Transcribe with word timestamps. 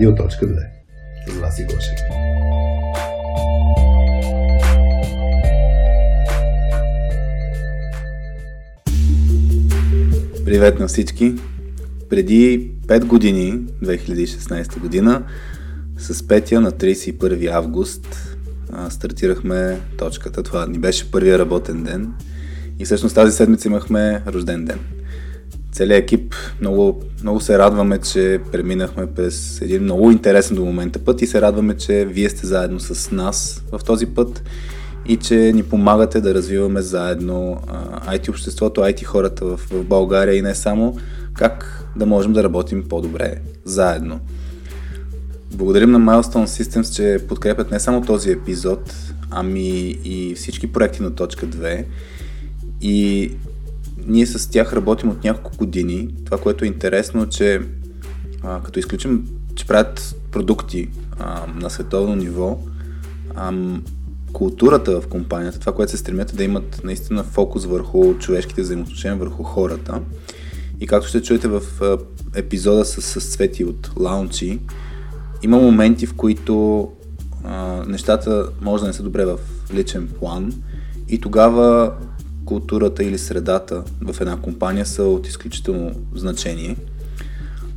Радио.2 0.00 0.30
с 1.28 1.38
Васи 1.40 1.64
Гошев. 1.64 1.98
Привет 10.44 10.78
на 10.78 10.88
всички! 10.88 11.34
Преди 12.08 12.70
5 12.86 13.04
години, 13.04 13.58
2016 13.82 14.80
година, 14.80 15.22
с 15.96 16.28
Петя 16.28 16.60
на 16.60 16.72
31 16.72 17.50
август 17.50 18.36
стартирахме 18.88 19.80
точката. 19.98 20.42
Това 20.42 20.66
ни 20.66 20.78
беше 20.78 21.10
първия 21.10 21.38
работен 21.38 21.82
ден 21.84 22.12
и 22.78 22.84
всъщност 22.84 23.14
тази 23.14 23.36
седмица 23.36 23.68
имахме 23.68 24.22
рожден 24.26 24.64
ден. 24.64 24.78
Целият 25.80 26.02
екип 26.02 26.34
много, 26.60 27.02
много 27.22 27.40
се 27.40 27.58
радваме, 27.58 27.98
че 27.98 28.40
преминахме 28.52 29.06
през 29.06 29.60
един 29.60 29.82
много 29.82 30.10
интересен 30.10 30.56
до 30.56 30.64
момента 30.64 30.98
път 30.98 31.22
и 31.22 31.26
се 31.26 31.40
радваме, 31.40 31.76
че 31.76 32.04
вие 32.04 32.30
сте 32.30 32.46
заедно 32.46 32.80
с 32.80 33.10
нас 33.10 33.62
в 33.72 33.84
този 33.84 34.06
път 34.06 34.42
и 35.06 35.16
че 35.16 35.52
ни 35.54 35.62
помагате 35.62 36.20
да 36.20 36.34
развиваме 36.34 36.82
заедно 36.82 37.60
IT 38.08 38.28
обществото, 38.28 38.80
IT 38.80 39.04
хората 39.04 39.44
в, 39.44 39.56
в 39.56 39.84
България 39.84 40.34
и 40.34 40.42
не 40.42 40.54
само, 40.54 40.96
как 41.34 41.84
да 41.96 42.06
можем 42.06 42.32
да 42.32 42.44
работим 42.44 42.88
по-добре 42.88 43.34
заедно. 43.64 44.20
Благодарим 45.54 45.90
на 45.90 46.00
Milestone 46.00 46.46
Systems, 46.46 46.96
че 46.96 47.26
подкрепят 47.26 47.70
не 47.70 47.80
само 47.80 48.02
този 48.02 48.30
епизод, 48.30 48.94
ами 49.30 49.98
и 50.04 50.34
всички 50.36 50.72
проекти 50.72 51.02
на 51.02 51.14
точка 51.14 51.46
2. 51.46 51.84
И 52.82 53.30
ние 54.06 54.26
с 54.26 54.50
тях 54.50 54.72
работим 54.72 55.10
от 55.10 55.24
няколко 55.24 55.56
години. 55.56 56.08
Това, 56.24 56.38
което 56.38 56.64
е 56.64 56.68
интересно, 56.68 57.28
че 57.28 57.60
а, 58.42 58.62
като 58.62 58.78
изключим, 58.78 59.28
че 59.54 59.66
правят 59.66 60.16
продукти 60.32 60.88
а, 61.18 61.46
на 61.54 61.70
световно 61.70 62.16
ниво, 62.16 62.58
а, 63.36 63.52
културата 64.32 65.00
в 65.00 65.06
компанията, 65.06 65.60
това, 65.60 65.72
което 65.72 65.92
се 65.92 65.98
стремят 65.98 66.32
е 66.32 66.36
да 66.36 66.44
имат 66.44 66.80
наистина 66.84 67.24
фокус 67.24 67.64
върху 67.64 68.14
човешките 68.18 68.62
взаимоотношения, 68.62 69.18
върху 69.18 69.42
хората. 69.42 70.00
И 70.80 70.86
както 70.86 71.08
ще 71.08 71.22
чуете 71.22 71.48
в 71.48 71.62
епизода 72.34 72.84
с, 72.84 73.02
с 73.02 73.32
Цвети 73.32 73.64
от 73.64 73.90
Лаунчи, 73.96 74.58
има 75.42 75.58
моменти, 75.58 76.06
в 76.06 76.14
които 76.14 76.88
а, 77.44 77.84
нещата 77.86 78.48
може 78.60 78.80
да 78.80 78.86
не 78.86 78.92
са 78.92 79.02
добре 79.02 79.24
в 79.24 79.38
личен 79.74 80.08
план 80.18 80.52
и 81.08 81.20
тогава 81.20 81.92
културата 82.50 83.04
или 83.04 83.18
средата 83.18 83.82
в 84.00 84.20
една 84.20 84.36
компания 84.36 84.86
са 84.86 85.02
от 85.02 85.26
изключително 85.26 85.92
значение. 86.14 86.76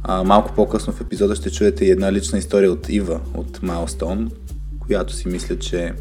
А, 0.04 0.24
малко 0.24 0.52
по-късно 0.56 0.94
в 0.94 1.02
епизода 1.02 1.36
ще 1.36 1.52
чуете 1.52 1.86
и 1.86 1.92
една 1.92 2.14
лична 2.14 2.40
история 2.40 2.72
от 2.72 2.90
Ива, 2.90 3.20
от 3.34 3.60
Milestone, 3.60 4.32
която 4.80 5.14
си 5.14 5.28
мисля, 5.28 5.60
че 5.60 5.94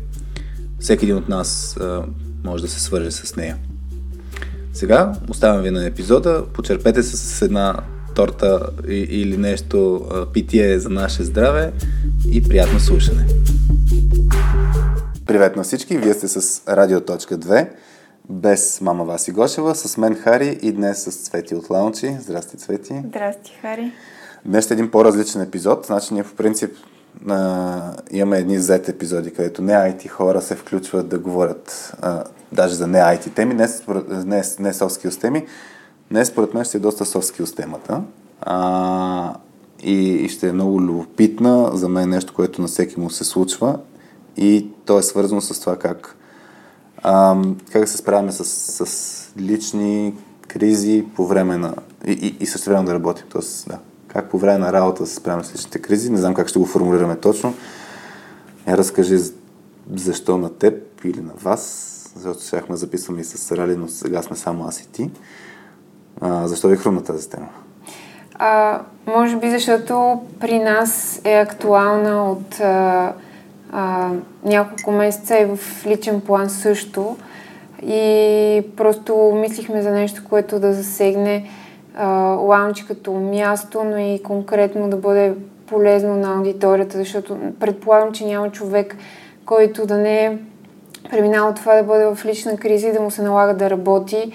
всеки 0.81 1.05
един 1.05 1.17
от 1.17 1.29
нас 1.29 1.77
а, 1.77 2.03
може 2.45 2.63
да 2.63 2.69
се 2.69 2.81
свърже 2.81 3.11
с 3.11 3.37
нея. 3.37 3.57
Сега 4.73 5.13
оставям 5.29 5.63
ви 5.63 5.71
на 5.71 5.87
епизода, 5.87 6.45
почерпете 6.53 7.03
се 7.03 7.17
с 7.17 7.43
една 7.43 7.77
торта 8.15 8.67
или 8.89 9.37
нещо 9.37 10.07
питие 10.33 10.79
за 10.79 10.89
наше 10.89 11.23
здраве 11.23 11.73
и 12.31 12.43
приятно 12.43 12.81
слушане. 12.81 13.27
Привет 15.27 15.57
на 15.57 15.63
всички, 15.63 15.99
вие 15.99 16.15
сте 16.15 16.29
с 16.29 16.63
Радио.2 16.69 17.69
без 18.31 18.81
мама 18.81 19.05
Васи 19.05 19.33
Гошева, 19.33 19.75
с 19.75 19.97
мен 19.97 20.15
Хари 20.15 20.59
и 20.63 20.73
днес 20.73 21.03
с 21.03 21.11
Цвети 21.11 21.55
от 21.55 21.71
Лаунчи. 21.71 22.17
Здрасти, 22.21 22.57
Цвети. 22.57 23.03
Здрасти, 23.07 23.59
Хари. 23.63 23.93
Днес 24.45 24.71
е 24.71 24.75
един 24.75 24.91
по-различен 24.91 25.41
епизод, 25.41 25.87
значи 25.87 26.15
ние 26.15 26.25
по 26.25 26.35
принцип 26.37 26.77
а, 27.29 27.95
имаме 28.11 28.39
едни 28.39 28.59
Z 28.59 28.89
епизоди, 28.89 29.33
където 29.33 29.63
не 29.63 29.73
IT 29.73 30.09
хора 30.09 30.43
се 30.43 30.55
включват 30.55 31.09
да 31.09 31.19
говорят 31.19 31.93
а, 32.01 32.25
даже 32.53 32.75
за 32.75 32.87
не 32.87 32.99
IT 32.99 33.35
теми, 33.35 33.55
не, 33.55 33.67
не, 34.25 34.37
не 34.37 34.73
soft 34.73 35.07
skills 35.09 35.21
теми. 35.21 35.47
Днес 36.11 36.29
според 36.29 36.55
мен 36.55 36.65
ще 36.65 36.77
е 36.77 36.81
доста 36.81 37.05
soft 37.05 37.39
skills 37.39 37.57
темата. 37.57 38.03
А, 38.41 39.35
и, 39.83 39.99
и 40.15 40.29
ще 40.29 40.49
е 40.49 40.53
много 40.53 40.81
любопитна. 40.81 41.71
За 41.75 41.89
мен 41.89 42.03
е 42.03 42.15
нещо, 42.15 42.35
което 42.35 42.63
на 42.63 42.69
всеки 42.69 43.01
му 43.01 43.11
се 43.11 43.25
случва. 43.25 43.79
И 44.37 44.69
то 44.85 44.99
е 44.99 45.03
свързано 45.03 45.41
с 45.41 45.61
това 45.61 45.77
как, 45.77 46.17
как 47.73 47.89
се 47.89 47.97
справяме 47.97 48.33
с, 48.33 48.45
с 48.87 49.33
лични 49.39 50.15
кризи 50.49 51.05
по 51.17 51.27
време 51.27 51.57
на... 51.57 51.75
И, 52.07 52.13
и, 52.13 52.37
и 52.41 52.47
също 52.47 52.71
време 52.71 52.85
да 52.85 52.95
работим. 52.95 53.27
Тоест, 53.29 53.69
да, 53.69 53.79
как 54.09 54.31
по 54.31 54.39
време 54.39 54.59
на 54.59 54.73
работа 54.73 55.07
се 55.07 55.15
справяме 55.15 55.45
с 55.45 55.55
личните 55.55 55.79
кризи. 55.79 56.11
Не 56.11 56.19
знам 56.19 56.35
как 56.35 56.49
ще 56.49 56.59
го 56.59 56.67
формулираме 56.67 57.17
точно. 57.17 57.55
Я 58.67 58.77
разкажи 58.77 59.19
защо 59.95 60.39
на 60.39 60.51
теб 60.51 61.05
или 61.05 61.21
на 61.21 61.33
вас, 61.43 62.13
защото 62.17 62.43
щяхме 62.43 62.77
записваме 62.77 63.21
и 63.21 63.25
с 63.25 63.57
Рали, 63.57 63.77
но 63.77 63.89
сега 63.89 64.23
сме 64.23 64.37
само 64.37 64.65
аз 64.65 64.81
и 64.81 64.89
ти. 64.89 65.11
А, 66.21 66.49
защо 66.49 66.69
ви 66.69 66.77
хрумна 66.77 67.05
тази 67.05 67.31
тема? 67.31 67.49
А, 68.35 68.81
може 69.07 69.37
би 69.37 69.51
защото 69.51 70.23
при 70.41 70.59
нас 70.59 71.21
е 71.25 71.35
актуална 71.35 72.31
от 72.31 72.61
а, 72.61 73.13
а, 73.73 74.11
няколко 74.45 74.91
месеца 74.93 75.39
и 75.39 75.45
в 75.45 75.87
личен 75.87 76.21
план 76.21 76.51
също. 76.51 77.17
И 77.87 78.63
просто 78.77 79.33
мислихме 79.35 79.83
за 79.83 79.91
нещо, 79.91 80.23
което 80.29 80.61
да 80.61 80.73
засегне 80.73 81.51
а, 81.97 82.09
лаунчи 82.23 82.87
като 82.87 83.13
място, 83.13 83.85
но 83.85 83.99
и 83.99 84.23
конкретно 84.23 84.91
да 84.91 84.97
бъде 84.97 85.35
полезно 85.67 86.17
на 86.17 86.37
аудиторията, 86.37 86.99
защото 86.99 87.37
предполагам, 87.61 88.13
че 88.13 88.27
няма 88.27 88.51
човек, 88.51 88.97
който 89.45 89.87
да 89.87 89.97
не 89.97 90.25
е 90.25 90.39
преминал 91.11 91.55
това 91.55 91.75
да 91.75 91.83
бъде 91.83 92.05
в 92.05 92.25
лична 92.25 92.57
криза 92.57 92.89
и 92.89 92.93
да 92.93 93.01
му 93.01 93.11
се 93.11 93.23
налага 93.23 93.55
да 93.55 93.71
работи, 93.71 94.33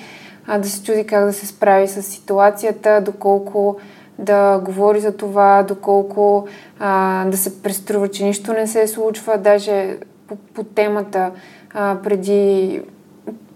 а 0.48 0.58
да 0.58 0.70
се 0.70 0.84
чуди 0.84 1.08
как 1.08 1.26
да 1.26 1.34
се 1.34 1.48
справи 1.48 1.88
с 1.88 2.02
ситуацията, 2.04 3.02
доколко 3.02 3.78
да 4.20 4.60
говори 4.60 5.00
за 5.00 5.18
това, 5.18 5.64
доколко 5.64 6.48
а, 6.80 7.26
да 7.26 7.38
се 7.38 7.64
преструва, 7.64 8.08
че 8.08 8.26
нищо 8.26 8.54
не 8.54 8.68
се 8.68 8.88
случва. 8.88 9.38
Даже 9.38 9.98
по, 10.28 10.36
по 10.36 10.64
темата 10.64 11.32
а, 11.74 11.98
преди 12.04 12.82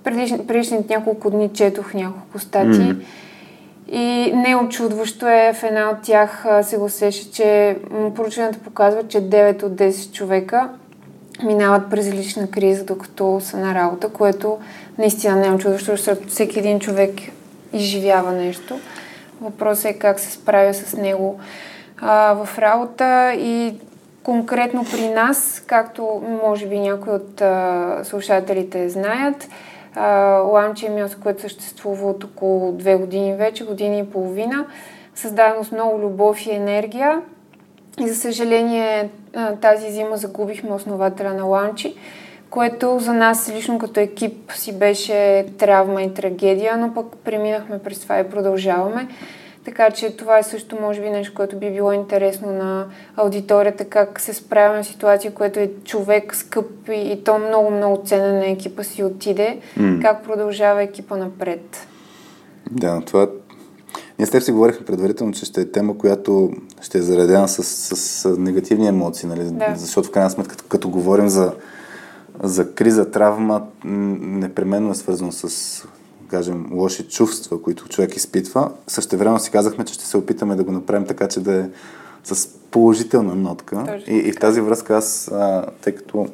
предишните 0.03 0.93
няколко 0.93 1.29
дни 1.29 1.49
четох 1.49 1.93
няколко 1.93 2.39
стати. 2.39 2.67
Mm-hmm. 2.67 3.03
И 3.91 4.31
неочудващо 4.35 5.27
е 5.27 5.53
в 5.53 5.63
една 5.63 5.89
от 5.89 6.01
тях 6.03 6.45
се 6.61 6.77
гласеше, 6.77 7.31
че 7.31 7.77
проучването 8.15 8.59
показва, 8.59 9.07
че 9.07 9.17
9 9.17 9.63
от 9.63 9.71
10 9.71 10.11
човека 10.11 10.69
минават 11.43 11.89
през 11.89 12.13
лична 12.13 12.47
криза, 12.47 12.83
докато 12.83 13.39
са 13.43 13.57
на 13.57 13.75
работа, 13.75 14.09
което 14.09 14.57
наистина 14.97 15.35
не 15.35 15.47
е 15.47 15.51
очудващо, 15.51 15.91
защото 15.91 16.27
всеки 16.27 16.59
един 16.59 16.79
човек 16.79 17.11
изживява 17.73 18.31
нещо. 18.31 18.79
Въпросът 19.41 19.85
е 19.85 19.93
как 19.93 20.19
се 20.19 20.31
справя 20.31 20.73
с 20.73 20.97
него 20.97 21.39
а, 22.01 22.33
в 22.33 22.59
работа 22.59 23.33
и 23.33 23.73
конкретно 24.23 24.85
при 24.91 25.09
нас, 25.09 25.63
както 25.67 26.23
може 26.43 26.67
би 26.67 26.79
някои 26.79 27.13
от 27.13 27.41
а, 27.41 27.99
слушателите 28.03 28.89
знаят, 28.89 29.47
Ланчи 30.51 30.85
е 30.85 30.89
място, 30.89 31.17
което 31.23 31.41
съществува 31.41 32.09
от 32.09 32.23
около 32.23 32.71
две 32.71 32.95
години 32.95 33.33
вече, 33.33 33.65
години 33.65 33.99
и 33.99 34.09
половина, 34.09 34.65
създадено 35.15 35.63
с 35.63 35.71
много 35.71 35.99
любов 35.99 36.45
и 36.45 36.51
енергия. 36.51 37.21
И 37.99 38.07
за 38.07 38.15
съжаление 38.15 39.09
тази 39.61 39.91
зима 39.91 40.17
загубихме 40.17 40.73
основателя 40.73 41.33
на 41.33 41.43
Ланчи, 41.43 41.95
което 42.51 42.99
за 42.99 43.13
нас 43.13 43.51
лично 43.55 43.79
като 43.79 43.99
екип 43.99 44.51
си 44.55 44.73
беше 44.79 45.45
травма 45.57 46.01
и 46.01 46.13
трагедия, 46.13 46.77
но 46.77 46.93
пък 46.93 47.05
преминахме 47.23 47.79
през 47.79 47.99
това 47.99 48.19
и 48.19 48.29
продължаваме. 48.29 49.07
Така 49.65 49.91
че 49.91 50.17
това 50.17 50.39
е 50.39 50.43
също, 50.43 50.77
може 50.81 51.01
би, 51.01 51.09
нещо, 51.09 51.33
което 51.35 51.59
би 51.59 51.71
било 51.71 51.91
интересно 51.91 52.51
на 52.51 52.85
аудиторията, 53.15 53.85
как 53.85 54.19
се 54.19 54.33
справяме 54.33 54.83
в 54.83 54.87
ситуация, 54.87 55.33
което 55.33 55.59
е 55.59 55.71
човек 55.83 56.35
скъп 56.35 56.89
и, 56.89 57.11
и 57.11 57.23
то 57.23 57.37
много, 57.39 57.71
много 57.71 58.01
ценен 58.05 58.39
на 58.39 58.47
екипа 58.47 58.83
си 58.83 59.03
отиде. 59.03 59.59
Mm. 59.79 60.01
Как 60.01 60.23
продължава 60.23 60.83
екипа 60.83 61.17
напред? 61.17 61.87
Да, 62.71 63.01
това 63.05 63.27
ние 64.19 64.25
с 64.25 64.31
теб 64.31 64.43
си 64.43 64.51
говорихме 64.51 64.85
предварително, 64.85 65.33
че 65.33 65.45
ще 65.45 65.61
е 65.61 65.71
тема, 65.71 65.97
която 65.97 66.51
ще 66.81 66.97
е 66.97 67.01
заредена 67.01 67.47
с, 67.47 67.63
с, 67.63 67.95
с 67.95 68.37
негативни 68.37 68.87
емоции, 68.87 69.29
нали? 69.29 69.43
Да. 69.43 69.73
защото 69.75 70.07
в 70.07 70.11
крайна 70.11 70.29
сметка, 70.29 70.51
като, 70.51 70.63
като 70.69 70.89
говорим 70.89 71.29
за, 71.29 71.53
за 72.43 72.73
криза, 72.73 73.11
травма, 73.11 73.61
непременно 73.83 74.91
е 74.91 74.95
свързано 74.95 75.31
с 75.31 75.83
кажем, 76.27 76.65
лоши 76.71 77.07
чувства, 77.07 77.61
които 77.61 77.89
човек 77.89 78.15
изпитва. 78.15 78.71
Също 78.87 79.17
време 79.17 79.39
си 79.39 79.51
казахме, 79.51 79.85
че 79.85 79.93
ще 79.93 80.05
се 80.05 80.17
опитаме 80.17 80.55
да 80.55 80.63
го 80.63 80.71
направим 80.71 81.07
така, 81.07 81.27
че 81.27 81.39
да 81.39 81.55
е 81.55 81.69
с 82.23 82.49
положителна 82.71 83.35
нотка. 83.35 83.75
Точно. 83.75 84.13
И, 84.13 84.17
и 84.17 84.31
в 84.31 84.39
тази 84.39 84.61
връзка 84.61 84.97
аз, 84.97 85.27
а, 85.27 85.65
тъй 85.81 85.95
като, 85.95 86.27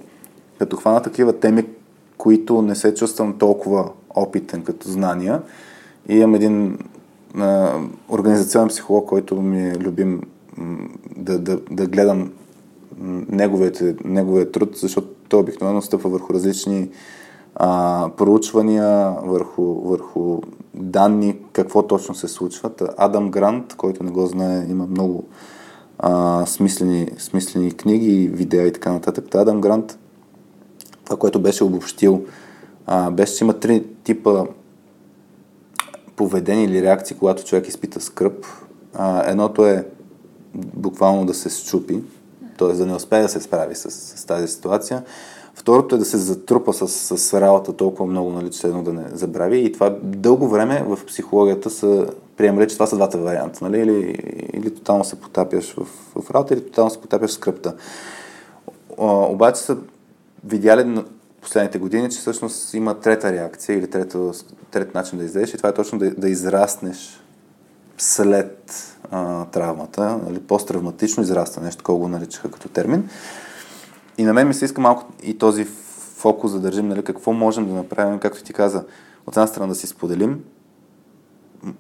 като 0.60 0.78
хвана 0.78 1.02
такива 1.02 1.40
теми, 1.40 1.66
които 2.18 2.62
не 2.62 2.76
се 2.76 2.94
чувствам 2.94 3.38
толкова 3.38 3.90
опитен 4.10 4.64
като 4.64 4.90
знания, 4.90 5.42
и 6.10 6.16
имам 6.18 6.36
един 6.36 6.78
а, 7.38 7.80
организационен 8.10 8.68
психолог, 8.68 9.10
който 9.10 9.42
ми 9.42 9.70
е 9.70 9.80
любим 9.80 10.22
да, 11.16 11.40
да, 11.40 11.60
да 11.72 11.88
гледам 11.88 12.32
неговите, 13.30 13.96
неговия 14.04 14.52
труд, 14.52 14.70
защото 14.76 15.08
той 15.30 15.40
обикновено 15.40 15.82
стъпва 15.82 16.10
върху 16.10 16.34
различни 16.34 16.90
а, 17.56 18.10
проучвания, 18.18 19.16
върху, 19.24 19.64
върху 19.64 20.42
данни, 20.74 21.40
какво 21.54 21.84
точно 21.88 22.16
се 22.16 22.28
случва. 22.28 22.72
Адам 22.98 23.32
Грант, 23.32 23.76
който 23.76 24.04
не 24.04 24.12
го 24.12 24.26
знае, 24.26 24.66
има 24.70 24.88
много 24.88 25.24
а, 26.00 26.46
смислени, 26.46 27.10
смислени 27.18 27.72
книги, 27.72 28.28
видеа 28.28 28.68
и 28.68 28.74
така 28.74 28.92
нататък. 28.92 29.26
Та 29.32 29.42
Адам 29.42 29.62
Грант, 29.62 30.00
това, 31.06 31.18
което 31.18 31.40
беше 31.40 31.64
обобщил, 31.64 32.22
а, 32.86 33.12
беше, 33.12 33.36
че 33.36 33.44
има 33.44 33.54
три 33.54 33.84
типа 34.04 34.46
поведение 36.16 36.66
или 36.66 36.82
реакции, 36.82 37.18
когато 37.18 37.44
човек 37.44 37.68
изпита 37.68 38.02
скръп. 38.02 38.46
А, 38.94 39.32
едното 39.32 39.66
е 39.66 39.88
буквално 40.56 41.26
да 41.26 41.34
се 41.34 41.50
щупи, 41.50 42.00
т.е. 42.58 42.74
да 42.74 42.86
не 42.86 42.96
успее 42.96 43.22
да 43.22 43.30
се 43.30 43.42
справи 43.42 43.76
с, 43.76 43.92
с 43.92 44.26
тази 44.26 44.48
ситуация. 44.48 45.04
Второто 45.54 45.96
е 45.96 45.98
да 45.98 46.06
се 46.06 46.18
затрупа 46.18 46.74
с, 46.74 46.88
с 47.18 47.42
работа 47.42 47.74
толкова 47.74 48.06
много, 48.06 48.32
нали, 48.32 48.52
че 48.52 48.68
едно 48.68 48.84
да 48.84 48.94
не 48.94 49.04
забрави. 49.14 49.60
И 49.60 49.72
това 49.72 49.96
дълго 50.04 50.48
време 50.48 50.84
в 50.88 51.06
психологията 51.06 51.70
са 51.70 52.08
приемали, 52.38 52.68
че 52.68 52.76
това 52.76 52.88
са 52.88 52.96
двата 52.96 53.18
варианта. 53.18 53.60
Нали? 53.62 53.80
Или, 53.82 54.00
или 54.54 54.76
тотално 54.76 55.04
се 55.04 55.16
потапяш 55.16 55.74
в, 55.74 55.86
в 56.22 56.32
работа, 56.32 56.54
или 56.54 56.66
тотално 56.66 56.92
се 56.92 57.02
потапяш 57.02 57.30
в 57.30 57.34
скръпта. 57.34 57.76
Обаче 58.98 59.62
са 59.62 59.78
видяли 60.46 61.04
последните 61.42 61.80
години, 61.80 62.10
че 62.10 62.20
всъщност 62.20 62.74
има 62.74 63.00
трета 63.00 63.32
реакция 63.32 63.78
или 63.78 63.90
трета, 63.90 64.32
трет 64.72 64.94
начин 64.94 65.20
да 65.20 65.26
излезеш 65.26 65.54
и 65.54 65.58
това 65.58 65.70
е 65.70 65.74
точно 65.74 66.00
да, 66.00 66.12
да 66.12 66.30
израснеш 66.30 67.22
след 67.98 68.74
а, 69.12 69.46
травмата, 69.46 70.20
нали, 70.26 70.40
посттравматично 70.40 71.24
израстване, 71.24 71.66
нещо 71.66 71.78
такова 71.78 72.00
го 72.00 72.08
наричаха 72.08 72.52
като 72.52 72.70
термин. 72.70 73.10
И 74.18 74.24
на 74.24 74.34
мен 74.34 74.48
ми 74.48 74.54
се 74.54 74.66
иска 74.66 74.82
малко 74.82 75.06
и 75.24 75.38
този 75.38 75.66
фокус 76.18 76.52
да 76.52 76.60
държим, 76.60 76.88
нали, 76.88 77.04
какво 77.04 77.34
можем 77.34 77.68
да 77.68 77.74
направим, 77.74 78.20
както 78.20 78.44
ти 78.44 78.54
каза, 78.54 78.84
от 79.28 79.38
една 79.38 79.48
страна 79.48 79.68
да 79.68 79.76
си 79.76 79.88
споделим 79.88 80.40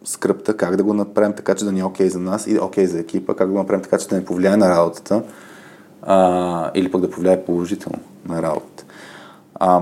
скръпта, 0.03 0.57
как 0.57 0.75
да 0.75 0.83
го 0.83 0.93
направим 0.93 1.33
така, 1.33 1.55
че 1.55 1.65
да 1.65 1.71
ни 1.71 1.79
е 1.79 1.83
окей 1.83 2.07
okay 2.07 2.11
за 2.11 2.19
нас 2.19 2.47
и 2.47 2.59
окей 2.59 2.85
okay 2.85 2.87
за 2.87 2.99
екипа, 2.99 3.33
как 3.33 3.47
да 3.47 3.53
го 3.53 3.59
направим 3.59 3.83
така, 3.83 3.97
че 3.97 4.07
да 4.07 4.15
не 4.15 4.25
повлияе 4.25 4.57
на 4.57 4.69
работата 4.69 5.23
а, 6.01 6.71
или 6.75 6.91
пък 6.91 7.01
да 7.01 7.09
повлияе 7.09 7.45
положително 7.45 7.99
на 8.25 8.41
работата. 8.41 8.85
А, 9.55 9.81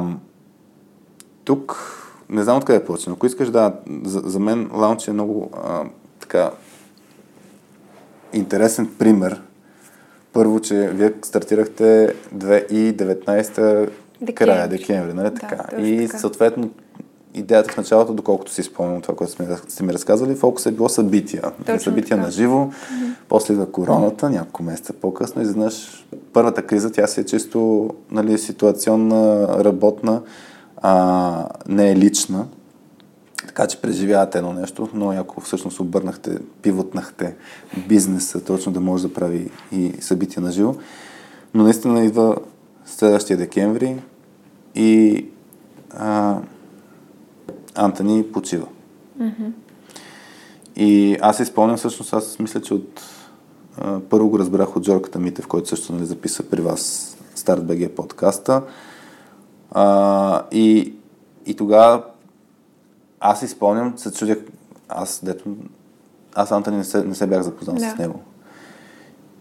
тук 1.44 1.92
не 2.30 2.44
знам 2.44 2.58
откъде 2.58 2.86
почне, 2.86 3.14
ако 3.14 3.26
искаш 3.26 3.50
да, 3.50 3.74
за, 4.04 4.22
за 4.26 4.40
мен 4.40 4.70
лаунч 4.74 5.08
е 5.08 5.14
много 5.14 5.52
а, 5.64 5.84
така 6.20 6.52
интересен 8.36 8.90
пример. 9.00 9.42
Първо, 10.34 10.60
че 10.60 10.90
вие 10.94 11.14
стартирахте 11.22 12.16
2019 12.36 13.90
декември. 14.22 14.36
края 14.36 14.68
декември, 14.68 15.14
нали 15.14 15.30
да, 15.30 15.34
така? 15.34 15.78
И 15.78 16.08
така. 16.08 16.20
съответно 16.20 16.70
идеята 17.34 17.74
в 17.74 17.78
началото, 17.78 18.14
доколкото 18.14 18.52
си 18.52 18.64
спомням 18.64 19.02
това, 19.02 19.16
което 19.16 19.34
сме, 19.34 19.48
сте 19.68 19.84
ми 19.84 19.94
разказали, 19.94 20.36
фокус 20.36 20.66
е 20.66 20.72
било 20.72 20.90
събития. 20.90 21.42
Точно 21.66 21.80
събития 21.80 22.18
така. 22.18 22.26
на 22.26 22.32
живо, 22.32 22.56
mm-hmm. 22.56 23.14
после 23.30 23.54
идва 23.54 23.72
короната, 23.72 24.30
няколко 24.30 24.64
месеца 24.64 24.94
по-късно, 24.94 25.42
изведнъж 25.42 26.06
първата 26.34 26.62
криза, 26.62 26.92
тя 26.92 27.08
си 27.08 27.22
е 27.22 27.26
чисто 27.26 27.90
нали, 28.12 28.38
ситуационна, 28.38 29.48
работна, 29.64 30.22
а, 30.78 31.48
не 31.68 31.92
е 31.92 31.96
лична. 31.96 32.46
Така 33.48 33.68
че 33.68 33.82
преживявате 33.82 34.38
едно 34.38 34.54
нещо, 34.54 34.90
но 34.94 35.12
ако 35.12 35.42
всъщност 35.42 35.80
обърнахте, 35.80 36.38
пивотнахте 36.62 37.36
бизнеса, 37.88 38.44
точно 38.44 38.72
да 38.72 38.80
може 38.80 39.08
да 39.08 39.14
прави 39.14 39.52
и 39.72 39.94
събития 40.00 40.44
на 40.44 40.52
живо. 40.52 40.76
Но 41.54 41.64
наистина 41.64 42.06
идва 42.06 42.38
следващия 42.86 43.38
декември 43.38 44.02
и 44.76 45.26
а, 45.98 46.38
Антони 47.76 48.24
почива. 48.32 48.68
Mm-hmm. 49.22 49.52
И 50.76 51.18
аз 51.22 51.40
изпълням 51.40 51.78
всъщност, 51.78 52.14
аз 52.14 52.40
мисля, 52.40 52.62
че 52.62 52.74
от 52.74 53.02
а, 53.78 54.00
първо 54.00 54.30
го 54.30 54.40
разбрах 54.40 54.76
от 54.76 54.86
Жорката 54.86 55.20
Митев, 55.20 55.48
който 55.48 55.70
също 55.70 55.94
нали, 55.94 56.06
записа 56.06 56.50
при 56.50 56.62
вас 56.62 57.12
Старт 57.36 57.66
БГ 57.66 57.92
подкаста. 57.92 58.62
А, 59.72 60.42
и, 60.52 60.94
и 61.46 61.54
тогава 61.56 62.04
аз 63.26 63.42
изпълням, 63.42 63.98
се 63.98 64.14
чудя, 64.14 64.38
аз 64.90 65.22
дето, 65.24 65.56
аз 66.36 66.52
Антони 66.52 66.78
не 66.78 66.84
се, 66.84 67.04
не 67.04 67.16
се 67.16 67.28
бях 67.28 67.42
запознал 67.42 67.76
да. 67.76 67.92
с 67.92 67.98
него. 67.98 68.20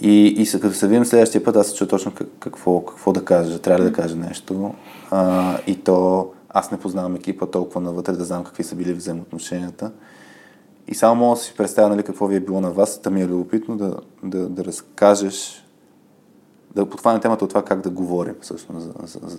И, 0.00 0.26
и 0.26 0.60
като 0.60 0.75
се 0.75 0.88
видим 0.88 1.04
следващия 1.04 1.44
път, 1.44 1.56
аз 1.56 1.66
се 1.66 1.75
чуя 1.75 1.88
точно 1.88 2.12
какво, 2.40 2.84
какво 2.84 3.12
да 3.12 3.25
кажа, 3.25 3.58
трябва 3.58 3.84
ли 3.84 3.90
да 3.90 3.92
кажа 3.92 4.16
нещо. 4.16 4.75
А, 5.10 5.58
и 5.66 5.76
то 5.76 6.28
аз 6.48 6.70
не 6.70 6.78
познавам 6.78 7.14
екипа 7.14 7.46
толкова 7.46 7.81
навътре 7.81 8.12
да 8.12 8.25
знам 8.25 8.44
какви 8.44 8.64
са 8.64 8.75
били 8.75 8.92
взаимоотношенията. 8.92 9.92
И 10.88 10.94
само 10.94 11.14
мога 11.14 11.36
да 11.36 11.42
си 11.42 11.54
представя 11.56 11.88
нали, 11.88 12.02
какво 12.02 12.26
ви 12.26 12.36
е 12.36 12.40
било 12.40 12.60
на 12.60 12.70
вас. 12.70 13.02
Та 13.02 13.10
ми 13.10 13.22
е 13.22 13.26
любопитно 13.26 13.76
да, 13.76 13.96
да, 14.22 14.48
да 14.48 14.64
разкажеш, 14.64 15.66
да 16.75 16.86
подхване 16.86 17.20
темата 17.20 17.44
от 17.44 17.48
това 17.48 17.64
как 17.64 17.81
да 17.81 17.90
говорим 17.90 18.34
всъщност 18.40 18.86
за, 18.86 18.92
за, 19.06 19.20
за 19.28 19.38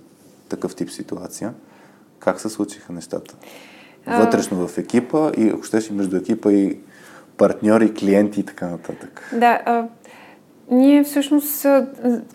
такъв 0.49 0.75
тип 0.75 0.89
ситуация. 0.89 1.53
Как 2.19 2.39
се 2.39 2.49
случиха 2.49 2.93
нещата? 2.93 3.35
Вътрешно 4.07 4.67
в 4.67 4.77
екипа 4.77 5.31
и 5.37 5.49
ако 5.49 5.63
щеш 5.63 5.89
и 5.89 5.93
между 5.93 6.17
екипа 6.17 6.51
и 6.51 6.77
партньори, 7.37 7.93
клиенти 7.93 8.39
и 8.39 8.43
така 8.43 8.67
нататък. 8.67 9.29
Да, 9.33 9.61
а, 9.65 9.83
ние 10.71 11.03
всъщност, 11.03 11.65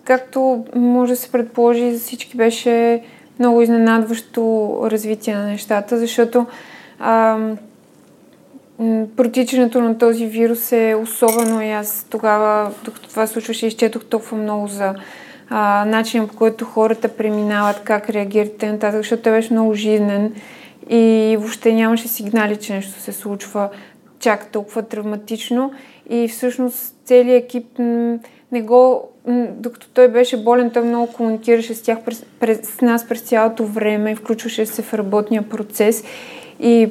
както 0.03 0.65
може 0.75 1.11
да 1.13 1.17
се 1.17 1.31
предположи, 1.31 1.93
за 1.93 1.99
всички 1.99 2.37
беше 2.37 3.03
много 3.39 3.61
изненадващо 3.61 4.77
развитие 4.83 5.35
на 5.35 5.45
нещата, 5.45 5.97
защото 5.97 6.45
а, 6.99 7.37
протичането 9.17 9.81
на 9.81 9.97
този 9.97 10.25
вирус 10.25 10.71
е 10.71 10.95
особено 11.01 11.61
и 11.61 11.71
аз 11.71 12.05
тогава, 12.09 12.71
докато 12.83 13.09
това 13.09 13.27
случваше, 13.27 13.67
изчетох 13.67 14.05
толкова 14.05 14.37
много 14.37 14.67
за 14.67 14.95
а, 15.49 15.85
начинът 15.85 16.31
по 16.31 16.37
който 16.37 16.65
хората 16.65 17.07
преминават, 17.07 17.81
как 17.83 18.09
реагират 18.09 18.63
и 18.63 18.65
нататък, 18.65 18.97
защото 18.97 19.23
той 19.23 19.31
беше 19.31 19.53
много 19.53 19.73
жизнен 19.73 20.33
и 20.89 21.35
въобще 21.39 21.73
нямаше 21.73 22.07
сигнали, 22.07 22.55
че 22.55 22.73
нещо 22.73 22.99
се 22.99 23.11
случва 23.11 23.69
чак 24.19 24.51
толкова 24.51 24.81
травматично 24.81 25.71
и 26.09 26.27
всъщност 26.27 26.95
целият 27.05 27.43
екип 27.43 27.79
не 28.51 28.61
го, 28.61 29.09
докато 29.49 29.87
той 29.93 30.07
беше 30.07 30.43
болен, 30.43 30.71
той 30.71 30.83
много 30.83 31.13
комуникираше 31.13 31.73
с 31.73 31.81
тях 31.81 32.03
през, 32.05 32.25
през, 32.39 32.59
с 32.61 32.81
нас 32.81 33.07
през 33.07 33.21
цялото 33.21 33.65
време, 33.65 34.15
включваше 34.15 34.65
се 34.65 34.81
в 34.81 34.93
работния 34.93 35.49
процес 35.49 36.03
и 36.59 36.89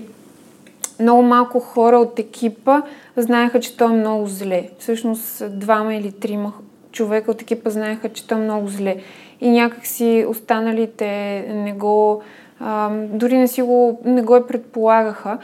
много 1.00 1.22
малко 1.22 1.60
хора 1.60 1.98
от 1.98 2.18
екипа 2.18 2.82
знаеха, 3.16 3.60
че 3.60 3.76
той 3.76 3.92
е 3.92 3.96
много 3.96 4.26
зле. 4.26 4.68
Всъщност 4.78 5.58
двама 5.58 5.94
или 5.94 6.12
трима 6.12 6.52
човека 6.92 7.30
от 7.30 7.42
екипа 7.42 7.70
знаеха, 7.70 8.08
че 8.08 8.26
той 8.26 8.38
е 8.38 8.40
много 8.40 8.68
зле. 8.68 8.96
И 9.40 9.50
някакси 9.50 10.26
останалите 10.28 11.06
не 11.54 11.72
го, 11.72 12.22
а, 12.60 12.90
дори 13.12 13.38
не 13.38 13.48
си 13.48 13.62
го, 13.62 14.00
не 14.04 14.22
го 14.22 14.36
е 14.36 14.46
предполагаха. 14.46 15.38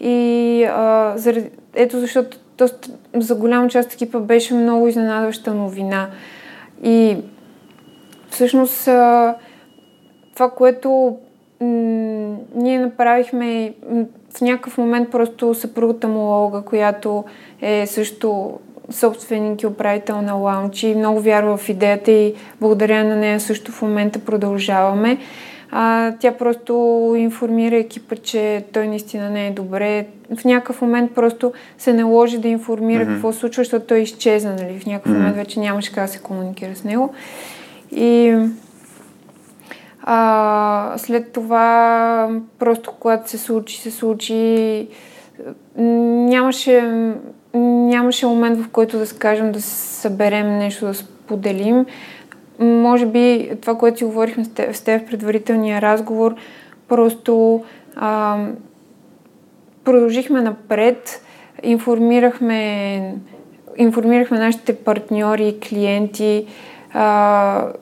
И 0.00 0.64
а, 0.64 1.12
заради, 1.16 1.50
ето 1.74 2.00
защото 2.00 2.38
доста, 2.58 2.90
за 3.14 3.34
голяма 3.34 3.68
част 3.68 3.88
от 3.88 3.94
екипа 3.94 4.18
беше 4.18 4.54
много 4.54 4.88
изненадваща 4.88 5.54
новина. 5.54 6.08
И 6.82 7.16
всъщност 8.30 8.84
това, 10.34 10.50
което 10.56 11.16
м- 11.60 12.36
ние 12.54 12.78
направихме 12.78 13.74
в 14.36 14.40
някакъв 14.40 14.78
момент 14.78 15.10
просто 15.10 15.54
съпругата 15.54 16.08
му 16.08 16.20
Олга, 16.20 16.60
която 16.60 17.24
е 17.60 17.86
също 17.86 18.58
собственик 18.90 19.62
и 19.62 19.66
управител 19.66 20.22
на 20.22 20.32
лаунчи, 20.34 20.94
много 20.94 21.20
вярва 21.20 21.56
в 21.56 21.68
идеята 21.68 22.10
и 22.12 22.34
благодаря 22.60 23.04
на 23.04 23.16
нея 23.16 23.40
също 23.40 23.72
в 23.72 23.82
момента 23.82 24.18
продължаваме. 24.18 25.18
А, 25.70 26.12
тя 26.20 26.32
просто 26.32 26.72
информира 27.18 27.76
екипа, 27.76 28.16
че 28.16 28.64
той 28.72 28.88
наистина 28.88 29.30
не 29.30 29.46
е 29.46 29.50
добре. 29.50 30.06
В 30.36 30.44
някакъв 30.44 30.82
момент 30.82 31.14
просто 31.14 31.52
се 31.78 31.92
наложи 31.92 32.38
да 32.38 32.48
информира 32.48 33.04
mm-hmm. 33.04 33.12
какво 33.12 33.32
случва, 33.32 33.60
защото 33.60 33.86
той 33.86 33.98
изчезна. 33.98 34.54
Нали? 34.54 34.80
В 34.80 34.86
някакъв 34.86 35.12
mm-hmm. 35.12 35.16
момент 35.16 35.36
вече 35.36 35.60
нямаше 35.60 35.92
как 35.92 36.04
да 36.04 36.12
се 36.12 36.18
комуникира 36.18 36.76
с 36.76 36.84
него. 36.84 37.14
И 37.90 38.36
а, 40.02 40.94
след 40.96 41.32
това, 41.32 42.28
просто 42.58 42.92
когато 43.00 43.30
се 43.30 43.38
случи, 43.38 43.80
се 43.80 43.90
случи. 43.90 44.88
Нямаше, 45.76 46.82
нямаше 47.54 48.26
момент, 48.26 48.58
в 48.58 48.68
който 48.68 48.98
да 48.98 49.06
скажем 49.06 49.52
да 49.52 49.62
съберем 49.62 50.58
нещо, 50.58 50.86
да 50.86 50.94
споделим 50.94 51.86
може 52.58 53.06
би 53.06 53.50
това, 53.60 53.78
което 53.78 53.98
си 53.98 54.04
говорихме 54.04 54.44
с 54.44 54.80
теб, 54.80 55.02
в 55.02 55.06
предварителния 55.06 55.82
разговор, 55.82 56.34
просто 56.88 57.64
а, 57.96 58.38
продължихме 59.84 60.40
напред, 60.40 61.22
информирахме 61.62 63.14
информирахме 63.76 64.38
нашите 64.38 64.76
партньори, 64.76 65.58
клиенти, 65.68 66.46
а, 66.92 67.72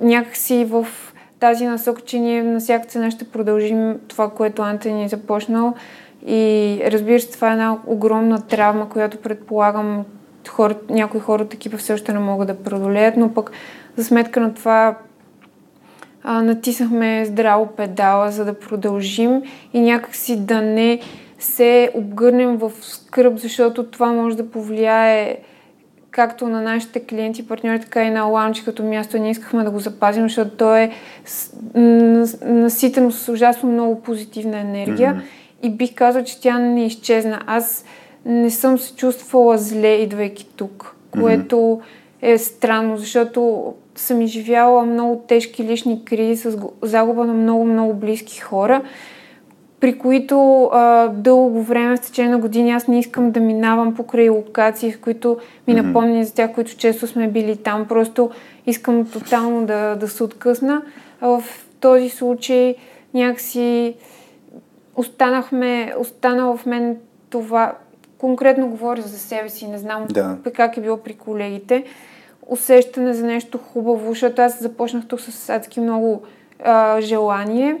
някакси 0.00 0.64
в 0.64 0.86
тази 1.40 1.66
насока, 1.66 2.00
че 2.00 2.18
ние 2.18 2.42
на 2.42 2.60
всяка 2.60 2.86
цена 2.86 3.10
ще 3.10 3.24
продължим 3.24 3.98
това, 4.08 4.30
което 4.30 4.62
Антони 4.62 5.04
е 5.04 5.08
започнал. 5.08 5.74
И 6.26 6.80
разбира 6.86 7.20
се, 7.20 7.32
това 7.32 7.48
е 7.48 7.52
една 7.52 7.78
огромна 7.86 8.46
травма, 8.46 8.88
която 8.88 9.16
предполагам 9.16 10.04
хора, 10.48 10.74
някои 10.90 11.20
хора 11.20 11.42
от 11.42 11.54
екипа 11.54 11.76
все 11.76 11.92
още 11.92 12.12
не 12.12 12.18
могат 12.18 12.48
да 12.48 12.62
преодолеят, 12.62 13.16
но 13.16 13.34
пък 13.34 13.50
за 13.96 14.04
сметка 14.04 14.40
на 14.40 14.54
това 14.54 14.98
а, 16.22 16.42
натиснахме 16.42 17.24
здраво 17.24 17.66
педала, 17.66 18.30
за 18.30 18.44
да 18.44 18.58
продължим 18.58 19.42
и 19.72 19.80
някакси 19.80 20.36
да 20.36 20.62
не 20.62 21.00
се 21.38 21.90
обгърнем 21.94 22.56
в 22.56 22.72
скръп, 22.80 23.38
защото 23.38 23.84
това 23.84 24.12
може 24.12 24.36
да 24.36 24.50
повлияе 24.50 25.38
както 26.10 26.48
на 26.48 26.62
нашите 26.62 27.00
клиенти, 27.00 27.48
партньори, 27.48 27.80
така 27.80 28.04
и 28.04 28.10
на 28.10 28.24
лаунч 28.24 28.60
като 28.60 28.82
място. 28.82 29.18
Ние 29.18 29.30
искахме 29.30 29.64
да 29.64 29.70
го 29.70 29.78
запазим, 29.78 30.22
защото 30.22 30.50
то 30.50 30.76
е 30.76 30.90
наситено 32.44 33.10
с 33.10 33.32
ужасно 33.32 33.72
много 33.72 34.02
позитивна 34.02 34.58
енергия 34.58 35.14
mm-hmm. 35.14 35.66
и 35.66 35.70
бих 35.70 35.94
казал, 35.94 36.24
че 36.24 36.40
тя 36.40 36.58
не 36.58 36.86
изчезна. 36.86 37.40
Аз 37.46 37.84
не 38.24 38.50
съм 38.50 38.78
се 38.78 38.94
чувствала 38.94 39.58
зле, 39.58 39.94
идвайки 39.94 40.48
тук, 40.56 40.96
което 41.10 41.56
mm-hmm. 41.56 42.34
е 42.34 42.38
странно, 42.38 42.96
защото 42.96 43.74
съм 43.94 44.20
изживяла 44.20 44.86
много 44.86 45.24
тежки 45.28 45.64
лични 45.64 46.04
кризи 46.04 46.36
с 46.36 46.58
загуба 46.82 47.24
на 47.24 47.32
много-много 47.32 47.94
близки 47.94 48.40
хора 48.40 48.82
при 49.82 49.98
които 49.98 50.64
а, 50.72 51.08
дълго 51.08 51.62
време, 51.62 51.96
в 51.96 52.00
течение 52.00 52.30
на 52.30 52.38
години, 52.38 52.70
аз 52.70 52.88
не 52.88 52.98
искам 52.98 53.30
да 53.30 53.40
минавам 53.40 53.94
покрай 53.94 54.28
локации, 54.28 54.92
в 54.92 55.00
които 55.00 55.38
ми 55.68 55.74
mm-hmm. 55.74 55.82
напомня 55.82 56.24
за 56.24 56.34
тях, 56.34 56.52
които 56.54 56.76
често 56.76 57.06
сме 57.06 57.28
били 57.28 57.56
там. 57.56 57.88
Просто 57.88 58.30
искам 58.66 59.06
тотално 59.06 59.66
да, 59.66 59.96
да 59.96 60.08
се 60.08 60.24
откъсна. 60.24 60.82
А 61.20 61.28
в 61.28 61.44
този 61.80 62.08
случай 62.08 62.74
някакси 63.14 63.94
останахме, 64.96 65.94
останало 65.98 66.56
в 66.56 66.66
мен 66.66 66.96
това, 67.30 67.72
конкретно 68.18 68.68
говоря 68.68 69.02
за 69.02 69.18
себе 69.18 69.48
си, 69.48 69.68
не 69.68 69.78
знам 69.78 70.06
да. 70.10 70.36
как 70.54 70.76
е 70.76 70.80
било 70.80 70.96
при 70.96 71.14
колегите, 71.14 71.84
усещане 72.46 73.14
за 73.14 73.26
нещо 73.26 73.58
хубаво, 73.58 74.08
защото 74.08 74.42
аз 74.42 74.60
започнах 74.60 75.06
тук 75.08 75.20
с 75.20 75.50
адски 75.50 75.80
много 75.80 76.22
а, 76.64 77.00
желание 77.00 77.76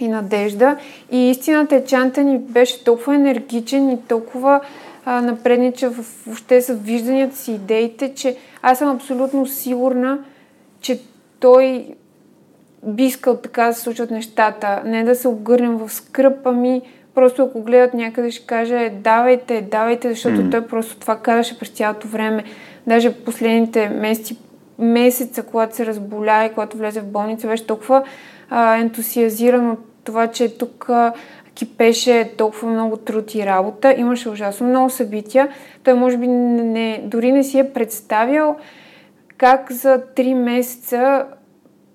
и 0.00 0.08
надежда. 0.08 0.76
И 1.10 1.30
истината 1.30 1.76
е, 1.76 1.84
че 1.84 1.96
Антони 1.96 2.38
беше 2.38 2.84
толкова 2.84 3.14
енергичен 3.14 3.90
и 3.90 4.02
толкова 4.02 4.60
а, 5.04 5.20
напреднича 5.20 5.90
в, 5.90 6.04
въобще 6.26 6.62
с 6.62 6.74
вижданията 6.74 7.36
си, 7.36 7.52
идеите, 7.52 8.14
че 8.14 8.36
аз 8.62 8.78
съм 8.78 8.96
абсолютно 8.96 9.46
сигурна, 9.46 10.18
че 10.80 11.00
той 11.40 11.94
би 12.82 13.04
искал 13.04 13.36
така 13.36 13.66
да 13.66 13.74
се 13.74 13.80
случват 13.80 14.10
нещата. 14.10 14.82
Не 14.84 15.04
да 15.04 15.14
се 15.14 15.28
обгърнем 15.28 15.76
в 15.76 15.92
скръп, 15.92 16.46
ами 16.46 16.82
просто 17.16 17.42
ако 17.42 17.62
гледат 17.62 17.94
някъде 17.94 18.30
ще 18.30 18.46
каже 18.46 18.92
давайте, 18.94 19.60
давайте, 19.60 20.08
защото 20.08 20.36
mm. 20.36 20.50
той 20.50 20.66
просто 20.66 20.96
това 20.96 21.16
казваше 21.16 21.58
през 21.58 21.68
цялото 21.68 22.08
време. 22.08 22.44
Даже 22.86 23.14
последните 23.14 23.88
месеци, 23.88 24.38
месеца, 24.78 25.42
когато 25.42 25.76
се 25.76 25.86
разболя 25.86 26.44
и 26.44 26.54
когато 26.54 26.76
влезе 26.76 27.00
в 27.00 27.06
болница, 27.06 27.46
беше 27.46 27.66
толкова 27.66 28.02
а, 28.50 28.76
ентусиазиран 28.76 29.70
от 29.70 29.78
това, 30.04 30.26
че 30.26 30.58
тук 30.58 30.86
а, 30.88 31.12
кипеше 31.54 32.32
толкова 32.36 32.68
много 32.68 32.96
труд 32.96 33.34
и 33.34 33.46
работа. 33.46 33.94
Имаше 33.98 34.28
ужасно 34.28 34.68
много 34.68 34.90
събития. 34.90 35.48
Той 35.84 35.94
може 35.94 36.16
би 36.16 36.26
не, 36.26 37.02
дори 37.04 37.32
не 37.32 37.44
си 37.44 37.58
е 37.58 37.72
представял 37.72 38.56
как 39.38 39.72
за 39.72 40.02
3 40.16 40.34
месеца 40.34 41.26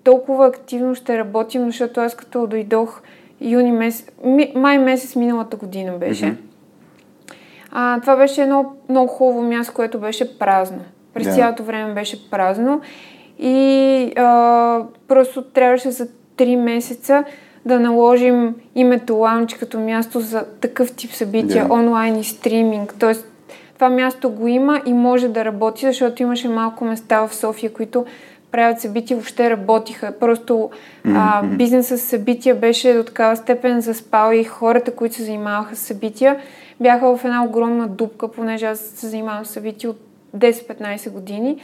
толкова 0.03 0.47
активно 0.47 0.95
ще 0.95 1.17
работим, 1.17 1.65
защото 1.65 1.99
аз 1.99 2.15
като 2.15 2.47
дойдох 2.47 3.01
юни 3.41 3.71
месец, 3.71 4.11
май 4.55 4.77
месец 4.77 5.15
миналата 5.15 5.57
година 5.57 5.91
беше. 5.91 6.25
Mm-hmm. 6.25 6.37
А, 7.71 8.01
това 8.01 8.15
беше 8.15 8.41
едно 8.41 8.65
много 8.89 9.07
хубаво 9.07 9.41
място, 9.41 9.73
което 9.73 9.99
беше 9.99 10.39
празно. 10.39 10.79
През 11.13 11.27
yeah. 11.27 11.35
цялото 11.35 11.63
време 11.63 11.93
беше 11.93 12.29
празно 12.29 12.81
и 13.39 14.13
а, 14.15 14.79
просто 15.07 15.43
трябваше 15.43 15.91
за 15.91 16.07
3 16.37 16.55
месеца 16.55 17.23
да 17.65 17.79
наложим 17.79 18.55
името 18.75 19.15
лаунч 19.15 19.53
като 19.53 19.79
място 19.79 20.19
за 20.19 20.45
такъв 20.61 20.95
тип 20.95 21.11
събития, 21.11 21.65
yeah. 21.65 21.71
онлайн 21.71 22.19
и 22.19 22.23
стриминг. 22.23 22.95
Тоест, 22.99 23.27
това 23.73 23.89
място 23.89 24.29
го 24.29 24.47
има 24.47 24.81
и 24.85 24.93
може 24.93 25.27
да 25.27 25.45
работи, 25.45 25.85
защото 25.85 26.21
имаше 26.21 26.49
малко 26.49 26.85
места 26.85 27.27
в 27.27 27.35
София, 27.35 27.73
които 27.73 28.05
правят 28.51 28.81
събития, 28.81 29.17
въобще 29.17 29.49
работиха. 29.49 30.13
Просто 30.19 30.69
а, 31.05 31.43
бизнесът 31.43 31.99
с 31.99 32.03
събития 32.03 32.55
беше 32.55 32.93
до 32.93 33.03
такава 33.03 33.35
степен 33.35 33.81
заспал 33.81 34.33
и 34.33 34.43
хората, 34.43 34.95
които 34.95 35.15
се 35.15 35.23
занимаваха 35.23 35.75
с 35.75 35.79
събития, 35.79 36.37
бяха 36.79 37.17
в 37.17 37.25
една 37.25 37.43
огромна 37.43 37.87
дупка, 37.87 38.31
понеже 38.31 38.65
аз 38.65 38.79
се 38.79 39.07
занимавам 39.07 39.45
с 39.45 39.49
събития 39.49 39.89
от 39.89 39.99
10-15 40.37 41.11
години. 41.11 41.57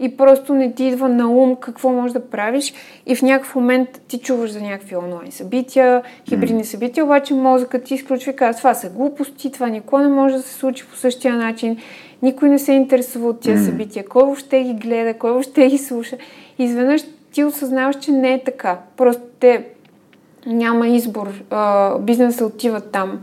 И 0.00 0.16
просто 0.16 0.54
не 0.54 0.72
ти 0.72 0.84
идва 0.84 1.08
на 1.08 1.28
ум 1.28 1.56
какво 1.56 1.90
можеш 1.90 2.12
да 2.12 2.30
правиш. 2.30 2.74
И 3.06 3.16
в 3.16 3.22
някакъв 3.22 3.54
момент 3.54 3.88
ти 4.08 4.18
чуваш 4.18 4.50
за 4.50 4.60
някакви 4.60 4.96
онлайн 4.96 5.32
събития, 5.32 6.02
хибридни 6.28 6.64
събития, 6.64 7.04
обаче 7.04 7.34
мозъкът 7.34 7.84
ти 7.84 7.94
изключва 7.94 8.32
и 8.32 8.36
казва, 8.36 8.58
това 8.58 8.74
са 8.74 8.90
глупости, 8.90 9.52
това 9.52 9.68
никога 9.68 10.02
не 10.02 10.08
може 10.08 10.36
да 10.36 10.42
се 10.42 10.54
случи 10.54 10.86
по 10.86 10.96
същия 10.96 11.36
начин, 11.36 11.76
никой 12.22 12.48
не 12.48 12.58
се 12.58 12.72
интересува 12.72 13.28
от 13.28 13.40
тия 13.40 13.58
събития, 13.58 14.04
кой 14.04 14.22
въобще 14.22 14.62
ги 14.62 14.74
гледа, 14.74 15.14
кой 15.14 15.30
въобще 15.30 15.68
ги 15.68 15.78
слуша. 15.78 16.16
Изведнъж 16.58 17.02
ти 17.32 17.44
осъзнаваш, 17.44 17.96
че 18.00 18.12
не 18.12 18.32
е 18.32 18.44
така. 18.44 18.78
Просто 18.96 19.22
те 19.40 19.64
няма 20.46 20.88
избор, 20.88 21.32
бизнесът 22.00 22.54
отива 22.54 22.80
там. 22.80 23.20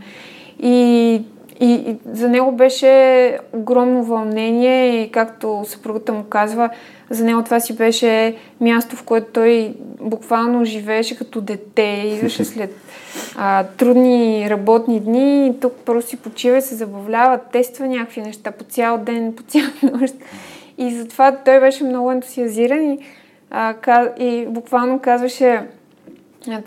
И 0.62 1.22
и, 1.62 1.72
и 1.72 1.96
за 2.12 2.28
него 2.28 2.52
беше 2.52 3.38
огромно 3.52 4.04
вълнение 4.04 5.02
и 5.02 5.10
както 5.10 5.62
съпругата 5.66 6.12
му 6.12 6.24
казва, 6.24 6.70
за 7.10 7.24
него 7.24 7.42
това 7.42 7.60
си 7.60 7.76
беше 7.76 8.36
място, 8.60 8.96
в 8.96 9.02
което 9.02 9.26
той 9.32 9.74
буквално 10.00 10.64
живееше 10.64 11.18
като 11.18 11.40
дете, 11.40 12.02
идваше 12.06 12.44
след 12.44 12.76
а, 13.36 13.64
трудни 13.64 14.50
работни 14.50 15.00
дни 15.00 15.46
и 15.46 15.60
тук 15.60 15.72
просто 15.84 16.10
си 16.10 16.16
почива 16.16 16.56
и 16.56 16.62
се 16.62 16.74
забавлява, 16.74 17.38
тества 17.38 17.86
някакви 17.86 18.20
неща 18.20 18.50
по 18.50 18.64
цял 18.64 18.98
ден, 18.98 19.32
по 19.36 19.42
цял 19.42 19.66
нощ. 19.92 20.14
И 20.78 20.94
затова 20.94 21.36
той 21.44 21.60
беше 21.60 21.84
много 21.84 22.12
ентусиазиран 22.12 22.92
и, 22.92 22.98
а, 23.50 23.74
и 24.18 24.46
буквално 24.48 24.98
казваше 24.98 25.62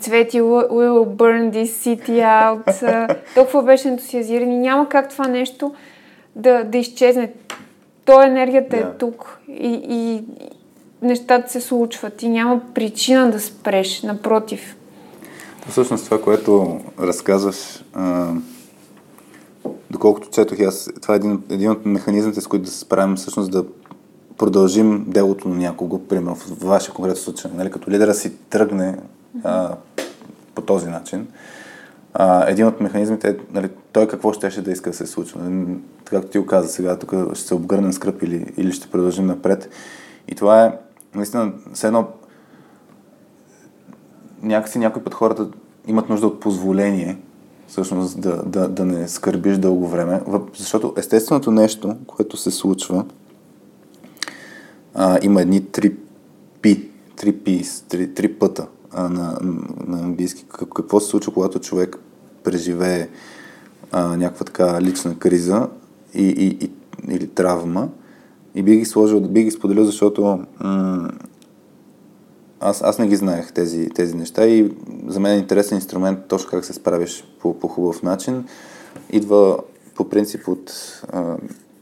Цвети, 0.00 0.40
we 0.40 0.68
will 0.68 1.04
burn 1.04 1.50
this 1.50 1.70
city 1.84 2.20
out. 2.20 3.16
Толкова 3.34 3.62
беше 3.62 3.88
ентусиазиран 3.88 4.52
и 4.52 4.58
няма 4.58 4.88
как 4.88 5.10
това 5.10 5.28
нещо 5.28 5.74
да, 6.36 6.64
да 6.64 6.78
изчезне. 6.78 7.32
То 8.04 8.22
енергията 8.22 8.76
yeah. 8.76 8.94
е 8.94 8.98
тук 8.98 9.38
и, 9.48 9.80
и 9.88 10.24
нещата 11.02 11.50
се 11.50 11.60
случват 11.60 12.22
и 12.22 12.28
няма 12.28 12.60
причина 12.74 13.30
да 13.30 13.40
спреш, 13.40 14.02
напротив. 14.02 14.76
Всъщност 15.68 16.04
това, 16.04 16.22
което 16.22 16.80
разказваш, 17.00 17.84
а, 17.94 18.32
доколкото 19.90 20.30
четох 20.30 20.60
аз, 20.60 20.90
това 21.02 21.14
е 21.14 21.16
един, 21.16 21.42
един 21.50 21.70
от 21.70 21.86
механизмите, 21.86 22.40
с 22.40 22.46
които 22.46 22.64
да 22.64 22.70
се 22.70 22.78
справим 22.78 23.16
всъщност 23.16 23.50
да 23.50 23.64
продължим 24.38 25.04
делото 25.08 25.48
на 25.48 25.56
някого, 25.56 25.98
примерно 25.98 26.34
в 26.34 26.46
вашия 26.60 26.94
конкретен 26.94 27.22
случай. 27.22 27.50
Нали? 27.54 27.70
Като 27.70 27.90
лидера 27.90 28.14
си 28.14 28.32
тръгне 28.50 28.98
по 30.54 30.62
този 30.62 30.88
начин. 30.88 31.28
А, 32.14 32.50
един 32.50 32.66
от 32.66 32.80
механизмите 32.80 33.28
е 33.28 33.36
нали, 33.52 33.68
той 33.92 34.08
какво 34.08 34.32
ще, 34.32 34.50
ще 34.50 34.62
да 34.62 34.70
иска 34.70 34.90
да 34.90 34.96
се 34.96 35.06
случва. 35.06 35.40
Нали, 35.44 35.78
както 36.04 36.28
ти 36.28 36.38
го 36.38 36.46
каза 36.46 36.68
сега, 36.68 36.98
тук 36.98 37.14
ще 37.34 37.46
се 37.46 37.54
обгърнем 37.54 37.92
скръп 37.92 38.22
или, 38.22 38.52
или 38.56 38.72
ще 38.72 38.90
продължим 38.90 39.26
напред. 39.26 39.70
И 40.28 40.34
това 40.34 40.64
е 40.64 40.72
наистина 41.14 41.52
все 41.72 41.86
едно 41.86 42.08
някакси 44.42 44.78
някои 44.78 45.04
път 45.04 45.14
хората 45.14 45.48
имат 45.86 46.08
нужда 46.08 46.26
от 46.26 46.40
позволение 46.40 47.18
всъщност 47.66 48.20
да, 48.20 48.42
да, 48.42 48.68
да 48.68 48.84
не 48.84 49.08
скърбиш 49.08 49.56
дълго 49.56 49.88
време, 49.88 50.20
защото 50.54 50.94
естественото 50.96 51.50
нещо, 51.50 51.96
което 52.06 52.36
се 52.36 52.50
случва, 52.50 53.04
а, 54.94 55.18
има 55.22 55.42
едни 55.42 55.66
три 55.66 55.96
пи, 56.62 56.90
три 57.16 57.32
пи, 57.32 57.62
три, 57.88 58.14
три 58.14 58.34
пъта 58.34 58.66
а, 58.96 59.08
на, 59.08 59.38
на 59.86 59.98
английски. 59.98 60.44
Какво 60.74 61.00
се 61.00 61.08
случва, 61.08 61.32
когато 61.32 61.58
човек 61.58 61.98
преживее 62.44 63.08
а, 63.92 64.16
някаква 64.16 64.44
така 64.44 64.80
лична 64.80 65.18
криза 65.18 65.68
и, 66.14 66.22
и, 66.22 66.64
и, 66.64 66.70
или 67.14 67.26
травма. 67.26 67.88
И 68.54 68.62
би 68.62 68.76
ги 68.76 68.84
сложил, 68.84 69.20
би 69.20 69.42
ги 69.42 69.50
споделил, 69.50 69.84
защото 69.84 70.40
м- 70.60 71.10
аз, 72.60 72.82
аз 72.82 72.98
не 72.98 73.08
ги 73.08 73.16
знаех 73.16 73.52
тези, 73.52 73.88
тези 73.88 74.14
неща 74.14 74.46
и 74.46 74.72
за 75.06 75.20
мен 75.20 75.32
е 75.32 75.38
интересен 75.38 75.78
инструмент 75.78 76.18
точно 76.28 76.50
как 76.50 76.64
се 76.64 76.72
справиш 76.72 77.24
по, 77.40 77.58
по 77.58 77.68
хубав 77.68 78.02
начин. 78.02 78.44
Идва 79.10 79.58
по 79.94 80.08
принцип 80.08 80.48
от, 80.48 80.72
а, 81.12 81.36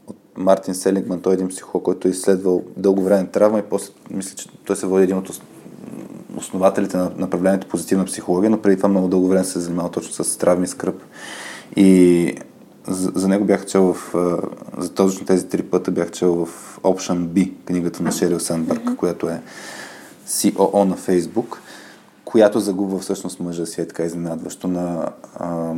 от 0.07 0.17
Мартин 0.37 0.75
Селингман, 0.75 1.21
той 1.21 1.33
е 1.33 1.35
един 1.35 1.47
психолог, 1.47 1.83
който 1.85 2.07
е 2.07 2.11
изследвал 2.11 2.63
дълго 2.77 3.03
време 3.03 3.27
травма 3.27 3.59
и 3.59 3.63
после 3.69 3.93
мисля, 4.11 4.35
че 4.35 4.49
той 4.65 4.75
се 4.75 4.87
води 4.87 5.03
един 5.03 5.17
от 5.17 5.41
основателите 6.37 6.97
на 6.97 7.11
направлението 7.17 7.67
позитивна 7.67 8.05
психология, 8.05 8.49
но 8.49 8.61
преди 8.61 8.77
това 8.77 8.89
много 8.89 9.07
дълго 9.07 9.27
време 9.27 9.43
се 9.43 9.59
занимавал 9.59 9.91
точно 9.91 10.23
с 10.23 10.37
травми 10.37 10.67
скръп. 10.67 11.01
И 11.75 12.35
за, 12.87 13.11
за 13.15 13.27
него 13.27 13.45
бях 13.45 13.65
чел 13.65 13.93
в, 13.93 14.13
за 14.77 14.93
точно 14.93 15.25
тези 15.25 15.47
три 15.47 15.63
пъта 15.63 15.91
бях 15.91 16.11
чел 16.11 16.45
в 16.45 16.79
Option 16.83 17.17
B, 17.17 17.51
книгата 17.65 18.03
на 18.03 18.11
Шерил 18.11 18.39
Сандбърг, 18.39 18.81
mm-hmm. 18.81 18.95
която 18.95 19.29
е 19.29 19.41
COO 20.27 20.83
на 20.83 20.95
Фейсбук, 20.95 21.61
която 22.25 22.59
загубва 22.59 22.99
всъщност 22.99 23.39
мъжа 23.39 23.65
си 23.65 23.81
е 23.81 23.87
така 23.87 24.03
изненадващо 24.03 24.67
на 24.67 25.09
а, 25.35 25.73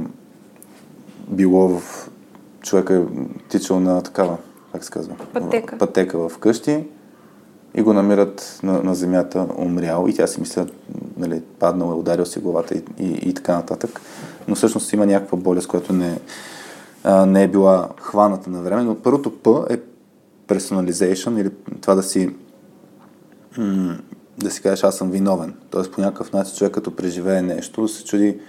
било 1.28 1.70
в 1.70 2.10
човека 2.62 2.96
е 2.96 3.02
тичал 3.50 3.80
на 3.80 4.02
такава, 4.02 4.38
как 4.72 4.84
се 4.84 4.92
казва? 4.92 5.16
Пътека. 5.34 5.78
Пътека 5.78 6.30
в 6.30 6.38
къщи 6.38 6.84
и 7.78 7.82
го 7.82 7.94
намират 7.94 8.60
на, 8.64 8.84
на 8.84 8.96
земята 8.96 9.48
умрял 9.58 10.06
и 10.10 10.14
тя 10.14 10.28
си 10.28 10.40
мисля, 10.40 10.68
нали, 11.18 11.42
паднал 11.60 11.92
е, 11.92 11.96
ударил 11.96 12.26
си 12.26 12.40
главата 12.40 12.76
и, 12.76 12.84
и, 13.00 13.30
и 13.30 13.34
така 13.34 13.56
нататък. 13.56 14.02
Но 14.48 14.56
всъщност 14.56 14.94
има 14.94 15.06
някаква 15.06 15.38
болест, 15.38 15.68
която 15.68 15.94
не, 15.94 16.20
а, 17.04 17.26
не 17.26 17.44
е 17.44 17.48
била 17.48 17.90
хваната 18.02 18.50
на 18.50 18.62
време. 18.62 18.84
Но 18.84 18.96
първото 18.96 19.40
П 19.40 19.66
е 19.70 19.78
personalization 20.48 21.42
или 21.42 21.50
това 21.82 21.96
да 21.96 22.04
си 22.04 22.30
да 24.38 24.52
си 24.52 24.62
кажеш 24.62 24.84
аз 24.84 24.98
съм 24.98 25.12
виновен. 25.12 25.54
Тоест 25.70 25.92
по 25.92 26.02
някакъв 26.02 26.34
начин 26.34 26.56
човек 26.56 26.74
като 26.74 26.96
преживее 26.96 27.42
нещо, 27.42 27.88
се 27.88 28.04
чуди 28.04 28.40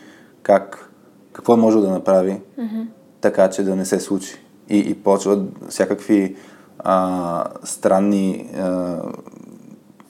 как, 0.42 0.90
какво 1.32 1.56
може 1.56 1.80
да 1.80 1.90
направи, 1.90 2.40
mm-hmm. 2.58 2.86
така 3.20 3.50
че 3.50 3.62
да 3.62 3.76
не 3.76 3.84
се 3.84 4.00
случи. 4.00 4.36
И, 4.68 4.78
и 4.78 4.94
почва 4.94 5.44
всякакви 5.68 6.36
а, 6.78 7.44
странни, 7.64 8.50
а, 8.56 8.96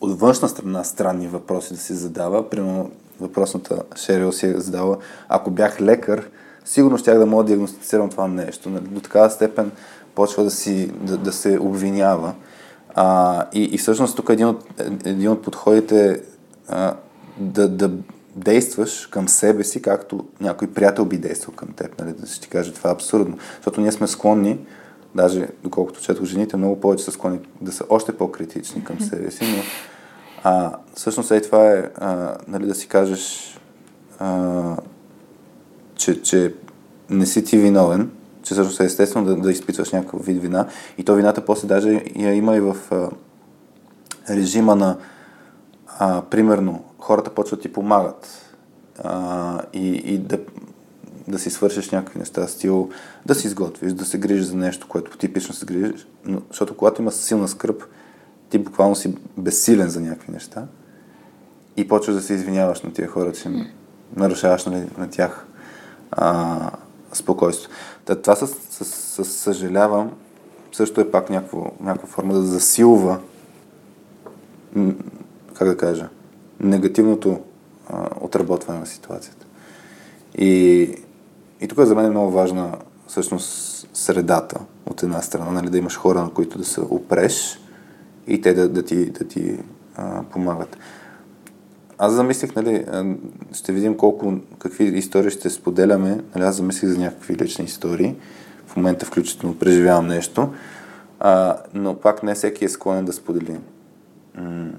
от 0.01 0.21
външна 0.21 0.49
страна 0.49 0.85
странни 0.85 1.29
въпроси 1.29 1.75
да 1.75 1.81
си 1.81 1.95
задава. 1.95 2.51
Примерно 2.51 2.91
въпросната 3.21 3.83
Шерил 3.97 4.33
си 4.33 4.47
е 4.47 4.61
задала, 4.61 4.97
ако 5.29 5.51
бях 5.51 5.81
лекар, 5.81 6.31
сигурно 6.65 6.99
щях 6.99 7.19
да 7.19 7.27
мога 7.27 7.45
да 7.45 7.49
диагностицирам 7.49 8.11
това 8.11 8.29
нещо. 8.29 8.71
Нали? 8.71 8.85
До 8.85 9.01
такава 9.01 9.31
степен 9.31 9.71
почва 10.15 10.45
да, 10.45 10.51
си, 10.51 10.91
да, 11.01 11.17
да 11.17 11.33
се 11.33 11.59
обвинява. 11.59 12.35
А, 12.95 13.45
и, 13.53 13.63
и 13.63 13.79
всъщност 13.79 14.17
тук 14.17 14.29
един 14.31 14.47
от, 14.47 14.65
един 15.05 15.29
от 15.29 15.43
подходите 15.43 16.11
е 16.11 16.21
да, 17.39 17.69
да 17.69 17.91
действаш 18.37 19.07
към 19.07 19.29
себе 19.29 19.65
си, 19.65 19.83
както 19.83 20.27
някой 20.41 20.69
приятел 20.69 21.05
би 21.05 21.19
действал 21.19 21.55
към 21.55 21.69
теб. 21.69 22.01
Нали? 22.01 22.13
Да 22.13 22.27
ще 22.27 22.41
ти 22.41 22.49
каже, 22.49 22.73
това 22.73 22.91
е 22.91 22.93
абсурдно. 22.93 23.39
Защото 23.57 23.81
ние 23.81 23.93
сме 23.93 24.07
склонни, 24.07 24.59
даже 25.15 25.49
доколкото 25.63 26.01
четох 26.01 26.25
жените, 26.25 26.57
много 26.57 26.81
повече 26.81 27.05
са 27.05 27.13
склонни 27.13 27.41
да 27.61 27.73
са 27.73 27.85
още 27.89 28.17
по-критични 28.17 28.85
към 28.85 29.01
себе 29.01 29.31
си, 29.31 29.45
но 29.57 29.63
а, 30.45 30.77
всъщност 30.95 31.31
е 31.31 31.41
това 31.41 31.73
е 31.73 31.91
а, 31.97 32.37
нали, 32.49 32.67
да 32.67 32.75
си 32.75 32.89
кажеш, 32.89 33.55
а, 34.19 34.77
че, 35.95 36.23
че 36.23 36.55
не 37.11 37.27
си 37.27 37.45
ти 37.45 37.59
виновен, 37.59 38.11
че 38.43 38.55
всъщност 38.55 38.81
е 38.81 38.85
естествено 38.85 39.27
да, 39.27 39.37
да 39.37 39.51
изпитваш 39.51 39.93
някакъв 39.93 40.27
вид 40.27 40.43
вина. 40.43 40.67
И 40.99 41.05
то 41.05 41.15
вината 41.15 41.45
после 41.45 41.69
даже 41.69 42.05
я 42.17 42.35
има 42.35 42.57
и 42.57 42.61
в 42.61 42.77
а, 42.91 43.11
режима 44.31 44.77
на, 44.77 44.97
а, 45.99 46.23
примерно, 46.23 46.85
хората 46.99 47.31
почват 47.31 47.61
ти 47.61 47.73
помагат 47.73 48.55
а, 49.05 49.61
и, 49.73 49.89
и 49.89 50.19
да, 50.19 50.39
да 51.29 51.39
си 51.39 51.51
свършиш 51.51 51.91
някакви 51.91 52.19
неща, 52.19 52.47
стил 52.47 52.91
да 53.27 53.35
си 53.35 53.47
изготвиш, 53.47 53.93
да 53.93 54.05
се 54.05 54.19
грижиш 54.19 54.45
за 54.45 54.57
нещо, 54.57 54.89
което 54.89 55.19
типично 55.19 55.55
се 55.55 55.67
грижиш, 55.67 56.07
но, 56.25 56.43
защото 56.49 56.77
когато 56.77 57.03
има 57.03 57.13
силна 57.13 57.49
скръп, 57.49 57.83
ти 58.51 58.59
буквално 58.59 58.97
си 58.97 59.15
безсилен 59.37 59.89
за 59.89 60.01
някакви 60.01 60.33
неща 60.33 60.67
и 61.77 61.89
почваш 61.89 62.17
да 62.17 62.23
се 62.23 62.35
извиняваш 62.35 62.83
на 62.83 62.93
тия 62.93 63.09
хора, 63.09 63.33
че 63.33 63.67
нарушаваш 64.17 64.65
нали, 64.65 64.87
на 64.99 65.11
тях 65.11 65.47
а, 66.11 66.71
спокойство. 67.13 67.71
Та, 68.05 68.23
това 68.23 68.37
с, 68.37 68.47
с, 68.47 68.85
с, 68.85 69.25
съжалявам 69.25 70.13
също 70.73 71.01
е 71.01 71.11
пак 71.11 71.31
някаква, 71.31 71.71
някаква 71.81 72.09
форма 72.09 72.35
да 72.35 72.43
засилва 72.43 73.19
как 75.55 75.69
да 75.69 75.77
кажа, 75.77 76.09
негативното 76.61 77.41
а, 77.89 78.09
отработване 78.21 78.81
на 78.81 78.87
ситуацията. 78.87 79.47
И, 80.39 80.95
и 81.61 81.69
тук 81.69 81.81
за 81.81 81.95
мен 81.95 82.05
е 82.05 82.11
много 82.11 82.31
важна 82.31 82.77
всъщност 83.07 83.89
средата 83.95 84.61
от 84.87 85.03
една 85.03 85.23
страна, 85.23 85.51
нали, 85.51 85.71
да 85.71 85.79
имаш 85.79 85.97
хора, 85.97 86.23
на 86.23 86.31
които 86.31 86.59
да 86.59 86.65
се 86.65 86.81
опреш 86.81 87.61
и 88.27 88.41
те 88.41 88.55
да, 88.55 88.69
да 88.69 88.83
ти, 88.83 89.11
да 89.11 89.25
ти 89.25 89.59
а, 89.97 90.23
помагат. 90.23 90.77
Аз 91.99 92.13
замислих, 92.13 92.57
нали, 92.57 92.87
ще 93.53 93.73
видим 93.73 93.97
колко, 93.97 94.35
какви 94.59 94.85
истории 94.85 95.31
ще 95.31 95.51
споделяме. 95.51 96.21
Нали, 96.35 96.45
аз 96.45 96.57
замислих 96.57 96.91
за 96.91 96.99
някакви 96.99 97.37
лични 97.37 97.65
истории. 97.65 98.17
В 98.67 98.77
момента 98.77 99.07
включително 99.07 99.59
преживявам 99.59 100.07
нещо. 100.07 100.53
А, 101.21 101.57
но 101.75 101.95
пак 101.95 102.23
не 102.23 102.35
всеки 102.35 102.65
е 102.65 102.69
склонен 102.69 103.05
да 103.05 103.13
сподели. 103.13 103.59
М- 104.35 104.71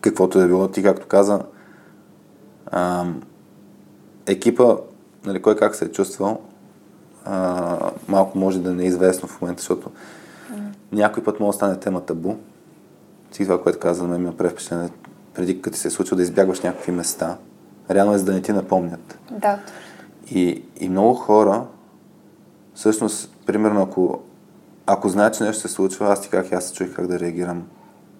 каквото 0.00 0.40
е 0.40 0.46
било. 0.46 0.68
Ти, 0.68 0.82
както 0.82 1.06
каза, 1.06 1.40
а, 2.66 3.06
екипа, 4.26 4.76
нали, 5.26 5.42
кой 5.42 5.56
как 5.56 5.74
се 5.74 5.84
е 5.84 5.92
чувствал, 5.92 6.40
а, 7.24 7.90
малко 8.08 8.38
може 8.38 8.58
да 8.58 8.74
не 8.74 8.82
е 8.82 8.86
известно 8.86 9.28
в 9.28 9.40
момента, 9.40 9.60
защото 9.60 9.90
mm. 9.90 10.58
някой 10.92 11.24
път 11.24 11.40
може 11.40 11.54
да 11.54 11.56
стане 11.56 11.80
тема 11.80 12.00
табу. 12.00 12.34
Всички 13.30 13.44
това, 13.44 13.62
което 13.62 13.78
каза, 13.78 14.04
ме 14.04 14.16
има 14.16 14.36
превпечатление, 14.36 14.88
преди 15.34 15.62
като 15.62 15.74
ти 15.74 15.80
се 15.80 15.88
е 15.88 15.90
случва 15.90 16.16
да 16.16 16.22
избягваш 16.22 16.60
някакви 16.60 16.92
места, 16.92 17.36
реално 17.90 18.14
е 18.14 18.18
за 18.18 18.24
да 18.24 18.32
не 18.32 18.42
ти 18.42 18.52
напомнят. 18.52 19.18
Да. 19.30 19.58
И, 20.30 20.62
и 20.80 20.88
много 20.88 21.14
хора, 21.14 21.66
всъщност, 22.74 23.36
примерно, 23.46 23.82
ако, 23.82 24.20
ако 24.86 25.08
знаят, 25.08 25.34
че 25.34 25.44
нещо 25.44 25.62
се 25.62 25.74
случва, 25.74 26.12
аз 26.12 26.20
ти 26.20 26.28
как 26.28 26.52
аз 26.52 26.64
се 26.64 26.74
чуих 26.74 26.94
как 26.94 27.06
да 27.06 27.20
реагирам. 27.20 27.66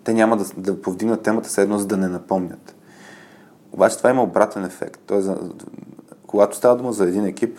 Те 0.05 0.15
няма 0.15 0.37
да, 0.37 0.45
да 0.57 0.83
повдигнат 0.83 1.23
темата 1.23 1.49
все 1.49 1.63
едно, 1.63 1.79
за 1.79 1.87
да 1.87 1.97
не 1.97 2.09
напомнят. 2.09 2.75
Обаче 3.73 3.99
това 3.99 4.11
има 4.11 4.23
обратен 4.23 4.65
ефект. 4.65 5.01
Тоест, 5.07 5.31
когато 6.27 6.57
става 6.57 6.77
дума 6.77 6.93
за 6.93 7.05
един 7.05 7.27
екип 7.27 7.59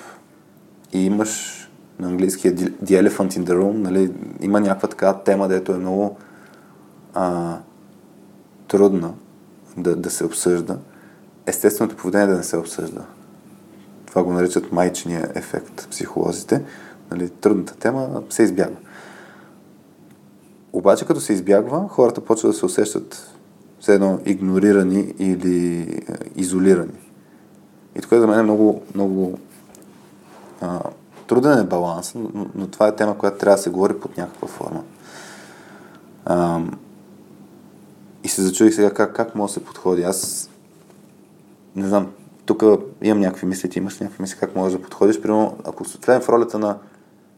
и 0.94 1.06
имаш 1.06 1.64
на 2.00 2.08
английския 2.08 2.56
The 2.56 3.10
Elephant 3.10 3.40
in 3.40 3.44
the 3.44 3.54
Room, 3.54 3.72
нали, 3.72 4.14
има 4.42 4.60
някаква 4.60 4.90
така 4.90 5.14
тема, 5.14 5.48
дето 5.48 5.72
е 5.72 5.78
много 5.78 6.18
а, 7.14 7.58
трудна, 8.68 9.14
да, 9.78 9.96
да 9.96 10.10
се 10.10 10.26
обсъжда, 10.26 10.78
естественото 11.46 11.96
поведение 11.96 12.28
е 12.28 12.30
да 12.30 12.38
не 12.38 12.44
се 12.44 12.58
обсъжда. 12.58 13.06
Това 14.06 14.24
го 14.24 14.34
наричат 14.34 14.72
майчиния 14.72 15.32
ефект 15.36 15.88
психолозите. 15.90 16.64
Нали, 17.12 17.30
трудната 17.30 17.76
тема 17.76 18.24
се 18.30 18.44
избягва. 18.44 18.78
Обаче, 20.74 21.06
като 21.06 21.20
се 21.20 21.34
избягва, 21.34 21.88
хората 21.90 22.22
почват 22.22 22.52
да 22.52 22.58
се 22.58 22.66
усещат 22.66 23.38
все 23.80 23.96
едно 23.96 24.20
игнорирани 24.26 25.14
или 25.20 25.80
е, 25.82 26.14
изолирани. 26.36 27.07
И 27.98 28.02
тук 28.02 28.14
за 28.14 28.28
мен 28.28 28.40
е 28.40 28.44
много, 28.44 28.82
много 28.96 29.40
а, 30.62 30.80
труден 31.28 31.60
е 31.60 31.64
баланс, 31.64 32.16
но, 32.16 32.48
но 32.56 32.68
това 32.68 32.88
е 32.88 32.96
тема, 32.96 33.18
която 33.18 33.38
трябва 33.38 33.56
да 33.56 33.62
се 33.62 33.70
говори 33.70 34.00
под 34.00 34.18
някаква 34.18 34.48
форма. 34.48 34.84
А, 36.26 36.62
и 38.24 38.28
се 38.28 38.42
зачудих 38.42 38.74
сега 38.74 38.94
как, 38.94 39.16
как 39.16 39.36
може 39.36 39.54
да 39.54 39.60
се 39.60 39.66
подходи. 39.66 40.04
Аз 40.04 40.50
не 41.76 41.88
знам, 41.88 42.12
тук 42.46 42.64
имам 43.02 43.20
някакви 43.20 43.48
мисли, 43.48 43.70
ти 43.70 43.80
имаш 43.80 44.00
някакви 44.00 44.22
мисли 44.22 44.40
как 44.40 44.56
можеш 44.56 44.78
да 44.78 44.84
подходиш. 44.84 45.22
Примерно, 45.22 45.58
ако 45.66 45.84
влезем 45.84 46.22
в 46.22 46.30
ролята 46.30 46.60
на 46.60 46.78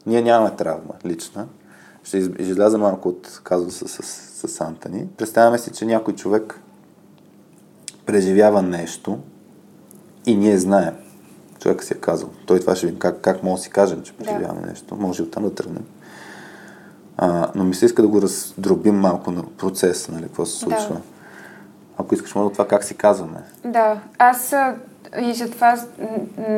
ние 0.05 0.21
нямаме 0.21 0.55
травма 0.55 0.93
лична, 1.05 1.47
ще 2.03 2.17
изляза 2.17 2.77
малко 2.77 3.09
от 3.09 3.41
казуса 3.43 3.87
с, 3.87 4.03
с, 4.03 4.47
с 4.47 4.61
Антони. 4.61 5.07
Представяме 5.17 5.57
си, 5.57 5.71
че 5.71 5.85
някой 5.85 6.15
човек 6.15 6.61
преживява 8.05 8.61
нещо 8.61 9.19
и 10.29 10.35
ние 10.35 10.57
знаем. 10.57 10.93
Човек 11.59 11.83
си 11.83 11.93
е 11.93 11.97
казал. 11.97 12.29
Той 12.45 12.59
това 12.59 12.75
ще 12.75 12.85
видим 12.85 12.99
как, 12.99 13.21
как 13.21 13.43
може 13.43 13.55
да 13.55 13.63
си 13.63 13.69
кажем, 13.69 14.01
че 14.01 14.13
преживяваме 14.13 14.61
да. 14.61 14.67
нещо. 14.67 14.95
Може 14.95 15.23
и 15.23 15.25
оттам 15.25 15.43
да 15.43 15.55
тръгнем. 15.55 15.83
А, 17.17 17.47
но 17.55 17.63
ми 17.63 17.75
се 17.75 17.85
иска 17.85 18.01
да 18.01 18.07
го 18.07 18.21
раздробим 18.21 18.99
малко 18.99 19.31
на 19.31 19.43
процес, 19.43 20.09
нали, 20.09 20.23
какво 20.23 20.45
се 20.45 20.59
случва. 20.59 20.93
Да. 20.93 21.01
Ако 21.97 22.15
искаш, 22.15 22.35
може 22.35 22.51
това 22.53 22.67
как 22.67 22.83
си 22.83 22.97
казваме. 22.97 23.43
Да, 23.65 23.99
аз 24.17 24.55
и 25.21 25.33
за 25.33 25.51
това 25.51 25.79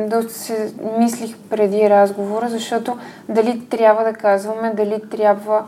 доста 0.06 0.32
се 0.32 0.74
мислих 0.98 1.36
преди 1.50 1.90
разговора, 1.90 2.48
защото 2.48 2.98
дали 3.28 3.66
трябва 3.68 4.04
да 4.04 4.12
казваме, 4.12 4.74
дали 4.74 5.02
трябва 5.10 5.64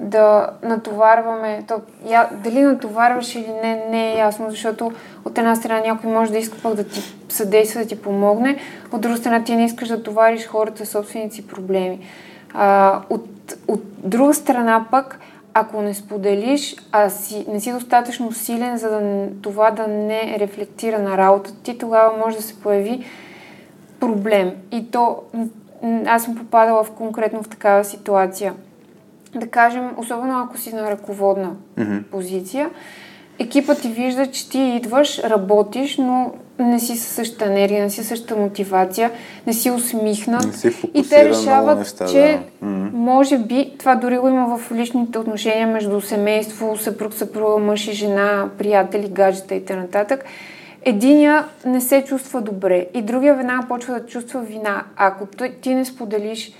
да 0.00 0.50
натоварваме, 0.62 1.64
то, 1.68 1.80
я, 2.06 2.28
дали 2.44 2.62
натоварваш 2.62 3.34
или 3.34 3.52
не, 3.62 3.84
не 3.90 4.12
е 4.12 4.16
ясно, 4.16 4.50
защото 4.50 4.92
от 5.24 5.38
една 5.38 5.56
страна 5.56 5.80
някой 5.80 6.12
може 6.12 6.32
да 6.32 6.38
иска 6.38 6.58
пък 6.62 6.74
да 6.74 6.84
ти 6.84 7.00
съдейства, 7.28 7.80
да 7.80 7.86
ти 7.86 8.02
помогне, 8.02 8.56
от 8.92 9.00
друга 9.00 9.16
страна 9.16 9.44
ти 9.44 9.56
не 9.56 9.64
искаш 9.64 9.88
да 9.88 10.02
товариш 10.02 10.46
хората 10.46 10.86
с 10.86 10.90
собствените 10.90 11.46
проблеми. 11.46 12.00
А, 12.54 13.00
от, 13.10 13.54
от 13.68 13.82
друга 14.04 14.34
страна 14.34 14.86
пък, 14.90 15.18
ако 15.54 15.82
не 15.82 15.94
споделиш, 15.94 16.76
а 16.92 17.10
си, 17.10 17.46
не 17.48 17.60
си 17.60 17.72
достатъчно 17.72 18.32
силен, 18.32 18.78
за 18.78 18.90
да 18.90 19.28
това 19.42 19.70
да 19.70 19.86
не 19.86 20.36
рефлектира 20.38 20.98
на 20.98 21.16
работата 21.16 21.62
ти, 21.62 21.78
тогава 21.78 22.18
може 22.18 22.36
да 22.36 22.42
се 22.42 22.60
появи 22.60 23.04
проблем. 24.00 24.52
И 24.72 24.90
то, 24.90 25.18
аз 26.06 26.24
съм 26.24 26.34
попадала 26.36 26.84
в 26.84 26.90
конкретно 26.90 27.42
в 27.42 27.48
такава 27.48 27.84
ситуация. 27.84 28.54
Да 29.34 29.46
кажем, 29.46 29.90
особено 29.96 30.40
ако 30.40 30.58
си 30.58 30.74
на 30.74 30.90
ръководна 30.90 31.52
mm-hmm. 31.78 32.02
позиция, 32.02 32.70
екипът 33.38 33.80
ти 33.80 33.88
вижда, 33.88 34.26
че 34.26 34.50
ти 34.50 34.58
идваш, 34.58 35.18
работиш, 35.18 35.96
но 35.98 36.32
не 36.58 36.80
си 36.80 36.96
със 36.96 37.08
същата 37.08 37.44
енергия, 37.44 37.82
не 37.82 37.90
си 37.90 38.04
същата 38.04 38.36
мотивация, 38.36 39.10
не 39.46 39.52
си 39.52 39.70
усмихнат. 39.70 40.46
Не 40.46 40.52
си 40.52 40.90
и 40.94 41.08
те 41.08 41.24
решават, 41.24 41.78
неща, 41.78 42.06
че 42.06 42.40
да. 42.62 42.66
може 42.92 43.38
би, 43.38 43.74
това 43.78 43.94
дори 43.94 44.18
го 44.18 44.28
има 44.28 44.58
в 44.58 44.72
личните 44.72 45.18
отношения 45.18 45.66
между 45.66 46.00
семейство, 46.00 46.76
съпруг, 46.76 47.14
съпруга, 47.14 47.58
мъж 47.58 47.88
и 47.88 47.92
жена, 47.92 48.48
приятели, 48.58 49.08
гаджета 49.08 49.54
и 49.54 49.64
т.н. 49.64 50.18
Единия 50.82 51.44
не 51.66 51.80
се 51.80 52.04
чувства 52.04 52.40
добре 52.40 52.86
и 52.94 53.02
другия 53.02 53.34
веднага 53.34 53.68
почва 53.68 53.94
да 53.94 54.06
чувства 54.06 54.40
вина. 54.40 54.84
Ако 54.96 55.26
ти 55.60 55.74
не 55.74 55.84
споделиш 55.84 56.52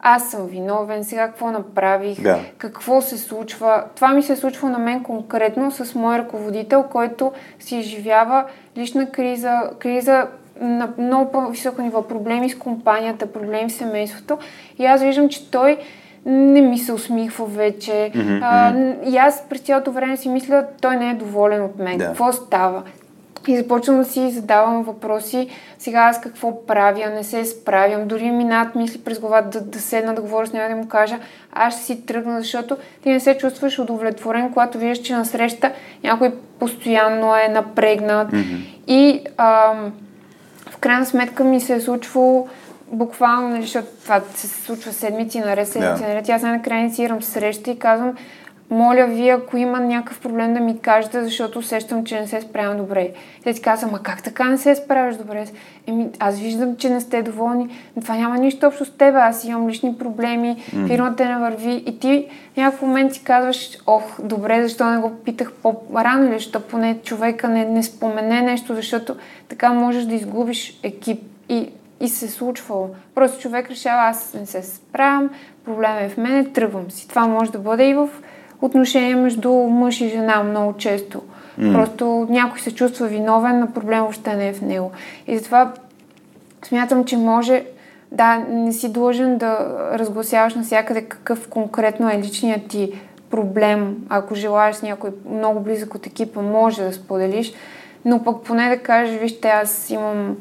аз 0.00 0.30
съм 0.30 0.46
виновен, 0.46 1.04
сега 1.04 1.26
какво 1.26 1.50
направих, 1.50 2.22
да. 2.22 2.38
какво 2.58 3.00
се 3.00 3.18
случва. 3.18 3.84
Това 3.94 4.08
ми 4.08 4.22
се 4.22 4.36
случва 4.36 4.70
на 4.70 4.78
мен 4.78 5.02
конкретно 5.02 5.70
с 5.70 5.94
мой 5.94 6.18
ръководител, 6.18 6.82
който 6.82 7.32
си 7.58 7.76
изживява 7.76 8.44
лична 8.76 9.10
криза, 9.10 9.60
криза 9.78 10.26
на 10.60 10.88
много 10.98 11.32
по-високо 11.32 11.82
ниво, 11.82 12.02
проблеми 12.02 12.50
с 12.50 12.58
компанията, 12.58 13.32
проблеми 13.32 13.68
в 13.68 13.72
семейството. 13.72 14.38
И 14.78 14.86
аз 14.86 15.02
виждам, 15.02 15.28
че 15.28 15.50
той 15.50 15.78
не 16.26 16.60
ми 16.60 16.78
се 16.78 16.92
усмихва 16.92 17.46
вече. 17.46 17.92
Mm-hmm. 17.92 18.40
А, 18.42 18.74
и 19.10 19.16
аз 19.16 19.44
през 19.48 19.60
цялото 19.60 19.92
време 19.92 20.16
си 20.16 20.28
мисля, 20.28 20.66
той 20.80 20.96
не 20.96 21.10
е 21.10 21.14
доволен 21.14 21.64
от 21.64 21.78
мен. 21.78 21.98
Да. 21.98 22.06
Какво 22.06 22.32
става? 22.32 22.82
И 23.48 23.56
започвам 23.56 23.98
да 23.98 24.04
си 24.04 24.30
задавам 24.30 24.82
въпроси, 24.82 25.48
сега 25.78 25.98
аз 25.98 26.20
какво 26.20 26.66
правя, 26.66 27.10
не 27.14 27.24
се 27.24 27.44
справям, 27.44 28.08
дори 28.08 28.30
минат 28.30 28.74
мисли 28.74 28.98
през 28.98 29.20
главата 29.20 29.60
да, 29.60 29.64
да 29.64 29.80
седна 29.80 30.14
да 30.14 30.22
говоря 30.22 30.46
с 30.46 30.52
него 30.52 30.68
да 30.68 30.76
му 30.76 30.88
кажа, 30.88 31.18
аз 31.52 31.74
ще 31.74 31.82
си 31.82 32.06
тръгна, 32.06 32.40
защото 32.40 32.76
ти 33.02 33.10
не 33.10 33.20
се 33.20 33.38
чувстваш 33.38 33.78
удовлетворен, 33.78 34.52
когато 34.52 34.78
виждаш, 34.78 35.06
че 35.06 35.14
насреща 35.14 35.72
някой 36.04 36.34
постоянно 36.58 37.36
е 37.36 37.48
напрегнат. 37.48 38.30
Mm-hmm. 38.30 38.64
И 38.86 39.20
ам, 39.36 39.92
в 40.70 40.76
крайна 40.76 41.06
сметка 41.06 41.44
ми 41.44 41.60
се 41.60 41.74
е 41.74 41.80
случвало 41.80 42.48
буквално, 42.92 43.48
нали, 43.48 43.62
защото 43.62 43.88
това 44.02 44.20
се 44.34 44.48
случва 44.48 44.92
седмици 44.92 45.40
наред, 45.40 45.68
седмици 45.68 46.02
yeah. 46.02 46.08
наред. 46.08 46.28
Аз 46.28 46.42
най-накрая 46.42 46.80
инициирам 46.80 47.22
среща 47.22 47.70
и 47.70 47.78
казвам, 47.78 48.14
моля 48.70 49.06
ви, 49.06 49.28
ако 49.28 49.56
има 49.56 49.80
някакъв 49.80 50.20
проблем 50.20 50.54
да 50.54 50.60
ми 50.60 50.78
кажете, 50.78 51.22
защото 51.22 51.58
усещам, 51.58 52.04
че 52.04 52.20
не 52.20 52.26
се 52.26 52.40
справям 52.40 52.76
добре. 52.76 53.10
Те 53.44 53.54
ти 53.54 53.62
казвам, 53.62 53.94
а 53.94 53.98
как 53.98 54.22
така 54.22 54.44
не 54.44 54.58
се 54.58 54.74
справяш 54.74 55.16
добре? 55.16 55.46
Еми, 55.86 56.08
аз 56.18 56.38
виждам, 56.38 56.76
че 56.76 56.90
не 56.90 57.00
сте 57.00 57.22
доволни, 57.22 57.68
това 58.00 58.16
няма 58.16 58.38
нищо 58.38 58.66
общо 58.66 58.84
с 58.84 58.96
теб, 58.96 59.14
аз 59.14 59.44
имам 59.44 59.68
лични 59.68 59.98
проблеми, 59.98 60.56
фирмата 60.86 61.24
не 61.24 61.38
върви 61.38 61.84
и 61.86 61.98
ти 61.98 62.26
в 62.54 62.56
някакъв 62.56 62.82
момент 62.82 63.14
си 63.14 63.24
казваш, 63.24 63.78
ох, 63.86 64.20
добре, 64.22 64.62
защо 64.62 64.90
не 64.90 64.98
го 64.98 65.10
питах 65.10 65.52
по-рано 65.52 66.26
или 66.26 66.34
защо 66.34 66.60
поне 66.60 66.98
човека 67.04 67.48
не, 67.48 67.64
не 67.64 67.82
спомене 67.82 68.42
нещо, 68.42 68.74
защото 68.74 69.16
така 69.48 69.72
можеш 69.72 70.04
да 70.04 70.14
изгубиш 70.14 70.80
екип 70.82 71.22
и, 71.48 71.70
и 72.00 72.08
се 72.08 72.28
случвало. 72.28 72.88
Просто 73.14 73.40
човек 73.40 73.70
решава, 73.70 74.02
аз 74.02 74.34
не 74.34 74.46
се 74.46 74.62
справям, 74.62 75.30
проблем 75.64 75.98
е 75.98 76.08
в 76.08 76.16
мене, 76.16 76.52
тръгвам 76.52 76.90
си. 76.90 77.08
Това 77.08 77.26
може 77.26 77.52
да 77.52 77.58
бъде 77.58 77.88
и 77.88 77.94
в 77.94 78.08
отношения 78.60 79.16
между 79.16 79.52
мъж 79.52 80.00
и 80.00 80.08
жена 80.08 80.42
много 80.42 80.76
често. 80.76 81.22
Mm. 81.60 81.72
Просто 81.72 82.26
някой 82.30 82.60
се 82.60 82.74
чувства 82.74 83.06
виновен, 83.06 83.60
но 83.60 83.66
проблем 83.66 84.00
въобще 84.00 84.36
не 84.36 84.48
е 84.48 84.52
в 84.52 84.62
него. 84.62 84.90
И 85.26 85.38
затова 85.38 85.72
смятам, 86.64 87.04
че 87.04 87.16
може 87.16 87.64
да, 88.12 88.38
не 88.50 88.72
си 88.72 88.92
длъжен 88.92 89.38
да 89.38 89.58
разгласяваш 89.92 90.54
навсякъде 90.54 91.02
какъв 91.02 91.48
конкретно 91.48 92.10
е 92.10 92.18
личният 92.18 92.68
ти 92.68 92.92
проблем. 93.30 93.96
Ако 94.08 94.34
желаеш 94.34 94.76
с 94.76 94.82
някой 94.82 95.10
много 95.30 95.60
близък 95.60 95.94
от 95.94 96.06
екипа, 96.06 96.42
може 96.42 96.82
да 96.82 96.92
споделиш, 96.92 97.52
но 98.04 98.24
пък 98.24 98.42
поне 98.42 98.68
да 98.68 98.78
кажеш, 98.78 99.20
вижте, 99.20 99.48
аз 99.48 99.90
имам 99.90 100.36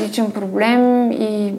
личен 0.00 0.30
проблем 0.30 1.12
и 1.12 1.54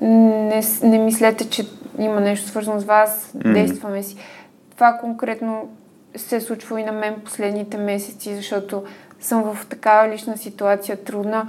не, 0.00 0.62
не 0.82 0.98
мислете, 0.98 1.48
че 1.48 1.66
има 1.98 2.20
нещо 2.20 2.48
свързано 2.48 2.80
с 2.80 2.84
вас, 2.84 3.30
mm. 3.36 3.52
действаме 3.52 4.02
си. 4.02 4.16
Това 4.80 4.92
конкретно 4.92 5.68
се 6.16 6.36
е 6.36 6.40
случвало 6.40 6.78
и 6.78 6.84
на 6.84 6.92
мен 6.92 7.14
последните 7.24 7.76
месеци, 7.76 8.34
защото 8.34 8.82
съм 9.20 9.42
в 9.42 9.66
такава 9.66 10.08
лична 10.08 10.36
ситуация 10.36 11.04
трудна 11.04 11.48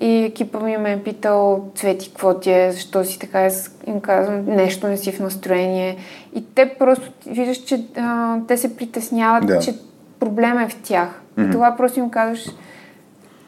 и 0.00 0.24
екипа 0.24 0.60
ми 0.60 0.76
ме 0.76 0.92
е 0.92 1.02
питал 1.02 1.70
Цвети, 1.74 2.08
какво 2.08 2.40
ти 2.40 2.52
е, 2.52 2.72
защо 2.72 3.04
си 3.04 3.18
така, 3.18 3.48
им 3.86 4.00
казвам, 4.00 4.44
нещо 4.46 4.88
не 4.88 4.96
си 4.96 5.12
в 5.12 5.20
настроение. 5.20 5.96
И 6.34 6.54
те 6.54 6.74
просто 6.78 7.12
виждаш, 7.26 7.56
че 7.56 7.84
а, 7.96 8.38
те 8.48 8.56
се 8.56 8.76
притесняват, 8.76 9.46
да. 9.46 9.58
че 9.58 9.74
проблема 10.20 10.62
е 10.62 10.68
в 10.68 10.82
тях. 10.82 11.08
Mm-hmm. 11.08 11.48
И 11.48 11.52
това 11.52 11.76
просто 11.76 11.98
им 11.98 12.10
казваш, 12.10 12.46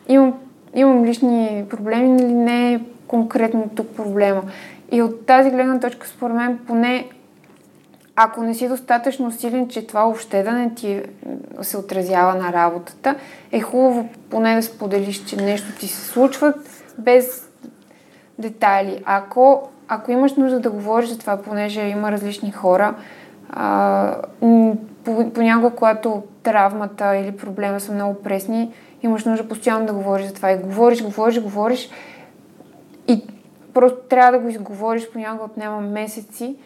имам, 0.08 0.34
имам 0.74 1.04
лични 1.04 1.64
проблеми, 1.70 2.08
нали 2.08 2.32
не 2.32 2.72
е 2.72 2.80
конкретно 3.06 3.70
тук 3.74 3.96
проблема. 3.96 4.42
И 4.92 5.02
от 5.02 5.26
тази 5.26 5.50
гледна 5.50 5.80
точка, 5.80 6.06
според 6.06 6.36
мен, 6.36 6.58
поне 6.66 7.08
ако 8.20 8.42
не 8.42 8.54
си 8.54 8.68
достатъчно 8.68 9.32
силен, 9.32 9.68
че 9.68 9.86
това 9.86 10.04
въобще 10.04 10.42
да 10.42 10.52
не 10.52 10.74
ти 10.74 11.02
се 11.62 11.76
отразява 11.76 12.34
на 12.34 12.52
работата, 12.52 13.14
е 13.52 13.60
хубаво 13.60 14.08
поне 14.30 14.54
да 14.54 14.62
споделиш, 14.62 15.24
че 15.24 15.36
нещо 15.36 15.78
ти 15.78 15.88
се 15.88 16.06
случва 16.06 16.54
без 16.98 17.50
детайли. 18.38 19.02
Ако, 19.04 19.68
ако 19.88 20.12
имаш 20.12 20.34
нужда 20.34 20.60
да 20.60 20.70
говориш 20.70 21.08
за 21.08 21.18
това, 21.18 21.36
понеже 21.36 21.80
има 21.80 22.12
различни 22.12 22.52
хора, 22.52 22.94
понякога, 25.34 25.70
когато 25.76 26.22
травмата 26.42 27.16
или 27.16 27.36
проблема 27.36 27.80
са 27.80 27.92
много 27.92 28.22
пресни, 28.22 28.72
имаш 29.02 29.24
нужда 29.24 29.48
постоянно 29.48 29.86
да 29.86 29.92
говориш 29.92 30.26
за 30.26 30.34
това. 30.34 30.50
И 30.50 30.58
говориш, 30.58 31.02
говориш, 31.02 31.42
говориш 31.42 31.90
и 33.08 33.22
просто 33.74 33.98
трябва 34.08 34.32
да 34.32 34.38
го 34.38 34.48
изговориш, 34.48 35.10
понякога 35.12 35.44
отнема 35.44 35.80
месеци, 35.80 36.56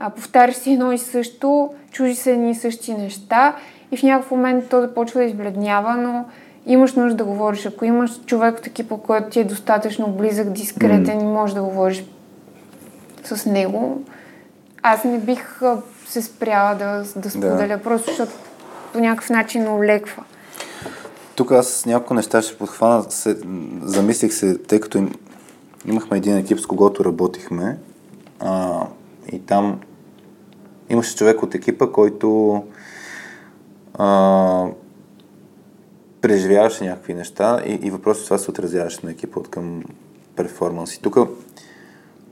а, 0.00 0.10
повтаряш 0.10 0.54
си 0.54 0.72
едно 0.72 0.92
и 0.92 0.98
също, 0.98 1.70
чужи 1.90 2.14
се 2.14 2.32
едни 2.32 2.50
и 2.50 2.54
същи 2.54 2.94
неща 2.94 3.56
и 3.92 3.96
в 3.96 4.02
някакъв 4.02 4.30
момент 4.30 4.68
то 4.68 4.80
започва 4.80 5.20
да 5.20 5.26
избледнява, 5.26 5.96
но 5.96 6.24
имаш 6.66 6.94
нужда 6.94 7.16
да 7.16 7.24
говориш. 7.24 7.66
Ако 7.66 7.84
имаш 7.84 8.20
човек 8.26 8.58
от 8.58 8.66
екипа, 8.66 8.96
който 8.96 9.30
ти 9.30 9.40
е 9.40 9.44
достатъчно 9.44 10.08
близък, 10.08 10.50
дискретен 10.50 11.20
mm. 11.20 11.22
и 11.22 11.26
можеш 11.26 11.54
да 11.54 11.62
говориш 11.62 12.04
с 13.24 13.46
него, 13.46 14.02
аз 14.82 15.04
не 15.04 15.18
бих 15.18 15.60
се 16.06 16.22
спряла 16.22 16.74
да, 16.74 17.04
да 17.16 17.30
споделя, 17.30 17.76
да. 17.76 17.82
просто 17.82 18.10
защото 18.10 18.32
по 18.92 19.00
някакъв 19.00 19.30
начин 19.30 19.68
олеква. 19.68 20.24
Тук 21.34 21.52
аз 21.52 21.86
няколко 21.86 22.14
неща 22.14 22.42
ще 22.42 22.58
подхвана. 22.58 23.10
Се, 23.10 23.38
замислих 23.82 24.32
се, 24.32 24.58
тъй 24.58 24.80
като 24.80 24.98
им, 24.98 25.14
имахме 25.86 26.16
един 26.16 26.36
екип, 26.36 26.60
с 26.60 26.66
когото 26.66 27.04
работихме 27.04 27.78
а, 28.40 28.82
и 29.32 29.38
там 29.38 29.80
имаше 30.90 31.16
човек 31.16 31.42
от 31.42 31.54
екипа, 31.54 31.86
който 31.86 32.62
а, 33.94 34.66
преживяваше 36.20 36.84
някакви 36.84 37.14
неща 37.14 37.62
и, 37.66 37.72
и 37.72 37.90
въпросът 37.90 38.24
това 38.24 38.38
се 38.38 38.50
отразяваше 38.50 39.00
на 39.04 39.10
екипа 39.10 39.40
от 39.40 39.48
към 39.48 39.82
перформанс. 40.36 40.94
И 40.94 41.02
тук 41.02 41.16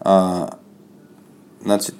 а, 0.00 0.46
значи, 1.64 1.92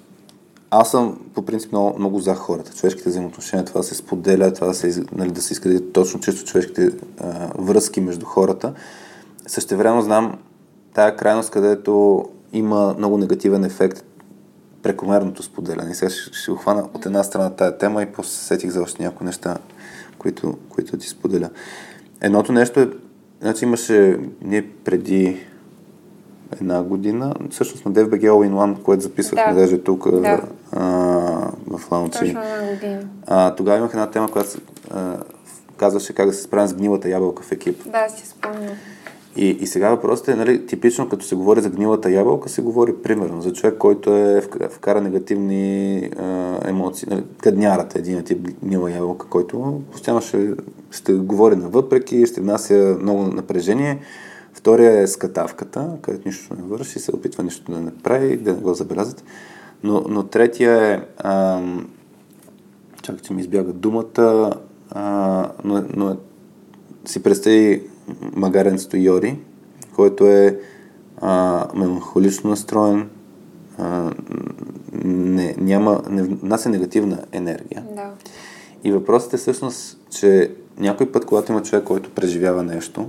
аз 0.71 0.91
съм 0.91 1.21
по 1.35 1.45
принцип 1.45 1.73
много, 1.73 1.99
много 1.99 2.21
за 2.21 2.35
хората. 2.35 2.75
Човешките 2.75 3.09
взаимоотношения, 3.09 3.65
това 3.65 3.83
се 3.83 3.95
споделя, 3.95 4.53
това 4.53 4.75
се, 4.75 5.05
нали, 5.13 5.31
да 5.31 5.43
се 5.43 5.53
изгради 5.53 5.93
точно 5.93 6.21
чисто 6.21 6.51
човешките 6.51 6.91
а, 7.21 7.51
връзки 7.59 8.01
между 8.01 8.27
хората. 8.27 8.75
Същевременно 9.47 10.03
знам 10.03 10.39
тая 10.95 11.17
крайност, 11.17 11.51
където 11.51 12.25
има 12.53 12.95
много 12.99 13.19
негативен 13.19 13.65
ефект 13.65 14.05
прекомерното 14.87 15.43
споделяне. 15.43 15.95
Сега 15.95 16.11
ще, 16.11 16.33
ще 16.33 16.53
хвана 16.53 16.89
от 16.95 17.07
една 17.07 17.23
страна 17.23 17.51
тая 17.51 17.79
тема 17.79 18.03
и 18.03 18.07
после 18.07 18.31
сетих 18.31 18.71
за 18.71 18.83
още 18.83 19.03
някои 19.03 19.27
неща, 19.27 19.57
които, 20.19 20.59
които 20.69 20.97
ти 20.97 21.09
споделя. 21.09 21.51
Едното 22.21 22.53
нещо 22.53 22.81
е, 22.81 22.89
значи 23.41 23.65
имаше 23.65 24.19
ние 24.43 24.71
преди 24.85 25.47
една 26.53 26.83
година, 26.83 27.35
всъщност 27.51 27.87
на 27.87 27.93
DFBG 27.93 28.23
All 28.23 28.51
in 28.51 28.53
One, 28.53 28.83
което 28.83 29.03
записвахме 29.03 29.55
да. 29.55 29.61
даже 29.61 29.83
тук 29.83 30.11
да. 30.11 30.43
а, 30.73 30.81
в 31.67 31.93
Лаунчи. 31.93 32.37
А, 33.27 33.55
тогава 33.55 33.79
имах 33.79 33.91
една 33.91 34.11
тема, 34.11 34.29
която 34.29 34.51
а, 34.91 35.17
казваше 35.77 36.15
как 36.15 36.27
да 36.27 36.33
се 36.33 36.43
справим 36.43 36.69
с 36.69 36.75
гнилата 36.75 37.09
ябълка 37.09 37.43
в 37.43 37.53
екип. 37.53 37.83
Да, 37.87 38.09
си 38.09 38.27
спомням. 38.27 38.75
И, 39.37 39.49
и 39.49 39.67
сега 39.67 39.91
въпросът 39.91 40.29
е, 40.29 40.35
нали, 40.35 40.67
типично 40.67 41.09
като 41.09 41.25
се 41.25 41.35
говори 41.35 41.61
за 41.61 41.71
гнилата 41.71 42.11
ябълка, 42.11 42.49
се 42.49 42.63
говори 42.63 42.95
примерно 43.03 43.43
за 43.43 43.53
човек, 43.53 43.79
който 43.79 44.17
е 44.17 44.43
вкара 44.71 45.01
негативни 45.01 45.97
а, 46.19 46.59
емоции. 46.69 47.09
Нали, 47.11 47.25
каднярата 47.43 47.99
е 47.99 48.01
един 48.01 48.23
тип 48.23 48.49
гнила 48.65 48.91
ябълка, 48.91 49.27
който 49.27 49.83
постоянно 49.93 50.21
ще, 50.21 50.55
ще 50.91 51.13
говори 51.13 51.57
навъпреки, 51.57 52.27
ще 52.27 52.41
внася 52.41 52.97
много 53.03 53.23
напрежение. 53.23 54.01
Втория 54.53 55.01
е 55.01 55.07
скатавката, 55.07 55.91
където 56.03 56.29
нищо 56.29 56.55
не 56.55 56.63
върши, 56.63 56.99
се 56.99 57.15
опитва 57.15 57.45
нищо 57.45 57.73
да 57.73 57.81
не 57.81 57.91
прави, 58.03 58.37
да 58.37 58.53
не 58.53 58.61
го 58.61 58.75
забелязат. 58.75 59.25
Но, 59.83 60.05
но 60.09 60.23
третия 60.23 60.93
е, 60.93 61.01
а, 61.19 61.63
чакай, 63.03 63.21
че 63.23 63.33
ми 63.33 63.41
избяга 63.41 63.73
думата, 63.73 64.53
а, 64.91 65.49
но, 65.65 65.85
но 65.97 66.17
си 67.05 67.23
представи 67.23 67.83
Магарен 68.37 68.79
Стойори, 68.79 69.39
който 69.95 70.27
е 70.27 70.59
а, 71.21 71.65
меланхолично 71.75 72.51
настроен, 72.51 73.09
а, 73.79 74.11
не, 75.05 75.55
няма, 75.59 76.03
не 76.11 76.23
внася 76.23 76.69
негативна 76.69 77.19
енергия. 77.33 77.85
Да. 77.97 78.11
И 78.85 78.93
въпросът 78.93 79.33
е 79.33 79.37
всъщност, 79.37 79.99
че 80.11 80.51
някой 80.79 81.13
път, 81.13 81.25
когато 81.25 81.53
има 81.53 81.63
човек, 81.63 81.85
който 81.85 82.11
преживява 82.11 82.63
нещо, 82.63 83.09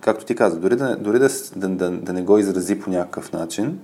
както 0.00 0.24
ти 0.24 0.34
каза, 0.34 0.60
дори 0.60 0.76
да, 0.76 0.96
дори 0.96 1.18
да, 1.18 1.28
да, 1.56 1.68
да, 1.68 1.90
да 1.90 2.12
не 2.12 2.22
го 2.22 2.38
изрази 2.38 2.80
по 2.80 2.90
някакъв 2.90 3.32
начин, 3.32 3.78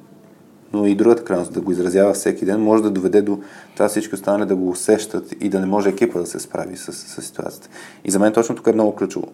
но 0.72 0.86
и 0.86 0.94
другата 0.94 1.24
крайност, 1.24 1.52
да 1.52 1.60
го 1.60 1.72
изразява 1.72 2.12
всеки 2.12 2.44
ден, 2.44 2.60
може 2.60 2.82
да 2.82 2.90
доведе 2.90 3.22
до 3.22 3.40
това 3.74 3.88
всички 3.88 4.14
останали 4.14 4.48
да 4.48 4.56
го 4.56 4.70
усещат 4.70 5.34
и 5.40 5.48
да 5.48 5.60
не 5.60 5.66
може 5.66 5.88
екипа 5.88 6.18
да 6.18 6.26
се 6.26 6.40
справи 6.40 6.76
с, 6.76 6.92
с 6.92 7.22
ситуацията. 7.22 7.68
И 8.04 8.10
за 8.10 8.18
мен 8.18 8.32
точно 8.32 8.54
тук 8.54 8.66
е 8.66 8.72
много 8.72 8.96
ключово. 8.96 9.26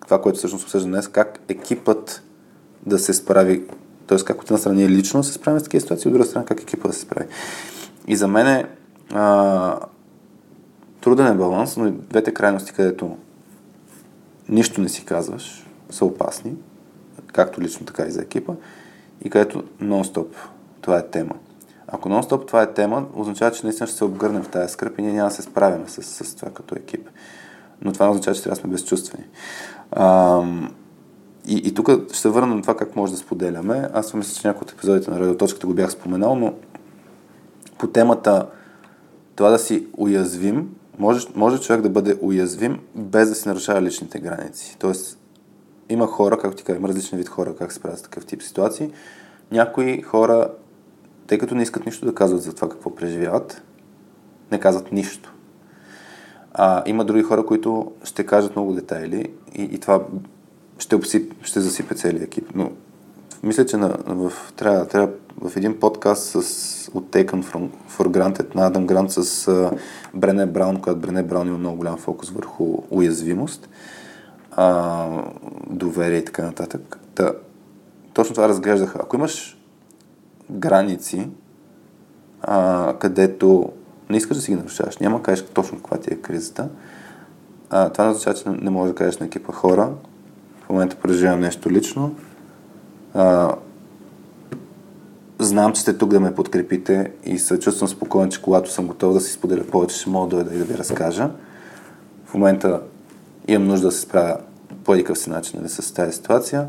Това, 0.00 0.22
което 0.22 0.38
всъщност 0.38 0.64
обсъждам 0.64 0.90
днес, 0.90 1.08
как 1.08 1.40
екипът 1.48 2.22
да 2.86 2.98
се 2.98 3.14
справи, 3.14 3.64
т.е. 4.06 4.18
как 4.18 4.42
от 4.42 4.50
една 4.50 4.58
страна 4.58 4.76
ние 4.76 4.88
лично 4.88 5.24
се 5.24 5.32
справим 5.32 5.60
с 5.60 5.62
такива 5.62 5.80
ситуации, 5.80 6.08
от 6.08 6.12
друга 6.12 6.24
страна 6.24 6.44
как 6.44 6.60
екипа 6.60 6.88
да 6.88 6.94
се 6.94 7.00
справи. 7.00 7.26
И 8.06 8.16
за 8.16 8.28
мен 8.28 8.46
е 8.46 8.66
а, 9.12 9.78
труден 11.00 11.26
е 11.26 11.34
баланс, 11.34 11.76
но 11.76 11.86
и 11.86 11.90
двете 11.90 12.34
крайности, 12.34 12.72
където 12.72 13.16
нищо 14.48 14.80
не 14.80 14.88
си 14.88 15.04
казваш, 15.04 15.66
са 15.90 16.04
опасни, 16.04 16.54
както 17.32 17.60
лично, 17.60 17.86
така 17.86 18.02
и 18.02 18.10
за 18.10 18.22
екипа 18.22 18.52
и 19.24 19.30
където 19.30 19.62
нон-стоп 19.82 20.26
това 20.80 20.98
е 20.98 21.06
тема. 21.06 21.34
Ако 21.86 22.08
нон-стоп 22.08 22.46
това 22.46 22.62
е 22.62 22.72
тема, 22.72 23.06
означава, 23.14 23.52
че 23.52 23.66
наистина 23.66 23.86
ще 23.86 23.96
се 23.96 24.04
обгърнем 24.04 24.42
в 24.42 24.48
тази 24.48 24.72
скръп 24.72 24.98
и 24.98 25.02
ние 25.02 25.12
няма 25.12 25.28
да 25.28 25.34
се 25.34 25.42
справим 25.42 25.88
с, 25.88 26.02
с 26.02 26.34
това 26.34 26.52
като 26.52 26.74
екип. 26.74 27.08
Но 27.84 27.92
това 27.92 28.10
означава, 28.10 28.34
че 28.34 28.42
трябва 28.42 28.54
да 28.54 28.60
сме 28.60 28.70
безчувствени. 28.70 29.24
А, 29.90 30.40
и, 31.46 31.56
и 31.56 31.74
тук 31.74 31.90
ще 32.08 32.18
се 32.18 32.28
върна 32.28 32.54
на 32.54 32.62
това 32.62 32.76
как 32.76 32.96
може 32.96 33.12
да 33.12 33.18
споделяме. 33.18 33.88
Аз 33.92 34.14
мисля, 34.14 34.40
че 34.40 34.48
някои 34.48 34.64
от 34.64 34.72
епизодите 34.72 35.10
на 35.10 35.20
радиоточката 35.20 35.66
го 35.66 35.74
бях 35.74 35.90
споменал, 35.90 36.34
но 36.34 36.54
по 37.78 37.86
темата 37.86 38.46
това 39.36 39.50
да 39.50 39.58
си 39.58 39.86
уязвим, 39.96 40.74
може, 40.98 41.26
може 41.34 41.60
човек 41.60 41.80
да 41.80 41.90
бъде 41.90 42.18
уязвим 42.20 42.80
без 42.94 43.28
да 43.28 43.34
си 43.34 43.48
нарушава 43.48 43.82
личните 43.82 44.18
граници. 44.18 44.76
Тоест, 44.78 45.18
има 45.88 46.06
хора, 46.06 46.38
както 46.38 46.56
ти 46.56 46.64
казвам, 46.64 46.84
различни 46.84 47.18
вид 47.18 47.28
хора, 47.28 47.56
как 47.56 47.72
се 47.72 47.80
правят 47.80 47.98
с 47.98 48.02
такъв 48.02 48.26
тип 48.26 48.42
ситуации. 48.42 48.90
Някои 49.50 50.02
хора, 50.02 50.48
тъй 51.26 51.38
като 51.38 51.54
не 51.54 51.62
искат 51.62 51.86
нищо 51.86 52.06
да 52.06 52.14
казват 52.14 52.42
за 52.42 52.54
това 52.54 52.68
какво 52.68 52.94
преживяват, 52.94 53.62
не 54.52 54.60
казват 54.60 54.92
нищо. 54.92 55.34
А, 56.54 56.82
има 56.86 57.04
други 57.04 57.22
хора, 57.22 57.46
които 57.46 57.92
ще 58.04 58.26
кажат 58.26 58.56
много 58.56 58.72
детайли 58.72 59.30
и, 59.54 59.62
и 59.62 59.78
това 59.78 60.02
ще, 60.78 60.96
обсип, 60.96 61.34
ще 61.42 61.60
засипе 61.60 61.94
целият 61.94 62.22
екип. 62.22 62.48
Но 62.54 62.70
мисля, 63.42 63.66
че 63.66 63.76
на, 63.76 63.88
в, 64.06 64.32
трябва, 64.56 64.88
трябва 64.88 65.08
в 65.40 65.56
един 65.56 65.80
подкаст 65.80 66.22
с, 66.22 66.36
от 66.94 67.04
Taken 67.10 67.42
for 67.90 68.08
Granted 68.08 68.54
на 68.54 68.66
Адам 68.66 68.86
Грант 68.86 69.12
с 69.12 69.22
uh, 69.22 69.78
Брене 70.14 70.46
Браун, 70.46 70.76
когато 70.76 71.00
Брене 71.00 71.22
Браун 71.22 71.48
има 71.48 71.58
много 71.58 71.76
голям 71.76 71.96
фокус 71.96 72.30
върху 72.30 72.78
уязвимост 72.90 73.68
а, 74.56 75.08
доверие 75.70 76.18
и 76.18 76.24
така 76.24 76.42
нататък. 76.42 76.98
Та, 77.14 77.32
точно 78.14 78.34
това 78.34 78.48
разглеждаха. 78.48 78.98
Ако 79.02 79.16
имаш 79.16 79.58
граници, 80.50 81.28
а, 82.42 82.94
където 82.98 83.72
не 84.12 84.18
искаш 84.18 84.36
да 84.36 84.42
си 84.42 84.50
ги 84.50 84.56
нарушаваш, 84.56 84.98
няма 84.98 85.16
да 85.16 85.22
кажеш 85.22 85.44
точно 85.54 85.78
каква 85.78 85.98
ти 85.98 86.14
е 86.14 86.16
кризата, 86.16 86.68
а, 87.70 87.88
това 87.88 88.04
не 88.04 88.10
означава, 88.10 88.36
че 88.36 88.48
не, 88.48 88.70
можеш 88.70 88.92
да 88.92 88.98
кажеш 88.98 89.18
на 89.18 89.26
екипа 89.26 89.52
хора, 89.52 89.90
в 90.66 90.68
момента 90.68 90.96
преживявам 90.96 91.40
нещо 91.40 91.70
лично, 91.70 92.14
а, 93.14 93.54
знам, 95.38 95.72
че 95.72 95.80
сте 95.80 95.98
тук 95.98 96.10
да 96.10 96.20
ме 96.20 96.34
подкрепите 96.34 97.12
и 97.24 97.38
се 97.38 97.58
чувствам 97.58 97.88
спокоен, 97.88 98.30
че 98.30 98.42
когато 98.42 98.70
съм 98.70 98.86
готов 98.86 99.14
да 99.14 99.20
си 99.20 99.32
споделя 99.32 99.64
повече, 99.64 99.96
ще 99.96 100.10
мога 100.10 100.28
да 100.28 100.36
дойда 100.36 100.54
и 100.54 100.58
да 100.58 100.64
ви 100.64 100.78
разкажа. 100.78 101.30
В 102.26 102.34
момента 102.34 102.80
имам 103.48 103.68
нужда 103.68 103.86
да 103.86 103.92
се 103.92 104.00
справя 104.00 104.36
по 104.84 104.94
един 104.94 105.16
си 105.16 105.30
начин 105.30 105.60
нали, 105.60 105.68
с 105.68 105.94
тази 105.94 106.12
ситуация. 106.12 106.68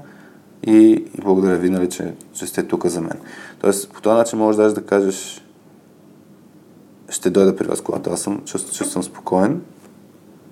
И, 0.67 1.05
и 1.17 1.21
благодаря 1.21 1.57
ви, 1.57 1.69
нали, 1.69 1.89
че, 1.89 2.13
че 2.33 2.47
сте 2.47 2.63
тук 2.63 2.85
за 2.85 3.01
мен. 3.01 3.19
Тоест, 3.59 3.93
по 3.93 4.01
този 4.01 4.17
начин 4.17 4.39
можеш 4.39 4.57
даже 4.57 4.75
да 4.75 4.85
кажеш 4.85 5.43
ще 7.13 7.29
дойда 7.29 7.55
при 7.55 7.67
вас, 7.67 7.81
когато 7.81 8.09
аз 8.09 8.21
съм, 8.21 8.41
че 8.45 8.83
съм 8.83 9.03
спокоен 9.03 9.61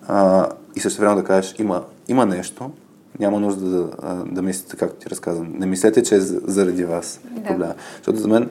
а, 0.07 0.49
и 0.75 0.79
също 0.79 1.01
време 1.01 1.15
да 1.15 1.23
кажеш 1.23 1.55
има, 1.59 1.85
има 2.07 2.25
нещо, 2.25 2.71
няма 3.19 3.39
нужда 3.39 3.65
да, 3.69 4.23
да 4.25 4.41
мислите, 4.41 4.77
както 4.77 4.95
ти 4.95 5.09
разказвам. 5.09 5.53
Не 5.53 5.65
мислете, 5.65 6.03
че 6.03 6.15
е 6.15 6.19
заради 6.19 6.85
вас 6.85 7.19
да. 7.31 7.43
проблема. 7.43 7.73
Защото 7.97 8.19
за 8.19 8.27
мен 8.27 8.49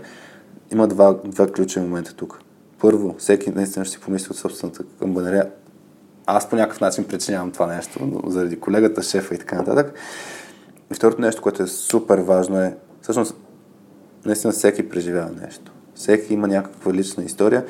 има 0.72 0.88
два, 0.88 1.14
два 1.24 1.46
ключови 1.46 1.86
момента 1.86 2.14
тук. 2.14 2.40
Първо, 2.80 3.14
всеки 3.18 3.50
наистина 3.50 3.84
ще 3.84 3.94
си 3.94 4.00
помисли 4.00 4.28
от 4.30 4.36
собствената 4.36 4.84
камбанария, 4.98 5.50
аз 6.26 6.50
по 6.50 6.56
някакъв 6.56 6.80
начин 6.80 7.04
причинявам 7.04 7.50
това 7.50 7.66
нещо, 7.66 8.22
заради 8.26 8.60
колегата, 8.60 9.02
шефа 9.02 9.34
и 9.34 9.38
така 9.38 9.56
нататък. 9.56 9.94
И 10.92 10.94
второто 10.94 11.20
нещо, 11.20 11.42
което 11.42 11.62
е 11.62 11.66
супер 11.66 12.18
важно 12.18 12.60
е, 12.60 12.76
всъщност, 13.02 13.34
наистина 14.24 14.52
всеки 14.52 14.88
преживява 14.88 15.30
нещо. 15.42 15.72
Всеки 15.94 16.34
има 16.34 16.48
някаква 16.48 16.92
лична 16.92 17.24
история 17.24 17.64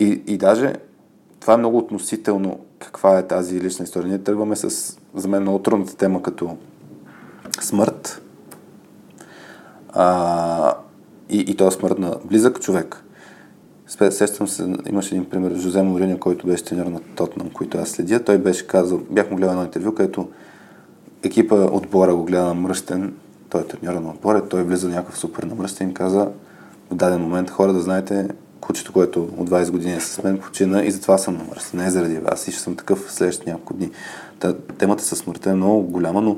и, 0.00 0.22
и 0.26 0.38
даже 0.38 0.74
това 1.40 1.54
е 1.54 1.56
много 1.56 1.78
относително 1.78 2.58
каква 2.78 3.18
е 3.18 3.26
тази 3.26 3.60
лична 3.60 3.84
история. 3.84 4.08
Ние 4.08 4.18
тръгваме 4.18 4.56
с, 4.56 4.96
за 5.14 5.28
мен, 5.28 5.42
много 5.42 5.58
трудната 5.58 5.96
тема 5.96 6.22
като 6.22 6.56
смърт. 7.60 8.22
А, 9.92 10.74
и, 11.30 11.38
и 11.38 11.54
то 11.54 11.68
е 11.68 11.70
смърт 11.70 11.98
на 11.98 12.16
близък 12.24 12.60
човек. 12.60 13.04
Сещам 14.10 14.48
се, 14.48 14.74
имаше 14.88 15.14
един 15.14 15.30
пример, 15.30 15.54
Жозе 15.54 15.82
Мориня, 15.82 16.18
който 16.18 16.46
беше 16.46 16.64
тренер 16.64 16.86
на 16.86 17.00
Тотнам, 17.00 17.50
който 17.50 17.78
аз 17.78 17.88
следя. 17.88 18.24
Той 18.24 18.38
беше 18.38 18.66
казал, 18.66 19.00
бях 19.10 19.30
му 19.30 19.36
гледал 19.36 19.50
едно 19.50 19.64
интервю, 19.64 19.94
където 19.94 20.28
екипа 21.22 21.54
отбора 21.54 22.14
го 22.14 22.24
гледа 22.24 22.44
на 22.44 22.54
мръстен, 22.54 23.14
той 23.50 23.60
е 23.60 23.66
треньор 23.66 23.94
на 23.94 24.10
отбора, 24.10 24.48
той 24.48 24.62
влиза 24.62 24.88
някакъв 24.88 25.18
супер 25.18 25.42
намръстен 25.42 25.90
и 25.90 25.94
каза 25.94 26.28
в 26.90 26.94
даден 26.94 27.20
момент 27.20 27.50
хора 27.50 27.72
да 27.72 27.80
знаете, 27.80 28.28
кучето, 28.60 28.92
което 28.92 29.22
от 29.22 29.50
20 29.50 29.70
години 29.70 29.94
е 29.94 30.00
с 30.00 30.22
мен, 30.22 30.38
почина 30.38 30.82
и 30.84 30.90
затова 30.90 31.18
съм 31.18 31.36
намръстен, 31.36 31.80
не 31.80 31.90
заради 31.90 32.18
вас 32.18 32.48
и 32.48 32.52
ще 32.52 32.60
съм 32.60 32.76
такъв 32.76 32.98
в 32.98 33.12
следващите 33.12 33.50
няколко 33.50 33.74
дни. 33.74 33.90
Та, 34.38 34.54
темата 34.78 35.04
със 35.04 35.18
смъртта 35.18 35.50
е 35.50 35.54
много 35.54 35.82
голяма, 35.82 36.20
но 36.20 36.36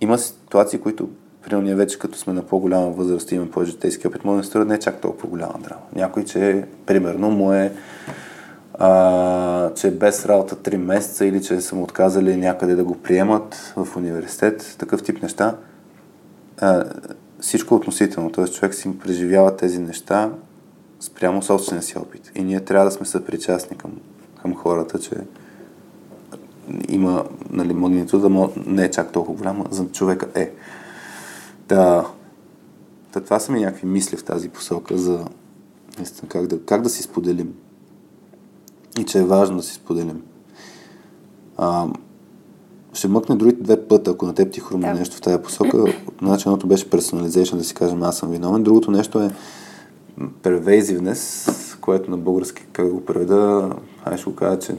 има 0.00 0.18
ситуации, 0.18 0.78
които 0.78 1.08
Примерно 1.46 1.66
ние 1.66 1.74
вече 1.74 1.98
като 1.98 2.18
сме 2.18 2.32
на 2.32 2.42
по-голяма 2.42 2.90
възраст 2.90 3.32
и 3.32 3.34
имаме 3.34 3.50
повече 3.50 3.72
житейски 3.72 4.08
опит, 4.08 4.24
може 4.24 4.42
да 4.42 4.46
струва 4.46 4.64
не 4.64 4.74
е 4.74 4.78
чак 4.78 5.00
толкова 5.00 5.28
голяма 5.28 5.54
драма. 5.58 5.80
Някой, 5.94 6.24
че 6.24 6.64
примерно 6.86 7.30
му 7.30 7.52
е 7.52 7.72
а, 8.74 9.74
че 9.74 9.88
е 9.88 9.90
без 9.90 10.26
работа 10.26 10.56
3 10.56 10.76
месеца 10.76 11.26
или 11.26 11.42
че 11.42 11.60
са 11.60 11.76
му 11.76 11.82
отказали 11.82 12.36
някъде 12.36 12.74
да 12.74 12.84
го 12.84 12.94
приемат 12.94 13.72
в 13.76 13.96
университет, 13.96 14.76
такъв 14.78 15.02
тип 15.02 15.22
неща. 15.22 15.56
А, 16.60 16.84
всичко 17.40 17.74
е 17.74 17.78
относително, 17.78 18.32
т.е. 18.32 18.44
човек 18.44 18.74
си 18.74 18.98
преживява 18.98 19.56
тези 19.56 19.78
неща 19.78 20.30
спрямо 21.00 21.42
собствения 21.42 21.82
си 21.82 21.98
опит. 21.98 22.32
И 22.34 22.44
ние 22.44 22.60
трябва 22.60 22.84
да 22.84 22.90
сме 22.90 23.06
съпричастни 23.06 23.76
към, 23.76 23.92
към 24.42 24.54
хората, 24.54 24.98
че 24.98 25.16
има 26.88 27.24
нали, 27.50 27.74
магнитуда, 27.74 28.48
не 28.66 28.84
е 28.84 28.90
чак 28.90 29.12
толкова 29.12 29.38
голяма, 29.38 29.64
за 29.70 29.86
човека 29.86 30.26
е. 30.34 30.52
Да. 31.68 32.06
Та, 33.12 33.20
това 33.20 33.40
са 33.40 33.52
ми 33.52 33.60
някакви 33.60 33.86
мисли 33.86 34.16
в 34.16 34.24
тази 34.24 34.48
посока 34.48 34.98
за 34.98 35.24
наистина 35.96 36.28
как 36.28 36.46
да, 36.46 36.60
как 36.60 36.82
да 36.82 36.88
си 36.88 37.02
споделим. 37.02 37.54
И 39.00 39.04
че 39.04 39.18
е 39.18 39.24
важно 39.24 39.56
да 39.56 39.62
си 39.62 39.74
споделим. 39.74 40.22
А, 41.56 41.86
ще 42.92 43.08
мъкне 43.08 43.36
другите 43.36 43.62
две 43.62 43.88
пъта, 43.88 44.10
ако 44.10 44.26
на 44.26 44.34
теб 44.34 44.52
ти 44.52 44.60
хрумне 44.60 44.92
да. 44.92 44.94
нещо 44.94 45.16
в 45.16 45.20
тази 45.20 45.42
посока. 45.42 45.84
Значи 46.22 46.48
едното 46.48 46.66
беше 46.66 46.90
персонализейшн, 46.90 47.56
да 47.56 47.64
си 47.64 47.74
кажем 47.74 48.02
аз 48.02 48.18
съм 48.18 48.30
виновен. 48.30 48.62
Другото 48.62 48.90
нещо 48.90 49.20
е 49.20 49.30
pervasiveness, 50.20 51.50
което 51.80 52.10
на 52.10 52.16
български, 52.16 52.66
как 52.72 52.88
го 52.88 53.04
преведа, 53.04 53.70
аз 54.04 54.20
ще 54.20 54.30
го 54.30 54.36
кажа, 54.36 54.58
че 54.58 54.74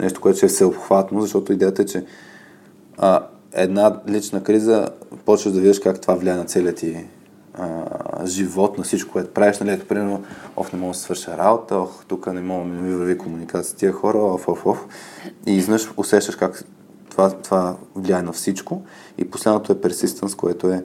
нещо, 0.00 0.20
което 0.20 0.36
ще 0.36 0.46
е 0.46 0.48
всеобхватно, 0.48 1.20
защото 1.20 1.52
идеята 1.52 1.82
е, 1.82 1.84
че 1.84 2.04
а, 2.98 3.26
една 3.52 4.00
лична 4.08 4.42
криза 4.42 4.88
почваш 5.24 5.52
да 5.52 5.60
видиш 5.60 5.78
как 5.78 6.00
това 6.00 6.14
влияе 6.14 6.36
на 6.36 6.44
целият 6.44 6.76
ти 6.76 7.06
а, 7.54 8.26
живот, 8.26 8.78
на 8.78 8.84
всичко, 8.84 9.12
което 9.12 9.34
правиш. 9.34 9.58
Нали, 9.58 9.70
ето, 9.70 9.86
примерно, 9.86 10.24
оф, 10.56 10.72
не 10.72 10.78
мога 10.78 10.92
да 10.92 10.98
свърша 10.98 11.36
работа, 11.36 11.76
ох, 11.76 12.04
тук 12.04 12.26
не 12.26 12.40
мога 12.40 12.64
да 12.64 12.82
ми 12.82 12.94
върви 12.94 13.18
комуникация 13.18 13.64
с 13.64 13.74
тия 13.74 13.92
хора, 13.92 14.18
оф, 14.18 14.48
оф, 14.48 14.66
оф. 14.66 14.86
И 15.46 15.56
изнъж 15.56 15.90
усещаш 15.96 16.36
как 16.36 16.64
това, 17.10 17.30
това 17.30 17.76
влияе 17.94 18.22
на 18.22 18.32
всичко. 18.32 18.82
И 19.18 19.30
последното 19.30 19.72
е 19.72 19.76
persistence, 19.76 20.36
което 20.36 20.70
е, 20.70 20.84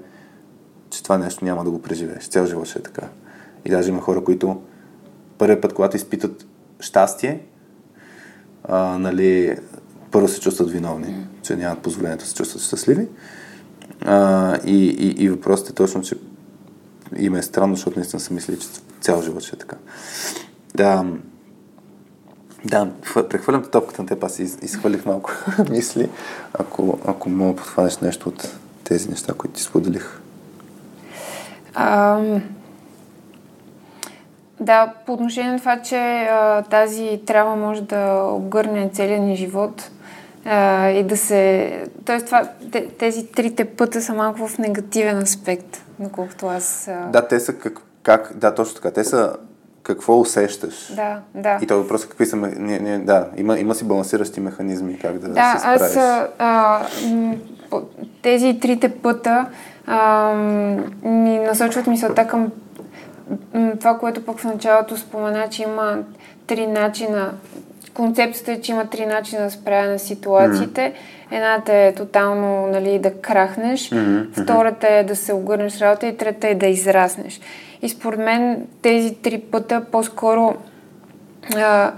че 0.89 1.03
това 1.03 1.17
нещо 1.17 1.45
няма 1.45 1.63
да 1.63 1.69
го 1.69 1.81
преживееш. 1.81 2.27
Цял 2.27 2.45
живот 2.45 2.65
ще 2.65 2.79
е 2.79 2.83
така. 2.83 3.07
И 3.65 3.69
даже 3.69 3.89
има 3.89 4.01
хора, 4.01 4.23
които 4.23 4.61
първият 5.37 5.61
път, 5.61 5.73
когато 5.73 5.97
изпитат 5.97 6.47
щастие, 6.79 7.41
а, 8.63 8.97
нали, 8.97 9.57
първо 10.11 10.27
се 10.27 10.39
чувстват 10.39 10.71
виновни, 10.71 11.07
mm. 11.07 11.41
че 11.41 11.55
нямат 11.55 11.79
позволението 11.79 12.23
да 12.23 12.29
се 12.29 12.35
чувстват 12.35 12.63
щастливи. 12.63 13.07
А, 14.01 14.57
и, 14.65 14.87
и, 14.87 15.23
и 15.23 15.29
въпросът 15.29 15.69
е 15.69 15.73
точно, 15.73 16.01
че 16.01 16.15
им 17.17 17.35
е 17.35 17.41
странно, 17.41 17.75
защото 17.75 17.99
наистина 17.99 18.19
са 18.19 18.33
мислили, 18.33 18.59
че 18.59 18.67
цял 19.01 19.21
живот 19.21 19.43
ще 19.43 19.55
е 19.55 19.59
така. 19.59 19.75
Да, 20.75 21.05
да, 22.65 22.89
прехвърлям 23.29 23.63
топката 23.71 24.01
на 24.01 24.07
теб, 24.07 24.23
аз 24.23 24.39
из, 24.39 24.57
изхвърлих 24.61 25.05
малко 25.05 25.31
мисли, 25.69 26.09
ако, 26.53 26.99
ако 27.05 27.29
мога 27.29 27.55
подхванеш 27.55 27.97
нещо 27.97 28.29
от 28.29 28.55
тези 28.83 29.09
неща, 29.09 29.33
които 29.33 29.55
ти 29.55 29.61
споделих. 29.61 30.21
Um, 31.77 32.41
да, 34.59 34.93
по 35.05 35.13
отношение 35.13 35.51
на 35.51 35.59
това, 35.59 35.81
че 35.81 35.97
а, 36.31 36.61
тази 36.61 37.21
травма 37.25 37.55
може 37.55 37.81
да 37.81 38.29
обгърне 38.31 38.89
целия 38.93 39.19
ни 39.19 39.35
живот 39.35 39.91
а, 40.45 40.89
и 40.89 41.03
да 41.03 41.17
се... 41.17 41.83
Тоест, 42.05 42.25
това, 42.25 42.49
тези 42.99 43.27
трите 43.27 43.65
пъта 43.65 44.01
са 44.01 44.13
малко 44.13 44.47
в 44.47 44.57
негативен 44.57 45.17
аспект, 45.17 45.83
доколкото 45.99 46.47
аз... 46.47 46.87
А... 46.87 47.07
Да, 47.11 47.27
те 47.27 47.39
са 47.39 47.53
как, 47.53 47.81
как... 48.03 48.31
Да, 48.35 48.55
точно 48.55 48.75
така. 48.75 48.91
Те 48.91 49.03
са 49.03 49.35
какво 49.83 50.19
усещаш. 50.19 50.93
Да, 50.95 51.19
да. 51.35 51.59
И 51.61 51.67
този 51.67 51.81
въпрос 51.81 52.05
е 52.05 52.09
какви 52.09 52.25
са... 52.25 52.35
Не, 52.35 52.79
не, 52.79 52.99
да, 52.99 53.27
има, 53.37 53.59
има 53.59 53.75
си 53.75 53.85
балансиращи 53.85 54.39
механизми 54.39 54.99
как 54.99 55.19
да, 55.19 55.27
да 55.27 55.53
се 55.53 55.59
справиш. 55.59 55.81
аз 55.81 55.97
а, 56.39 56.81
тези 58.21 58.59
трите 58.59 58.89
пъта 58.89 59.49
а, 59.87 60.33
ми 61.03 61.39
насочват 61.39 61.87
мисълта 61.87 62.27
към 62.27 62.51
това, 63.79 63.97
което 63.97 64.25
пък 64.25 64.39
в 64.39 64.43
началото 64.43 64.97
спомена, 64.97 65.47
че 65.49 65.63
има 65.63 65.97
три 66.47 66.67
начина. 66.67 67.33
Концепцията 67.93 68.51
е, 68.51 68.61
че 68.61 68.71
има 68.71 68.85
три 68.85 69.05
начина 69.05 69.43
да 69.43 69.51
справя 69.51 69.91
на 69.91 69.99
ситуациите. 69.99 70.81
Mm-hmm. 70.81 71.35
Едната 71.35 71.73
е 71.73 71.93
тотално 71.95 72.67
нали, 72.67 72.99
да 72.99 73.13
крахнеш, 73.13 73.89
mm-hmm. 73.89 74.43
втората 74.43 74.87
е 74.87 75.03
да 75.03 75.15
се 75.15 75.33
огърнеш 75.33 75.81
работа 75.81 76.07
и 76.07 76.17
трета 76.17 76.47
е 76.47 76.55
да 76.55 76.67
израснеш. 76.67 77.41
И 77.81 77.89
според 77.89 78.19
мен 78.19 78.67
тези 78.81 79.15
три 79.15 79.39
пъта 79.39 79.81
по-скоро 79.91 80.55
а, 81.55 81.91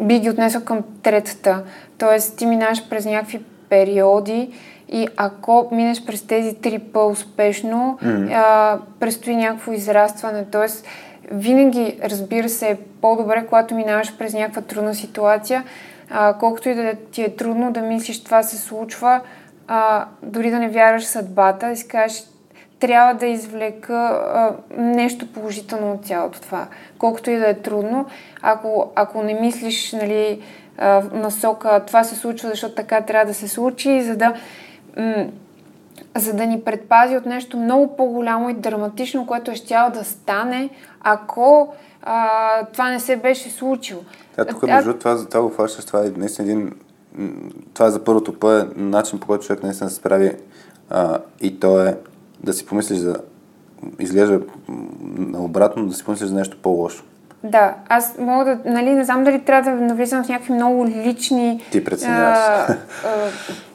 би 0.00 0.18
ги 0.18 0.30
отнесъл 0.30 0.60
към 0.64 0.82
третата. 1.02 1.62
Тоест 1.98 2.36
ти 2.36 2.46
минаш 2.46 2.88
през 2.88 3.04
някакви 3.04 3.40
периоди, 3.68 4.50
и 4.92 5.08
ако 5.16 5.68
минеш 5.72 6.04
през 6.04 6.26
тези 6.26 6.54
три 6.54 6.78
по-успешно, 6.78 7.98
mm-hmm. 8.02 8.32
а, 8.34 8.78
предстои 9.00 9.36
някакво 9.36 9.72
израстване. 9.72 10.44
Тоест, 10.52 10.86
винаги, 11.30 11.98
разбира 12.04 12.48
се, 12.48 12.68
е 12.68 12.78
по-добре, 13.00 13.46
когато 13.46 13.74
минаваш 13.74 14.16
през 14.18 14.34
някаква 14.34 14.62
трудна 14.62 14.94
ситуация, 14.94 15.64
а, 16.10 16.34
колкото 16.38 16.68
и 16.68 16.74
да 16.74 16.94
ти 16.94 17.22
е 17.22 17.36
трудно 17.36 17.72
да 17.72 17.80
мислиш 17.80 18.24
това 18.24 18.42
се 18.42 18.56
случва, 18.56 19.20
а, 19.68 20.04
дори 20.22 20.50
да 20.50 20.58
не 20.58 20.68
вярваш 20.68 21.04
съдбата, 21.04 21.72
и 21.72 21.76
си 21.76 21.88
кажеш, 21.88 22.24
трябва 22.80 23.14
да 23.14 23.26
извлека 23.26 23.94
а, 23.94 24.50
нещо 24.78 25.32
положително 25.32 25.92
от 25.92 26.06
цялото 26.06 26.40
това. 26.40 26.66
Колкото 26.98 27.30
и 27.30 27.36
да 27.36 27.48
е 27.48 27.54
трудно, 27.54 28.06
ако, 28.42 28.92
ако 28.94 29.22
не 29.22 29.34
мислиш 29.34 29.92
нали, 29.92 30.40
а, 30.78 31.02
насока 31.12 31.82
това 31.86 32.04
се 32.04 32.16
случва, 32.16 32.48
защото 32.48 32.74
така 32.74 33.00
трябва 33.00 33.26
да 33.26 33.34
се 33.34 33.48
случи, 33.48 34.02
за 34.02 34.16
да 34.16 34.34
за 36.16 36.34
да 36.34 36.46
ни 36.46 36.60
предпази 36.60 37.16
от 37.16 37.26
нещо 37.26 37.56
много 37.56 37.96
по-голямо 37.96 38.48
и 38.48 38.54
драматично, 38.54 39.26
което 39.26 39.50
е 39.50 39.54
щяло 39.54 39.90
да 39.90 40.04
стане, 40.04 40.70
ако 41.00 41.74
а, 42.02 42.28
това 42.72 42.90
не 42.90 43.00
се 43.00 43.16
беше 43.16 43.50
случило. 43.50 44.00
Да, 44.36 44.44
тук 44.44 44.62
между 44.62 44.94
това, 44.94 45.26
това 45.28 45.42
го 45.42 45.50
фащаш, 45.50 45.84
това 45.84 46.06
е 46.06 46.10
наистина 46.16 46.50
един 46.50 46.72
това 47.74 47.86
е 47.86 47.90
за 47.90 48.04
първото 48.04 48.38
път 48.38 48.76
начин, 48.76 49.20
по 49.20 49.26
който 49.26 49.46
човек 49.46 49.62
наистина 49.62 49.90
се 49.90 49.96
справи 49.96 50.32
а, 50.90 51.18
и 51.40 51.60
то 51.60 51.80
е 51.86 51.98
да 52.44 52.52
си 52.52 52.66
помислиш 52.66 52.98
за 52.98 53.16
изглежда 53.98 54.40
обратно, 55.34 55.86
да 55.86 55.94
си 55.94 56.04
помислиш 56.04 56.28
за 56.28 56.34
нещо 56.34 56.58
по-лошо. 56.62 57.04
Да, 57.44 57.74
аз 57.88 58.18
мога 58.18 58.44
да, 58.44 58.70
нали, 58.70 58.90
не 58.90 59.04
знам 59.04 59.24
дали 59.24 59.40
трябва 59.40 59.70
да 59.70 59.76
навлизам 59.76 60.24
в 60.24 60.28
някакви 60.28 60.52
много 60.52 60.86
лични 60.86 61.60
Ти 61.70 61.84
а, 62.06 62.08
а, 62.08 62.76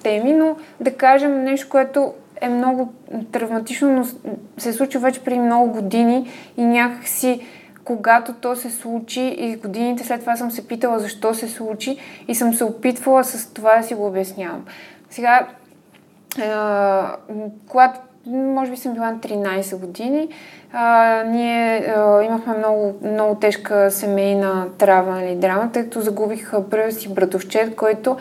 теми, 0.04 0.34
но 0.34 0.56
да 0.80 0.94
кажем 0.94 1.44
нещо, 1.44 1.70
което 1.70 2.14
е 2.42 2.50
много 2.50 2.94
травматично, 3.32 3.92
но 3.92 4.06
се 4.58 4.74
случи 4.74 4.98
вече 4.98 5.24
преди 5.24 5.40
много 5.40 5.72
години 5.72 6.32
и 6.58 6.66
някакси 6.66 7.42
когато 7.88 8.34
то 8.34 8.56
се 8.56 8.70
случи 8.70 9.22
и 9.22 9.56
годините 9.56 10.04
след 10.04 10.20
това 10.20 10.36
съм 10.36 10.52
се 10.52 10.68
питала 10.68 11.00
защо 11.00 11.34
се 11.34 11.48
случи 11.48 11.98
и 12.28 12.36
съм 12.36 12.54
се 12.54 12.64
опитвала 12.64 13.24
с 13.24 13.54
това 13.54 13.78
да 13.78 13.84
си 13.84 13.96
го 13.96 14.08
обяснявам. 14.08 14.66
Сега, 15.10 15.48
а, 16.42 17.16
когато 17.68 18.00
може 18.26 18.72
би 18.72 18.78
съм 18.78 18.94
била 18.94 19.12
на 19.12 19.20
13 19.20 19.80
години, 19.80 20.30
а, 20.74 21.24
ние 21.24 21.78
а, 21.78 22.24
имахме 22.24 22.58
много, 22.58 22.96
много 23.02 23.36
тежка 23.36 23.92
семейна 23.92 24.68
травма 24.78 25.20
или 25.20 25.26
нали, 25.26 25.36
драма, 25.36 25.70
тъй 25.74 25.84
като 25.84 26.02
загубих 26.02 26.52
първия 26.70 26.92
си 26.92 27.14
братовчет, 27.14 27.76
който 27.76 28.18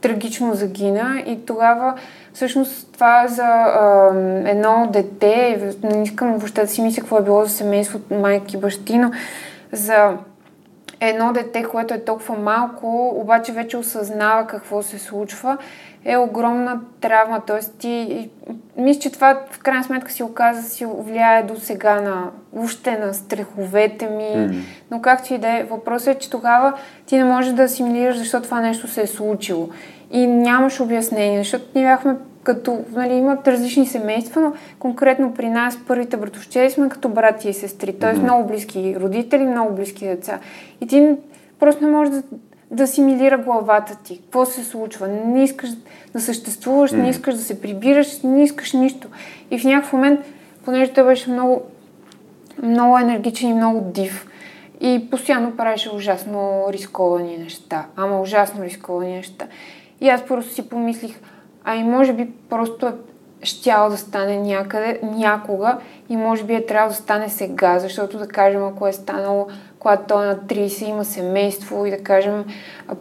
трагично 0.00 0.54
загина. 0.54 1.22
И 1.26 1.46
тогава 1.46 1.94
всъщност 2.32 2.92
това 2.92 3.28
за 3.28 3.42
а, 3.42 4.10
едно 4.44 4.88
дете, 4.92 5.60
не 5.82 6.02
искам 6.02 6.32
въобще 6.32 6.60
да 6.60 6.68
си 6.68 6.82
мисля 6.82 7.00
какво 7.00 7.18
е 7.18 7.22
било 7.22 7.44
за 7.44 7.50
семейство 7.50 8.00
майки 8.10 8.56
бащи, 8.56 8.98
но 8.98 9.10
за 9.72 10.16
едно 11.00 11.32
дете, 11.32 11.64
което 11.64 11.94
е 11.94 12.04
толкова 12.04 12.38
малко, 12.38 13.08
обаче 13.14 13.52
вече 13.52 13.76
осъзнава 13.76 14.46
какво 14.46 14.82
се 14.82 14.98
случва, 14.98 15.58
е 16.06 16.16
огромна 16.16 16.80
травма. 17.00 17.42
Тоест 17.46 17.74
ти, 17.78 18.28
мисля, 18.76 19.00
че 19.00 19.12
това 19.12 19.40
в 19.50 19.58
крайна 19.58 19.84
сметка 19.84 20.12
си 20.12 20.22
оказа, 20.22 20.62
си 20.62 20.86
влияе 20.98 21.42
до 21.42 21.56
сега 21.56 22.00
на 22.00 22.30
въобще 22.52 22.98
на 22.98 23.14
страховете 23.14 24.06
ми. 24.08 24.22
Mm-hmm. 24.22 24.62
Но 24.90 25.02
както 25.02 25.34
и 25.34 25.38
да 25.38 25.48
е, 25.48 25.64
въпросът 25.70 26.16
е, 26.16 26.18
че 26.18 26.30
тогава 26.30 26.72
ти 27.06 27.16
не 27.16 27.24
можеш 27.24 27.52
да 27.52 27.62
асимилираш 27.62 28.18
защо 28.18 28.40
това 28.40 28.60
нещо 28.60 28.88
се 28.88 29.02
е 29.02 29.06
случило. 29.06 29.68
И 30.10 30.26
нямаш 30.26 30.80
обяснение, 30.80 31.38
защото 31.38 31.64
ние 31.74 31.84
бяхме 31.84 32.16
като, 32.42 32.84
нали, 32.92 33.14
имат 33.14 33.48
различни 33.48 33.86
семейства, 33.86 34.40
но 34.40 34.52
конкретно 34.78 35.34
при 35.34 35.50
нас 35.50 35.78
първите 35.88 36.16
братовчеди 36.16 36.70
сме 36.70 36.88
като 36.88 37.08
брати 37.08 37.48
и 37.48 37.52
сестри, 37.52 37.98
т.е. 37.98 38.14
Mm-hmm. 38.14 38.22
много 38.22 38.48
близки 38.48 38.96
родители, 39.00 39.44
много 39.44 39.74
близки 39.74 40.06
деца. 40.06 40.38
И 40.80 40.86
ти 40.86 41.14
просто 41.60 41.84
не 41.84 41.90
можеш 41.90 42.14
да, 42.14 42.22
да 42.70 42.82
асимилира 42.82 43.38
главата 43.38 43.98
ти. 44.04 44.18
Какво 44.18 44.46
се 44.46 44.64
случва? 44.64 45.08
Не 45.08 45.44
искаш 45.44 45.70
да 46.12 46.20
съществуваш, 46.20 46.92
не 46.92 47.08
искаш 47.08 47.34
да 47.34 47.40
се 47.40 47.60
прибираш, 47.60 48.22
не 48.22 48.44
искаш 48.44 48.72
нищо. 48.72 49.08
И 49.50 49.58
в 49.58 49.64
някакъв 49.64 49.92
момент, 49.92 50.20
понеже 50.64 50.92
той 50.92 51.04
беше 51.04 51.30
много, 51.30 51.62
много 52.62 52.98
енергичен 52.98 53.50
и 53.50 53.54
много 53.54 53.80
див, 53.80 54.26
и 54.80 55.06
постоянно 55.10 55.56
правеше 55.56 55.90
ужасно 55.90 56.66
рисковани 56.70 57.38
неща. 57.38 57.86
Ама 57.96 58.20
ужасно 58.20 58.64
рисковани 58.64 59.12
неща. 59.12 59.46
И 60.00 60.08
аз 60.08 60.26
просто 60.26 60.54
си 60.54 60.68
помислих, 60.68 61.20
ами 61.64 61.84
може 61.84 62.12
би 62.12 62.30
просто 62.48 62.86
е 62.86 62.92
щял 63.42 63.90
да 63.90 63.96
стане 63.96 64.36
някъде, 64.36 65.00
някога 65.02 65.78
и 66.08 66.16
може 66.16 66.44
би 66.44 66.54
е 66.54 66.66
трябвало 66.66 66.88
да 66.88 66.94
стане 66.94 67.28
сега, 67.28 67.78
защото 67.78 68.18
да 68.18 68.28
кажем, 68.28 68.64
ако 68.64 68.86
е 68.86 68.92
станало 68.92 69.46
когато 69.86 70.04
той 70.06 70.24
е 70.24 70.28
на 70.28 70.36
30, 70.36 70.88
има 70.88 71.04
семейство 71.04 71.86
и 71.86 71.90
да 71.90 72.02
кажем 72.02 72.44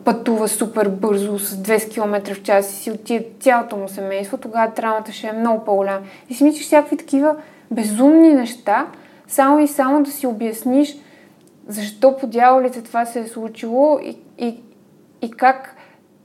пътува 0.04 0.48
супер 0.48 0.90
бързо 0.90 1.40
с 1.40 1.56
200 1.56 1.94
км 1.94 2.34
в 2.34 2.44
час 2.44 2.72
и 2.72 2.76
си 2.76 2.92
отиде 2.92 3.28
цялото 3.40 3.78
му 3.78 3.88
семейство, 3.88 4.38
тогава 4.38 4.74
травмата 4.74 5.12
ще 5.12 5.28
е 5.28 5.32
много 5.32 5.66
по-голяма. 5.66 6.06
И 6.30 6.34
си 6.34 6.44
мислиш 6.44 6.66
всякакви 6.66 6.98
такива 6.98 7.36
безумни 7.72 8.34
неща, 8.34 8.88
само 9.28 9.60
и 9.60 9.68
само 9.68 10.04
да 10.04 10.12
си 10.12 10.28
обясниш 10.28 10.98
защо 11.68 12.18
по 12.18 12.28
дяволите 12.28 12.82
това 12.82 13.06
се 13.06 13.20
е 13.20 13.28
случило 13.28 14.00
и, 14.04 14.18
и, 14.38 14.60
и 15.22 15.32
как 15.32 15.76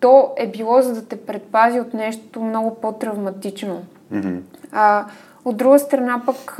то 0.01 0.33
е 0.37 0.47
било 0.47 0.83
за 0.83 0.95
да 0.95 1.05
те 1.05 1.17
предпази 1.17 1.81
от 1.81 1.95
нещо 1.95 2.43
много 2.43 2.75
по-травматично. 2.75 3.83
Mm-hmm. 4.13 4.41
А, 4.73 5.07
от 5.45 5.57
друга 5.57 5.79
страна 5.79 6.23
пък, 6.27 6.59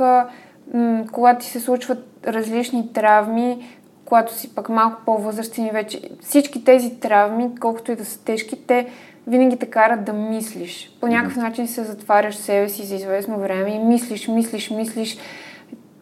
м- 0.73 1.03
когато 1.11 1.39
ти 1.39 1.51
се 1.51 1.59
случват 1.59 2.07
различни 2.27 2.93
травми, 2.93 3.67
когато 4.11 4.33
си 4.33 4.55
пък 4.55 4.69
малко 4.69 5.01
по-възрастен 5.05 5.65
и 5.65 5.71
вече 5.71 6.01
всички 6.21 6.63
тези 6.63 6.99
травми, 6.99 7.49
колкото 7.59 7.91
и 7.91 7.95
да 7.95 8.05
са 8.05 8.23
тежки, 8.23 8.67
те 8.67 8.87
винаги 9.27 9.57
те 9.57 9.65
карат 9.65 10.03
да 10.03 10.13
мислиш. 10.13 10.97
По 11.01 11.07
някакъв 11.07 11.37
начин 11.37 11.67
се 11.67 11.83
затваряш 11.83 12.35
себе 12.35 12.69
си 12.69 12.85
за 12.85 12.95
известно 12.95 13.39
време 13.39 13.69
и 13.69 13.79
мислиш, 13.79 14.27
мислиш, 14.27 14.69
мислиш. 14.69 15.17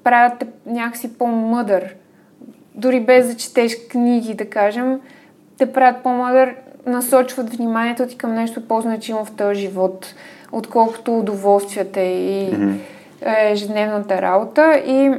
Правят 0.04 0.40
те 0.40 0.48
някакси 0.66 1.18
по-мъдър. 1.18 1.96
Дори 2.76 3.00
без 3.00 3.28
да 3.28 3.36
четеш 3.36 3.88
книги, 3.88 4.34
да 4.34 4.50
кажем, 4.50 5.00
те 5.58 5.74
правят 5.74 6.04
по-мъдър, 6.04 6.56
насочват 6.86 7.56
вниманието 7.56 8.08
ти 8.08 8.18
към 8.18 8.34
нещо 8.34 8.68
по-значимо 8.68 9.26
в 9.26 9.32
този 9.32 9.62
живот, 9.62 10.16
отколкото 10.52 11.20
удоволствията 11.20 12.02
и 12.02 12.52
mm-hmm. 12.52 12.78
ежедневната 13.52 14.22
работа. 14.22 14.82
И 14.86 15.12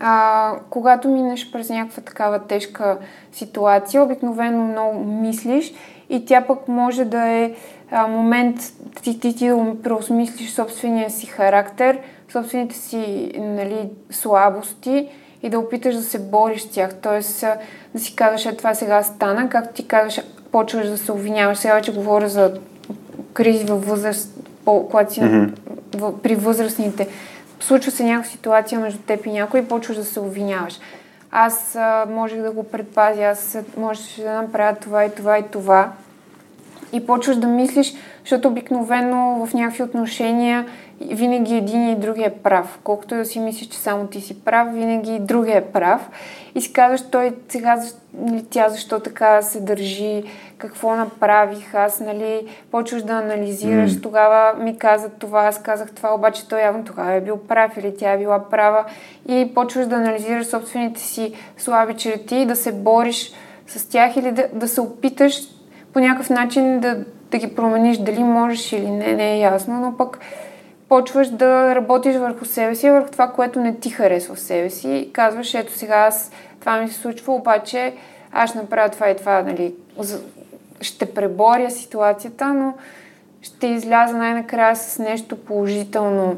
а, 0.00 0.52
когато 0.70 1.08
минеш 1.08 1.50
през 1.52 1.70
някаква 1.70 2.02
такава 2.02 2.38
тежка 2.38 2.98
ситуация, 3.32 4.02
обикновено 4.02 4.64
много 4.64 5.04
мислиш 5.04 5.72
и 6.10 6.24
тя 6.24 6.40
пък 6.40 6.68
може 6.68 7.04
да 7.04 7.26
е 7.26 7.52
а, 7.90 8.06
момент 8.06 8.56
ти, 9.02 9.20
ти, 9.20 9.36
ти 9.36 9.48
да 9.48 9.74
преосмислиш 9.82 10.50
собствения 10.50 11.10
си 11.10 11.26
характер, 11.26 11.98
собствените 12.32 12.76
си 12.76 13.32
нали, 13.38 13.88
слабости 14.10 15.08
и 15.42 15.48
да 15.48 15.58
опиташ 15.58 15.94
да 15.94 16.02
се 16.02 16.18
бориш 16.18 16.62
с 16.62 16.70
тях. 16.70 16.94
Тоест 17.02 17.44
да 17.94 18.00
си 18.00 18.16
казваш, 18.16 18.46
е 18.46 18.56
това 18.56 18.74
сега 18.74 19.02
стана, 19.02 19.48
както 19.48 19.74
ти 19.74 19.88
казваш, 19.88 20.20
почваш 20.52 20.88
да 20.88 20.98
се 20.98 21.12
обвиняваш. 21.12 21.58
Сега 21.58 21.74
вече 21.74 21.94
говоря 21.94 22.28
за 22.28 22.54
кризи 23.32 23.64
във 23.64 23.86
възраст, 23.86 24.34
когато 24.64 25.12
си 25.12 25.20
mm-hmm. 25.20 26.12
при 26.22 26.34
възрастните. 26.34 27.08
Случва 27.60 27.90
се 27.90 28.04
някаква 28.04 28.30
ситуация 28.30 28.80
между 28.80 28.98
теб 28.98 29.26
и 29.26 29.32
някой 29.32 29.60
и 29.60 29.68
почваш 29.68 29.96
да 29.96 30.04
се 30.04 30.20
обвиняваш. 30.20 30.78
Аз 31.30 31.76
а, 31.76 32.06
можех 32.10 32.42
да 32.42 32.50
го 32.50 32.64
предпазя, 32.64 33.22
аз 33.22 33.58
можеш 33.76 34.14
да 34.14 34.42
направя 34.42 34.76
това 34.80 35.04
и 35.04 35.10
това 35.10 35.38
и 35.38 35.42
това. 35.42 35.92
И 36.92 37.06
почваш 37.06 37.36
да 37.36 37.46
мислиш, 37.46 37.94
защото 38.20 38.48
обикновено 38.48 39.46
в 39.46 39.54
някакви 39.54 39.82
отношения 39.82 40.66
винаги 41.00 41.56
един 41.56 41.88
и 41.88 41.96
другия 41.96 42.26
е 42.26 42.34
прав. 42.34 42.78
Колкото 42.84 43.14
и 43.14 43.18
да 43.18 43.24
си 43.24 43.40
мислиш, 43.40 43.68
че 43.68 43.78
само 43.78 44.06
ти 44.06 44.20
си 44.20 44.40
прав, 44.40 44.74
винаги 44.74 45.18
другия 45.20 45.58
е 45.58 45.64
прав. 45.64 46.10
И 46.54 46.60
си 46.60 46.72
казваш, 46.72 47.10
той 47.10 47.34
сега, 47.48 47.82
нали, 48.14 48.44
тя 48.50 48.68
защо 48.68 49.00
така 49.00 49.42
се 49.42 49.60
държи, 49.60 50.22
какво 50.58 50.96
направих, 50.96 51.74
аз, 51.74 52.00
нали, 52.00 52.46
почваш 52.70 53.02
да 53.02 53.12
анализираш, 53.12 53.90
mm. 53.90 54.02
тогава 54.02 54.58
ми 54.58 54.78
каза 54.78 55.08
това, 55.08 55.40
аз 55.40 55.62
казах 55.62 55.92
това, 55.92 56.14
обаче 56.14 56.48
той 56.48 56.60
явно 56.60 56.84
тогава 56.84 57.12
е 57.12 57.20
бил 57.20 57.36
прав 57.36 57.76
или 57.76 57.96
тя 57.96 58.12
е 58.12 58.18
била 58.18 58.48
права 58.48 58.84
и 59.28 59.52
почваш 59.54 59.86
да 59.86 59.96
анализираш 59.96 60.46
собствените 60.46 61.00
си 61.00 61.32
слаби 61.56 61.94
черти 61.94 62.36
и 62.36 62.46
да 62.46 62.56
се 62.56 62.72
бориш 62.72 63.32
с 63.66 63.88
тях 63.88 64.16
или 64.16 64.32
да, 64.32 64.48
да 64.52 64.68
се 64.68 64.80
опиташ 64.80 65.40
по 65.92 66.00
някакъв 66.00 66.30
начин 66.30 66.80
да, 66.80 67.04
да 67.30 67.38
ги 67.38 67.54
промениш, 67.54 67.98
дали 67.98 68.24
можеш 68.24 68.72
или 68.72 68.90
не, 68.90 69.12
не 69.12 69.34
е 69.34 69.38
ясно, 69.38 69.80
но 69.80 69.96
пък 69.96 70.18
почваш 70.88 71.28
да 71.28 71.74
работиш 71.74 72.16
върху 72.16 72.44
себе 72.44 72.74
си, 72.74 72.90
върху 72.90 73.10
това, 73.10 73.28
което 73.28 73.60
не 73.60 73.76
ти 73.76 73.90
харесва 73.90 74.34
в 74.34 74.40
себе 74.40 74.70
си 74.70 75.10
казваш, 75.12 75.54
ето 75.54 75.72
сега 75.72 75.94
аз, 75.94 76.30
това 76.60 76.80
ми 76.80 76.88
се 76.88 76.94
случва, 76.94 77.34
обаче 77.34 77.94
аз 78.32 78.54
направя 78.54 78.88
това 78.88 79.10
и 79.10 79.16
това, 79.16 79.42
нали, 79.42 79.74
ще 80.80 81.14
преборя 81.14 81.70
ситуацията, 81.70 82.54
но 82.54 82.74
ще 83.42 83.66
изляза 83.66 84.16
най-накрая 84.16 84.76
с 84.76 84.98
нещо 84.98 85.36
положително. 85.36 86.36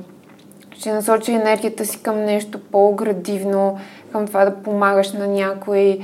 Ще 0.78 0.92
насоча 0.92 1.32
енергията 1.32 1.84
си 1.84 2.02
към 2.02 2.24
нещо 2.24 2.60
по-градивно, 2.60 3.78
към 4.12 4.26
това 4.26 4.44
да 4.44 4.54
помагаш 4.54 5.12
на 5.12 5.26
някой, 5.26 5.98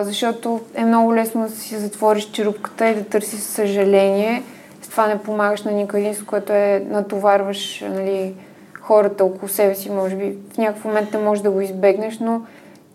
защото 0.00 0.60
е 0.74 0.84
много 0.84 1.14
лесно 1.14 1.42
да 1.42 1.50
си 1.50 1.76
затвориш 1.76 2.24
черупката 2.24 2.88
и 2.88 2.94
да 2.94 3.04
търсиш 3.04 3.40
съжаление– 3.40 4.42
това 4.90 5.06
не 5.06 5.22
помагаш 5.22 5.62
на 5.62 5.72
никой, 5.72 6.14
с 6.14 6.24
което 6.24 6.52
е 6.52 6.86
натоварваш 6.86 7.84
нали, 7.88 8.34
хората 8.80 9.24
около 9.24 9.48
себе 9.48 9.74
си, 9.74 9.90
може 9.90 10.16
би 10.16 10.38
в 10.54 10.58
някакъв 10.58 10.84
момент 10.84 11.12
не 11.12 11.18
можеш 11.18 11.42
да 11.42 11.50
го 11.50 11.60
избегнеш, 11.60 12.18
но 12.18 12.42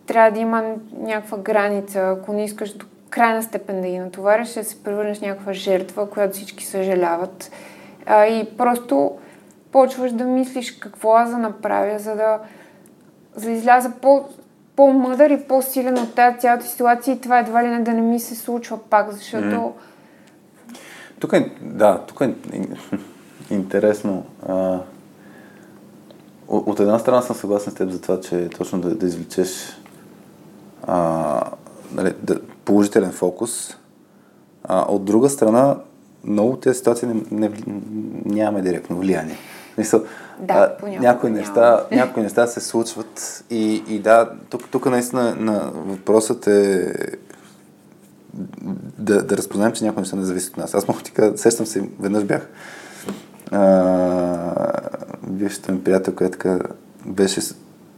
трябва 0.05 0.31
да 0.31 0.39
има 0.39 0.63
някаква 0.97 1.37
граница. 1.37 1.99
Ако 1.99 2.33
не 2.33 2.43
искаш 2.43 2.73
до 2.73 2.85
крайна 3.09 3.43
степен 3.43 3.81
да 3.81 3.87
ги 3.87 3.99
натовариш, 3.99 4.47
ще 4.47 4.63
се 4.63 4.83
превърнеш 4.83 5.17
в 5.17 5.21
някаква 5.21 5.53
жертва, 5.53 6.09
която 6.09 6.33
всички 6.33 6.65
съжаляват. 6.65 7.51
А, 8.05 8.25
и 8.25 8.57
просто 8.57 9.17
почваш 9.71 10.11
да 10.11 10.23
мислиш 10.23 10.71
какво 10.71 11.13
аз 11.13 11.31
да 11.31 11.37
направя, 11.37 11.99
за 11.99 12.15
да, 12.15 12.39
за 13.35 13.45
да 13.45 13.51
изляза 13.51 13.91
по, 14.01 14.25
по-мъдър 14.75 15.29
и 15.29 15.47
по-силен 15.47 15.97
от 15.97 16.15
тази 16.15 16.37
цялата 16.37 16.65
ситуация 16.65 17.15
и 17.15 17.21
това 17.21 17.39
едва 17.39 17.63
ли 17.63 17.67
не 17.67 17.79
да 17.79 17.93
не 17.93 18.01
ми 18.01 18.19
се 18.19 18.35
случва 18.35 18.79
пак, 18.89 19.11
защото 19.11 19.45
mm 19.45 19.71
тук 21.23 21.33
е, 21.33 21.51
да, 21.61 22.01
тук 22.07 22.21
е 22.21 22.33
интересно. 23.53 24.25
А, 24.47 24.79
от 26.47 26.79
една 26.79 26.99
страна 26.99 27.21
съм 27.21 27.35
съгласен 27.35 27.71
с 27.71 27.75
теб 27.75 27.89
за 27.89 28.01
това, 28.01 28.21
че 28.21 28.49
точно 28.49 28.81
да, 28.81 28.95
да 28.95 29.05
извлечеш 29.05 29.77
а, 30.87 31.41
нали, 31.93 32.13
да, 32.23 32.39
положителен 32.65 33.11
фокус. 33.11 33.77
А, 34.63 34.81
от 34.81 35.05
друга 35.05 35.29
страна, 35.29 35.77
много 36.23 36.57
тези 36.57 36.77
ситуации 36.77 37.07
не, 37.07 37.21
не, 37.31 37.51
нямаме 38.25 38.61
директно 38.61 38.97
влияние. 38.97 39.37
Мисъл, 39.77 40.03
да, 40.39 40.75
а, 40.83 40.87
някои, 40.87 41.29
неща, 41.29 41.85
някои 41.91 42.23
неща 42.23 42.47
се 42.47 42.59
случват 42.59 43.43
и, 43.49 43.83
и 43.87 43.99
да, 43.99 44.31
тук, 44.49 44.69
тук 44.69 44.85
наистина 44.85 45.35
на, 45.35 45.71
въпросът 45.73 46.47
е 46.47 46.93
да, 48.97 49.23
да 49.23 49.37
разпознаем, 49.37 49.71
че 49.71 49.83
някои 49.83 50.01
неща 50.01 50.15
не 50.15 50.23
зависят 50.23 50.49
от 50.49 50.57
нас. 50.57 50.75
Аз 50.75 50.87
мога 50.87 51.01
ти 51.01 51.11
кажа, 51.11 51.37
сещам 51.37 51.65
се, 51.65 51.89
веднъж 51.99 52.23
бях 52.23 52.49
бившата 55.27 55.71
ми 55.71 55.83
приятел, 55.83 56.15
която 56.15 56.37
така 56.37 56.59
беше, 57.05 57.41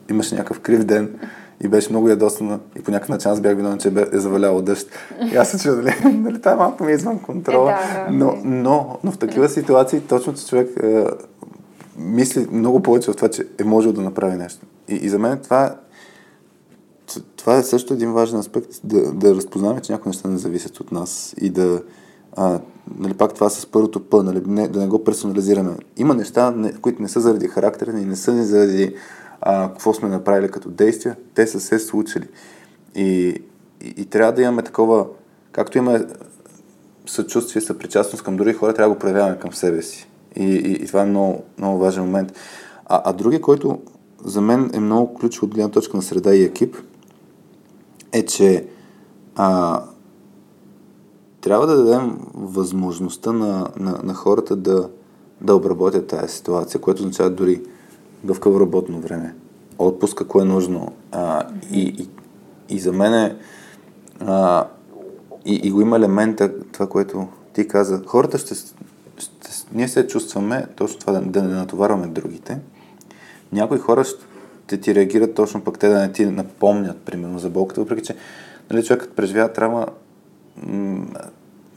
имаше 0.09 0.35
някакъв 0.35 0.59
крив 0.59 0.83
ден 0.83 1.19
и 1.63 1.67
беше 1.67 1.89
много 1.89 2.09
ядосана 2.09 2.59
и 2.79 2.83
по 2.83 2.91
някакъв 2.91 3.09
начин 3.09 3.31
аз 3.31 3.41
бях 3.41 3.55
виновен, 3.55 3.77
че 3.77 3.91
е 4.11 4.17
заваляло 4.17 4.61
дъжд. 4.61 4.89
И 5.33 5.35
аз 5.35 5.49
се 5.49 5.59
чуя, 5.59 5.75
дали, 5.75 5.93
дали 6.13 6.39
това 6.41 6.55
малко 6.55 6.83
ми 6.83 6.91
е 6.91 6.95
извън 6.95 7.19
контрола. 7.19 7.71
Е, 7.71 7.75
да, 7.75 8.05
да. 8.05 8.11
Но, 8.11 8.37
но, 8.43 8.99
но 9.03 9.11
в 9.11 9.17
такива 9.17 9.49
ситуации 9.49 9.99
точно, 9.99 10.33
че 10.33 10.47
човек 10.47 10.69
е, 10.83 11.05
мисли 11.97 12.47
много 12.51 12.81
повече 12.81 13.11
от 13.11 13.17
това, 13.17 13.29
че 13.29 13.47
е 13.59 13.63
можел 13.63 13.93
да 13.93 14.01
направи 14.01 14.35
нещо. 14.35 14.65
И, 14.87 14.95
и 14.95 15.09
за 15.09 15.19
мен 15.19 15.39
това 15.43 15.75
това 17.35 17.57
е 17.57 17.63
също 17.63 17.93
един 17.93 18.13
важен 18.13 18.39
аспект, 18.39 18.69
да, 18.83 19.11
да 19.11 19.35
разпознаваме, 19.35 19.81
че 19.81 19.91
някои 19.91 20.09
неща 20.09 20.29
не 20.29 20.37
зависят 20.37 20.79
от 20.79 20.91
нас 20.91 21.35
и 21.41 21.49
да, 21.49 21.81
а, 22.35 22.59
нали, 22.99 23.13
пак 23.13 23.33
това 23.33 23.49
с 23.49 23.65
първото 23.65 24.09
П, 24.09 24.23
нали, 24.23 24.41
не, 24.47 24.67
да 24.67 24.79
не 24.79 24.87
го 24.87 25.03
персонализираме. 25.03 25.75
Има 25.97 26.13
неща, 26.13 26.51
не, 26.51 26.73
които 26.73 27.01
не 27.01 27.07
са 27.07 27.21
заради 27.21 27.47
характера 27.47 27.93
ни, 27.93 28.05
не 28.05 28.15
са 28.15 28.33
ни 28.33 28.43
заради 28.43 28.95
а, 29.41 29.67
какво 29.67 29.93
сме 29.93 30.09
направили 30.09 30.51
като 30.51 30.69
действия, 30.69 31.15
те 31.33 31.47
са 31.47 31.59
се 31.59 31.79
случили. 31.79 32.27
И, 32.95 33.41
и, 33.81 33.93
и 33.97 34.05
трябва 34.05 34.33
да 34.33 34.41
имаме 34.41 34.61
такова, 34.61 35.05
както 35.51 35.77
имаме 35.77 36.05
съчувствие, 37.05 37.61
съпричастност 37.61 38.23
към 38.23 38.37
други 38.37 38.53
хора, 38.53 38.73
трябва 38.73 38.89
да 38.89 38.95
го 38.95 38.99
проявяваме 38.99 39.39
към 39.39 39.53
себе 39.53 39.81
си. 39.81 40.09
И, 40.35 40.43
и, 40.43 40.71
и 40.71 40.87
това 40.87 41.01
е 41.01 41.05
много, 41.05 41.43
много 41.57 41.79
важен 41.79 42.03
момент. 42.03 42.33
А, 42.85 43.01
а 43.05 43.13
други, 43.13 43.41
който 43.41 43.79
за 44.25 44.41
мен 44.41 44.71
е 44.73 44.79
много 44.79 45.13
ключов 45.13 45.43
от 45.43 45.53
гледна 45.53 45.71
точка 45.71 45.97
на 45.97 46.03
среда 46.03 46.35
и 46.35 46.43
екип– 46.43 46.77
е, 48.15 48.25
че 48.25 48.67
а, 49.35 49.81
трябва 51.41 51.67
да 51.67 51.77
дадем 51.77 52.17
възможността 52.33 53.31
на, 53.31 53.67
на, 53.79 53.99
на 54.03 54.13
хората 54.13 54.55
да, 54.55 54.89
да 55.41 55.55
обработят 55.55 56.07
тази 56.07 56.33
ситуация, 56.33 56.81
което 56.81 57.01
означава 57.01 57.29
дори 57.29 57.61
гъвкаво 58.25 58.59
работно 58.59 58.99
време, 58.99 59.35
отпуск, 59.77 60.21
ако 60.21 60.41
е 60.41 60.45
нужно. 60.45 60.91
А, 61.11 61.47
и, 61.71 61.81
и, 61.81 62.09
и 62.75 62.79
за 62.79 62.91
мен 62.91 63.13
е, 63.13 63.37
а, 64.19 64.67
и, 65.45 65.53
и 65.63 65.71
го 65.71 65.81
има 65.81 65.95
елемента, 65.95 66.53
това, 66.71 66.87
което 66.87 67.27
ти 67.53 67.67
каза, 67.67 68.01
хората 68.05 68.37
ще, 68.37 68.55
ще 68.55 69.67
ние 69.73 69.87
се 69.87 70.07
чувстваме 70.07 70.67
точно 70.75 70.99
това 70.99 71.13
да, 71.13 71.21
да 71.21 71.43
не 71.43 71.55
натоварваме 71.55 72.07
другите. 72.07 72.59
Някои 73.51 73.77
хора 73.77 74.03
ще 74.03 74.34
те 74.67 74.77
ти 74.77 74.95
реагират 74.95 75.35
точно 75.35 75.63
пък 75.63 75.79
те 75.79 75.89
да 75.89 75.99
не 75.99 76.11
ти 76.11 76.25
напомнят, 76.25 76.97
примерно, 76.97 77.39
за 77.39 77.49
болката, 77.49 77.81
въпреки 77.81 78.03
че 78.03 78.15
нали, 78.71 78.83
човекът 78.83 79.15
преживява 79.15 79.53
травма, 79.53 79.85
м- 80.57 81.05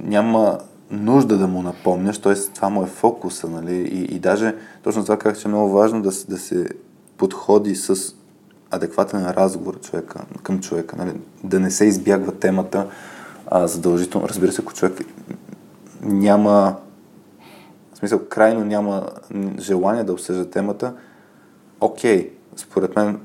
няма 0.01 0.59
нужда 0.91 1.39
да 1.39 1.47
му 1.47 1.62
напомняш, 1.62 2.18
т.е. 2.18 2.34
това 2.34 2.68
му 2.68 2.82
е 2.82 2.86
фокуса, 2.86 3.49
нали, 3.49 3.74
и, 3.74 4.14
и 4.14 4.18
даже 4.18 4.55
точно 4.82 5.03
това 5.03 5.18
как 5.18 5.39
че 5.39 5.49
е 5.49 5.51
много 5.51 5.72
важно 5.72 6.03
да, 6.03 6.11
да 6.28 6.39
се 6.39 6.68
подходи 7.16 7.76
с 7.76 8.14
адекватен 8.70 9.26
разговор 9.26 9.80
човека, 9.80 10.20
към 10.43 10.61
човека, 10.61 10.97
нали, 10.97 11.12
да 11.45 11.61
не 11.61 11.70
се 11.70 11.84
избягва 11.84 12.32
темата 12.32 12.86
а, 13.47 13.66
задължително. 13.66 14.28
Разбира 14.28 14.53
се, 14.53 14.62
ако 14.62 14.72
човек 14.72 15.01
няма, 16.03 16.76
в 17.95 17.99
смисъл, 17.99 18.20
крайно 18.28 18.64
няма 18.64 19.07
желание 19.59 20.05
да 20.05 20.12
обсъжда 20.12 20.51
темата, 20.51 20.95
окей, 21.80 22.30
според 22.59 22.96
мен 22.96 23.20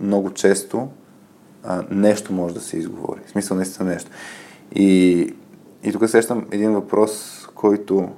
много 0.00 0.30
често 0.30 0.88
а, 1.64 1.84
нещо 1.90 2.32
може 2.32 2.54
да 2.54 2.60
се 2.60 2.76
изговори. 2.76 3.20
В 3.26 3.30
смисъл 3.30 3.56
наистина 3.56 3.88
нещо. 3.88 4.10
И, 4.74 5.34
и 5.82 5.92
тук 5.92 6.08
сещам 6.08 6.46
един 6.50 6.72
въпрос, 6.72 7.46
който 7.54 8.08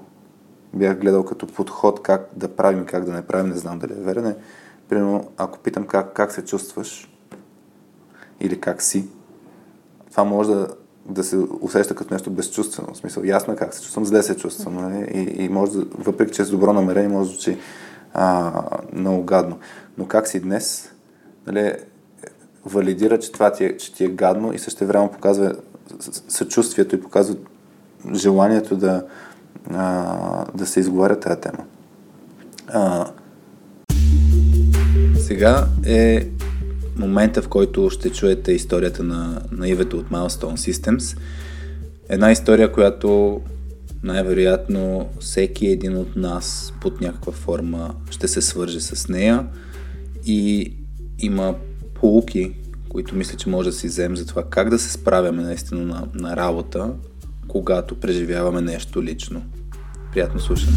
бях 0.74 0.98
гледал 0.98 1.24
като 1.24 1.46
подход 1.46 2.02
как 2.02 2.28
да 2.36 2.48
правим 2.48 2.84
как 2.84 3.04
да 3.04 3.12
не 3.12 3.22
правим, 3.22 3.48
не 3.48 3.56
знам 3.56 3.78
дали 3.78 3.92
е 3.92 4.02
верен. 4.02 4.26
Е, 4.26 4.36
примерно, 4.88 5.30
ако 5.36 5.58
питам 5.58 5.86
как, 5.86 6.12
как 6.12 6.32
се 6.32 6.44
чувстваш 6.44 7.12
или 8.40 8.60
как 8.60 8.82
си, 8.82 9.08
това 10.10 10.24
може 10.24 10.50
да, 10.50 10.68
да 11.06 11.24
се 11.24 11.36
усеща 11.60 11.94
като 11.94 12.14
нещо 12.14 12.30
безчувствено. 12.30 12.94
В 12.94 12.96
смисъл, 12.96 13.24
ясно 13.24 13.52
е 13.52 13.56
как 13.56 13.74
се 13.74 13.82
чувствам, 13.82 14.04
зле 14.04 14.22
се 14.22 14.36
чувствам. 14.36 14.74
Нали? 14.74 15.10
И, 15.14 15.44
и 15.44 15.48
може, 15.48 15.78
въпреки 15.98 16.32
че 16.32 16.42
е 16.42 16.44
с 16.44 16.50
добро 16.50 16.72
намерение, 16.72 17.08
може 17.08 17.28
да 17.28 17.34
звучи 17.34 17.58
а, 18.14 18.62
много 18.92 19.24
гадно. 19.24 19.58
Но 19.98 20.06
как 20.06 20.28
си 20.28 20.40
днес, 20.40 20.92
нали, 21.46 21.72
валидира, 22.64 23.18
че 23.18 23.32
това 23.32 23.52
ти 23.52 23.64
е, 23.64 23.76
че 23.76 23.94
ти 23.94 24.04
е 24.04 24.08
гадно 24.08 24.52
и 24.52 24.58
също 24.58 24.86
време 24.86 25.10
показва 25.12 25.54
съчувствието 26.28 26.94
и 26.94 27.00
показва 27.00 27.36
желанието 28.14 28.76
да, 28.76 29.04
а, 29.70 30.44
да 30.54 30.66
се 30.66 30.80
изговаря 30.80 31.20
тази 31.20 31.40
тема. 31.40 31.64
А, 32.68 33.06
сега 35.16 35.66
е 35.86 36.28
момента, 36.96 37.42
в 37.42 37.48
който 37.48 37.90
ще 37.90 38.12
чуете 38.12 38.52
историята 38.52 39.02
на, 39.02 39.42
на 39.52 39.68
Ивето 39.68 39.98
от 39.98 40.10
Milestone 40.10 40.70
Systems. 40.70 41.18
Една 42.08 42.32
история, 42.32 42.72
която 42.72 43.40
най-вероятно 44.02 45.08
всеки 45.20 45.66
един 45.66 45.96
от 45.96 46.16
нас 46.16 46.74
под 46.80 47.00
някаква 47.00 47.32
форма 47.32 47.94
ще 48.10 48.28
се 48.28 48.40
свърже 48.40 48.80
с 48.80 49.08
нея 49.08 49.46
и 50.26 50.72
има 51.18 51.54
полуки, 51.94 52.52
които 52.88 53.14
мисля, 53.14 53.36
че 53.36 53.48
може 53.48 53.68
да 53.68 53.76
си 53.76 53.86
вземем 53.86 54.16
за 54.16 54.26
това 54.26 54.44
как 54.50 54.70
да 54.70 54.78
се 54.78 54.92
справяме 54.92 55.42
наистина 55.42 55.80
на, 55.80 56.08
на 56.14 56.36
работа, 56.36 56.94
когато 57.48 58.00
преживяваме 58.00 58.60
нещо 58.60 59.02
лично. 59.02 59.42
Приятно 60.12 60.40
слушане! 60.40 60.76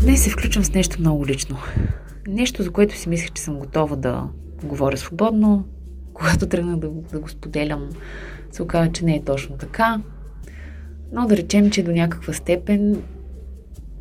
Днес 0.00 0.24
се 0.24 0.30
включвам 0.30 0.64
с 0.64 0.74
нещо 0.74 1.00
много 1.00 1.26
лично. 1.26 1.56
Нещо, 2.28 2.62
за 2.62 2.70
което 2.70 2.96
си 2.96 3.08
мислех, 3.08 3.32
че 3.32 3.42
съм 3.42 3.58
готова 3.58 3.96
да 3.96 4.28
говоря 4.64 4.96
свободно. 4.96 5.64
Когато 6.14 6.46
тръгна 6.46 6.78
да, 6.78 6.88
да 7.12 7.20
го 7.20 7.28
споделям, 7.28 7.88
се 8.50 8.62
оказа, 8.62 8.92
че 8.92 9.04
не 9.04 9.16
е 9.16 9.24
точно 9.24 9.56
така. 9.56 10.00
Но 11.12 11.26
да 11.26 11.36
речем, 11.36 11.70
че 11.70 11.82
до 11.82 11.92
някаква 11.92 12.32
степен 12.32 13.02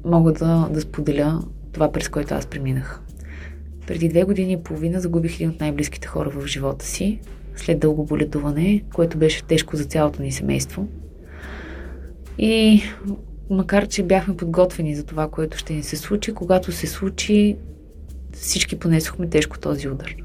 мога 0.05 0.33
да, 0.33 0.69
да 0.71 0.81
споделя 0.81 1.43
това, 1.71 1.91
през 1.91 2.09
което 2.09 2.33
аз 2.33 2.45
преминах. 2.45 3.01
Преди 3.87 4.09
две 4.09 4.23
години 4.23 4.53
и 4.53 4.63
половина 4.63 4.99
загубих 4.99 5.35
един 5.35 5.49
от 5.49 5.59
най-близките 5.59 6.07
хора 6.07 6.29
в 6.29 6.47
живота 6.47 6.85
си, 6.85 7.19
след 7.55 7.79
дълго 7.79 8.05
боледуване, 8.05 8.83
което 8.93 9.17
беше 9.17 9.43
тежко 9.43 9.75
за 9.75 9.85
цялото 9.85 10.21
ни 10.21 10.31
семейство. 10.31 10.87
И 12.37 12.81
макар, 13.49 13.87
че 13.87 14.03
бяхме 14.03 14.37
подготвени 14.37 14.95
за 14.95 15.03
това, 15.03 15.27
което 15.27 15.57
ще 15.57 15.73
ни 15.73 15.83
се 15.83 15.97
случи, 15.97 16.33
когато 16.33 16.71
се 16.71 16.87
случи, 16.87 17.57
всички 18.33 18.79
понесохме 18.79 19.29
тежко 19.29 19.59
този 19.59 19.89
удар. 19.89 20.15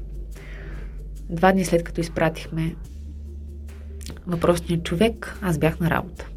Два 1.29 1.51
дни 1.51 1.65
след 1.65 1.83
като 1.83 2.01
изпратихме 2.01 2.75
въпросният 4.27 4.83
човек, 4.83 5.37
аз 5.41 5.57
бях 5.57 5.79
на 5.79 5.89
работа. 5.89 6.30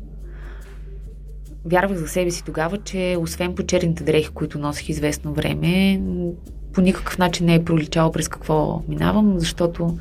Вярвах 1.64 1.98
за 1.98 2.08
себе 2.08 2.30
си 2.30 2.44
тогава, 2.44 2.78
че 2.78 3.16
освен 3.20 3.54
по 3.54 3.62
черните 3.62 4.04
дрехи, 4.04 4.28
които 4.28 4.58
носих 4.58 4.88
известно 4.88 5.32
време, 5.32 6.02
по 6.72 6.80
никакъв 6.80 7.18
начин 7.18 7.46
не 7.46 7.54
е 7.54 7.64
проличало 7.64 8.12
през 8.12 8.28
какво 8.28 8.82
минавам, 8.88 9.34
защото 9.38 9.98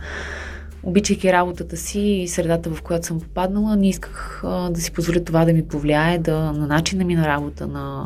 обичайки 0.84 1.34
работата 1.34 1.78
си 1.78 2.00
и 2.00 2.28
средата, 2.28 2.70
в 2.70 2.82
която 2.82 3.08
съм 3.08 3.20
попаднала, 3.20 3.76
не 3.76 3.90
исках 3.90 4.42
а, 4.44 4.70
да 4.70 4.82
си 4.82 4.92
позволя 4.92 5.24
това 5.24 5.46
да 5.46 5.54
ми 5.54 5.68
повлияе 5.68 6.20
да, 6.20 6.52
на 6.52 6.68
начина 6.68 7.06
ми 7.06 7.16
на 7.16 7.28
работа, 7.28 7.68
на, 7.68 8.06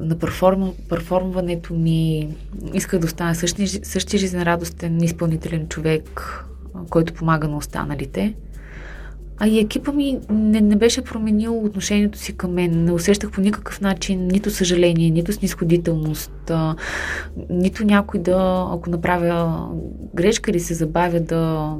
на 0.00 0.18
перформ, 0.18 0.72
перформването 0.88 1.74
ми. 1.74 2.28
Исках 2.74 3.00
да 3.00 3.06
остана 3.06 3.34
същия, 3.34 3.68
същия 3.68 4.20
жизнерадостен, 4.20 5.02
изпълнителен 5.02 5.68
човек, 5.68 6.22
който 6.90 7.14
помага 7.14 7.48
на 7.48 7.56
останалите. 7.56 8.34
А 9.40 9.48
и 9.48 9.58
екипа 9.58 9.92
ми 9.92 10.18
не, 10.30 10.60
не 10.60 10.76
беше 10.76 11.02
променил 11.02 11.64
отношението 11.64 12.18
си 12.18 12.36
към 12.36 12.52
мен. 12.52 12.84
Не 12.84 12.92
усещах 12.92 13.30
по 13.30 13.40
никакъв 13.40 13.80
начин 13.80 14.26
нито 14.26 14.50
съжаление, 14.50 15.10
нито 15.10 15.32
снисходителност, 15.32 16.50
а, 16.50 16.76
нито 17.50 17.84
някой 17.84 18.20
да, 18.20 18.68
ако 18.72 18.90
направя 18.90 19.68
грешка 20.14 20.50
или 20.50 20.60
се 20.60 20.74
забавя 20.74 21.20
да, 21.20 21.74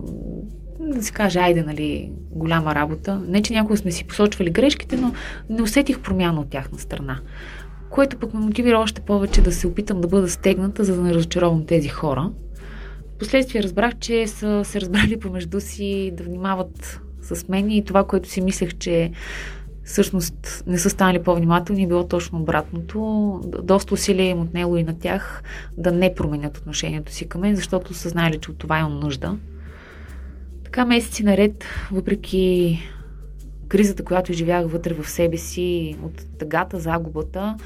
да 0.81 1.03
си 1.03 1.13
каже, 1.13 1.39
айде, 1.39 1.63
нали, 1.63 2.13
голяма 2.31 2.75
работа. 2.75 3.23
Не, 3.29 3.43
че 3.43 3.53
някога 3.53 3.77
сме 3.77 3.93
си 3.93 4.05
посочвали 4.05 4.51
грешките, 4.51 4.97
но 4.97 5.13
не 5.51 5.63
усетих 5.63 6.01
промяна 6.01 6.41
от 6.41 6.51
тяхна 6.51 6.79
страна. 6.79 7.21
Което 7.91 8.17
пък 8.17 8.35
ме 8.35 8.41
мотивира 8.41 8.79
още 8.79 9.01
повече 9.01 9.43
да 9.43 9.53
се 9.53 9.67
опитам 9.67 10.01
да 10.01 10.09
бъда 10.09 10.29
стегната, 10.29 10.85
за 10.85 10.97
да 10.97 11.03
не 11.03 11.15
разочаровам 11.15 11.67
тези 11.67 11.89
хора. 11.89 12.31
Впоследствие 13.17 13.63
разбрах, 13.63 13.99
че 13.99 14.27
са 14.27 14.65
се 14.65 14.81
разбрали 14.81 15.21
помежду 15.21 15.61
си 15.61 16.13
да 16.17 16.25
внимават 16.25 17.01
с 17.35 17.49
мен 17.49 17.71
и 17.71 17.85
това, 17.85 18.05
което 18.05 18.29
си 18.29 18.41
мислех, 18.41 18.75
че 18.79 19.13
всъщност 19.85 20.65
не 20.67 20.79
са 20.79 20.91
станали 20.91 21.23
по-внимателни, 21.23 21.87
било 21.87 22.09
точно 22.09 22.41
обратното. 22.41 23.41
Доста 23.63 23.95
усилия 23.95 24.29
им 24.29 24.41
отнело 24.41 24.77
и 24.77 24.85
на 24.85 24.99
тях 24.99 25.43
да 25.77 25.93
не 25.93 26.15
променят 26.15 26.59
отношението 26.59 27.13
си 27.13 27.29
към 27.29 27.41
мен, 27.41 27.57
защото 27.57 27.95
са 27.95 28.09
знали, 28.09 28.39
че 28.39 28.51
от 28.51 28.59
това 28.59 28.79
имам 28.79 29.01
нужда. 29.01 29.37
Така 30.65 30.85
месеци 30.85 31.23
наред, 31.23 31.65
въпреки 31.93 32.79
кризата, 33.69 34.05
която 34.05 34.33
изживях 34.33 34.71
вътре 34.71 34.95
в 34.95 35.11
себе 35.11 35.37
си, 35.37 35.97
от 36.03 36.39
тъгата, 36.39 36.81
загубата, 36.81 37.57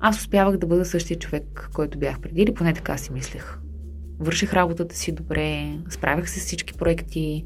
аз 0.00 0.18
успявах 0.18 0.56
да 0.56 0.66
бъда 0.66 0.84
същия 0.84 1.18
човек, 1.18 1.70
който 1.74 1.98
бях 1.98 2.20
преди, 2.20 2.42
или 2.42 2.54
поне 2.54 2.74
така 2.74 2.96
си 2.98 3.12
мислех. 3.12 3.58
Върших 4.18 4.52
работата 4.52 4.96
си 4.96 5.12
добре, 5.12 5.78
справях 5.90 6.30
се 6.30 6.40
с 6.40 6.44
всички 6.44 6.74
проекти, 6.74 7.44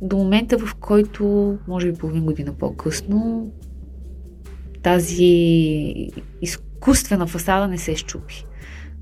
до 0.00 0.16
момента, 0.16 0.58
в 0.58 0.74
който, 0.74 1.56
може 1.68 1.92
би 1.92 1.98
половин 1.98 2.24
година 2.24 2.52
по-късно, 2.52 3.50
тази 4.82 6.10
изкуствена 6.42 7.26
фасада 7.26 7.68
не 7.68 7.78
се 7.78 7.96
щупи. 7.96 8.46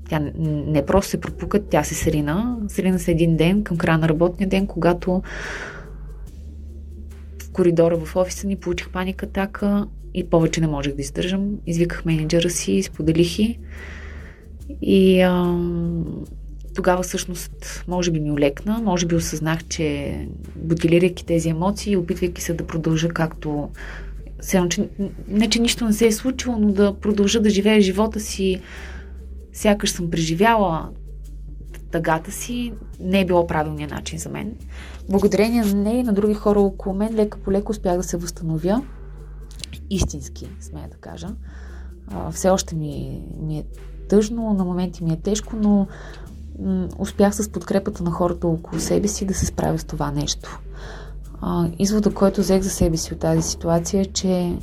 Тя 0.09 0.31
не 0.37 0.85
просто 0.85 1.09
се 1.09 1.21
пропука, 1.21 1.67
тя 1.67 1.83
се 1.83 1.95
срина. 1.95 2.57
Срина 2.67 2.99
се 2.99 3.11
един 3.11 3.37
ден, 3.37 3.63
към 3.63 3.77
края 3.77 3.97
на 3.97 4.09
работния 4.09 4.49
ден, 4.49 4.67
когато 4.67 5.21
в 7.41 7.51
коридора 7.53 7.97
в 7.97 8.15
офиса 8.15 8.47
ни 8.47 8.55
получих 8.55 8.89
паника 8.89 9.25
атака 9.25 9.87
и 10.13 10.29
повече 10.29 10.61
не 10.61 10.67
можех 10.67 10.95
да 10.95 11.01
издържам. 11.01 11.57
Извиках 11.67 12.05
менеджера 12.05 12.49
си, 12.49 12.83
споделих 12.83 13.39
и, 13.39 13.59
и 14.81 15.21
ам, 15.21 16.05
тогава 16.75 17.03
всъщност 17.03 17.83
може 17.87 18.11
би 18.11 18.19
ми 18.19 18.31
олекна, 18.31 18.81
може 18.83 19.05
би 19.05 19.15
осъзнах, 19.15 19.63
че 19.63 20.17
бутилирайки 20.55 21.25
тези 21.25 21.49
емоции, 21.49 21.97
опитвайки 21.97 22.41
се 22.41 22.53
да 22.53 22.67
продължа 22.67 23.09
както 23.09 23.69
Сега, 24.41 24.69
че, 24.69 24.89
не, 25.27 25.49
че 25.49 25.61
нищо 25.61 25.85
не 25.85 25.93
се 25.93 26.07
е 26.07 26.11
случило, 26.11 26.57
но 26.59 26.71
да 26.71 26.93
продължа 26.93 27.39
да 27.41 27.49
живея 27.49 27.81
живота 27.81 28.19
си, 28.19 28.61
сякаш 29.53 29.91
съм 29.91 30.11
преживяла 30.11 30.89
тъгата 31.91 32.31
си, 32.31 32.73
не 32.99 33.21
е 33.21 33.25
било 33.25 33.47
правилният 33.47 33.91
начин 33.91 34.19
за 34.19 34.29
мен. 34.29 34.55
Благодарение 35.09 35.63
на 35.63 35.73
нея 35.73 35.99
и 35.99 36.03
на 36.03 36.13
други 36.13 36.33
хора 36.33 36.59
около 36.59 36.95
мен, 36.95 37.15
лека 37.15 37.37
по 37.37 37.51
леко 37.51 37.71
успях 37.71 37.97
да 37.97 38.03
се 38.03 38.17
възстановя. 38.17 38.83
Истински, 39.89 40.49
смея 40.59 40.87
да 40.91 40.97
кажа. 40.97 41.27
все 42.31 42.49
още 42.49 42.75
ми, 42.75 43.21
ми 43.41 43.57
е 43.57 43.63
тъжно, 44.09 44.53
на 44.53 44.65
моменти 44.65 45.03
ми 45.03 45.13
е 45.13 45.21
тежко, 45.21 45.55
но 45.55 45.87
успях 46.97 47.35
с 47.35 47.49
подкрепата 47.49 48.03
на 48.03 48.11
хората 48.11 48.47
около 48.47 48.79
себе 48.79 49.07
си 49.07 49.25
да 49.25 49.33
се 49.33 49.45
справя 49.45 49.79
с 49.79 49.83
това 49.83 50.11
нещо. 50.11 50.59
извода, 51.79 52.13
който 52.13 52.41
взех 52.41 52.61
за 52.61 52.69
себе 52.69 52.97
си 52.97 53.13
от 53.13 53.19
тази 53.19 53.41
ситуация 53.41 54.01
е, 54.01 54.05
че 54.05 54.57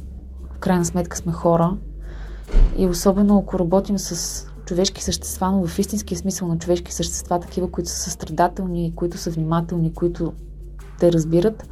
в 0.54 0.58
крайна 0.58 0.84
сметка 0.84 1.16
сме 1.16 1.32
хора 1.32 1.76
и 2.76 2.86
особено 2.86 3.38
ако 3.38 3.58
работим 3.58 3.98
с 3.98 4.46
човешки 4.64 5.04
същества, 5.04 5.50
но 5.50 5.66
в 5.66 5.78
истинския 5.78 6.18
смисъл 6.18 6.48
на 6.48 6.58
човешки 6.58 6.94
същества, 6.94 7.40
такива, 7.40 7.70
които 7.70 7.90
са 7.90 7.96
състрадателни, 7.96 8.92
които 8.96 9.18
са 9.18 9.30
внимателни, 9.30 9.92
които 9.92 10.32
те 10.98 11.12
разбират, 11.12 11.68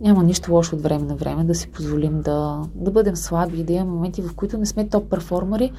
няма 0.00 0.24
нищо 0.24 0.52
лошо 0.52 0.76
от 0.76 0.82
време 0.82 1.04
на 1.04 1.16
време 1.16 1.44
да 1.44 1.54
си 1.54 1.68
позволим 1.70 2.20
да, 2.22 2.62
да 2.74 2.90
бъдем 2.90 3.16
слаби, 3.16 3.64
да 3.64 3.72
имаме 3.72 3.90
моменти, 3.90 4.22
в 4.22 4.34
които 4.34 4.58
не 4.58 4.66
сме 4.66 4.88
топ 4.88 5.10
перформери, 5.10 5.72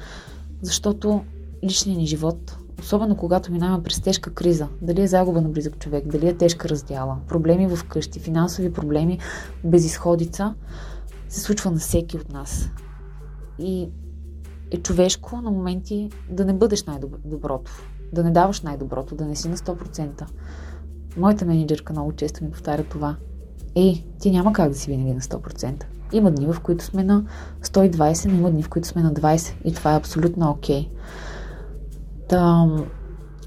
защото 0.62 1.22
личният 1.64 1.98
ни 1.98 2.06
живот 2.06 2.56
особено 2.80 3.16
когато 3.16 3.52
минаваме 3.52 3.82
през 3.82 4.00
тежка 4.00 4.34
криза, 4.34 4.68
дали 4.82 5.02
е 5.02 5.06
загуба 5.06 5.40
на 5.40 5.48
близък 5.48 5.78
човек, 5.78 6.06
дали 6.06 6.28
е 6.28 6.36
тежка 6.36 6.68
раздяла, 6.68 7.16
проблеми 7.28 7.76
в 7.76 7.84
къщи, 7.84 8.20
финансови 8.20 8.72
проблеми, 8.72 9.18
безисходица, 9.64 10.54
се 11.28 11.40
случва 11.40 11.70
на 11.70 11.78
всеки 11.78 12.16
от 12.16 12.32
нас. 12.32 12.70
И 13.58 13.88
е 14.70 14.76
човешко 14.76 15.40
на 15.40 15.50
моменти 15.50 16.10
да 16.30 16.44
не 16.44 16.52
бъдеш 16.52 16.84
най-доброто, 16.84 17.72
да 18.12 18.24
не 18.24 18.30
даваш 18.30 18.60
най-доброто, 18.60 19.14
да 19.14 19.24
не 19.24 19.36
си 19.36 19.48
на 19.48 19.56
100%. 19.56 20.24
Моята 21.16 21.44
менеджерка 21.44 21.92
много 21.92 22.12
често 22.12 22.44
ми 22.44 22.50
повтаря 22.50 22.84
това. 22.84 23.16
Ей, 23.74 24.04
ти 24.20 24.30
няма 24.30 24.52
как 24.52 24.68
да 24.68 24.74
си 24.74 24.90
винаги 24.90 25.12
на 25.12 25.20
100%. 25.20 25.84
Има 26.12 26.30
дни, 26.30 26.46
в 26.46 26.60
които 26.60 26.84
сме 26.84 27.04
на 27.04 27.24
120, 27.62 28.28
но 28.28 28.38
има 28.38 28.50
дни, 28.50 28.62
в 28.62 28.68
които 28.68 28.88
сме 28.88 29.02
на 29.02 29.14
20 29.14 29.54
и 29.64 29.74
това 29.74 29.94
е 29.94 29.96
абсолютно 29.96 30.50
окей. 30.50 30.82
Okay. 30.82 30.88
Та, 32.30 32.68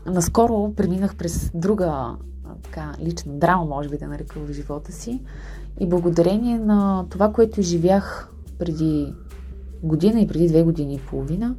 наскоро 0.05 0.73
преминах 0.75 1.15
през 1.15 1.51
друга 1.55 2.15
така, 2.63 2.91
лична 2.99 3.34
драма, 3.34 3.65
може 3.65 3.89
би 3.89 3.97
да 3.97 4.07
нарека 4.07 4.39
в 4.39 4.53
живота 4.53 4.91
си. 4.91 5.21
И 5.79 5.89
благодарение 5.89 6.59
на 6.59 7.05
това, 7.09 7.31
което 7.31 7.59
изживях 7.59 8.29
преди 8.59 9.13
година 9.84 10.21
и 10.21 10.27
преди 10.27 10.47
две 10.47 10.63
години 10.63 10.95
и 10.95 10.99
половина, 10.99 11.55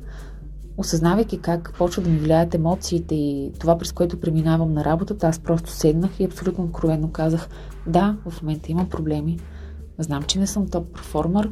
осъзнавайки 0.77 1.39
как 1.39 1.75
почва 1.79 2.03
да 2.03 2.11
ми 2.11 2.19
влияят 2.19 2.55
емоциите 2.55 3.15
и 3.15 3.53
това, 3.61 3.79
през 3.79 3.93
което 3.93 4.21
преминавам 4.21 4.73
на 4.73 4.85
работата, 4.85 5.29
аз 5.29 5.39
просто 5.39 5.71
седнах 5.71 6.21
и 6.21 6.25
абсолютно 6.25 6.65
откровенно 6.65 7.13
казах, 7.13 7.49
да, 7.87 8.17
в 8.29 8.43
момента 8.43 8.73
имам 8.73 8.89
проблеми, 8.89 9.39
знам, 9.99 10.23
че 10.23 10.39
не 10.39 10.47
съм 10.47 10.69
топ 10.69 10.95
перформер, 10.95 11.51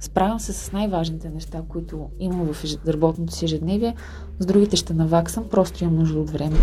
справям 0.00 0.40
се 0.40 0.52
с 0.52 0.72
най-важните 0.72 1.30
неща, 1.30 1.62
които 1.68 2.08
имам 2.18 2.52
в 2.52 2.64
работното 2.88 3.32
си 3.32 3.44
ежедневие, 3.44 3.94
с 4.38 4.46
другите 4.46 4.76
ще 4.76 4.94
наваксам, 4.94 5.48
просто 5.48 5.84
имам 5.84 5.98
нужда 5.98 6.20
от 6.20 6.30
време. 6.30 6.56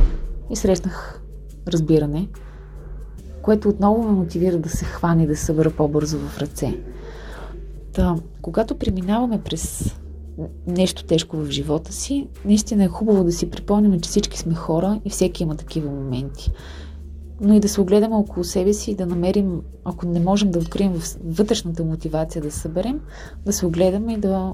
И 0.49 0.55
срещнах 0.55 1.21
разбиране, 1.67 2.27
което 3.41 3.69
отново 3.69 4.03
ме 4.03 4.11
мотивира 4.11 4.57
да 4.57 4.69
се 4.69 4.85
хване 4.85 5.23
и 5.23 5.27
да 5.27 5.35
се 5.35 5.45
събера 5.45 5.71
по-бързо 5.71 6.19
в 6.19 6.37
ръце. 6.39 6.77
Та, 7.93 8.15
когато 8.41 8.77
преминаваме 8.77 9.41
през 9.41 9.95
нещо 10.67 11.05
тежко 11.05 11.37
в 11.37 11.49
живота 11.49 11.93
си, 11.93 12.27
наистина 12.45 12.83
е 12.83 12.87
хубаво 12.87 13.23
да 13.23 13.31
си 13.31 13.49
припомним, 13.49 14.01
че 14.01 14.09
всички 14.09 14.37
сме 14.37 14.55
хора 14.55 15.01
и 15.05 15.09
всеки 15.09 15.43
има 15.43 15.55
такива 15.55 15.91
моменти. 15.91 16.51
Но 17.41 17.53
и 17.53 17.59
да 17.59 17.69
се 17.69 17.81
огледаме 17.81 18.15
около 18.15 18.43
себе 18.43 18.73
си 18.73 18.91
и 18.91 18.95
да 18.95 19.05
намерим, 19.05 19.61
ако 19.85 20.05
не 20.05 20.19
можем 20.19 20.51
да 20.51 20.59
открием 20.59 21.01
вътрешната 21.23 21.83
мотивация 21.83 22.41
да 22.41 22.51
съберем, 22.51 22.99
да 23.45 23.53
се 23.53 23.65
огледаме 23.65 24.13
и 24.13 24.17
да 24.17 24.53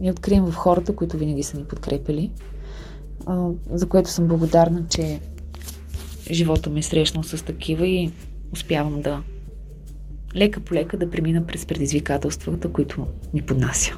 ни 0.00 0.10
открием 0.10 0.44
в 0.44 0.54
хората, 0.54 0.96
които 0.96 1.16
винаги 1.16 1.42
са 1.42 1.56
ни 1.56 1.64
подкрепили. 1.64 2.30
За 3.70 3.88
което 3.88 4.10
съм 4.10 4.26
благодарна, 4.26 4.84
че 4.88 5.20
живота 6.30 6.70
ми 6.70 6.80
е 6.80 6.82
срещнал 6.82 7.22
с 7.22 7.44
такива 7.44 7.86
и 7.86 8.12
успявам 8.52 9.02
да 9.02 9.22
лека 10.36 10.60
по 10.60 10.74
лека 10.74 10.98
да 10.98 11.10
премина 11.10 11.46
през 11.46 11.66
предизвикателствата, 11.66 12.72
които 12.72 13.06
ми 13.34 13.42
поднася. 13.42 13.96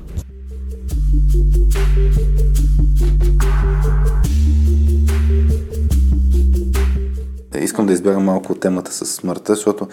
Е, 7.54 7.58
искам 7.58 7.86
да 7.86 7.92
избягам 7.92 8.24
малко 8.24 8.52
от 8.52 8.60
темата 8.60 8.92
с 8.92 9.06
смъртта, 9.06 9.54
защото 9.54 9.88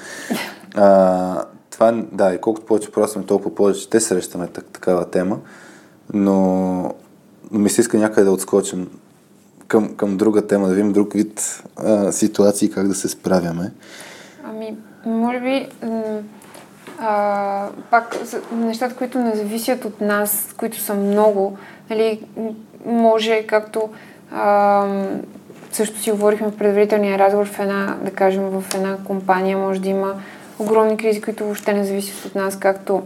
а, 0.75 1.43
това, 1.69 2.03
да, 2.11 2.33
и 2.33 2.41
колкото 2.41 2.65
повече 2.65 2.91
порасваме, 2.91 3.27
толкова 3.27 3.55
повече 3.55 3.89
те 3.89 3.99
срещаме 3.99 4.47
так, 4.47 4.65
такава 4.65 5.09
тема, 5.09 5.39
но, 6.13 6.95
но 7.51 7.59
ми 7.59 7.69
се 7.69 7.81
иска 7.81 7.97
някъде 7.97 8.25
да 8.25 8.31
отскочим 8.31 8.89
към, 9.67 9.95
към 9.95 10.17
друга 10.17 10.47
тема, 10.47 10.67
да 10.67 10.73
видим 10.73 10.93
друг 10.93 11.13
вид 11.13 11.63
а, 11.75 12.11
ситуации, 12.11 12.71
как 12.71 12.87
да 12.87 12.95
се 12.95 13.07
справяме. 13.07 13.71
Ами, 14.43 14.77
може 15.05 15.39
би, 15.39 15.67
а, 16.99 17.67
пак 17.91 18.17
нещата, 18.51 18.95
които 18.95 19.19
не 19.19 19.35
зависят 19.35 19.85
от 19.85 20.01
нас, 20.01 20.53
които 20.57 20.79
са 20.79 20.93
много, 20.93 21.57
нали, 21.89 22.25
може, 22.85 23.47
както 23.47 23.89
а, 24.31 24.85
също 25.71 25.99
си 25.99 26.11
говорихме 26.11 26.47
в 26.47 26.57
предварителния 26.57 27.19
разговор 27.19 27.45
в 27.45 27.59
една, 27.59 27.97
да 28.03 28.11
кажем, 28.11 28.43
в 28.43 28.63
една 28.75 28.97
компания 29.05 29.57
може 29.57 29.81
да 29.81 29.89
има 29.89 30.15
огромни 30.59 30.97
кризи, 30.97 31.21
които 31.21 31.43
въобще 31.43 31.73
не 31.73 31.85
зависят 31.85 32.25
от 32.25 32.35
нас, 32.35 32.59
както 32.59 33.03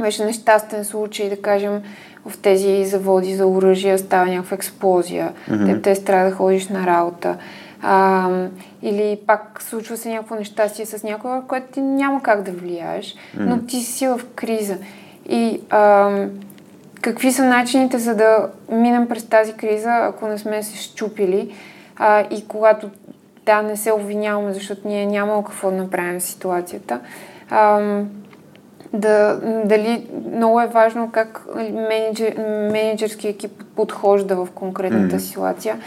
беше 0.00 0.24
нещастен 0.24 0.84
случай, 0.84 1.28
да 1.28 1.42
кажем, 1.42 1.82
в 2.26 2.38
тези 2.38 2.84
заводи 2.84 3.34
за 3.34 3.46
оръжия 3.46 3.98
става 3.98 4.26
някаква 4.26 4.54
експлозия, 4.54 5.32
mm-hmm. 5.50 5.82
те, 5.82 5.94
те 5.94 6.04
трябва 6.04 6.30
да 6.30 6.36
ходиш 6.36 6.68
на 6.68 6.86
работа. 6.86 7.36
А, 7.82 8.28
или 8.82 9.18
пак 9.26 9.62
случва 9.62 9.96
се 9.96 10.08
някакво 10.08 10.34
нещастие 10.34 10.86
с 10.86 11.02
някого, 11.02 11.42
което 11.48 11.72
ти 11.72 11.80
няма 11.80 12.22
как 12.22 12.42
да 12.42 12.50
влияеш, 12.50 13.06
mm-hmm. 13.06 13.38
но 13.38 13.58
ти 13.58 13.80
си 13.80 14.06
в 14.06 14.20
криза. 14.34 14.76
И 15.28 15.60
а, 15.70 16.10
какви 17.00 17.32
са 17.32 17.44
начините 17.44 17.98
за 17.98 18.14
да 18.14 18.48
минем 18.72 19.08
през 19.08 19.24
тази 19.24 19.52
криза, 19.52 19.90
ако 19.90 20.28
не 20.28 20.38
сме 20.38 20.62
се 20.62 20.82
щупили 20.82 21.54
а, 21.96 22.20
и 22.30 22.48
когато 22.48 22.90
да, 23.46 23.62
не 23.62 23.76
се 23.76 23.92
обвиняваме, 23.92 24.52
защото 24.52 24.88
ние 24.88 25.06
няма 25.06 25.44
какво 25.44 25.70
да 25.70 25.76
направим 25.76 26.20
в 26.20 26.22
ситуацията. 26.22 27.00
А, 27.50 27.80
да, 28.92 29.40
дали 29.64 30.06
много 30.34 30.60
е 30.60 30.66
важно 30.66 31.10
как 31.12 31.46
менеджер, 31.72 32.34
менеджерски 32.72 33.28
екип 33.28 33.64
подхожда 33.76 34.36
в 34.36 34.48
конкретната 34.54 35.16
mm. 35.16 35.18
ситуация. 35.18 35.78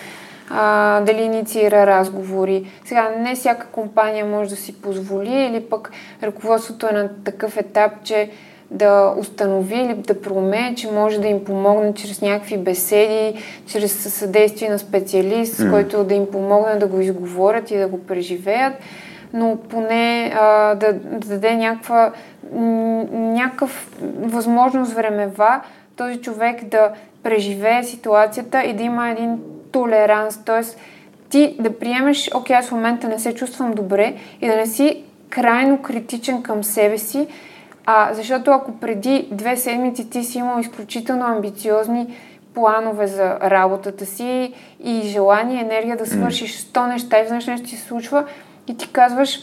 А, 0.49 1.01
дали 1.01 1.21
инициира 1.21 1.87
разговори. 1.87 2.71
Сега, 2.85 3.09
не 3.19 3.35
всяка 3.35 3.67
компания 3.67 4.25
може 4.25 4.49
да 4.49 4.55
си 4.55 4.81
позволи 4.81 5.33
или 5.33 5.63
пък 5.69 5.91
ръководството 6.23 6.87
е 6.87 6.91
на 6.91 7.09
такъв 7.23 7.57
етап, 7.57 7.91
че 8.03 8.31
да 8.71 9.13
установи 9.17 9.75
или 9.75 9.93
да 9.93 10.21
проумее, 10.21 10.75
че 10.75 10.91
може 10.91 11.19
да 11.19 11.27
им 11.27 11.43
помогне 11.43 11.93
чрез 11.93 12.21
някакви 12.21 12.57
беседи, 12.57 13.39
чрез 13.67 13.93
съдействие 13.93 14.69
на 14.69 14.79
специалист, 14.79 15.53
mm. 15.53 15.67
с 15.67 15.71
който 15.71 16.03
да 16.03 16.13
им 16.13 16.31
помогне 16.31 16.75
да 16.75 16.87
го 16.87 17.01
изговорят 17.01 17.71
и 17.71 17.77
да 17.77 17.87
го 17.87 18.03
преживеят, 18.03 18.73
но 19.33 19.57
поне 19.69 20.33
а, 20.35 20.75
да, 20.75 20.93
да 20.93 21.27
даде 21.27 21.55
някаква 21.55 22.11
някакъв 23.11 23.89
възможност 24.19 24.93
времева 24.93 25.61
този 25.95 26.17
човек 26.17 26.65
да 26.65 26.91
преживее 27.23 27.83
ситуацията 27.83 28.63
и 28.63 28.73
да 28.73 28.83
има 28.83 29.09
един 29.09 29.39
толеранс, 29.71 30.43
т.е. 30.45 30.61
ти 31.29 31.55
да 31.59 31.79
приемеш, 31.79 32.29
окей, 32.35 32.55
аз 32.55 32.67
в 32.67 32.71
момента 32.71 33.07
не 33.07 33.19
се 33.19 33.35
чувствам 33.35 33.73
добре 33.73 34.15
и 34.41 34.47
да 34.47 34.55
не 34.55 34.65
си 34.65 35.03
крайно 35.29 35.81
критичен 35.81 36.43
към 36.43 36.63
себе 36.63 36.97
си, 36.97 37.27
а, 37.89 38.13
защото 38.13 38.51
ако 38.51 38.71
преди 38.71 39.27
две 39.31 39.57
седмици 39.57 40.09
ти 40.09 40.23
си 40.23 40.37
имал 40.37 40.59
изключително 40.59 41.25
амбициозни 41.25 42.17
планове 42.53 43.07
за 43.07 43.39
работата 43.39 44.05
си 44.05 44.53
и 44.83 45.01
желание, 45.01 45.61
енергия 45.61 45.97
да 45.97 46.05
свършиш 46.05 46.57
100 46.57 46.87
неща 46.87 47.17
и 47.17 47.21
изведнъж 47.21 47.47
нещо 47.47 47.69
се 47.69 47.77
случва 47.77 48.25
и 48.67 48.77
ти 48.77 48.91
казваш, 48.91 49.39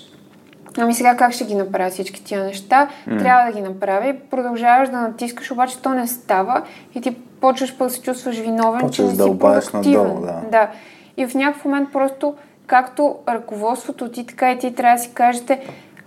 ами 0.79 0.95
сега 0.95 1.17
как 1.17 1.33
ще 1.33 1.45
ги 1.45 1.55
направя 1.55 1.91
всички 1.91 2.25
тия 2.25 2.45
неща, 2.45 2.89
mm. 3.09 3.19
трябва 3.19 3.47
да 3.47 3.57
ги 3.57 3.69
направя 3.69 4.09
и 4.09 4.19
продължаваш 4.19 4.89
да 4.89 5.01
натискаш, 5.01 5.51
обаче 5.51 5.83
то 5.83 5.91
не 5.95 6.07
става 6.07 6.63
и 6.95 7.01
ти 7.01 7.17
почваш 7.41 7.79
пък 7.79 7.89
да 7.89 7.95
се 7.95 8.03
чувстваш 8.03 8.37
виновен, 8.37 8.81
Почваш 8.81 9.11
че 9.11 9.17
да 9.17 9.39
продуктивен. 9.39 10.03
Надолу, 10.03 10.21
да. 10.21 10.43
да. 10.51 10.69
И 11.17 11.27
в 11.27 11.35
някакъв 11.35 11.65
момент 11.65 11.93
просто, 11.93 12.35
както 12.67 13.17
ръководството 13.29 14.11
ти, 14.11 14.27
така 14.27 14.53
и 14.53 14.59
ти 14.59 14.75
трябва 14.75 14.97
да 14.97 15.03
си 15.03 15.11
кажете, 15.15 15.61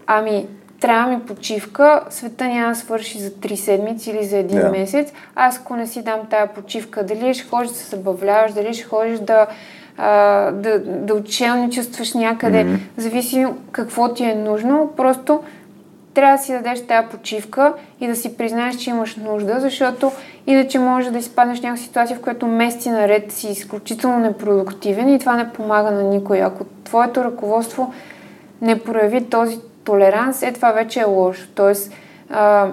ами 0.08 0.48
трябва 0.80 1.12
ми 1.12 1.20
почивка, 1.20 2.02
света 2.10 2.48
няма 2.48 2.70
да 2.70 2.76
свърши 2.76 3.20
за 3.20 3.30
3 3.30 3.56
седмици 3.56 4.12
или 4.12 4.26
за 4.26 4.38
един 4.38 4.60
yeah. 4.60 4.72
месец. 4.72 5.14
Аз 5.36 5.58
ако 5.58 5.76
не 5.76 5.88
си 5.88 6.02
дам 6.02 6.20
тая 6.30 6.48
почивка, 6.48 7.06
дали 7.06 7.34
ще 7.34 7.48
ходиш 7.48 7.70
да 7.70 7.76
се 7.76 7.96
забавляваш, 7.96 8.52
дали 8.52 8.74
ще 8.74 8.84
ходиш 8.84 9.20
да, 9.20 9.48
а, 9.98 10.52
да, 10.52 10.80
да 10.80 11.14
учелничестваш 11.14 12.14
някъде, 12.14 12.66
mm-hmm. 12.66 12.78
зависи 12.98 13.46
какво 13.72 14.14
ти 14.14 14.24
е 14.24 14.36
нужно, 14.36 14.94
просто 14.98 15.44
трябва 16.14 16.38
да 16.38 16.44
си 16.44 16.52
дадеш 16.52 16.88
тази 16.88 17.08
почивка 17.08 17.74
и 18.00 18.08
да 18.08 18.16
си 18.16 18.38
признаеш, 18.38 18.76
че 18.76 18.90
имаш 18.90 19.16
нужда, 19.16 19.60
защото 19.60 20.12
иначе 20.48 20.80
може 20.80 21.12
да 21.12 21.18
изпаднеш 21.18 21.60
в 21.60 21.64
някаква 21.64 21.84
ситуация, 21.84 22.18
в 22.18 22.22
която 22.22 22.48
месеци 22.48 22.90
наред 22.90 23.32
си 23.32 23.48
изключително 23.48 24.20
непродуктивен 24.20 25.10
и 25.10 25.20
това 25.20 25.36
не 25.36 25.54
помага 25.54 25.92
на 25.92 26.04
никой. 26.04 26.42
Ако 26.42 26.66
твоето 26.84 27.24
ръководство 27.24 27.94
не 28.62 28.80
прояви 28.80 29.26
този 29.26 29.60
толеранс, 29.88 30.44
е 30.44 30.54
това 30.54 30.72
вече 30.72 31.00
е 31.00 31.04
лошо. 31.04 31.48
Тоест, 31.56 31.94
а, 32.30 32.72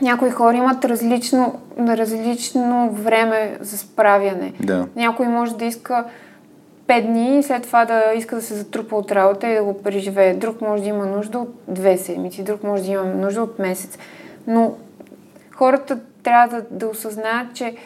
някои 0.00 0.30
хора 0.30 0.56
имат 0.56 0.84
различно, 0.84 1.60
различно 1.78 2.90
време 2.90 3.56
за 3.60 3.78
справяне. 3.78 4.52
Да. 4.60 4.86
Някой 4.96 5.28
може 5.28 5.56
да 5.56 5.64
иска 5.64 6.04
5 6.86 7.06
дни 7.06 7.38
и 7.38 7.42
след 7.42 7.62
това 7.62 7.84
да 7.84 8.02
иска 8.16 8.36
да 8.36 8.42
се 8.42 8.54
затрупа 8.54 8.96
от 8.96 9.12
работа 9.12 9.48
и 9.48 9.54
да 9.54 9.64
го 9.64 9.82
преживее. 9.82 10.34
Друг 10.34 10.60
може 10.60 10.82
да 10.82 10.88
има 10.88 11.06
нужда 11.06 11.38
от 11.38 11.54
две 11.68 11.96
седмици, 11.96 12.44
друг 12.44 12.62
може 12.64 12.82
да 12.82 12.90
има 12.90 13.04
нужда 13.04 13.42
от 13.42 13.58
месец. 13.58 13.98
Но 14.46 14.74
хората 15.54 15.98
трябва 16.22 16.56
да, 16.56 16.64
да 16.70 16.88
осъзнаят, 16.88 17.54
че 17.54 17.76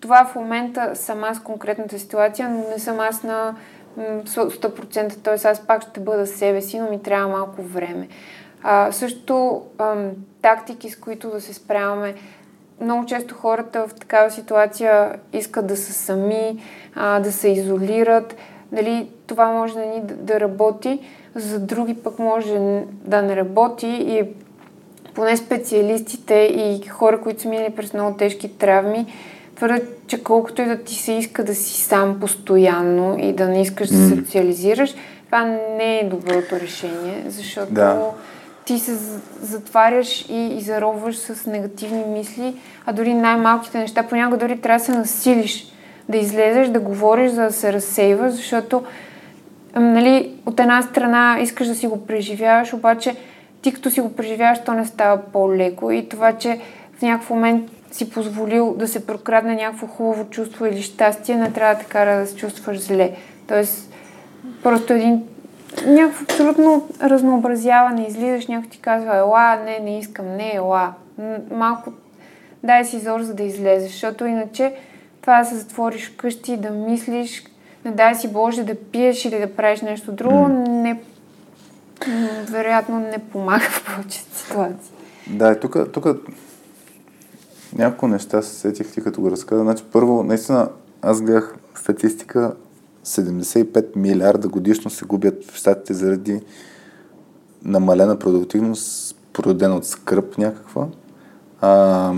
това 0.00 0.24
в 0.24 0.34
момента 0.34 0.90
съм 0.94 1.24
аз 1.24 1.42
конкретната 1.42 1.98
ситуация, 1.98 2.48
но 2.48 2.64
не 2.70 2.78
съм 2.78 3.00
аз 3.00 3.22
на 3.22 3.54
100%, 3.98 5.22
т.е. 5.22 5.48
аз 5.48 5.66
пак 5.66 5.82
ще 5.82 6.00
бъда 6.00 6.26
себе 6.26 6.62
си, 6.62 6.78
но 6.78 6.90
ми 6.90 7.02
трябва 7.02 7.28
малко 7.28 7.62
време. 7.62 8.08
А, 8.62 8.92
също 8.92 9.62
ам, 9.78 10.10
тактики, 10.42 10.90
с 10.90 10.96
които 10.96 11.30
да 11.30 11.40
се 11.40 11.54
справяме. 11.54 12.14
Много 12.80 13.06
често 13.06 13.34
хората 13.34 13.88
в 13.88 13.94
такава 13.94 14.30
ситуация 14.30 15.18
искат 15.32 15.66
да 15.66 15.76
са 15.76 15.92
сами, 15.92 16.62
а, 16.94 17.20
да 17.20 17.32
се 17.32 17.48
изолират. 17.48 18.36
дали 18.72 19.08
това 19.26 19.52
може 19.52 19.74
да 19.74 19.86
ни 19.86 20.02
да 20.02 20.40
работи, 20.40 21.00
за 21.34 21.60
други 21.60 21.94
пък 21.94 22.18
може 22.18 22.58
да 22.88 23.22
не 23.22 23.36
работи 23.36 23.86
и 23.86 24.22
поне 25.14 25.36
специалистите 25.36 26.34
и 26.34 26.86
хора, 26.86 27.20
които 27.20 27.42
са 27.42 27.48
минали 27.48 27.74
през 27.74 27.92
много 27.92 28.16
тежки 28.16 28.58
травми, 28.58 29.06
твърдят, 29.56 30.06
че 30.06 30.22
колкото 30.22 30.62
и 30.62 30.64
да 30.64 30.76
ти 30.76 30.94
се 30.94 31.12
иска 31.12 31.44
да 31.44 31.54
си 31.54 31.82
сам 31.82 32.20
постоянно 32.20 33.18
и 33.18 33.32
да 33.32 33.48
не 33.48 33.62
искаш 33.62 33.88
да 33.88 34.08
социализираш, 34.08 34.94
това 35.26 35.44
не 35.76 35.98
е 35.98 36.08
доброто 36.08 36.60
решение, 36.60 37.24
защото 37.26 37.74
да. 37.74 38.10
ти 38.64 38.78
се 38.78 38.94
затваряш 39.42 40.26
и, 40.28 40.56
и 40.58 40.60
зароваш 40.60 41.16
с 41.16 41.46
негативни 41.46 42.04
мисли, 42.04 42.54
а 42.86 42.92
дори 42.92 43.14
най-малките 43.14 43.78
неща, 43.78 44.02
понякога 44.02 44.36
дори 44.36 44.60
трябва 44.60 44.78
да 44.78 44.84
се 44.84 44.92
насилиш, 44.92 45.72
да 46.08 46.16
излезеш, 46.16 46.68
да 46.68 46.80
говориш, 46.80 47.30
за 47.30 47.42
да 47.42 47.52
се 47.52 47.72
разсейваш, 47.72 48.32
защото 48.32 48.82
нали, 49.76 50.30
от 50.46 50.60
една 50.60 50.82
страна 50.82 51.38
искаш 51.40 51.66
да 51.66 51.74
си 51.74 51.86
го 51.86 52.06
преживяваш, 52.06 52.72
обаче 52.72 53.16
ти 53.62 53.72
като 53.72 53.90
си 53.90 54.00
го 54.00 54.12
преживяваш, 54.12 54.58
то 54.66 54.72
не 54.72 54.86
става 54.86 55.18
по-леко 55.32 55.90
и 55.90 56.08
това, 56.08 56.32
че 56.32 56.58
в 56.98 57.02
някакъв 57.02 57.30
момент 57.30 57.70
си 57.96 58.10
позволил 58.10 58.74
да 58.78 58.88
се 58.88 59.06
прокрадне 59.06 59.54
някакво 59.54 59.86
хубаво 59.86 60.24
чувство 60.24 60.66
или 60.66 60.82
щастие, 60.82 61.36
не 61.36 61.52
трябва 61.52 61.74
да 61.74 61.80
те 61.80 61.86
кара 61.86 62.20
да 62.20 62.26
се 62.26 62.36
чувстваш 62.36 62.80
зле. 62.80 63.16
Тоест, 63.46 63.90
просто 64.62 64.92
един 64.92 65.22
някакво 65.86 66.24
абсолютно 66.24 66.88
разнообразяване. 67.02 68.06
Излизаш, 68.08 68.46
някой 68.46 68.70
ти 68.70 68.80
казва, 68.80 69.16
ела, 69.16 69.56
не, 69.64 69.78
не 69.78 69.98
искам, 69.98 70.36
не, 70.36 70.54
ела. 70.54 70.92
Малко 71.50 71.92
дай 72.62 72.84
си 72.84 72.98
зор, 72.98 73.20
за 73.20 73.34
да 73.34 73.42
излезеш, 73.42 73.90
защото 73.90 74.26
иначе 74.26 74.74
това 75.20 75.38
да 75.38 75.44
се 75.44 75.54
затвориш 75.54 76.10
вкъщи, 76.10 76.56
да 76.56 76.70
мислиш, 76.70 77.44
не 77.84 77.90
дай 77.90 78.14
си 78.14 78.28
Боже 78.28 78.64
да 78.64 78.74
пиеш 78.74 79.24
или 79.24 79.38
да 79.38 79.56
правиш 79.56 79.80
нещо 79.80 80.12
друго, 80.12 80.48
не, 80.48 81.00
вероятно 82.50 83.00
не 83.00 83.18
помага 83.18 83.64
в 83.70 83.84
повечето 83.84 84.36
ситуации. 84.36 84.92
Да, 85.26 85.60
тук, 85.60 85.76
тук 85.92 86.06
няколко 87.78 88.08
неща 88.08 88.42
се 88.42 88.54
сетих 88.54 88.92
ти 88.92 89.00
като 89.00 89.20
го 89.20 89.30
разказа. 89.30 89.62
Значи, 89.62 89.84
първо, 89.92 90.22
наистина, 90.22 90.68
аз 91.02 91.20
гледах 91.20 91.54
статистика, 91.74 92.54
75 93.04 93.96
милиарда 93.96 94.48
годишно 94.48 94.90
се 94.90 95.04
губят 95.04 95.44
в 95.44 95.56
щатите 95.56 95.94
заради 95.94 96.40
намалена 97.64 98.18
продуктивност, 98.18 99.16
породена 99.32 99.76
от 99.76 99.86
скръп 99.86 100.38
някаква. 100.38 100.86
А, 101.60 102.12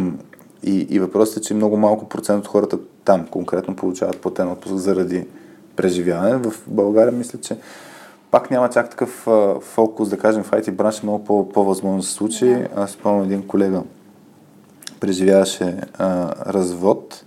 и, 0.63 0.87
и 0.91 0.99
въпросът 0.99 1.37
е, 1.37 1.41
че 1.41 1.55
много 1.55 1.77
малко 1.77 2.09
процент 2.09 2.45
от 2.45 2.51
хората 2.51 2.79
там 3.05 3.27
конкретно 3.27 3.77
получават 3.77 4.21
платен 4.21 4.51
отпуск 4.51 4.75
заради 4.77 5.27
преживяване. 5.77 6.37
В 6.37 6.53
България 6.67 7.13
мисля, 7.13 7.41
че 7.41 7.57
пак 8.31 8.51
няма 8.51 8.71
чак 8.71 8.91
такъв 8.91 9.27
а, 9.29 9.61
фокус, 9.61 10.09
да 10.09 10.19
кажем, 10.19 10.43
в 10.43 10.51
IT 10.51 10.71
бранша 10.71 11.01
много 11.03 11.25
по, 11.25 11.49
по-възможно 11.49 12.03
се 12.03 12.13
случи. 12.13 12.67
Аз 12.77 12.91
спомням 12.91 13.25
един 13.25 13.47
колега, 13.47 13.83
преживяваше 15.01 15.81
а, 15.99 16.35
развод 16.53 17.25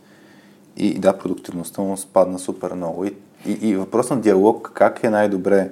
и 0.78 0.99
да, 0.99 1.17
продуктивността 1.17 1.82
му 1.82 1.97
спадна 1.97 2.39
супер 2.39 2.74
много. 2.74 3.05
И, 3.05 3.13
и, 3.45 3.69
и 3.69 3.76
въпрос 3.76 4.09
на 4.09 4.22
диалог, 4.22 4.72
как 4.74 5.03
е 5.03 5.09
най-добре 5.09 5.69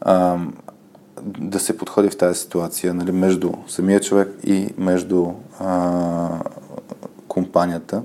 а, 0.00 0.38
да 1.22 1.58
се 1.60 1.78
подходи 1.78 2.10
в 2.10 2.16
тази 2.16 2.40
ситуация 2.40 2.94
нали, 2.94 3.12
между 3.12 3.52
самия 3.68 4.00
човек 4.00 4.28
и 4.44 4.68
между 4.78 5.26
а, 5.60 6.28
компанията. 7.28 8.02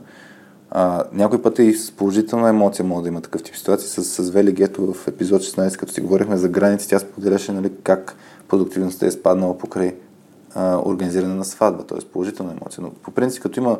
А, 0.71 1.03
някой 1.13 1.41
път 1.41 1.59
и 1.59 1.73
с 1.73 1.91
положителна 1.91 2.49
емоция 2.49 2.85
може 2.85 3.03
да 3.03 3.09
има 3.09 3.21
такъв 3.21 3.43
тип 3.43 3.55
ситуации. 3.55 3.87
С, 3.87 4.03
с 4.03 4.29
Вели 4.29 4.51
Гето 4.51 4.93
в 4.93 5.07
епизод 5.07 5.41
16, 5.41 5.77
като 5.77 5.93
си 5.93 6.01
говорихме 6.01 6.37
за 6.37 6.49
граници, 6.49 6.89
тя 6.89 6.99
споделяше 6.99 7.51
нали, 7.51 7.71
как 7.83 8.15
продуктивността 8.47 9.05
е 9.05 9.11
спаднала 9.11 9.57
покрай 9.57 9.95
а, 10.55 10.81
организиране 10.85 11.35
на 11.35 11.45
сватба, 11.45 11.83
т.е. 11.83 12.05
положителна 12.05 12.51
емоция. 12.51 12.83
Но 12.83 12.89
по 12.89 13.11
принцип, 13.11 13.43
като 13.43 13.59
има 13.59 13.79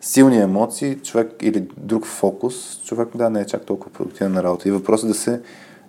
силни 0.00 0.40
емоции, 0.40 0.98
човек 0.98 1.32
или 1.40 1.68
друг 1.76 2.06
фокус, 2.06 2.82
човек 2.84 3.08
да 3.14 3.30
не 3.30 3.40
е 3.40 3.46
чак 3.46 3.66
толкова 3.66 3.92
продуктивен 3.92 4.32
на 4.32 4.42
работа. 4.42 4.68
И 4.68 4.72
въпросът 4.72 5.04
е 5.04 5.08
да 5.08 5.18
се 5.18 5.40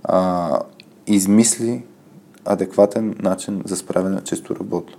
а, 0.04 0.60
измисли 1.08 1.84
адекватен 2.46 3.16
начин 3.20 3.62
за 3.66 3.76
справяне 3.76 4.22
чисто 4.22 4.56
работно. 4.56 4.98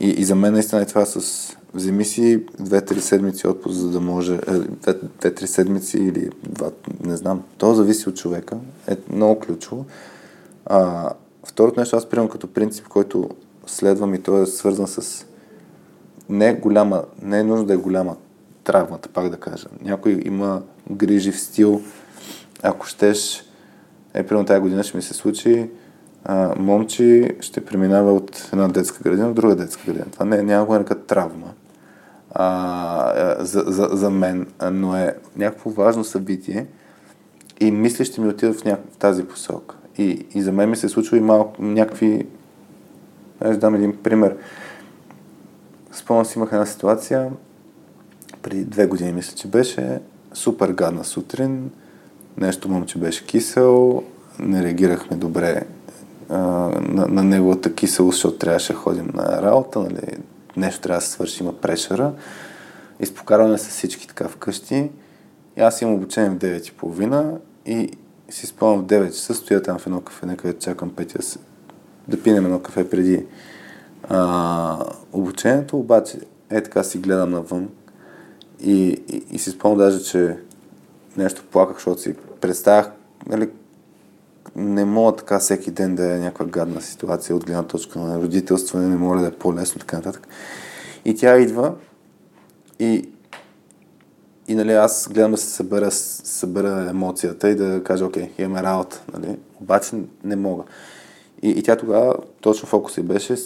И, 0.00 0.08
и 0.08 0.24
за 0.24 0.34
мен 0.34 0.52
наистина 0.52 0.82
е 0.82 0.86
това 0.86 1.06
с 1.06 1.48
вземи 1.74 2.04
си 2.04 2.44
две-три 2.60 3.00
седмици 3.00 3.46
отпуск, 3.46 3.74
за 3.74 3.90
да 3.90 4.00
може, 4.00 4.34
е, 4.34 4.58
две-три 5.20 5.46
седмици 5.46 5.98
или 5.98 6.30
два, 6.42 6.70
не 7.04 7.16
знам. 7.16 7.42
То 7.58 7.74
зависи 7.74 8.08
от 8.08 8.16
човека. 8.16 8.56
Е 8.88 8.96
много 9.12 9.40
ключово. 9.40 9.84
А, 10.66 11.10
второто 11.44 11.80
нещо, 11.80 11.96
аз 11.96 12.08
приемам 12.08 12.30
като 12.30 12.46
принцип, 12.46 12.88
който 12.88 13.30
следвам 13.66 14.14
и 14.14 14.22
той 14.22 14.42
е 14.42 14.46
свързан 14.46 14.86
с 14.86 15.26
не 16.28 16.54
голяма, 16.54 17.04
не 17.22 17.38
е 17.38 17.44
нужно 17.44 17.66
да 17.66 17.74
е 17.74 17.76
голяма 17.76 18.16
травмата, 18.64 19.08
пак 19.08 19.28
да 19.28 19.36
кажа. 19.36 19.66
Някой 19.82 20.22
има 20.24 20.62
грижи 20.90 21.32
в 21.32 21.40
стил, 21.40 21.82
ако 22.62 22.86
щеш, 22.86 23.44
е, 24.14 24.22
примерно 24.22 24.46
тази 24.46 24.60
година 24.60 24.82
ще 24.82 24.96
ми 24.96 25.02
се 25.02 25.14
случи, 25.14 25.70
а, 26.24 26.54
момче 26.58 27.36
ще 27.40 27.64
преминава 27.64 28.12
от 28.12 28.48
една 28.52 28.68
детска 28.68 29.02
градина 29.02 29.28
в 29.28 29.34
друга 29.34 29.56
детска 29.56 29.82
градина. 29.86 30.06
Това 30.12 30.24
не, 30.24 30.42
няма 30.42 30.66
го 30.66 30.72
нарека 30.72 31.06
травма 31.06 31.52
а, 32.30 33.36
за, 33.44 33.64
за, 33.66 33.88
за 33.92 34.10
мен, 34.10 34.46
но 34.72 34.96
е 34.96 35.16
някакво 35.36 35.70
важно 35.70 36.04
събитие 36.04 36.66
и 37.60 37.70
мисля, 37.70 38.04
ще 38.04 38.20
ми 38.20 38.28
отида 38.28 38.52
в, 38.52 38.64
в 38.64 38.96
тази 38.98 39.24
посока. 39.24 39.76
И, 39.98 40.26
и 40.34 40.42
за 40.42 40.52
мен 40.52 40.70
ми 40.70 40.76
се 40.76 40.88
случва 40.88 41.16
и 41.16 41.20
малко 41.20 41.62
някакви... 41.62 42.26
Аз 43.44 43.58
дам 43.58 43.74
един 43.74 43.96
пример. 44.02 44.36
Спомням 45.92 46.24
си, 46.24 46.38
имах 46.38 46.52
една 46.52 46.66
ситуация, 46.66 47.30
преди 48.42 48.64
две 48.64 48.86
години 48.86 49.12
мисля, 49.12 49.36
че 49.36 49.48
беше 49.48 50.00
супер 50.32 50.68
гадна 50.68 51.04
сутрин, 51.04 51.70
нещо 52.36 52.68
момче 52.68 52.98
беше 52.98 53.26
кисел, 53.26 54.02
не 54.38 54.62
реагирахме 54.62 55.16
добре 55.16 55.62
а, 56.28 56.38
на, 56.80 57.06
на 57.06 57.22
неговата 57.22 57.74
киселост, 57.74 58.16
защото 58.16 58.38
трябваше 58.38 58.72
да 58.72 58.78
ходим 58.78 59.10
на 59.14 59.42
работа, 59.42 59.78
нали, 59.78 60.18
нещо 60.56 60.80
трябва 60.80 60.98
да 60.98 61.06
се 61.06 61.10
свърши, 61.10 61.42
има 61.42 61.52
прешера. 61.52 62.12
Изпокарваме 63.00 63.58
с 63.58 63.68
всички 63.68 64.08
така 64.08 64.28
вкъщи. 64.28 64.90
И 65.56 65.60
аз 65.60 65.82
имам 65.82 65.94
обучение 65.94 66.30
в 66.30 66.38
9.30 66.38 67.38
и 67.66 67.90
си 68.30 68.46
спомням 68.46 68.84
в 68.84 68.86
9 68.86 69.06
часа, 69.06 69.34
стоя 69.34 69.62
там 69.62 69.78
в 69.78 69.86
едно 69.86 70.00
кафе, 70.00 70.36
където 70.36 70.60
чакам 70.60 70.90
Петя 70.90 71.22
да 72.08 72.22
пинем 72.22 72.44
едно 72.44 72.60
кафе 72.60 72.90
преди 72.90 73.26
а, 74.08 74.84
обучението, 75.12 75.78
обаче 75.78 76.18
е 76.50 76.62
така 76.62 76.82
си 76.82 76.98
гледам 76.98 77.30
навън 77.30 77.68
и, 78.60 79.02
и, 79.08 79.24
и 79.30 79.38
си 79.38 79.50
спомням 79.50 79.78
даже, 79.78 80.04
че 80.04 80.36
нещо 81.16 81.44
плаках, 81.50 81.76
защото 81.76 82.00
си 82.00 82.14
представях, 82.40 82.90
нали, 83.28 83.50
не 84.56 84.84
мога 84.84 85.16
така 85.16 85.38
всеки 85.38 85.70
ден 85.70 85.94
да 85.94 86.14
е 86.14 86.18
някаква 86.18 86.46
гадна 86.46 86.80
ситуация 86.80 87.36
от 87.36 87.46
гледна 87.46 87.62
точка 87.62 87.98
на 87.98 88.20
родителстване, 88.20 88.88
не 88.88 88.96
мога 88.96 89.20
да 89.20 89.26
е 89.26 89.32
по-лесно, 89.32 89.80
така 89.80 89.96
нататък. 89.96 90.28
И 91.04 91.16
тя 91.16 91.38
идва 91.38 91.74
и, 92.78 93.08
и 94.48 94.54
нали, 94.54 94.72
аз 94.72 95.08
гледам 95.12 95.30
да 95.30 95.36
се 95.36 95.50
събера, 95.50 95.90
събера 95.90 96.86
емоцията 96.90 97.48
и 97.48 97.54
да 97.54 97.84
кажа, 97.84 98.06
окей, 98.06 98.30
имаме 98.38 98.62
работа, 98.62 99.02
нали? 99.12 99.38
обаче 99.60 99.96
не 100.24 100.36
мога. 100.36 100.62
И, 101.42 101.50
и 101.50 101.62
тя 101.62 101.76
тогава, 101.76 102.16
точно 102.40 102.68
фокус 102.68 102.96
и 102.96 103.02
беше, 103.02 103.36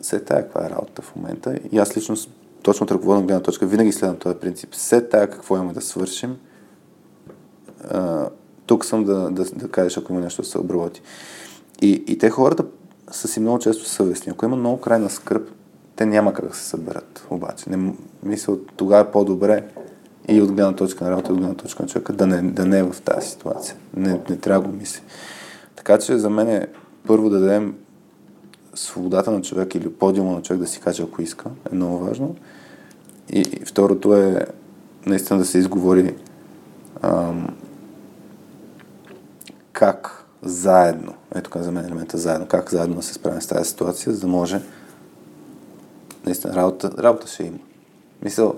се 0.00 0.20
тая 0.20 0.42
каква 0.42 0.66
е 0.66 0.70
работа 0.70 1.02
в 1.02 1.16
момента. 1.16 1.58
И 1.72 1.78
аз 1.78 1.96
лично, 1.96 2.16
точно 2.62 2.84
от 2.84 2.90
ръководна 2.90 3.22
гледна 3.22 3.42
точка, 3.42 3.66
винаги 3.66 3.92
следвам 3.92 4.18
този 4.18 4.36
принцип. 4.36 4.74
Се 4.74 5.00
тая 5.00 5.30
какво 5.30 5.56
имаме 5.56 5.72
да 5.72 5.80
свършим, 5.80 6.36
тук 8.66 8.84
съм 8.84 9.04
да, 9.04 9.30
да, 9.30 9.44
да 9.44 9.68
кажеш, 9.68 9.98
ако 9.98 10.12
има 10.12 10.22
нещо 10.22 10.42
да 10.42 10.48
се 10.48 10.58
обработи. 10.58 11.02
И, 11.82 12.04
и 12.06 12.18
те 12.18 12.30
хората 12.30 12.64
са 13.10 13.28
си 13.28 13.40
много 13.40 13.58
често 13.58 13.84
съвестни. 13.84 14.32
Ако 14.32 14.44
има 14.44 14.56
много 14.56 14.80
крайна 14.80 15.10
скръп, 15.10 15.50
те 15.96 16.06
няма 16.06 16.34
как 16.34 16.48
да 16.48 16.54
се 16.54 16.64
съберат. 16.64 17.26
Обаче, 17.30 17.70
не, 17.70 17.92
мисля, 18.22 18.56
тогава 18.76 19.08
е 19.08 19.12
по-добре 19.12 19.64
и 20.28 20.42
от 20.42 20.52
гледна 20.52 20.72
точка 20.76 21.04
на 21.04 21.10
работа, 21.10 21.28
и 21.28 21.32
от 21.32 21.38
гледна 21.38 21.54
точка 21.54 21.82
на 21.82 21.88
човека, 21.88 22.12
да 22.12 22.26
не, 22.26 22.42
да 22.42 22.66
не 22.66 22.78
е 22.78 22.82
в 22.82 23.02
тази 23.04 23.28
ситуация. 23.28 23.76
Не, 23.96 24.20
не 24.30 24.36
трябва 24.36 24.62
да 24.62 24.68
го 24.68 24.76
мисли. 24.76 25.02
Така 25.76 25.98
че 25.98 26.18
за 26.18 26.30
мен 26.30 26.48
е 26.48 26.66
първо 27.06 27.30
да 27.30 27.40
дадем 27.40 27.74
свободата 28.74 29.30
на 29.30 29.42
човек 29.42 29.74
или 29.74 29.92
подиума 29.92 30.32
на 30.32 30.42
човек 30.42 30.60
да 30.60 30.66
си 30.66 30.80
каже, 30.80 31.02
ако 31.02 31.22
иска, 31.22 31.50
е 31.72 31.74
много 31.74 31.98
важно. 31.98 32.36
И, 33.30 33.40
и 33.40 33.64
второто 33.64 34.14
е 34.14 34.46
наистина 35.06 35.38
да 35.38 35.44
се 35.44 35.58
изговори 35.58 36.14
ам, 37.02 37.56
как 39.72 40.24
заедно, 40.42 41.14
ето 41.34 41.50
каза 41.50 41.72
мен 41.72 41.84
елемента 41.84 42.18
заедно, 42.18 42.46
как 42.46 42.70
заедно 42.70 42.96
да 42.96 43.02
се 43.02 43.14
справим 43.14 43.42
с 43.42 43.46
тази 43.46 43.70
ситуация, 43.70 44.12
за 44.12 44.20
да 44.20 44.26
може 44.26 44.60
наистина 46.26 46.54
работа, 46.54 46.90
работа 46.98 47.26
ще 47.26 47.44
има. 47.44 47.58
Мисъл, 48.22 48.54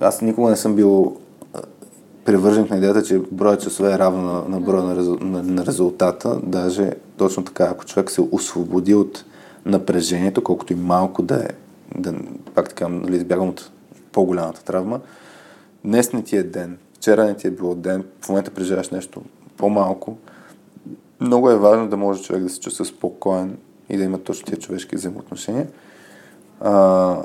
аз 0.00 0.22
никога 0.22 0.50
не 0.50 0.56
съм 0.56 0.74
бил 0.74 1.19
привърженик 2.24 2.70
на 2.70 2.76
идеята, 2.76 3.02
че 3.02 3.18
броя 3.30 3.58
часове 3.58 3.92
е 3.92 3.98
равно 3.98 4.22
на, 4.22 4.48
на 4.48 4.60
броя 4.60 4.82
на, 4.82 4.96
резу, 4.96 5.16
на, 5.20 5.42
на 5.42 5.66
резултата. 5.66 6.40
Даже 6.42 6.92
точно 7.16 7.44
така, 7.44 7.64
ако 7.64 7.84
човек 7.84 8.10
се 8.10 8.20
освободи 8.32 8.94
от 8.94 9.24
напрежението, 9.66 10.44
колкото 10.44 10.72
и 10.72 10.76
малко 10.76 11.22
да 11.22 11.34
е, 11.34 11.48
да, 11.98 12.14
пак 12.54 12.68
така, 12.68 12.88
нали, 12.88 13.16
избягам 13.16 13.48
от 13.48 13.70
по-голямата 14.12 14.64
травма, 14.64 15.00
днес 15.84 16.12
не 16.12 16.22
ти 16.22 16.36
е 16.36 16.42
ден, 16.42 16.78
вчера 16.94 17.24
не 17.24 17.36
ти 17.36 17.46
е 17.46 17.50
било 17.50 17.74
ден, 17.74 18.04
в 18.20 18.28
момента 18.28 18.50
преживяваш 18.50 18.90
нещо 18.90 19.22
по-малко, 19.56 20.16
много 21.20 21.50
е 21.50 21.58
важно 21.58 21.88
да 21.88 21.96
може 21.96 22.22
човек 22.22 22.42
да 22.42 22.48
се 22.48 22.60
чувства 22.60 22.84
спокоен 22.84 23.56
и 23.88 23.96
да 23.96 24.04
има 24.04 24.18
точно 24.18 24.46
тия 24.46 24.58
човешки 24.58 24.96
взаимоотношения, 24.96 25.66
а, 26.60 27.16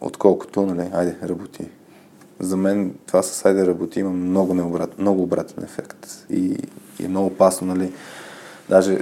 отколкото, 0.00 0.66
нали, 0.66 0.88
айде, 0.92 1.16
работи. 1.22 1.68
За 2.42 2.56
мен 2.56 2.94
това 3.06 3.22
с 3.22 3.44
айде 3.44 3.66
работи 3.66 4.00
има 4.00 4.10
много, 4.10 4.54
необрат, 4.54 4.98
много 4.98 5.22
обратен 5.22 5.64
ефект 5.64 6.26
и, 6.30 6.56
и 7.00 7.04
е 7.04 7.08
много 7.08 7.26
опасно, 7.26 7.66
нали. 7.66 7.92
Даже 8.68 8.98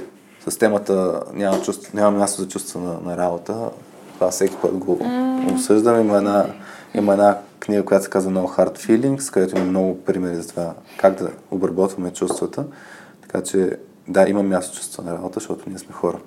с 0.48 0.58
темата 0.58 1.22
няма, 1.32 1.62
чувство, 1.62 1.90
няма 1.94 2.18
място 2.18 2.42
за 2.42 2.48
чувство 2.48 2.80
на, 2.80 3.00
на 3.10 3.16
работа. 3.16 3.70
Това 4.14 4.30
всеки 4.30 4.56
път 4.62 4.78
го 4.78 4.98
mm. 4.98 5.52
обсъждам. 5.52 6.00
Има 6.00 6.16
една, 6.16 6.46
има 6.94 7.12
една 7.12 7.38
книга, 7.60 7.84
която 7.84 8.04
се 8.04 8.10
казва 8.10 8.32
No 8.32 8.56
Hard 8.56 8.78
Feelings, 8.78 9.32
където 9.32 9.56
има 9.56 9.66
много 9.66 10.04
примери 10.04 10.36
за 10.36 10.48
това 10.48 10.74
как 10.96 11.14
да 11.14 11.30
обработваме 11.50 12.12
чувствата. 12.12 12.64
Така 13.22 13.42
че 13.42 13.78
да, 14.08 14.28
има 14.28 14.42
място 14.42 14.76
чувство 14.76 15.02
на 15.02 15.14
работа, 15.14 15.40
защото 15.40 15.68
ние 15.68 15.78
сме 15.78 15.92
хора. 15.92 16.18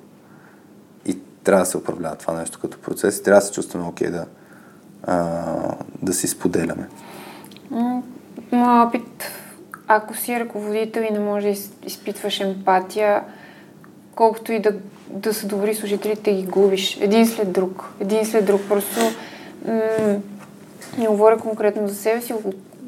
И 1.06 1.20
трябва 1.44 1.64
да 1.64 1.70
се 1.70 1.78
управлява 1.78 2.16
това 2.16 2.34
нещо 2.34 2.60
като 2.62 2.80
процес 2.80 3.18
и 3.18 3.24
трябва 3.24 3.42
да 3.42 3.46
се 3.46 3.54
чувстваме 3.54 3.88
окей 3.88 4.08
okay 4.08 4.12
да, 4.12 4.26
а, 5.04 5.76
да 6.02 6.14
си 6.14 6.28
споделяме. 6.28 6.88
Моят 8.52 8.88
опит, 8.88 9.32
ако 9.88 10.18
си 10.18 10.40
ръководител 10.40 11.02
и 11.02 11.14
не 11.14 11.20
може 11.20 11.52
да 11.52 11.58
изпитваш 11.86 12.40
емпатия, 12.40 13.24
колкото 14.16 14.52
и 14.52 14.60
да, 14.60 14.74
да 15.10 15.34
са 15.34 15.48
добри 15.48 15.76
служителите, 15.76 16.34
ги 16.34 16.46
губиш 16.46 16.98
един 17.02 17.28
след 17.28 17.52
друг. 17.52 17.94
Един 18.00 18.26
след 18.26 18.46
друг. 18.46 18.62
Просто 18.70 19.00
м- 19.68 20.16
не 20.98 21.08
говоря 21.08 21.38
конкретно 21.38 21.88
за 21.88 21.96
себе 21.96 22.22
си, 22.22 22.34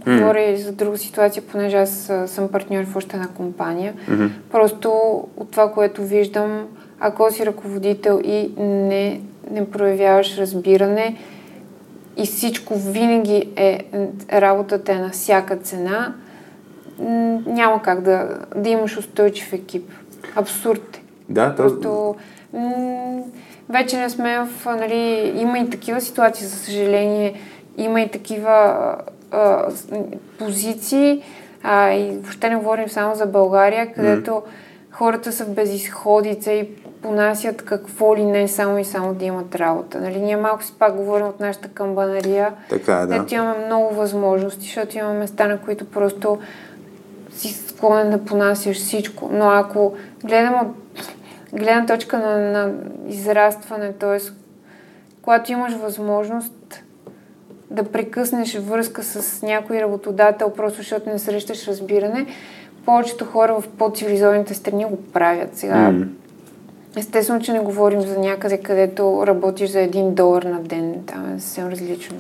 говоря 0.06 0.42
и 0.42 0.58
за 0.58 0.72
друга 0.72 0.98
ситуация, 0.98 1.44
понеже 1.44 1.78
аз 1.78 2.12
съм 2.26 2.48
партньор 2.48 2.84
в 2.84 2.96
още 2.96 3.16
една 3.16 3.28
компания. 3.28 3.94
Mm-hmm. 3.94 4.30
Просто 4.52 4.90
от 5.38 5.52
това, 5.52 5.72
което 5.72 6.04
виждам, 6.04 6.68
ако 7.00 7.32
си 7.32 7.46
ръководител 7.46 8.22
и 8.24 8.52
не, 8.58 9.22
не 9.52 9.72
проявяваш 9.72 10.38
разбиране 10.38 11.18
и 12.18 12.26
всичко 12.26 12.76
винаги 12.76 13.50
е 13.56 13.86
работата 14.34 14.92
е 14.92 14.96
на 14.96 15.10
всяка 15.10 15.58
цена, 15.58 16.14
няма 17.46 17.82
как 17.82 18.02
да, 18.02 18.40
да 18.56 18.70
имаш 18.70 18.98
устойчив 18.98 19.54
екип. 19.54 19.92
Абсурд 20.36 20.98
е. 20.98 21.02
Да, 21.30 21.56
Просто 21.56 22.16
м- 22.54 23.24
вече 23.70 23.98
не 23.98 24.10
сме 24.10 24.40
в... 24.40 24.66
Нали, 24.66 25.34
има 25.38 25.60
и 25.60 25.70
такива 25.70 26.02
ситуации, 26.02 26.48
за 26.48 26.56
съжаление, 26.56 27.42
има 27.78 28.02
и 28.02 28.10
такива 28.10 28.96
а, 29.32 29.68
позиции, 30.40 31.24
а, 31.64 31.92
и 31.94 32.12
въобще 32.12 32.50
не 32.50 32.56
говорим 32.56 32.90
само 32.90 33.16
за 33.16 33.26
България, 33.26 33.94
където 33.94 34.32
mm. 34.32 34.42
хората 34.92 35.32
са 35.32 35.46
в 35.46 35.54
безисходица 35.54 36.52
и 36.52 36.70
понасят 37.06 37.62
какво 37.62 38.16
ли 38.16 38.26
не, 38.26 38.48
само 38.48 38.80
и 38.80 38.86
само 38.86 39.14
да 39.14 39.26
имат 39.26 39.56
работа. 39.56 40.02
Нали, 40.02 40.22
ние 40.22 40.38
малко 40.38 40.64
си 40.64 40.74
пак 40.80 40.96
говорим 40.96 41.28
от 41.28 41.40
нашата 41.40 41.68
камбанария, 41.68 42.54
така, 42.70 42.94
е, 42.94 43.06
да. 43.06 43.14
където 43.14 43.34
имаме 43.34 43.66
много 43.66 43.96
възможности, 43.96 44.66
защото 44.66 44.98
имаме 44.98 45.20
места, 45.20 45.48
на 45.48 45.58
които 45.58 45.86
просто 45.86 46.40
си 47.32 47.54
склонен 47.54 48.12
да 48.12 48.26
понасяш 48.26 48.78
всичко. 48.78 49.30
Но 49.34 49.50
ако 49.50 49.94
гледам 50.24 50.56
от 50.56 50.68
гледна 51.54 51.86
точка 51.86 52.18
на, 52.18 52.38
на 52.38 52.74
израстване, 53.08 53.94
т.е. 53.94 54.18
когато 55.22 55.52
имаш 55.52 55.74
възможност 55.74 56.84
да 57.72 57.84
прекъснеш 57.84 58.58
връзка 58.58 59.04
с 59.04 59.42
някой 59.42 59.82
работодател, 59.82 60.50
просто 60.50 60.78
защото 60.78 61.10
не 61.10 61.20
срещаш 61.20 61.68
разбиране, 61.68 62.26
повечето 62.86 63.26
хора 63.26 63.62
в 63.62 63.68
по-цивилизованите 63.78 64.54
страни 64.54 64.86
го 64.86 65.04
правят. 65.04 65.58
Сега, 65.58 65.76
mm. 65.76 66.08
Естествено, 66.98 67.42
че 67.42 67.54
не 67.54 67.60
говорим 67.60 68.02
за 68.02 68.20
някъде, 68.20 68.58
където 68.58 69.24
работиш 69.28 69.70
за 69.70 69.80
един 69.80 70.14
долар 70.14 70.44
на 70.44 70.60
ден. 70.60 70.96
Там 71.06 71.36
е 71.36 71.40
съвсем 71.40 71.68
различно. 71.68 72.16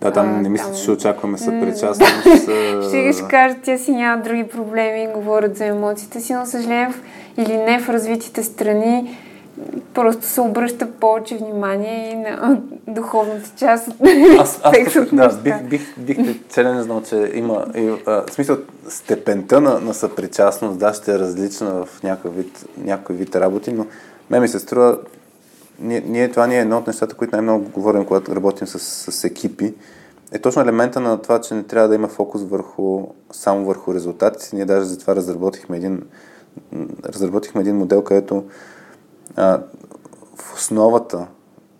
Да, 0.00 0.12
там 0.12 0.42
не 0.42 0.48
мисля, 0.48 0.72
че 0.74 0.80
ще 0.82 0.90
очакваме 0.90 1.38
съпричастност. 1.38 2.22
ще, 2.88 3.12
ще 3.12 3.28
кажат, 3.28 3.58
тя 3.62 3.78
си 3.78 3.92
няма 3.92 4.22
други 4.22 4.44
проблеми, 4.44 5.08
говорят 5.14 5.56
за 5.56 5.64
емоциите 5.64 6.20
си, 6.20 6.34
но 6.34 6.46
съжаление 6.46 6.92
или 7.38 7.56
не 7.56 7.80
в 7.80 7.88
развитите 7.88 8.42
страни 8.42 9.16
просто 9.94 10.26
се 10.26 10.40
обръща 10.40 10.90
повече 10.90 11.36
внимание 11.36 12.10
и 12.10 12.14
на 12.14 12.60
духовната 12.88 13.50
част 13.56 13.88
от 13.88 13.94
аз, 14.38 14.60
аз, 14.62 15.06
да, 15.12 15.28
бих, 15.42 15.62
бих, 15.62 15.98
бих 15.98 16.16
те 16.16 16.38
целен 16.48 16.82
знал, 16.82 17.02
че 17.02 17.30
има 17.34 17.66
и, 17.76 17.90
а, 18.06 18.22
в 18.26 18.30
смисъл 18.30 18.56
степента 18.88 19.60
на, 19.60 19.80
на 19.80 19.94
съпричастност, 19.94 20.78
да, 20.78 20.94
ще 20.94 21.14
е 21.14 21.18
различна 21.18 21.84
в 21.84 22.02
някакъв 22.02 22.36
вид, 22.36 22.64
някой 22.76 23.16
вид 23.16 23.36
работи, 23.36 23.72
но 23.72 23.86
ме 24.30 24.40
ми 24.40 24.48
се 24.48 24.58
струва 24.58 24.98
ние, 25.78 26.00
ние, 26.06 26.30
това 26.30 26.46
ни 26.46 26.56
е 26.56 26.60
едно 26.60 26.78
от 26.78 26.86
нещата, 26.86 27.14
които 27.14 27.36
най-много 27.36 27.68
говорим, 27.68 28.04
когато 28.04 28.36
работим 28.36 28.66
с, 28.66 28.78
с 29.12 29.24
екипи, 29.24 29.74
е 30.32 30.38
точно 30.38 30.62
елемента 30.62 31.00
на 31.00 31.22
това, 31.22 31.40
че 31.40 31.54
не 31.54 31.62
трябва 31.62 31.88
да 31.88 31.94
има 31.94 32.08
фокус 32.08 32.42
върху, 32.42 33.06
само 33.32 33.64
върху 33.64 33.94
резултатите. 33.94 34.56
Ние 34.56 34.64
даже 34.64 34.86
затова 34.86 35.16
разработихме 35.16 35.76
един, 35.76 36.02
разработихме 37.04 37.60
един 37.60 37.76
модел, 37.76 38.04
където 38.04 38.44
а, 39.36 39.60
в 40.36 40.54
основата, 40.54 41.26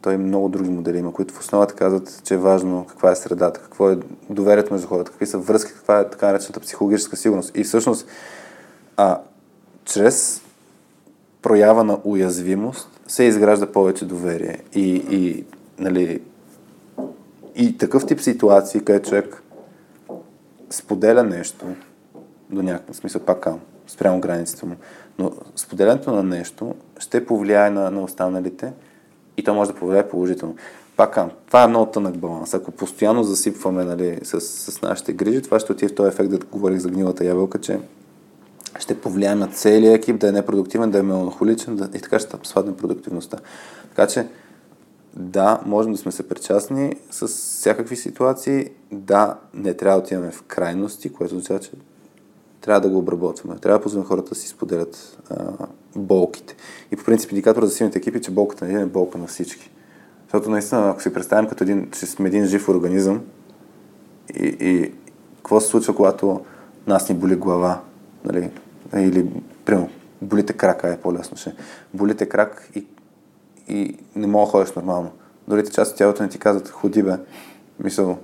той 0.03 0.17
много 0.17 0.49
други 0.49 0.71
модели 0.71 0.99
има, 0.99 1.13
които 1.13 1.35
в 1.35 1.41
основата 1.41 1.75
казват, 1.75 2.21
че 2.25 2.35
е 2.35 2.39
важно 2.39 2.87
каква 2.89 3.11
е 3.11 3.17
средата, 3.17 3.61
какво 3.61 3.91
е 3.91 3.99
доверието 4.31 4.73
между 4.73 4.89
хората, 4.89 5.11
какви 5.11 5.27
са 5.27 5.39
връзки, 5.39 5.73
каква 5.73 6.01
е 6.01 6.11
така 6.11 6.27
наречената 6.27 6.61
психологическа 6.61 7.17
сигурност. 7.17 7.53
И 7.55 7.65
всъщност, 7.65 8.07
а, 8.97 9.21
чрез 9.85 10.44
проява 11.45 11.85
на 11.85 11.99
уязвимост 12.05 13.01
се 13.07 13.25
изгражда 13.25 13.73
повече 13.73 14.05
доверие. 14.05 14.59
И, 14.75 14.95
и, 15.11 15.45
нали, 15.79 16.21
и 17.57 17.79
такъв 17.79 18.07
тип 18.07 18.21
ситуации, 18.21 18.81
където 18.81 19.09
човек 19.09 19.43
споделя 20.71 21.23
нещо, 21.23 21.67
до 22.51 22.63
някакъв 22.63 22.97
смисъл, 22.97 23.21
пак 23.21 23.41
кам, 23.41 23.61
спрямо 23.87 24.21
границите 24.21 24.67
му, 24.67 24.77
но 25.19 25.33
споделянето 25.57 26.13
на 26.13 26.23
нещо 26.23 26.75
ще 26.99 27.27
повлияе 27.27 27.71
на, 27.71 27.91
на 27.91 28.03
останалите 28.03 28.73
и 29.37 29.45
то 29.45 29.55
може 29.55 29.71
да 29.71 29.77
повлияе 29.77 30.09
положително. 30.09 30.57
Пак 30.97 31.15
кам, 31.15 31.31
това 31.47 31.63
е 31.63 31.69
много 31.69 31.87
тънък 31.87 32.19
баланс. 32.19 32.55
Ако 32.55 32.71
постоянно 32.71 33.25
засипваме 33.25 33.85
нали, 33.85 34.19
с, 34.23 34.41
с 34.41 34.83
нашите 34.83 35.13
грижи, 35.13 35.43
това 35.43 35.59
ще 35.59 35.73
отиде 35.73 35.93
в 35.93 35.95
този 35.95 36.09
ефект, 36.09 36.31
да 36.31 36.39
говорих 36.39 36.79
за 36.79 36.89
гнилата 36.89 37.25
ябълка, 37.25 37.61
че 37.61 37.81
ще 38.79 39.01
повлияем 39.01 39.39
на 39.39 39.49
целия 39.49 39.93
екип 39.93 40.19
да 40.19 40.29
е 40.29 40.33
непродуктивен, 40.33 40.91
да 40.91 40.99
е 40.99 41.03
меланхоличен 41.03 41.77
да, 41.77 41.89
и 41.95 42.01
така 42.01 42.19
ще 42.19 42.37
спадне 42.43 42.77
продуктивността. 42.77 43.39
Така 43.89 44.07
че, 44.07 44.27
да, 45.17 45.61
можем 45.67 45.93
да 45.93 45.99
сме 45.99 46.13
се 46.13 46.29
причастни 46.29 46.97
с 47.11 47.29
всякакви 47.29 47.97
ситуации. 47.97 48.71
Да, 48.93 49.37
не 49.55 49.75
трябва 49.75 50.01
да 50.01 50.05
отиваме 50.05 50.31
в 50.31 50.43
крайности, 50.43 51.13
което 51.13 51.35
означава, 51.35 51.61
че 51.61 51.71
трябва 52.61 52.81
да 52.81 52.89
го 52.89 52.99
обработваме. 52.99 53.59
Трябва 53.59 53.79
да 53.79 53.83
позволим 53.83 54.07
хората 54.07 54.29
да 54.29 54.35
си 54.35 54.49
споделят 54.49 55.19
а, 55.31 55.53
болките. 55.97 56.57
И 56.91 56.97
по 56.97 57.05
принцип 57.05 57.31
индикатора 57.31 57.67
за 57.67 57.73
силните 57.73 57.99
екипи, 57.99 58.21
че 58.21 58.31
болката 58.31 58.65
на 58.65 58.71
един 58.71 58.83
е 58.83 58.87
болка 58.87 59.19
на 59.19 59.27
всички. 59.27 59.71
Защото 60.23 60.51
наистина, 60.51 60.91
ако 60.91 61.03
си 61.03 61.13
представим 61.13 61.49
като 61.49 61.65
един, 61.65 61.91
че 61.91 62.07
сме 62.07 62.29
един 62.29 62.47
жив 62.47 62.69
организъм 62.69 63.21
и, 64.35 64.57
и 64.61 64.93
какво 65.37 65.61
се 65.61 65.69
случва, 65.69 65.97
когато 65.97 66.41
нас 66.87 67.09
ни 67.09 67.15
боли 67.15 67.37
глава, 67.37 67.81
нали? 68.25 68.51
Или, 68.97 69.31
примерно, 69.65 69.91
болите 70.23 70.53
крака 70.53 70.89
е 70.89 71.01
по-лесно 71.01 71.37
ще. 71.37 71.55
Болите 71.95 72.29
крак 72.29 72.71
и, 72.75 72.87
и 73.69 73.99
не 74.17 74.27
мога 74.27 74.47
да 74.47 74.51
ходиш 74.51 74.73
нормално. 74.73 75.11
Дори 75.49 75.71
част 75.71 75.93
от 75.93 75.99
тялото 75.99 76.23
не 76.23 76.29
ти 76.29 76.39
казват, 76.39 76.69
ходи 76.69 77.03
бе, 77.03 77.17
мисъл, 77.81 78.19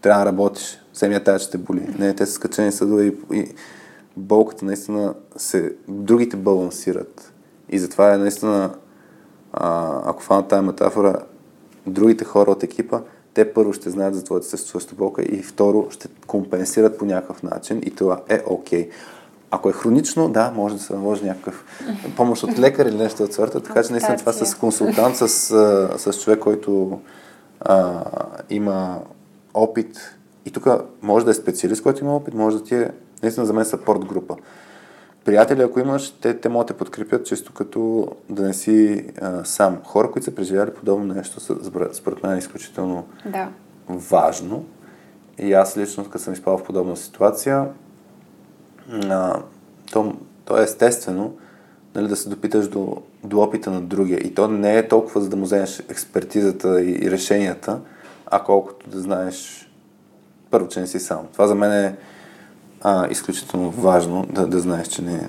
трябва 0.00 0.24
да 0.24 0.30
работиш, 0.30 0.80
семия 0.92 1.24
тая 1.24 1.38
ще 1.38 1.50
те 1.50 1.58
боли. 1.58 1.94
Не, 1.98 2.14
те 2.14 2.26
са 2.26 2.32
скачени 2.32 2.72
съдове 2.72 3.04
и, 3.04 3.14
и 3.32 3.54
болката 4.16 4.64
наистина 4.64 5.14
се, 5.36 5.74
другите 5.88 6.36
балансират. 6.36 7.32
И 7.68 7.78
затова 7.78 8.14
е 8.14 8.18
наистина, 8.18 8.74
а, 9.52 10.00
ако 10.04 10.22
фана 10.22 10.48
тази 10.48 10.66
метафора, 10.66 11.16
другите 11.86 12.24
хора 12.24 12.50
от 12.50 12.62
екипа, 12.62 13.00
те 13.34 13.52
първо 13.52 13.72
ще 13.72 13.90
знаят 13.90 14.14
за 14.14 14.24
твоята 14.24 14.46
съществуваща 14.46 14.94
болка 14.94 15.22
и 15.22 15.42
второ 15.42 15.86
ще 15.90 16.08
компенсират 16.26 16.98
по 16.98 17.04
някакъв 17.04 17.42
начин 17.42 17.80
и 17.84 17.90
това 17.90 18.20
е 18.28 18.42
окей. 18.46 18.88
Okay. 18.88 18.92
Ако 19.50 19.68
е 19.68 19.72
хронично, 19.72 20.28
да, 20.28 20.50
може 20.50 20.74
да 20.74 20.80
се 20.80 20.92
наложи 20.92 21.24
някакъв 21.24 21.64
помощ 22.16 22.42
от 22.42 22.58
лекар 22.58 22.86
или 22.86 22.96
нещо 22.96 23.22
от 23.22 23.32
сорта, 23.32 23.60
така 23.60 23.82
че 23.82 23.92
наистина 23.92 24.16
това 24.16 24.32
с 24.32 24.54
консултант, 24.54 25.16
с, 25.16 25.28
с 25.98 26.20
човек, 26.22 26.38
който 26.38 27.00
а, 27.60 28.04
има 28.50 29.00
опит 29.54 30.16
И 30.46 30.50
тук 30.50 30.66
може 31.02 31.24
да 31.24 31.30
е 31.30 31.34
специалист, 31.34 31.82
който 31.82 32.04
има 32.04 32.16
опит, 32.16 32.34
може 32.34 32.56
да 32.56 32.64
ти 32.64 32.74
е 32.74 32.90
наистина 33.22 33.46
за 33.46 33.52
мен 33.52 33.64
съпорт 33.64 34.04
група. 34.04 34.36
Приятели, 35.24 35.62
ако 35.62 35.80
имаш, 35.80 36.10
те, 36.10 36.40
те 36.40 36.48
могат 36.48 36.66
да 36.66 36.74
те 36.74 36.78
подкрепят 36.78 37.26
често 37.26 37.52
като 37.52 38.08
да 38.30 38.42
не 38.42 38.54
си 38.54 39.06
а, 39.20 39.44
сам. 39.44 39.78
Хора, 39.84 40.10
които 40.10 40.24
са 40.24 40.34
преживяли 40.34 40.70
подобно 40.74 41.14
нещо, 41.14 41.40
според 41.92 42.22
мен 42.22 42.34
е 42.34 42.38
изключително 42.38 43.04
да. 43.26 43.48
важно. 43.88 44.64
И 45.38 45.52
аз 45.52 45.76
лично, 45.76 46.04
като 46.04 46.24
съм 46.24 46.32
изпал 46.32 46.58
в 46.58 46.64
подобна 46.64 46.96
ситуация, 46.96 47.66
а, 48.92 49.42
то, 49.92 50.14
то 50.44 50.58
е 50.58 50.62
естествено 50.62 51.36
нали, 51.94 52.08
да 52.08 52.16
се 52.16 52.28
допиташ 52.28 52.68
до, 52.68 52.96
до 53.24 53.40
опита 53.40 53.70
на 53.70 53.80
другия. 53.80 54.18
И 54.18 54.34
то 54.34 54.48
не 54.48 54.78
е 54.78 54.88
толкова 54.88 55.20
за 55.20 55.28
да 55.28 55.36
му 55.36 55.44
вземеш 55.44 55.82
експертизата 55.88 56.82
и, 56.82 57.04
и 57.04 57.10
решенията, 57.10 57.80
а 58.26 58.42
колкото 58.42 58.90
да 58.90 59.00
знаеш 59.00 59.68
първо, 60.50 60.68
че 60.68 60.80
не 60.80 60.86
си 60.86 61.00
сам. 61.00 61.26
Това 61.32 61.46
за 61.46 61.54
мен 61.54 61.72
е 61.72 61.96
а, 62.82 63.08
изключително 63.10 63.70
важно 63.70 64.26
да, 64.30 64.46
да 64.46 64.60
знаеш, 64.60 64.88
че 64.88 65.02
не 65.02 65.28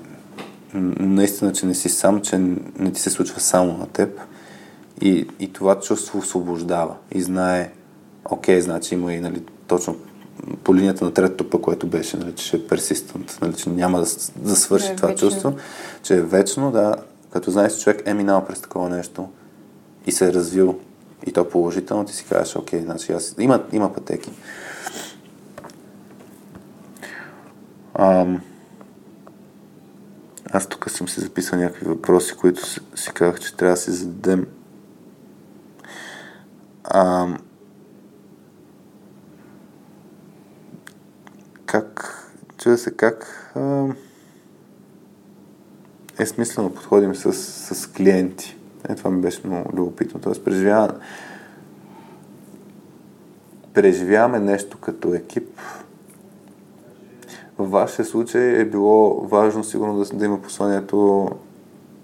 наистина, 0.74 1.52
че 1.52 1.66
не 1.66 1.74
си 1.74 1.88
сам, 1.88 2.20
че 2.20 2.38
не 2.78 2.92
ти 2.92 3.00
се 3.00 3.10
случва 3.10 3.40
само 3.40 3.72
на 3.72 3.86
теб. 3.86 4.20
И, 5.00 5.28
и 5.40 5.52
това 5.52 5.80
чувство 5.80 6.18
освобождава 6.18 6.94
и 7.12 7.22
знае, 7.22 7.72
окей, 8.24 8.60
значи 8.60 8.94
има 8.94 9.12
и 9.12 9.20
нали, 9.20 9.42
точно 9.66 9.96
по 10.64 10.74
линията 10.74 11.04
на 11.04 11.14
третото 11.14 11.50
пък, 11.50 11.60
което 11.60 11.86
беше, 11.86 12.16
нали, 12.16 12.34
че 12.34 12.56
е 12.56 12.66
персистент, 12.66 13.38
нали, 13.42 13.54
че 13.54 13.70
няма 13.70 13.98
да, 13.98 14.06
да 14.36 14.56
свърши 14.56 14.86
да 14.86 14.92
е 14.92 14.96
това 14.96 15.08
вечно. 15.08 15.28
чувство, 15.28 15.56
че 16.02 16.16
е 16.16 16.22
вечно, 16.22 16.70
да, 16.70 16.94
като 17.30 17.50
знаеш, 17.50 17.74
че 17.74 17.82
човек 17.82 18.02
е 18.06 18.14
минал 18.14 18.44
през 18.44 18.60
такова 18.60 18.88
нещо 18.88 19.28
и 20.06 20.12
се 20.12 20.28
е 20.28 20.32
развил 20.32 20.78
и 21.26 21.32
то 21.32 21.48
положително, 21.48 22.04
ти 22.04 22.12
си 22.12 22.24
кажеш, 22.28 22.56
окей, 22.56 22.80
значи 22.80 23.12
аз... 23.12 23.34
Има, 23.38 23.62
има 23.72 23.92
пътеки. 23.92 24.30
Ам... 27.94 28.40
Аз 30.52 30.66
тук 30.66 30.90
съм 30.90 31.08
си 31.08 31.20
записал 31.20 31.58
някакви 31.58 31.86
въпроси, 31.86 32.34
които 32.34 32.66
си, 32.66 32.80
си 32.94 33.10
казах, 33.14 33.40
че 33.40 33.56
трябва 33.56 33.74
да 33.74 33.80
си 33.80 33.90
зададем. 33.90 34.46
Ам... 36.84 37.38
Как, 41.68 42.14
чуя 42.58 42.78
се 42.78 42.96
как 42.96 43.50
ам... 43.56 43.96
е 46.18 46.26
смислено 46.26 46.74
подходим 46.74 47.14
с, 47.14 47.32
с 47.74 47.86
клиенти. 47.86 48.56
Е, 48.88 48.94
това 48.94 49.10
ми 49.10 49.20
беше 49.20 49.46
много 49.46 49.76
любопитно. 49.76 50.20
Тоест, 50.20 50.44
преживяваме, 50.44 50.94
преживяваме 53.74 54.38
нещо 54.38 54.78
като 54.78 55.14
екип. 55.14 55.48
В 57.58 57.70
вашия 57.70 58.04
случай 58.04 58.60
е 58.60 58.64
било 58.64 59.20
важно 59.26 59.64
сигурно 59.64 59.98
да, 59.98 60.04
да 60.04 60.24
има 60.24 60.42
посланието 60.42 61.30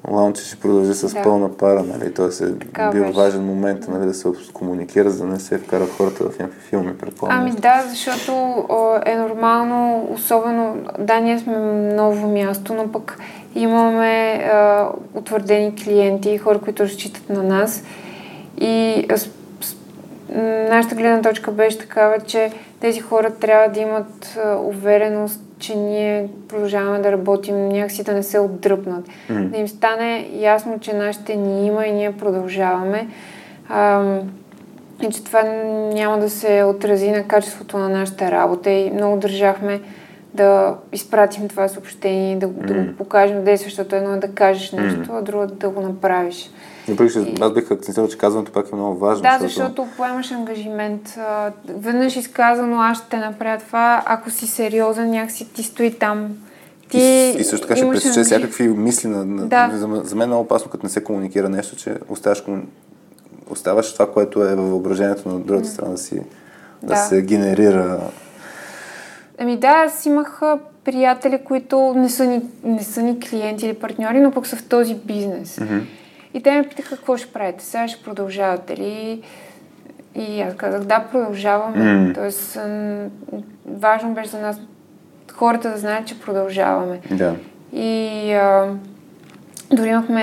Лаунче 0.09 0.44
ще 0.44 0.57
продължи 0.57 0.94
с 0.94 1.14
Да. 1.14 1.22
пълна 1.22 1.57
пара, 1.57 1.82
нали? 1.82 2.14
Тоест 2.14 2.40
е 2.40 2.59
Така 2.59 2.90
бил 2.90 3.02
беше. 3.02 3.16
важен 3.16 3.44
момент 3.44 3.88
нали, 3.88 4.07
да 4.07 4.14
се 4.14 4.28
комуникира, 4.52 5.11
за 5.11 5.26
да 5.26 5.32
не 5.32 5.40
се 5.40 5.59
вкарат 5.59 5.90
хората 5.90 6.24
в 6.24 6.38
някакви 6.38 6.61
филми, 6.61 6.98
предполагам. 6.98 7.40
Ами 7.40 7.50
да, 7.50 7.84
защото 7.88 8.32
е 9.07 9.16
нормално, 9.16 10.09
особено, 10.12 10.76
да, 10.98 11.20
ние 11.20 11.38
сме 11.38 11.59
ново 11.94 12.28
място, 12.28 12.74
но 12.74 12.92
пък 12.92 13.18
имаме 13.55 14.44
а, 14.52 14.88
утвърдени 15.14 15.74
клиенти, 15.74 16.38
хора, 16.38 16.59
които 16.59 16.82
разчитат 16.82 17.30
на 17.30 17.42
нас. 17.42 17.82
И 18.59 19.07
с, 19.16 19.28
с, 19.61 19.76
нашата 20.70 20.94
гледна 20.94 21.22
точка 21.22 21.50
беше 21.50 21.78
такава, 21.78 22.20
че 22.20 22.52
тези 22.80 23.00
хора 23.00 23.30
трябва 23.30 23.68
да 23.68 23.80
имат 23.80 24.38
увереност, 24.59 25.40
че 25.59 25.76
ние 25.76 26.28
продължаваме 26.48 26.98
да 26.98 27.12
работим, 27.12 27.68
някакси 27.68 28.05
да 28.05 28.12
не 28.12 28.22
се 28.22 28.38
отдръпнат. 28.38 29.09
М. 29.30 29.40
Да 29.40 29.59
им 29.59 29.68
стане 29.68 30.28
ясно, 30.32 30.80
че 30.80 30.92
нашите 30.92 31.36
ни 31.36 31.66
има 31.66 31.86
и 31.86 31.92
ние 31.92 32.12
продължаваме. 32.12 33.09
Ам, 33.68 34.20
и 35.02 35.11
че 35.12 35.24
това 35.24 35.42
няма 35.92 36.18
да 36.18 36.30
се 36.30 36.64
отрази 36.64 37.11
на 37.11 37.22
качеството 37.22 37.78
на 37.78 37.88
нашата 37.88 38.30
работа 38.30 38.70
и 38.70 38.90
много 38.90 39.16
държахме 39.16 39.80
да 40.34 40.76
изпратим 40.92 41.48
това 41.48 41.68
съобщение, 41.68 42.36
да, 42.36 42.48
да 42.48 42.74
Мгм. 42.74 42.86
го 42.86 42.96
покажем 42.96 43.44
действие, 43.44 43.70
защото 43.70 43.96
едно 43.96 44.12
е 44.14 44.18
да 44.18 44.28
кажеш 44.28 44.72
нещо, 44.72 45.12
а 45.12 45.22
друго 45.22 45.42
е 45.42 45.46
да 45.46 45.68
го 45.68 45.80
направиш. 45.80 46.50
Че 46.87 47.35
аз 47.41 47.53
бих 47.53 47.70
акцентирал, 47.70 48.09
че 48.09 48.18
казването 48.18 48.53
пак 48.53 48.66
е 48.72 48.76
много 48.76 48.99
важно. 48.99 49.22
Да, 49.22 49.39
защото 49.41 49.87
поемаш 49.97 50.32
ангажимент. 50.32 51.18
Веднъж 51.68 52.16
изказано, 52.16 52.80
аз 52.80 52.99
ще 52.99 53.16
направя 53.16 53.59
това, 53.59 54.03
ако 54.07 54.30
си 54.30 54.47
сериозен, 54.47 55.11
някакси 55.11 55.53
ти 55.53 55.62
стои 55.62 55.93
там. 55.93 56.28
Ти 56.89 56.99
и, 56.99 57.41
и 57.41 57.45
също 57.45 57.66
така 57.66 57.76
ще 57.76 57.91
пресече 57.91 58.09
ангажи- 58.11 58.24
всякакви 58.24 58.68
мисли. 58.68 59.09
На, 59.09 59.24
на, 59.24 59.47
Да. 59.47 59.70
за, 59.72 60.01
за 60.05 60.16
мен 60.16 60.22
е 60.22 60.26
много 60.26 60.43
опасно, 60.43 60.70
като 60.70 60.87
не 60.87 60.91
се 60.91 61.05
комуникира 61.05 61.49
нещо, 61.49 61.76
че 61.76 61.97
оставаш, 62.09 62.41
кому- 62.41 62.62
оставаш 63.51 63.93
това, 63.93 64.12
което 64.12 64.43
е 64.43 64.55
във 64.55 64.68
въображението 64.70 65.28
на 65.28 65.41
другата 65.41 65.68
страна 65.68 65.91
да 65.91 65.99
си 65.99 66.14
да, 66.14 66.22
Да. 66.82 66.97
се 66.97 67.22
генерира. 67.22 68.01
Ами 69.39 69.57
да, 69.57 69.68
аз 69.68 70.07
имах 70.07 70.41
приятели, 70.85 71.39
които 71.45 71.95
не 71.97 72.09
са, 72.09 72.24
ни, 72.26 72.41
не 72.64 72.82
са 72.82 73.03
ни 73.03 73.20
клиенти 73.20 73.66
или 73.66 73.74
партньори, 73.74 74.20
но 74.20 74.30
пък 74.30 74.47
са 74.47 74.57
в 74.57 74.64
този 74.64 74.95
бизнес. 74.95 75.59
Мгм. 75.61 75.78
И 76.35 76.43
те 76.43 76.51
ме 76.51 76.68
питаха 76.68 76.97
какво 76.97 77.16
ще 77.16 77.32
правите. 77.32 77.64
Сега 77.64 77.89
ще 77.89 78.05
продължавате 78.05 78.76
ли? 78.76 79.22
И 80.14 80.41
аз 80.41 80.55
казах, 80.55 80.85
да, 80.85 81.05
продължаваме. 81.12 81.93
М. 81.95 82.12
Тоест, 82.14 82.59
важно 83.66 84.14
беше 84.14 84.28
за 84.28 84.41
нас 84.41 84.61
хората 85.32 85.70
да 85.70 85.76
знаят, 85.76 86.07
че 86.07 86.20
продължаваме. 86.20 87.01
Да. 87.11 87.35
И 87.72 88.32
а, 88.32 88.74
дори 89.72 89.89
имахме 89.89 90.22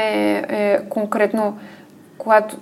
е, 0.50 0.80
конкретно, 0.90 1.60
когато 2.18 2.58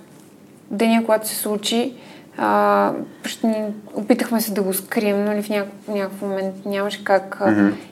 деня, 0.70 1.02
когато 1.04 1.28
се 1.28 1.34
случи, 1.34 1.94
а, 2.38 2.92
ще 3.24 3.46
ни, 3.46 3.64
опитахме 3.94 4.40
се 4.40 4.52
да 4.52 4.62
го 4.62 4.74
скрием, 4.74 5.24
но 5.24 5.42
в 5.42 5.48
някакъв, 5.48 5.88
някакъв 5.88 6.22
момент 6.22 6.54
нямаше 6.66 7.04
как. 7.04 7.42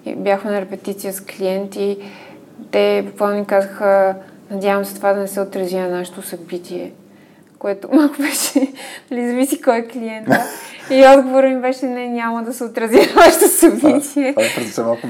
И 0.06 0.14
бяхме 0.14 0.50
на 0.50 0.60
репетиция 0.60 1.12
с 1.12 1.20
клиенти. 1.20 1.98
Те 2.70 3.02
буквално 3.06 3.36
ни 3.36 3.46
казаха, 3.46 4.14
надявам 4.50 4.84
се 4.84 4.94
това 4.94 5.12
да 5.12 5.20
не 5.20 5.28
се 5.28 5.40
отрази 5.40 5.76
на 5.76 5.88
нашето 5.88 6.22
събитие. 6.22 6.92
Което 7.58 7.88
малко 7.92 8.14
беше, 8.18 8.72
нали, 9.10 9.28
зависи 9.28 9.60
кой 9.62 9.78
е 9.78 9.86
клиента. 9.88 10.44
И 10.90 11.04
отговорът 11.18 11.50
ми 11.50 11.60
беше, 11.60 11.86
не, 11.86 12.08
няма 12.08 12.42
да 12.42 12.52
се 12.52 12.64
отрази 12.64 12.96
на 12.96 13.12
вашето 13.16 13.48
събитие. 13.48 14.32
Това 14.32 14.44
е 14.44 14.48
малко 14.84 15.06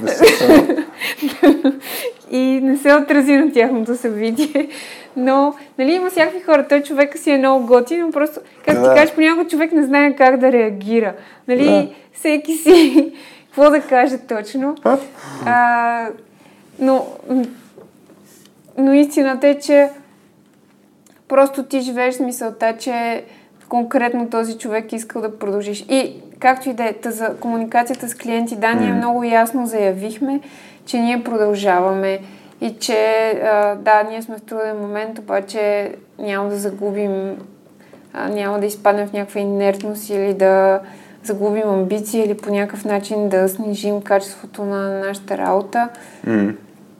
и 2.30 2.61
не 2.62 2.76
се 2.76 2.95
отрази 2.95 3.36
на 3.36 3.53
тяхното 3.53 3.97
събитие. 3.97 4.68
Но, 5.16 5.55
нали, 5.78 5.93
има 5.93 6.11
всякакви 6.11 6.41
хора. 6.41 6.66
Той 6.68 6.82
човека 6.82 7.18
си 7.18 7.30
е 7.30 7.39
много 7.39 7.66
готин, 7.66 8.01
но 8.01 8.11
просто, 8.11 8.41
как 8.66 8.80
Да. 8.80 8.82
ти 8.82 9.01
кажеш, 9.01 9.14
понякога 9.14 9.49
човек 9.49 9.72
не 9.72 9.86
знае 9.86 10.16
как 10.16 10.36
да 10.36 10.53
реагира. 10.53 11.12
Нали, 11.49 11.64
Да. 11.64 11.89
всеки 12.14 12.55
си, 12.55 13.12
какво 13.47 13.70
да 13.70 13.80
каже 13.80 14.18
точно. 14.18 14.76
А, 15.47 16.07
но, 16.78 17.07
но 18.79 18.93
истината 18.93 19.49
е, 19.49 19.59
че 19.59 19.91
просто 21.29 21.62
ти 21.62 21.81
живееш 21.81 22.14
с 22.14 22.20
мисълта, 22.20 22.76
че 22.79 23.24
конкретно 23.68 24.31
този 24.31 24.59
човек 24.59 24.93
е 24.93 24.97
искал 24.97 25.22
да 25.22 25.39
продължиш. 25.39 25.87
И 25.89 26.22
както 26.39 26.68
и 26.68 26.72
да 26.72 26.85
е, 26.85 26.95
за 27.05 27.37
комуникацията 27.41 28.09
с 28.09 28.14
клиенти, 28.14 28.57
да, 28.57 28.74
ние 28.74 28.93
много 28.93 29.24
ясно 29.24 29.66
заявихме, 29.66 30.41
че 30.87 30.99
ние 30.99 31.24
продължаваме 31.24 32.20
и 32.61 32.74
че 32.81 33.33
да, 33.79 34.03
ние 34.11 34.22
сме 34.22 34.37
в 34.37 34.43
труден 34.43 34.76
момент, 34.76 35.18
обаче 35.18 35.93
няма 36.18 36.49
да 36.49 36.57
загубим, 36.57 37.37
няма 38.31 38.61
да 38.61 38.66
изпаднем 38.66 39.09
в 39.09 39.12
някаква 39.12 39.41
инертност 39.41 40.11
или 40.11 40.35
да 40.35 40.81
загубим 41.24 41.68
амбиции 41.68 42.24
или 42.24 42.37
по 42.37 42.51
някакъв 42.51 42.85
начин 42.85 43.29
да 43.29 43.49
снижим 43.49 44.03
качеството 44.03 44.64
на 44.64 45.01
нашата 45.01 45.39
работа. 45.39 45.89
М. 46.26 46.53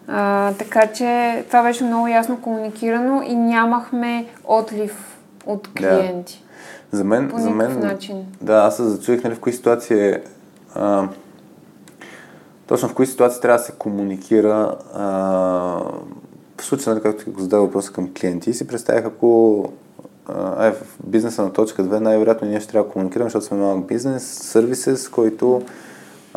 А, 0.09 0.53
така 0.53 0.87
че 0.93 1.45
това 1.47 1.63
беше 1.63 1.85
много 1.85 2.09
ясно 2.09 2.41
комуникирано 2.41 3.23
и 3.23 3.35
нямахме 3.35 4.27
отлив 4.45 5.19
от 5.47 5.69
клиенти. 5.77 6.45
За 6.93 7.05
мен, 7.05 7.29
По 7.29 7.39
за 7.39 7.51
мен, 7.51 7.81
начин. 7.81 8.27
да, 8.41 8.55
аз 8.55 8.77
се 8.77 8.83
зачуих, 8.83 9.25
нали, 9.25 9.35
в 9.35 9.41
кои 9.41 9.53
ситуации 9.53 10.09
е, 10.09 10.23
а, 10.75 11.09
точно 12.67 12.89
в 12.89 12.95
кои 12.95 13.07
ситуации 13.07 13.41
трябва 13.41 13.59
да 13.59 13.65
се 13.65 13.73
комуникира 13.73 14.77
а, 14.95 15.05
в 16.61 16.65
случая, 16.65 16.95
нали, 16.95 17.03
както 17.03 17.31
го 17.31 17.41
задава 17.41 17.65
въпроса 17.65 17.93
към 17.93 18.11
клиенти, 18.21 18.51
и 18.51 18.55
си 18.55 18.67
представях, 18.67 19.05
ако 19.05 19.65
е, 20.61 20.71
в 20.71 20.97
бизнеса 21.07 21.43
на 21.43 21.53
точка 21.53 21.85
2, 21.85 22.01
най-вероятно 22.01 22.49
ние 22.49 22.61
ще 22.61 22.73
трябва 22.73 22.87
да 22.89 22.93
комуникираме, 22.93 23.31
защото 23.31 23.47
сме 23.47 23.59
малък 23.59 23.87
бизнес, 23.87 24.25
сервисес, 24.25 25.09
който 25.09 25.63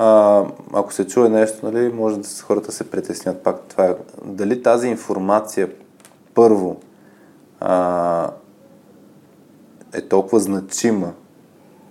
а, 0.01 0.45
ако 0.73 0.93
се 0.93 1.07
чуе 1.07 1.29
нещо, 1.29 1.71
нали, 1.71 1.93
може 1.93 2.19
да 2.19 2.27
хората 2.43 2.71
се 2.71 2.89
притеснят. 2.89 3.43
Пак 3.43 3.61
това 3.61 3.85
е, 3.85 3.95
дали 4.25 4.63
тази 4.63 4.87
информация 4.87 5.69
първо 6.33 6.79
а, 7.59 8.31
е 9.93 10.01
толкова 10.01 10.39
значима 10.39 11.13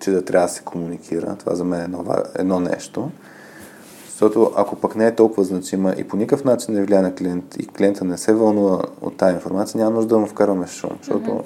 че 0.00 0.10
да 0.10 0.24
трябва 0.24 0.46
да 0.46 0.52
се 0.52 0.62
комуникира. 0.62 1.36
Това 1.36 1.54
за 1.54 1.64
мен 1.64 1.80
е 1.80 1.84
едно, 1.84 2.04
едно 2.38 2.60
нещо. 2.60 3.10
Защото 4.06 4.52
ако 4.56 4.76
пък 4.76 4.96
не 4.96 5.06
е 5.06 5.14
толкова 5.14 5.44
значима 5.44 5.94
и 5.98 6.08
по 6.08 6.16
никакъв 6.16 6.44
начин 6.44 6.74
не 6.74 6.84
влияе 6.84 7.02
на 7.02 7.14
клиент 7.14 7.56
и 7.58 7.66
клиента 7.66 8.04
не 8.04 8.18
се 8.18 8.34
вълнува 8.34 8.82
от 9.00 9.16
тази 9.16 9.34
информация, 9.34 9.78
няма 9.78 9.96
нужда 9.96 10.14
да 10.14 10.18
му 10.18 10.26
вкарваме 10.26 10.66
шум. 10.66 10.90
Защото 10.98 11.30
mm-hmm. 11.30 11.44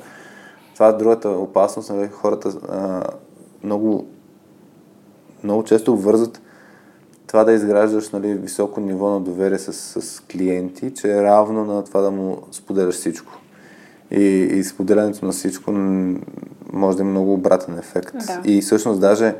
това 0.75 0.89
е 0.89 0.93
другата 0.93 1.29
опасност. 1.29 1.91
Нали, 1.91 2.09
хората 2.09 2.49
а, 2.69 3.03
много, 3.65 4.07
много 5.45 5.65
често 5.65 5.93
обвързват 5.93 6.41
това 7.27 7.45
да 7.45 7.53
изграждаш 7.53 8.11
нали, 8.11 8.35
високо 8.35 8.81
ниво 8.81 9.11
на 9.11 9.20
доверие 9.20 9.59
с, 9.59 9.72
с 10.03 10.20
клиенти, 10.20 10.95
че 10.95 11.12
е 11.12 11.22
равно 11.22 11.64
на 11.64 11.85
това 11.85 12.01
да 12.01 12.11
му 12.11 12.39
споделяш 12.53 12.95
всичко. 12.95 13.33
И, 14.11 14.25
и 14.25 14.64
споделянето 14.64 15.27
на 15.27 15.33
всичко 15.33 15.72
може 16.72 16.97
да 16.97 17.03
има 17.03 17.11
много 17.11 17.33
обратен 17.33 17.79
ефект. 17.79 18.14
Да. 18.27 18.41
И 18.45 18.61
всъщност 18.61 19.01
даже 19.01 19.35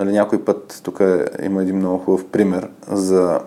нали, 0.00 0.12
някой 0.12 0.44
път, 0.44 0.80
тук 0.84 1.00
има 1.42 1.62
един 1.62 1.76
много 1.76 1.98
хубав 1.98 2.26
пример 2.26 2.68
за... 2.90 3.40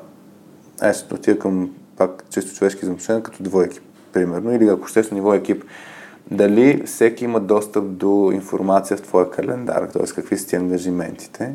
Е, 0.84 0.93
ще 0.93 1.14
отида 1.14 1.39
към 1.39 1.70
пак 1.97 2.24
чисто 2.30 2.55
човешки 2.55 2.80
взаимоотношения, 2.82 3.24
като 3.24 3.43
двойки, 3.43 3.80
примерно, 4.14 4.53
или 4.53 4.68
ако 4.68 4.88
ще 4.88 5.03
ниво 5.12 5.34
екип. 5.34 5.64
Дали 6.32 6.84
всеки 6.86 7.26
има 7.26 7.39
достъп 7.39 7.91
до 7.91 8.32
информация 8.34 8.97
в 8.97 9.01
твоя 9.01 9.32
календар, 9.32 9.89
т.е. 9.93 10.03
какви 10.16 10.38
са 10.38 10.47
ти 10.47 10.55
ангажиментите. 10.55 11.53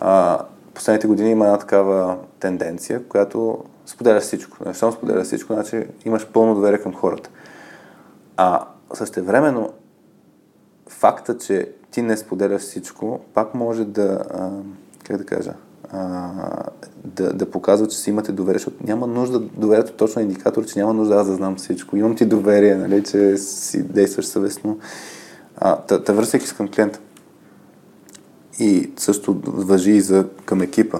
А, 0.00 0.38
последните 0.74 1.06
години 1.06 1.30
има 1.30 1.44
една 1.44 1.58
такава 1.58 2.18
тенденция, 2.40 3.04
която 3.08 3.64
споделя 3.86 4.20
всичко. 4.20 4.56
Не 4.66 4.74
само 4.74 4.92
споделя 4.92 5.24
всичко, 5.24 5.52
значи 5.52 5.86
имаш 6.04 6.26
пълно 6.26 6.54
доверие 6.54 6.78
към 6.78 6.94
хората. 6.94 7.30
А 8.36 8.64
същевременно 8.94 9.72
факта, 10.88 11.38
че 11.38 11.68
ти 11.90 12.02
не 12.02 12.16
споделяш 12.16 12.62
всичко, 12.62 13.20
пак 13.34 13.54
може 13.54 13.84
да, 13.84 14.22
как 15.04 15.16
да 15.16 15.24
кажа, 15.24 15.52
да, 17.04 17.32
да 17.32 17.50
показва, 17.50 17.86
че 17.88 17.98
си 17.98 18.10
имате 18.10 18.32
доверие, 18.32 18.58
защото 18.58 18.86
няма 18.86 19.06
нужда, 19.06 19.40
доверието 19.40 19.92
точно 19.92 20.20
е 20.20 20.22
индикатор, 20.22 20.64
че 20.64 20.78
няма 20.78 20.94
нужда 20.94 21.14
аз 21.14 21.26
да 21.26 21.34
знам 21.34 21.56
всичко. 21.56 21.96
Имам 21.96 22.16
ти 22.16 22.26
доверие, 22.26 22.74
нали, 22.74 23.04
че 23.04 23.36
си 23.36 23.82
действаш 23.82 24.26
съвестно. 24.26 24.78
А, 25.56 25.76
та, 25.76 26.04
та 26.04 26.24
с 26.24 26.52
към 26.52 26.68
клиента. 26.68 27.00
И 28.58 28.90
също 28.96 29.40
въжи 29.44 29.90
и 29.90 30.00
за 30.00 30.28
към 30.44 30.62
екипа. 30.62 30.98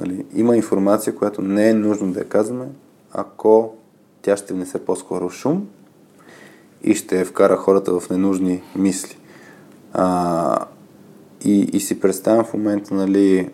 Нали? 0.00 0.24
Има 0.34 0.56
информация, 0.56 1.14
която 1.14 1.42
не 1.42 1.70
е 1.70 1.74
нужно 1.74 2.12
да 2.12 2.20
я 2.20 2.28
казваме, 2.28 2.66
ако 3.12 3.74
тя 4.22 4.36
ще 4.36 4.54
внесе 4.54 4.84
по-скоро 4.84 5.30
шум 5.30 5.66
и 6.82 6.94
ще 6.94 7.24
вкара 7.24 7.56
хората 7.56 8.00
в 8.00 8.10
ненужни 8.10 8.62
мисли. 8.76 9.16
А, 9.92 10.66
и, 11.44 11.60
и 11.60 11.80
си 11.80 12.00
представям 12.00 12.44
в 12.44 12.54
момента, 12.54 12.94
нали, 12.94 13.50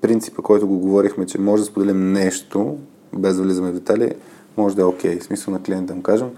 принципа, 0.00 0.42
който 0.42 0.68
го 0.68 0.78
говорихме, 0.78 1.26
че 1.26 1.40
може 1.40 1.62
да 1.62 1.66
споделим 1.66 2.12
нещо, 2.12 2.78
без 3.12 3.36
да 3.36 3.42
влизаме 3.42 3.70
в 3.70 3.74
детали, 3.74 4.14
може 4.56 4.76
да 4.76 4.82
е 4.82 4.84
окей. 4.84 5.18
Okay. 5.18 5.22
Смисъл 5.22 5.54
на 5.54 5.62
клиента 5.62 5.86
да 5.86 5.94
му 5.94 6.02
кажем, 6.02 6.28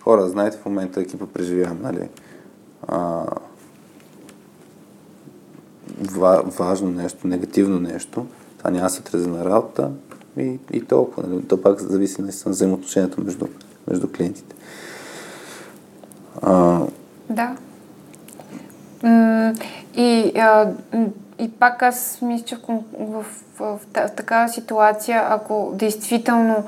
хора, 0.00 0.28
знаете, 0.28 0.58
в 0.58 0.66
момента 0.66 1.00
екипа 1.00 1.26
преживявам, 1.26 1.78
нали, 1.82 2.08
а, 2.86 3.26
важно 6.58 6.90
нещо, 6.90 7.26
негативно 7.26 7.80
нещо, 7.80 8.26
това 8.58 8.70
няма 8.70 8.90
се 8.90 9.00
отрази 9.00 9.28
на 9.28 9.44
работа 9.44 9.90
и, 10.38 10.58
и 10.72 10.84
толкова. 10.84 11.28
Нали? 11.28 11.42
То 11.48 11.62
пак 11.62 11.80
зависи 11.80 12.22
наистина 12.22 12.52
взаимоотношението 12.52 13.20
между, 13.20 13.46
между 13.88 14.08
клиентите. 14.12 14.56
А... 16.42 16.80
Да. 17.30 17.56
И, 19.96 20.32
и 21.38 21.50
пак 21.50 21.82
аз 21.82 22.18
мисля, 22.22 22.44
че 22.44 22.56
в, 22.56 22.82
в, 22.98 23.24
в, 23.58 23.78
в, 23.94 24.10
такава 24.16 24.48
ситуация, 24.48 25.24
ако 25.28 25.72
действително 25.74 26.64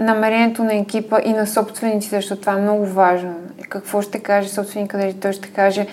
намерението 0.00 0.64
на 0.64 0.74
екипа 0.74 1.20
и 1.24 1.32
на 1.32 1.46
собствениците, 1.46 2.16
защото 2.16 2.40
това 2.40 2.52
е 2.52 2.62
много 2.62 2.86
важно. 2.86 3.34
Какво 3.68 4.02
ще 4.02 4.18
каже 4.18 4.48
собственика, 4.48 4.98
дали 4.98 5.14
той 5.14 5.32
ще 5.32 5.48
каже 5.48 5.86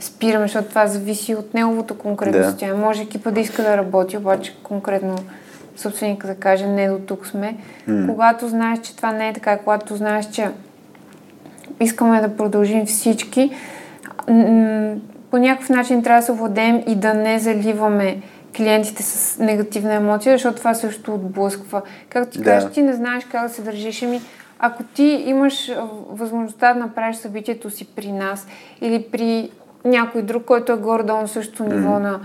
спираме, 0.00 0.44
защото 0.44 0.68
това 0.68 0.86
зависи 0.86 1.34
от 1.34 1.54
неговото 1.54 1.98
конкретно 1.98 2.38
да. 2.38 2.44
състояние. 2.44 2.80
Може 2.80 3.02
екипа 3.02 3.30
да 3.30 3.40
иска 3.40 3.62
да 3.62 3.76
работи, 3.76 4.16
обаче 4.16 4.56
конкретно 4.62 5.16
собственика 5.76 6.26
да 6.26 6.34
каже 6.34 6.66
не 6.66 6.88
до 6.88 6.98
тук 6.98 7.26
сме. 7.26 7.56
Mm. 7.88 8.06
Когато 8.06 8.48
знаеш, 8.48 8.78
че 8.80 8.96
това 8.96 9.12
не 9.12 9.28
е 9.28 9.32
така, 9.32 9.58
когато 9.58 9.96
знаеш, 9.96 10.30
че 10.30 10.50
искаме 11.80 12.20
да 12.20 12.36
продължим 12.36 12.86
всички, 12.86 13.50
по 15.30 15.38
някакъв 15.38 15.68
начин 15.68 16.02
трябва 16.02 16.20
да 16.20 16.26
се 16.26 16.32
владеем 16.32 16.82
и 16.86 16.94
да 16.94 17.14
не 17.14 17.38
заливаме 17.38 18.22
клиентите 18.56 19.02
с 19.02 19.38
негативна 19.38 19.94
емоция, 19.94 20.34
защото 20.34 20.58
това 20.58 20.74
също 20.74 21.14
отблъсква. 21.14 21.82
Както 22.08 22.32
ти 22.32 22.38
да. 22.38 22.44
кажеш, 22.44 22.70
ти 22.70 22.82
не 22.82 22.92
знаеш 22.92 23.24
как 23.24 23.42
да 23.42 23.54
се 23.54 23.62
държиш, 23.62 24.02
ами 24.02 24.20
ако 24.58 24.82
ти 24.82 25.24
имаш 25.26 25.72
възможността 26.10 26.74
да 26.74 26.80
направиш 26.80 27.16
събитието 27.16 27.70
си 27.70 27.86
при 27.96 28.12
нас 28.12 28.46
или 28.80 29.06
при 29.12 29.50
някой 29.86 30.22
друг, 30.22 30.44
който 30.44 30.72
е 30.72 30.76
горе-долу 30.76 31.20
на 31.20 31.28
същото 31.28 31.64
ниво 31.64 31.90
mm. 31.90 31.98
на, 31.98 32.20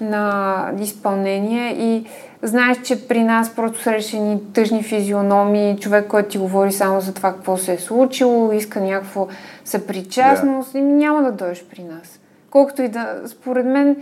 на 0.00 0.72
изпълнение 0.80 1.72
и 1.72 2.06
знаеш, 2.42 2.78
че 2.82 3.08
при 3.08 3.24
нас 3.24 3.54
просто 3.54 3.82
среща 3.82 4.16
ни 4.16 4.52
тъжни 4.52 4.82
физиономии, 4.82 5.78
човек, 5.78 6.06
който 6.06 6.28
ти 6.28 6.38
говори 6.38 6.72
само 6.72 7.00
за 7.00 7.14
това 7.14 7.32
какво 7.32 7.56
се 7.56 7.72
е 7.72 7.78
случило, 7.78 8.52
иска 8.52 8.80
някакво 8.80 9.28
съпричастност 9.64 10.72
yeah. 10.72 10.78
и 10.78 10.82
няма 10.82 11.22
да 11.22 11.32
дойдеш 11.32 11.64
при 11.70 11.82
нас. 11.82 12.20
Колкото 12.50 12.82
и 12.82 12.88
да, 12.88 13.20
според 13.26 13.66
мен, 13.66 13.96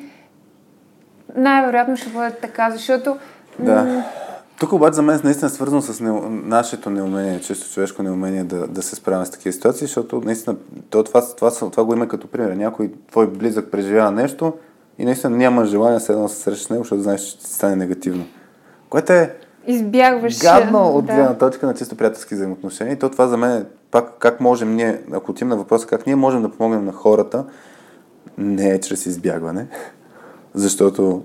най-вероятно 1.36 1.96
ще 1.96 2.10
бъде 2.10 2.30
така, 2.30 2.70
защото 2.70 3.16
да. 3.58 3.82
М- 3.82 4.04
тук 4.58 4.72
обаче 4.72 4.94
за 4.94 5.02
мен 5.02 5.20
наистина 5.24 5.46
е 5.46 5.50
свързано 5.50 5.82
с 5.82 6.00
не, 6.00 6.10
нашето 6.30 6.90
неумение, 6.90 7.40
чисто 7.40 7.72
човешко 7.72 8.02
неумение 8.02 8.44
да, 8.44 8.66
да 8.66 8.82
се 8.82 8.96
справяме 8.96 9.26
с 9.26 9.30
такива 9.30 9.52
ситуации, 9.52 9.86
защото 9.86 10.22
наистина 10.24 10.56
то, 10.90 11.02
това, 11.02 11.34
това, 11.36 11.50
това, 11.50 11.70
това 11.70 11.84
го 11.84 11.94
има 11.94 12.08
като 12.08 12.26
пример. 12.26 12.50
Някой 12.50 12.92
твой 13.10 13.26
близък 13.26 13.70
преживява 13.70 14.10
нещо 14.10 14.52
и 14.98 15.04
наистина 15.04 15.36
няма 15.36 15.64
желание 15.64 15.98
да 15.98 16.28
се 16.28 16.36
срещу 16.36 16.72
него, 16.72 16.84
защото 16.84 17.02
знаеш, 17.02 17.20
че 17.20 17.30
ще 17.30 17.46
стане 17.46 17.76
негативно. 17.76 18.26
Което 18.88 19.12
е 19.12 19.36
Избягваш. 19.66 20.40
Гадно 20.40 20.88
от 20.88 21.04
гледна 21.04 21.28
да. 21.28 21.38
точка 21.38 21.66
на 21.66 21.74
чисто 21.74 21.96
приятелски 21.96 22.34
взаимоотношения. 22.34 22.92
И 22.92 22.98
то 22.98 23.08
това 23.08 23.26
за 23.26 23.36
мен 23.36 23.50
е 23.56 23.64
пак 23.90 24.18
как 24.18 24.40
можем 24.40 24.74
ние, 24.74 25.00
ако 25.12 25.30
отим 25.30 25.48
на 25.48 25.56
въпроса, 25.56 25.86
как 25.86 26.06
ние 26.06 26.16
можем 26.16 26.42
да 26.42 26.48
помогнем 26.48 26.84
на 26.84 26.92
хората, 26.92 27.44
не 28.38 28.70
е 28.70 28.80
чрез 28.80 29.06
избягване, 29.06 29.66
защото 30.54 31.24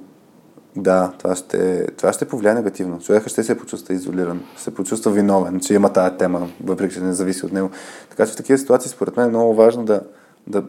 да, 0.75 1.11
това 1.17 1.35
ще, 1.35 1.87
това 1.97 2.13
ще 2.13 2.27
повлияе 2.27 2.53
негативно. 2.53 2.99
Човека 2.99 3.29
ще 3.29 3.43
се 3.43 3.57
почувства 3.57 3.93
изолиран, 3.93 4.43
ще 4.53 4.63
се 4.63 4.73
почувства 4.73 5.11
виновен, 5.11 5.59
че 5.59 5.73
има 5.73 5.93
тая 5.93 6.17
тема, 6.17 6.49
въпреки 6.63 6.93
че 6.93 7.01
не 7.01 7.13
зависи 7.13 7.45
от 7.45 7.51
него. 7.51 7.69
Така 8.09 8.25
че 8.25 8.33
в 8.33 8.35
такива 8.35 8.59
ситуации, 8.59 8.91
според 8.91 9.17
мен 9.17 9.25
е 9.25 9.29
много 9.29 9.55
важно 9.55 9.85
да, 9.85 10.01
да, 10.47 10.63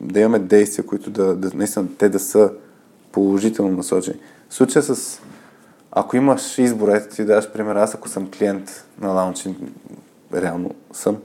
да 0.00 0.20
имаме 0.20 0.38
действия, 0.38 0.86
които 0.86 1.10
да, 1.10 1.34
да 1.34 1.50
наистина 1.54 1.86
те 1.98 2.08
да 2.08 2.18
са 2.18 2.50
положително 3.12 3.76
насочени. 3.76 4.18
В 4.48 4.54
случая 4.54 4.82
с 4.82 5.20
ако 5.92 6.16
имаш 6.16 6.58
избор, 6.58 6.88
ето 6.88 7.14
ти 7.14 7.24
даваш 7.24 7.50
пример, 7.50 7.76
аз 7.76 7.94
ако 7.94 8.08
съм 8.08 8.30
клиент 8.38 8.84
на 9.00 9.08
лаунчинг, 9.08 9.58
реално 10.34 10.70
съм, 10.92 11.16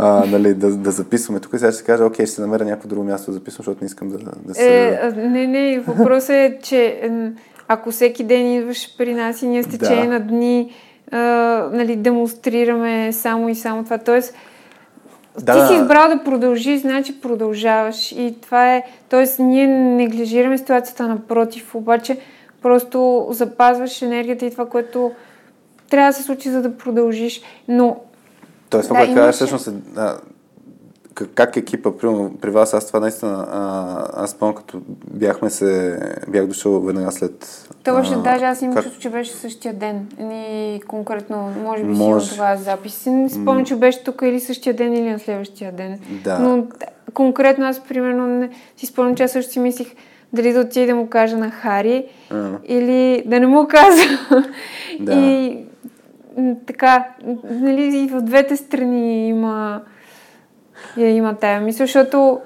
а, 0.00 0.26
нали, 0.26 0.54
да, 0.54 0.76
да 0.76 0.90
записваме. 0.90 1.40
Тук 1.40 1.52
сега 1.58 1.72
ще 1.72 1.84
кажа, 1.84 2.04
окей, 2.04 2.26
ще 2.26 2.34
се 2.34 2.40
намеря 2.40 2.64
някакво 2.64 2.88
друго 2.88 3.04
място 3.04 3.30
да 3.30 3.34
записвам, 3.34 3.58
защото 3.58 3.78
не 3.80 3.86
искам 3.86 4.08
да, 4.08 4.18
да 4.44 4.54
се... 4.54 4.88
Е, 4.88 5.10
не, 5.16 5.46
не, 5.46 5.80
въпросът 5.80 6.30
е, 6.30 6.58
че 6.62 7.10
ако 7.68 7.90
всеки 7.90 8.24
ден 8.24 8.54
идваш 8.54 8.96
при 8.98 9.14
нас 9.14 9.42
и 9.42 9.46
ние 9.46 9.62
с 9.62 9.68
течение 9.68 10.06
да. 10.06 10.12
на 10.12 10.20
дни 10.20 10.72
а, 11.10 11.18
нали, 11.72 11.96
демонстрираме 11.96 13.12
само 13.12 13.48
и 13.48 13.54
само 13.54 13.84
това, 13.84 13.98
т.е. 13.98 14.20
Да, 15.40 15.52
ти 15.52 15.74
си 15.74 15.80
избрал 15.80 16.08
да 16.08 16.24
продължиш, 16.24 16.80
значи 16.80 17.20
продължаваш. 17.20 18.12
И 18.12 18.34
това 18.42 18.74
е. 18.74 18.82
Тоест, 19.08 19.38
ние 19.38 19.66
неглижираме 19.66 20.58
ситуацията 20.58 21.08
напротив, 21.08 21.74
обаче 21.74 22.18
просто 22.62 23.28
запазваш 23.30 24.02
енергията 24.02 24.46
и 24.46 24.50
това, 24.50 24.68
което 24.68 25.12
трябва 25.90 26.10
да 26.10 26.12
се 26.12 26.22
случи, 26.22 26.50
за 26.50 26.62
да 26.62 26.76
продължиш. 26.76 27.40
Но 27.68 27.96
Тоест, 28.70 28.88
това, 28.88 29.06
да, 29.06 29.14
което 29.14 29.32
всъщност 29.32 29.66
е, 29.66 29.72
а, 29.96 30.16
как 31.34 31.56
екипа, 31.56 31.90
при, 31.90 32.08
при 32.40 32.50
вас, 32.50 32.74
аз 32.74 32.86
това 32.86 33.00
наистина, 33.00 33.46
а, 33.50 34.22
аз 34.22 34.34
помня, 34.34 34.54
като 34.54 34.80
бяхме 35.10 35.50
се, 35.50 35.98
бях 36.28 36.46
дошъл 36.46 36.80
веднага 36.80 37.12
след... 37.12 37.66
Точно, 37.84 38.22
даже 38.22 38.44
аз 38.44 38.62
имам 38.62 38.74
как... 38.74 38.84
чувство, 38.84 39.02
че 39.02 39.10
беше 39.10 39.32
същия 39.32 39.74
ден. 39.74 40.06
Ни 40.18 40.80
конкретно, 40.88 41.52
може 41.64 41.82
би 41.82 41.88
Мож... 41.88 42.24
си 42.24 42.30
това 42.30 42.56
запис. 42.56 43.06
Не 43.06 43.28
спомням, 43.28 43.64
че 43.64 43.76
беше 43.76 44.04
тук 44.04 44.22
или 44.22 44.40
същия 44.40 44.74
ден, 44.74 44.92
или 44.92 45.10
на 45.10 45.18
следващия 45.18 45.72
ден. 45.72 46.00
Да. 46.24 46.38
Но 46.38 46.66
конкретно 47.14 47.66
аз, 47.66 47.80
примерно, 47.80 48.26
не, 48.26 48.50
си 48.76 48.86
спомням, 48.86 49.14
че 49.14 49.22
аз 49.22 49.30
също 49.30 49.52
си 49.52 49.60
мислих 49.60 49.94
дали 50.32 50.52
да 50.52 50.60
отида 50.60 50.86
да 50.86 50.94
му 50.94 51.06
кажа 51.06 51.36
на 51.36 51.50
Хари 51.50 52.04
а. 52.30 52.50
или 52.64 53.22
да 53.26 53.40
не 53.40 53.46
му 53.46 53.68
каза. 53.68 54.02
Да. 55.00 55.14
И 55.14 55.58
така, 56.66 57.08
нали, 57.50 57.98
и 57.98 58.08
в 58.08 58.20
двете 58.20 58.56
страни 58.56 59.28
има, 59.28 59.82
има 60.96 61.34
тая 61.34 61.60
мисъл, 61.60 61.86
защото 61.86 62.40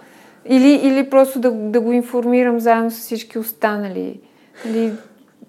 Или, 0.47 0.71
или 0.83 1.11
просто 1.11 1.41
да, 1.41 1.51
да 1.51 1.81
го 1.81 1.93
информирам 1.93 2.61
заедно 2.61 2.91
с 2.91 2.99
всички 2.99 3.39
останали. 3.39 4.21
Или... 4.67 4.93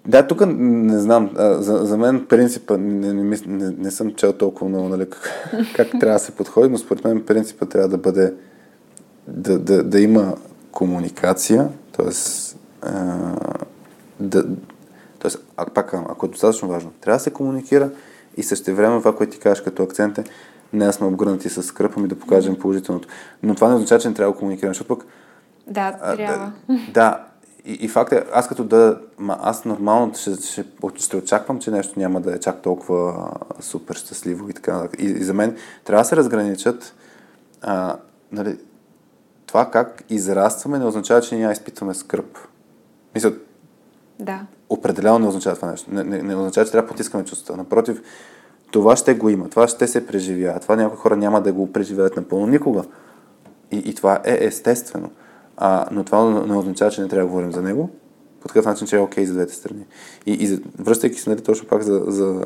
Да, 0.06 0.26
тук 0.26 0.42
не 0.46 0.98
знам. 0.98 1.30
За, 1.36 1.84
за 1.84 1.96
мен 1.98 2.26
принципа, 2.28 2.78
не, 2.78 3.12
не, 3.12 3.36
не, 3.46 3.70
не 3.78 3.90
съм 3.90 4.14
чел 4.14 4.32
толкова 4.32 4.68
много, 4.68 4.88
нали, 4.88 5.10
как, 5.10 5.50
как 5.76 5.90
трябва 6.00 6.18
да 6.18 6.18
се 6.18 6.32
подходи, 6.32 6.68
но 6.68 6.78
според 6.78 7.04
мен 7.04 7.24
принципа 7.26 7.66
трябва 7.66 7.88
да 7.88 7.98
бъде 7.98 8.34
да, 9.28 9.58
да, 9.58 9.82
да 9.82 10.00
има 10.00 10.34
комуникация, 10.70 11.68
т.е. 11.96 12.10
да, 14.20 14.44
а, 15.56 15.66
пак, 15.66 15.94
ако 15.94 16.26
е 16.26 16.28
достатъчно 16.28 16.68
важно, 16.68 16.92
трябва 17.00 17.16
да 17.16 17.22
се 17.22 17.30
комуникира 17.30 17.90
и 18.36 18.42
също 18.42 18.74
време 18.74 18.98
това, 18.98 19.16
което 19.16 19.32
ти 19.32 19.38
кажеш 19.38 19.64
като 19.64 19.82
акцент 19.82 20.18
е, 20.18 20.24
не 20.72 20.92
сме 20.92 21.06
обгърнати 21.06 21.48
с 21.48 21.62
скръпа 21.62 22.00
ми 22.00 22.08
да 22.08 22.18
покажем 22.18 22.58
положителното. 22.58 23.08
Но 23.42 23.54
това 23.54 23.68
не 23.68 23.74
означава, 23.74 24.00
че 24.00 24.08
не 24.08 24.14
трябва 24.14 24.32
да 24.32 24.38
комуникираме, 24.38 24.74
защото 24.74 24.88
пък... 24.88 25.06
Да, 25.66 25.92
трябва. 26.16 26.52
А, 26.68 26.78
да, 26.92 27.24
и, 27.64 27.72
и 27.72 27.88
факт 27.88 28.12
е, 28.12 28.24
аз 28.32 28.48
като 28.48 28.64
да... 28.64 28.98
Ма, 29.18 29.38
аз 29.42 29.64
нормално 29.64 30.14
ще, 30.14 30.34
ще, 30.34 30.64
ще 30.96 31.16
очаквам, 31.16 31.58
че 31.58 31.70
нещо 31.70 31.98
няма 31.98 32.20
да 32.20 32.34
е 32.34 32.40
чак 32.40 32.62
толкова 32.62 33.30
супер 33.60 33.94
щастливо 33.94 34.50
и 34.50 34.52
така. 34.52 34.88
И, 34.98 35.04
и 35.04 35.24
за 35.24 35.34
мен 35.34 35.56
трябва 35.84 36.02
да 36.02 36.08
се 36.08 36.16
разграничат 36.16 36.94
а, 37.62 37.96
нали, 38.32 38.58
това 39.46 39.70
как 39.70 40.04
израстваме 40.10 40.78
не 40.78 40.84
означава, 40.84 41.20
че 41.20 41.36
ние 41.36 41.52
изпитваме 41.52 41.94
скръп. 41.94 42.38
Мисля, 43.14 43.32
да. 44.18 44.46
Определено 44.68 45.18
не 45.18 45.26
означава 45.26 45.56
това 45.56 45.70
нещо. 45.70 45.94
Не, 45.94 46.04
не, 46.04 46.22
не 46.22 46.36
означава, 46.36 46.66
че 46.66 46.72
трябва 46.72 46.86
да 46.86 46.92
потискаме 46.92 47.24
чувствата. 47.24 47.56
Напротив, 47.56 48.02
това 48.70 48.96
ще 48.96 49.14
го 49.14 49.28
има, 49.28 49.48
това 49.48 49.68
ще 49.68 49.86
се 49.86 50.06
преживява. 50.06 50.60
Това 50.60 50.76
някои 50.76 50.98
хора 50.98 51.16
няма 51.16 51.42
да 51.42 51.52
го 51.52 51.72
преживеят 51.72 52.16
напълно 52.16 52.46
никога. 52.46 52.84
И, 53.70 53.76
и 53.76 53.94
това 53.94 54.20
е 54.24 54.38
естествено. 54.44 55.10
А, 55.56 55.86
но 55.90 56.04
това 56.04 56.30
не 56.46 56.56
означава, 56.56 56.90
че 56.90 57.02
не 57.02 57.08
трябва 57.08 57.26
да 57.26 57.30
говорим 57.30 57.52
за 57.52 57.62
него. 57.62 57.90
По 58.40 58.48
такъв 58.48 58.66
начин, 58.66 58.86
че 58.86 58.96
е 58.96 59.00
окей 59.00 59.26
за 59.26 59.34
двете 59.34 59.54
страни. 59.54 59.86
И, 60.26 60.32
и 60.32 60.62
връщайки 60.78 61.20
се 61.20 61.30
нали, 61.30 61.40
точно 61.40 61.68
пак 61.68 61.82
за, 61.82 62.02
за 62.06 62.44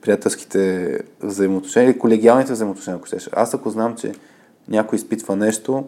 приятелските 0.00 0.98
взаимоотношения 1.22 1.90
или 1.90 1.98
колегиалните 1.98 2.52
взаимоотношения, 2.52 2.96
ако 2.96 3.06
щеш. 3.06 3.30
Аз 3.32 3.54
ако 3.54 3.70
знам, 3.70 3.96
че 3.96 4.14
някой 4.68 4.96
изпитва 4.96 5.36
нещо, 5.36 5.84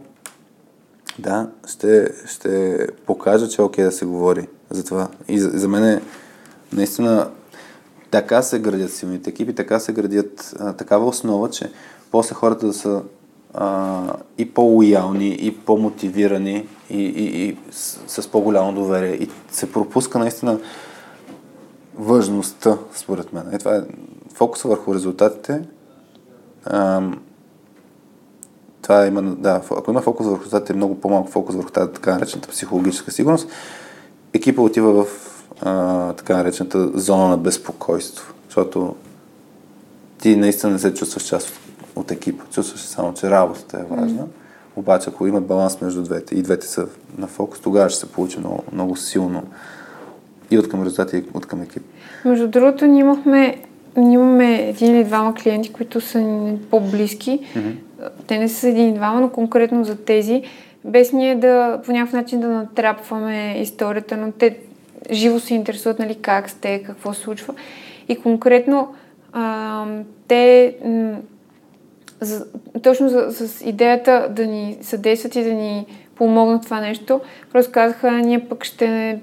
да, 1.18 1.50
ще, 1.66 2.08
ще 2.26 2.78
покажа, 3.06 3.48
че 3.48 3.62
е 3.62 3.64
окей 3.64 3.84
да 3.84 3.92
се 3.92 4.04
говори 4.04 4.48
за 4.70 4.84
това. 4.84 5.08
И 5.28 5.40
за, 5.40 5.48
за 5.48 5.68
мен 5.68 5.84
е 5.84 6.00
наистина 6.72 7.30
така 8.10 8.42
се 8.42 8.58
градят 8.58 8.92
силните 8.92 9.30
екипи, 9.30 9.54
така 9.54 9.78
се 9.78 9.92
градят 9.92 10.54
а, 10.58 10.72
такава 10.72 11.06
основа, 11.06 11.50
че 11.50 11.72
после 12.10 12.34
хората 12.34 12.66
да 12.66 12.72
са 12.72 13.02
а, 13.54 14.12
и 14.38 14.54
по-лоялни, 14.54 15.38
и 15.40 15.56
по-мотивирани, 15.56 16.68
и, 16.90 17.02
и, 17.02 17.48
и 17.48 17.56
с, 17.70 18.22
с 18.22 18.28
по-голямо 18.28 18.72
доверие. 18.72 19.14
И 19.14 19.30
се 19.50 19.72
пропуска 19.72 20.18
наистина 20.18 20.58
важността, 21.94 22.78
според 22.94 23.32
мен. 23.32 23.44
И 23.54 23.58
това 23.58 23.76
е 23.76 23.82
фокуса 24.34 24.68
върху 24.68 24.94
резултатите. 24.94 25.62
А, 26.64 27.02
това 28.82 29.06
има, 29.06 29.22
да, 29.22 29.62
ако 29.70 29.90
има 29.90 30.00
фокус 30.00 30.26
върху 30.26 30.40
резултатите, 30.40 30.72
е 30.72 30.76
много 30.76 31.00
по-малко 31.00 31.30
фокус 31.30 31.54
върху 31.54 31.70
тази 31.70 31.92
така 31.92 32.14
наречената 32.14 32.48
психологическа 32.48 33.10
сигурност 33.10 33.48
екипа 34.34 34.62
отива 34.62 35.04
в 35.04 35.06
а, 35.62 36.12
така 36.12 36.36
наречената 36.36 36.98
зона 36.98 37.28
на 37.28 37.36
безпокойство, 37.36 38.34
защото 38.46 38.94
ти 40.18 40.36
наистина 40.36 40.72
не 40.72 40.78
се 40.78 40.94
чувстваш 40.94 41.22
част 41.22 41.52
от, 41.96 42.10
екипа, 42.10 42.44
чувстваш 42.52 42.80
само, 42.80 43.14
че 43.14 43.30
работата 43.30 43.76
е 43.76 43.94
важна. 43.94 44.22
Mm. 44.22 44.26
Обаче, 44.76 45.10
ако 45.10 45.26
има 45.26 45.40
баланс 45.40 45.80
между 45.80 46.02
двете 46.02 46.34
и 46.34 46.42
двете 46.42 46.66
са 46.66 46.86
на 47.18 47.26
фокус, 47.26 47.60
тогава 47.60 47.90
ще 47.90 48.00
се 48.00 48.12
получи 48.12 48.38
много, 48.38 48.62
много 48.72 48.96
силно 48.96 49.42
и 50.50 50.58
от 50.58 50.68
към 50.68 50.82
резултати, 50.82 51.16
и 51.16 51.24
от 51.34 51.46
към 51.46 51.62
екип. 51.62 51.82
Между 52.24 52.48
другото, 52.48 52.86
ние 52.86 53.00
имахме, 53.00 53.62
ние 53.96 54.14
имаме 54.14 54.68
един 54.68 54.96
или 54.96 55.04
двама 55.04 55.34
клиенти, 55.34 55.72
които 55.72 56.00
са 56.00 56.52
по-близки. 56.70 57.40
Mm-hmm. 57.56 57.74
Те 58.26 58.38
не 58.38 58.48
са 58.48 58.68
един 58.68 58.88
или 58.88 58.94
двама, 58.94 59.20
но 59.20 59.30
конкретно 59.30 59.84
за 59.84 59.96
тези 59.96 60.42
без 60.84 61.12
ние 61.12 61.34
да 61.34 61.80
по 61.84 61.92
някакъв 61.92 62.12
начин 62.12 62.40
да 62.40 62.48
натрапваме 62.48 63.56
историята, 63.60 64.16
но 64.16 64.32
те 64.32 64.58
живо 65.10 65.40
се 65.40 65.54
интересуват 65.54 65.98
нали, 65.98 66.14
как 66.14 66.50
сте, 66.50 66.82
какво 66.82 67.12
се 67.12 67.20
случва. 67.20 67.54
И 68.08 68.16
конкретно 68.16 68.94
а, 69.32 69.86
те 70.28 70.76
м- 70.84 71.18
за, 72.20 72.46
точно 72.82 73.08
за, 73.08 73.32
с 73.32 73.66
идеята 73.66 74.28
да 74.30 74.46
ни 74.46 74.78
съдействат 74.80 75.36
и 75.36 75.44
да 75.44 75.52
ни 75.52 75.86
помогнат 76.14 76.62
това 76.62 76.80
нещо, 76.80 77.20
просто 77.52 77.72
казаха, 77.72 78.10
ние 78.12 78.48
пък 78.48 78.64
ще 78.64 79.18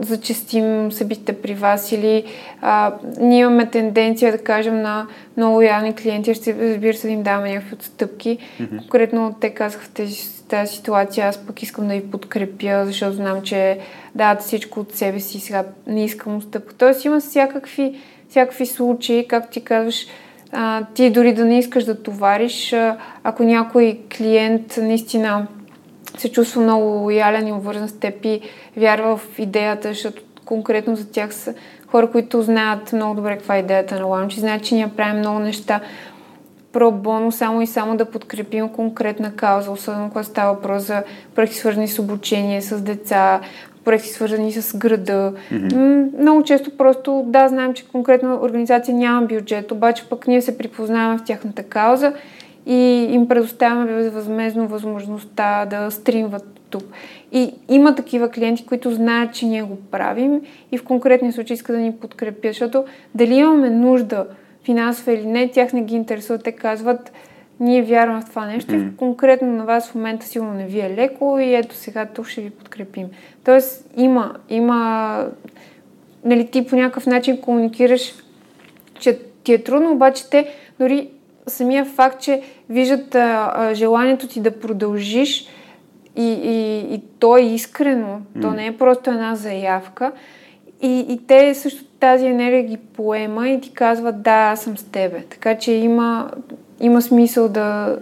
зачестим 0.00 0.92
събитите 0.92 1.32
при 1.42 1.54
вас 1.54 1.92
или 1.92 2.24
а, 2.60 2.94
ние 3.20 3.40
имаме 3.40 3.70
тенденция 3.70 4.32
да 4.32 4.38
кажем 4.38 4.82
на 4.82 5.06
много 5.36 5.54
лоялни 5.54 5.94
клиенти, 5.94 6.34
ще 6.34 6.54
разбира 6.54 6.96
се 6.96 7.06
да 7.06 7.12
им 7.12 7.22
даваме 7.22 7.54
някакви 7.54 7.74
отстъпки. 7.74 8.38
Mm-hmm. 8.38 8.78
Конкретно 8.78 9.36
те 9.40 9.50
казаха 9.50 9.84
в 9.84 9.90
тези 9.90 10.36
тази 10.48 10.74
ситуация 10.76 11.28
аз 11.28 11.38
пък 11.38 11.62
искам 11.62 11.88
да 11.88 11.94
ви 11.94 12.10
подкрепя, 12.10 12.86
защото 12.86 13.12
знам, 13.12 13.42
че 13.42 13.78
дават 14.14 14.42
всичко 14.42 14.80
от 14.80 14.94
себе 14.94 15.20
си, 15.20 15.40
сега 15.40 15.64
не 15.86 16.04
искам 16.04 16.36
отстъпка. 16.36 16.74
Тоест 16.74 17.04
има 17.04 17.20
всякакви, 17.20 17.94
всякакви 18.30 18.66
случаи, 18.66 19.28
както 19.28 19.52
ти 19.52 19.64
казваш, 19.64 20.06
а, 20.52 20.84
ти 20.94 21.10
дори 21.10 21.34
да 21.34 21.44
не 21.44 21.58
искаш 21.58 21.84
да 21.84 22.02
товариш, 22.02 22.72
а, 22.72 22.96
ако 23.24 23.42
някой 23.42 24.00
клиент 24.16 24.76
наистина 24.76 25.46
се 26.20 26.32
чувства 26.32 26.62
много 26.62 26.84
лоялен 26.84 27.48
и 27.48 27.52
обвързан 27.52 27.88
с 27.88 27.98
теб 27.98 28.24
и 28.24 28.40
вярва 28.76 29.16
в 29.16 29.38
идеята, 29.38 29.88
защото 29.88 30.22
конкретно 30.44 30.96
за 30.96 31.10
тях 31.10 31.34
са 31.34 31.54
хора, 31.86 32.10
които 32.10 32.42
знаят 32.42 32.92
много 32.92 33.14
добре 33.14 33.36
каква 33.36 33.56
е 33.56 33.60
идеята 33.60 33.94
на 33.94 34.04
Launch 34.04 34.36
и 34.36 34.40
знаят, 34.40 34.64
че 34.64 34.74
ние 34.74 34.88
правим 34.96 35.18
много 35.18 35.38
неща 35.38 35.80
пробоно 36.72 37.32
само 37.32 37.62
и 37.62 37.66
само 37.66 37.96
да 37.96 38.04
подкрепим 38.04 38.68
конкретна 38.68 39.32
кауза, 39.32 39.70
особено 39.70 40.08
когато 40.08 40.28
става 40.28 40.54
въпрос 40.54 40.82
за 40.82 41.02
проекти 41.34 41.56
свързани 41.56 41.88
с 41.88 41.98
обучение, 41.98 42.62
с 42.62 42.80
деца, 42.80 43.40
проекти 43.84 44.08
свързани 44.08 44.52
с 44.52 44.76
града. 44.76 45.32
Mm-hmm. 45.52 46.20
Много 46.20 46.42
често 46.42 46.76
просто, 46.76 47.24
да, 47.26 47.48
знаем, 47.48 47.74
че 47.74 47.88
конкретна 47.88 48.34
организация 48.42 48.94
няма 48.94 49.26
бюджет, 49.26 49.72
обаче 49.72 50.08
пък 50.08 50.26
ние 50.26 50.42
се 50.42 50.58
припознаваме 50.58 51.18
в 51.18 51.24
тяхната 51.24 51.62
кауза 51.62 52.12
и 52.66 53.08
им 53.10 53.28
предоставяме 53.28 53.92
безвъзмезно 53.92 54.68
възможността 54.68 55.66
да 55.66 55.90
стримват 55.90 56.60
тук. 56.70 56.84
И 57.32 57.54
има 57.68 57.94
такива 57.94 58.28
клиенти, 58.28 58.66
които 58.66 58.90
знаят, 58.90 59.34
че 59.34 59.46
ние 59.46 59.62
го 59.62 59.76
правим 59.90 60.40
и 60.72 60.78
в 60.78 60.84
конкретни 60.84 61.32
случаи 61.32 61.54
искат 61.54 61.76
да 61.76 61.82
ни 61.82 61.92
подкрепят, 61.92 62.52
защото 62.52 62.84
дали 63.14 63.34
имаме 63.34 63.70
нужда 63.70 64.26
финансова 64.64 65.12
или 65.12 65.26
не, 65.26 65.50
тях 65.50 65.72
не 65.72 65.82
ги 65.82 65.96
интересува. 65.96 66.38
Те 66.38 66.52
казват, 66.52 67.12
ние 67.60 67.82
вярваме 67.82 68.20
в 68.20 68.28
това 68.30 68.46
нещо 68.46 68.72
mm-hmm. 68.72 68.96
конкретно 68.96 69.52
на 69.52 69.64
вас 69.64 69.90
в 69.90 69.94
момента 69.94 70.26
сигурно 70.26 70.54
не 70.54 70.66
ви 70.66 70.80
е 70.80 70.94
леко 70.96 71.38
и 71.38 71.54
ето 71.54 71.74
сега 71.74 72.06
тук 72.06 72.28
ще 72.28 72.40
ви 72.40 72.50
подкрепим. 72.50 73.06
Тоест 73.44 73.90
има, 73.96 74.34
има, 74.48 75.24
нали 76.24 76.46
ти 76.46 76.66
по 76.66 76.76
някакъв 76.76 77.06
начин 77.06 77.40
комуникираш, 77.40 78.14
че 78.98 79.18
ти 79.44 79.52
е 79.52 79.62
трудно, 79.62 79.92
обаче 79.92 80.30
те 80.30 80.54
дори 80.78 81.08
самия 81.46 81.84
факт, 81.84 82.20
че 82.20 82.42
виждат 82.70 83.14
а, 83.14 83.52
а, 83.56 83.74
желанието 83.74 84.28
ти 84.28 84.40
да 84.40 84.60
продължиш 84.60 85.46
и, 86.16 86.32
и, 86.32 86.78
и 86.94 87.02
то 87.18 87.36
е 87.36 87.42
искрено, 87.42 88.20
mm. 88.36 88.42
то 88.42 88.50
не 88.50 88.66
е 88.66 88.76
просто 88.76 89.10
една 89.10 89.34
заявка. 89.34 90.12
И, 90.82 91.06
и 91.08 91.26
те 91.26 91.54
също 91.54 91.84
тази 92.00 92.26
енергия 92.26 92.62
ги 92.62 92.76
поема 92.76 93.48
и 93.48 93.60
ти 93.60 93.72
казва 93.72 94.12
да, 94.12 94.50
аз 94.52 94.60
съм 94.60 94.78
с 94.78 94.84
тебе. 94.84 95.22
Така 95.30 95.58
че 95.58 95.72
има, 95.72 96.30
има 96.80 97.02
смисъл 97.02 97.48
да, 97.48 97.98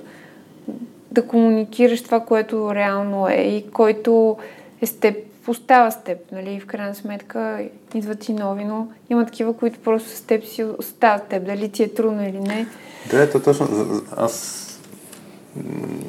да 1.10 1.26
комуникираш 1.26 2.02
това, 2.02 2.20
което 2.20 2.74
реално 2.74 3.28
е 3.28 3.34
и 3.34 3.70
който 3.70 4.36
е 4.82 4.86
с 4.86 5.00
теб, 5.00 5.16
остава 5.48 5.90
с 5.90 6.04
теб, 6.04 6.18
нали? 6.32 6.60
В 6.60 6.66
крайна 6.66 6.94
сметка 6.94 7.68
идват 7.94 8.28
и 8.28 8.32
нови, 8.32 8.64
но 8.64 8.88
има 9.10 9.26
такива, 9.26 9.56
които 9.56 9.78
просто 9.78 10.08
с 10.08 10.20
теб 10.20 10.44
си 10.44 10.64
остават 10.64 11.28
теб, 11.28 11.46
дали 11.46 11.68
ти 11.68 11.82
е 11.82 11.94
трудно 11.94 12.22
или 12.22 12.40
не. 12.40 12.66
Да, 13.10 13.22
ето 13.22 13.40
точно. 13.40 13.68
Аз 14.16 14.64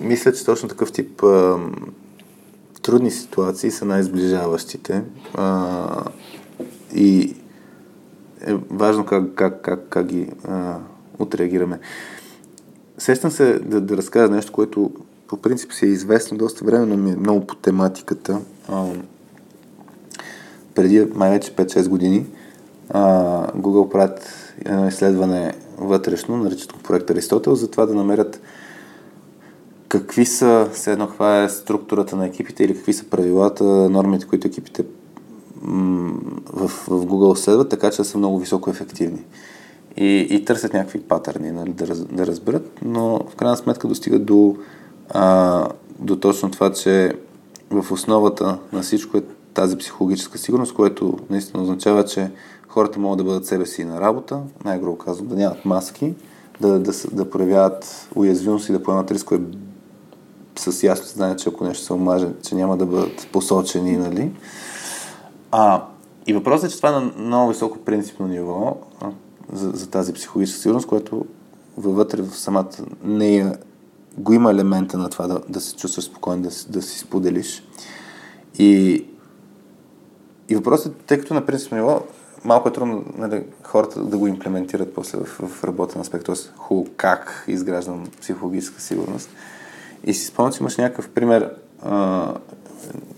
мисля, 0.02 0.34
че 0.34 0.45
точно 0.45 0.70
такъв 0.70 0.91
тип 0.91 1.24
а, 1.24 1.60
трудни 2.82 3.12
ситуации 3.12 3.72
са 3.72 3.86
най-сближаващите. 3.86 5.03
А, 5.34 6.03
и 6.95 7.36
е 8.48 8.53
важно 8.70 9.06
как, 9.06 9.24
как, 9.36 9.62
как, 9.62 9.86
как 9.90 10.06
ги 10.06 10.30
а, 10.48 10.78
отреагираме. 11.20 11.80
Сещам 12.98 13.32
се 13.32 13.60
да, 13.60 13.82
да 13.82 13.98
разкажа 13.98 14.34
нещо, 14.34 14.52
което 14.52 14.91
по 15.28 15.38
принцип 15.38 15.74
си 15.74 15.86
е 15.86 15.90
известно 15.90 16.38
доста 16.38 16.66
време, 16.66 16.86
но 16.86 16.98
ми 16.98 17.12
е 17.12 17.16
много 17.16 17.48
по 17.48 17.56
тематиката. 17.56 18.41
А, 18.68 18.86
преди 20.76 21.07
май 21.15 21.31
вече 21.31 21.52
5-6 21.52 21.88
години 21.88 22.26
а, 22.89 23.02
Google 23.52 23.89
правят 23.91 24.34
едно 24.65 24.88
изследване 24.88 25.53
вътрешно, 25.77 26.38
наричат 26.38 26.73
го 26.73 26.80
проект 26.80 27.10
Аристотел, 27.10 27.56
за 27.56 27.72
това 27.72 27.85
да 27.85 27.93
намерят 27.93 28.41
какви 29.88 30.26
са, 30.26 30.69
все 30.73 30.91
едно, 30.91 31.07
каква 31.07 31.43
е 31.43 31.49
структурата 31.49 32.15
на 32.15 32.26
екипите 32.26 32.64
или 32.64 32.76
какви 32.76 32.93
са 32.93 33.06
правилата, 33.06 33.64
нормите, 33.64 34.26
които 34.26 34.47
екипите 34.47 34.85
в, 36.53 36.68
в 36.68 37.06
Google 37.06 37.35
следват, 37.35 37.69
така 37.69 37.91
че 37.91 38.03
са 38.03 38.18
много 38.18 38.39
високо 38.39 38.69
ефективни. 38.69 39.23
И, 39.97 40.27
и 40.30 40.45
търсят 40.45 40.73
някакви 40.73 40.99
патърни 40.99 41.52
нали, 41.52 41.73
да, 41.73 41.95
да 41.95 42.27
разберат, 42.27 42.80
но 42.85 43.19
в 43.30 43.35
крайна 43.35 43.57
сметка 43.57 43.88
достигат 43.88 44.26
до, 44.26 44.56
а, 45.10 45.68
до 45.99 46.15
точно 46.15 46.52
това, 46.52 46.72
че 46.72 47.14
в 47.69 47.91
основата 47.91 48.57
на 48.73 48.81
всичко 48.81 49.18
е 49.18 49.22
тази 49.56 49.77
психологическа 49.77 50.38
сигурност, 50.38 50.73
което 50.73 51.18
наистина 51.30 51.64
означава, 51.64 52.06
че 52.06 52.32
хората 52.68 52.99
могат 52.99 53.18
да 53.18 53.23
бъдат 53.23 53.45
себе 53.45 53.65
си 53.65 53.84
на 53.84 54.02
работа, 54.02 54.40
най-грубо 54.65 54.98
казвам, 54.98 55.27
да 55.27 55.36
нямат 55.36 55.65
маски, 55.65 56.14
да, 56.61 56.80
да, 56.80 56.91
да 57.11 57.30
проявяват 57.30 58.07
уязвимост 58.15 58.69
и 58.69 58.72
да 58.72 58.84
поемат 58.84 59.11
рискове 59.11 59.41
с 60.60 60.84
ясно 60.84 61.06
знание, 61.06 61.36
че 61.36 61.49
ако 61.49 61.64
нещо 61.64 61.84
се 61.84 61.94
омаже, 61.94 62.27
че 62.44 62.56
няма 62.56 62.77
да 62.77 62.86
бъдат 62.86 63.27
посочени, 63.32 63.98
нали? 63.98 64.32
А, 65.52 65.84
и 66.27 66.34
въпросът 66.34 66.69
е, 66.69 66.73
че 66.73 66.77
това 66.77 66.90
е 66.90 66.91
на 66.91 67.11
много 67.18 67.49
високо 67.49 67.77
принципно 67.77 68.27
ниво 68.27 68.77
за, 69.53 69.69
за 69.69 69.90
тази 69.90 70.14
психологическа 70.14 70.61
сигурност, 70.61 70.88
което 70.88 71.26
вътре 71.77 72.22
в 72.22 72.38
самата 72.38 72.72
нея 73.03 73.57
го 74.18 74.34
има 74.34 74.52
елемента 74.52 74.98
на 74.98 75.10
това 75.10 75.27
да, 75.27 75.41
да 75.49 75.61
се 75.61 75.76
чувстваш 75.76 76.06
спокоен, 76.06 76.41
да, 76.41 76.49
да 76.69 76.82
си 76.82 76.99
споделиш. 76.99 77.64
И, 78.60 79.06
и 80.50 80.56
въпросът 80.56 80.94
е, 80.94 81.06
тъй 81.08 81.20
като 81.20 81.34
на 81.34 81.46
принципно 81.46 81.78
ниво 81.78 82.02
малко 82.46 82.70
е 82.70 82.74
трудно 82.74 83.04
нали, 83.18 83.44
хората 83.64 84.04
да 84.04 84.18
го 84.18 84.28
имплементират 84.28 84.94
после 84.96 85.18
в, 85.18 85.26
в 85.26 85.64
работен 85.64 86.02
аспект, 86.02 86.26
т.е. 86.26 86.36
хубаво 86.58 86.88
как 86.98 87.46
изграждам 87.48 88.08
психологическа 88.22 88.82
сигурност. 88.82 89.30
И 90.04 90.14
си 90.14 90.26
спомням, 90.26 90.54
че 90.54 90.60
имаш 90.60 90.78
някакъв 90.78 91.10
пример, 91.10 91.54
а, 91.82 92.34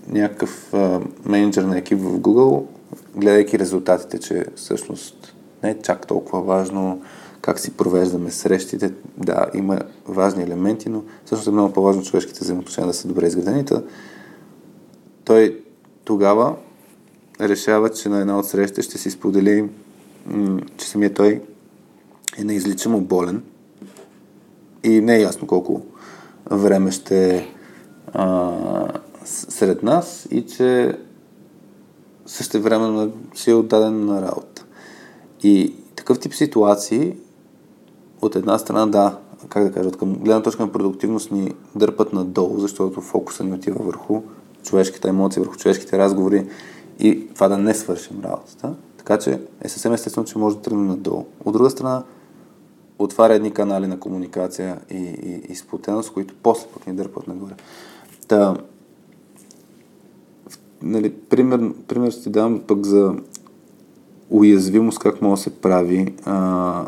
някакъв 0.08 0.74
а, 0.74 1.00
менеджер 1.24 1.62
на 1.62 1.78
екип 1.78 1.98
в 1.98 2.18
Google, 2.18 2.64
гледайки 3.16 3.58
резултатите, 3.58 4.18
че 4.18 4.44
всъщност 4.56 5.34
не 5.62 5.70
е 5.70 5.78
чак 5.78 6.06
толкова 6.06 6.42
важно 6.42 7.02
как 7.40 7.58
си 7.58 7.76
провеждаме 7.76 8.30
срещите. 8.30 8.92
Да, 9.16 9.46
има 9.54 9.78
важни 10.06 10.42
елементи, 10.42 10.88
но 10.88 11.02
всъщност 11.24 11.48
е 11.48 11.50
много 11.50 11.72
по-важно 11.72 12.02
човешките 12.02 12.40
взаимоотношения 12.40 12.86
да 12.86 12.94
са 12.94 13.08
добре 13.08 13.26
изградени. 13.26 13.64
Той 15.24 15.60
тогава 16.04 16.56
решава, 17.40 17.90
че 17.90 18.08
на 18.08 18.20
една 18.20 18.38
от 18.38 18.46
срещите 18.46 18.82
ще 18.82 18.98
си 18.98 19.10
сподели, 19.10 19.68
че 20.76 20.88
самия 20.88 21.14
той 21.14 21.42
е 22.38 22.44
неизличамо 22.44 23.00
болен 23.00 23.42
и 24.84 25.00
не 25.00 25.16
е 25.16 25.20
ясно 25.20 25.46
колко 25.46 25.82
време 26.50 26.90
ще 26.90 27.36
е 27.36 27.46
сред 29.24 29.82
нас 29.82 30.28
и 30.30 30.46
че 30.46 30.98
също 32.26 32.60
време 32.60 33.10
си 33.34 33.50
е 33.50 33.54
отдаден 33.54 34.06
на 34.06 34.22
работа. 34.22 34.64
И 35.42 35.74
такъв 35.96 36.20
тип 36.20 36.34
ситуации 36.34 37.16
от 38.22 38.36
една 38.36 38.58
страна, 38.58 38.86
да, 38.86 39.18
как 39.48 39.64
да 39.64 39.72
кажа, 39.72 39.88
от 39.88 39.96
към 39.96 40.14
гледна 40.14 40.42
точка 40.42 40.62
на 40.62 40.72
продуктивност 40.72 41.30
ни 41.30 41.54
дърпат 41.74 42.12
надолу, 42.12 42.58
защото 42.58 43.00
фокуса 43.00 43.44
ни 43.44 43.52
отива 43.52 43.84
върху 43.84 44.22
човешките 44.62 45.08
емоции, 45.08 45.42
върху 45.42 45.56
човешките 45.56 45.98
разговори 45.98 46.46
и 46.98 47.28
това 47.34 47.48
да 47.48 47.58
не 47.58 47.74
свършим 47.74 48.20
работата. 48.24 48.74
Така 48.96 49.18
че 49.18 49.40
е 49.60 49.68
съвсем 49.68 49.92
естествено, 49.92 50.26
че 50.26 50.38
може 50.38 50.56
да 50.56 50.62
тръгнем 50.62 50.86
надолу. 50.86 51.24
От 51.44 51.52
друга 51.52 51.70
страна, 51.70 52.02
отваря 52.98 53.34
едни 53.34 53.50
канали 53.50 53.86
на 53.86 54.00
комуникация 54.00 54.78
и, 54.90 54.96
и, 54.96 55.52
и 55.52 55.54
сплотеност, 55.54 56.12
които 56.12 56.34
после 56.42 56.66
пък 56.74 56.86
ни 56.86 56.94
дърпат 56.94 57.26
нагоре. 57.26 57.54
Та, 58.28 58.56
нали, 60.82 61.14
пример, 61.14 61.72
пример 61.88 62.10
ще 62.10 62.30
дам 62.30 62.60
пък 62.66 62.86
за 62.86 63.14
уязвимост, 64.30 64.98
как 64.98 65.22
може 65.22 65.40
да 65.40 65.42
се 65.42 65.60
прави, 65.60 66.14
а, 66.24 66.86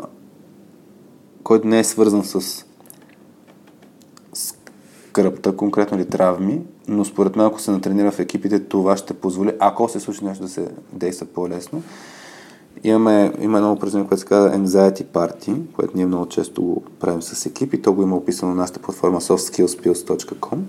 който 1.43 1.67
не 1.67 1.79
е 1.79 1.83
свързан 1.83 2.23
с 2.23 2.65
кръпта, 5.13 5.55
конкретно 5.55 5.97
ли 5.97 6.05
травми, 6.05 6.61
но 6.87 7.05
според 7.05 7.35
мен, 7.35 7.45
ако 7.45 7.61
се 7.61 7.71
натренира 7.71 8.11
в 8.11 8.19
екипите, 8.19 8.59
това 8.59 8.97
ще 8.97 9.13
позволи, 9.13 9.51
ако 9.59 9.89
се 9.89 9.99
случи 9.99 10.25
нещо 10.25 10.43
да 10.43 10.49
се 10.49 10.67
действа 10.93 11.25
по-лесно. 11.25 11.83
Имаме, 12.83 13.33
има 13.41 13.57
едно 13.57 13.71
упражнение, 13.71 14.07
което 14.07 14.21
се 14.21 14.27
казва 14.27 14.57
Anxiety 14.57 15.05
Party, 15.05 15.61
което 15.75 15.97
ние 15.97 16.05
много 16.05 16.25
често 16.25 16.63
го 16.63 16.83
правим 16.99 17.21
с 17.21 17.45
екипи. 17.45 17.81
То 17.81 17.93
го 17.93 18.03
има 18.03 18.15
описано 18.15 18.51
на 18.51 18.61
нашата 18.61 18.79
платформа 18.79 19.21
softskillspills.com. 19.21 20.59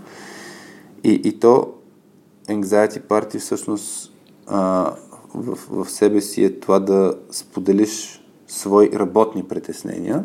И, 1.04 1.12
и 1.24 1.38
то 1.38 1.72
Anxiety 2.48 3.00
Party 3.00 3.38
всъщност 3.38 4.12
а, 4.46 4.92
в, 5.34 5.58
в 5.70 5.90
себе 5.90 6.20
си 6.20 6.44
е 6.44 6.60
това 6.60 6.78
да 6.78 7.14
споделиш 7.30 8.24
свои 8.46 8.90
работни 8.94 9.42
притеснения, 9.42 10.24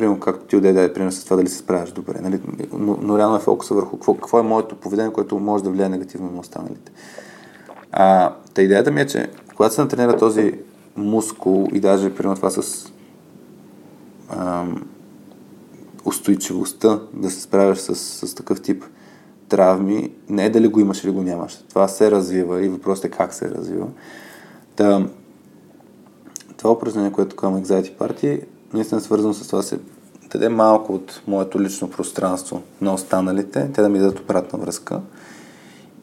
примерно 0.00 0.20
както 0.20 0.46
ти 0.46 0.56
отдаде 0.56 0.92
пример 0.92 1.10
с 1.10 1.24
това 1.24 1.36
дали 1.36 1.48
се 1.48 1.56
справяш 1.56 1.92
добре. 1.92 2.20
Нали? 2.22 2.40
Но, 2.72 2.98
но 3.02 3.18
реално 3.18 3.36
е 3.36 3.40
фокуса 3.40 3.74
върху 3.74 3.96
какво, 3.96 4.14
какво 4.14 4.38
е 4.38 4.42
моето 4.42 4.76
поведение, 4.76 5.12
което 5.12 5.38
може 5.38 5.64
да 5.64 5.70
влияе 5.70 5.88
негативно 5.88 6.30
на 6.30 6.40
останалите. 6.40 6.92
А, 7.92 8.34
та 8.54 8.62
идеята 8.62 8.90
ми 8.90 9.00
е, 9.00 9.06
че 9.06 9.30
когато 9.56 9.74
се 9.74 9.80
натренира 9.80 10.16
този 10.16 10.54
мускул 10.96 11.68
и 11.72 11.80
даже 11.80 12.14
примерно 12.14 12.36
това 12.36 12.50
с 12.50 12.92
ам, 14.28 14.86
устойчивостта 16.04 17.00
да 17.14 17.30
се 17.30 17.40
справяш 17.40 17.78
с, 17.78 17.94
с 17.94 18.34
такъв 18.34 18.62
тип 18.62 18.84
травми, 19.48 20.12
не 20.28 20.44
е 20.44 20.50
дали 20.50 20.68
го 20.68 20.80
имаш 20.80 21.04
или 21.04 21.12
го 21.12 21.22
нямаш. 21.22 21.64
Това 21.68 21.88
се 21.88 22.10
развива 22.10 22.64
и 22.64 22.68
въпросът 22.68 23.04
е 23.04 23.10
как 23.10 23.34
се 23.34 23.50
развива. 23.50 23.86
Та, 24.76 25.06
това 26.56 26.72
упражнение, 26.72 27.12
което 27.12 27.36
казвам 27.36 27.64
Anxiety 27.64 27.96
Party, 27.96 28.42
наистина 28.72 29.00
свързано 29.00 29.34
с 29.34 29.48
това 29.48 29.62
се 29.62 29.78
даде 30.32 30.48
малко 30.48 30.92
от 30.92 31.22
моето 31.26 31.60
лично 31.60 31.90
пространство 31.90 32.62
на 32.80 32.94
останалите, 32.94 33.70
те 33.74 33.82
да 33.82 33.88
ми 33.88 33.98
дадат 33.98 34.20
обратна 34.20 34.58
връзка. 34.58 35.00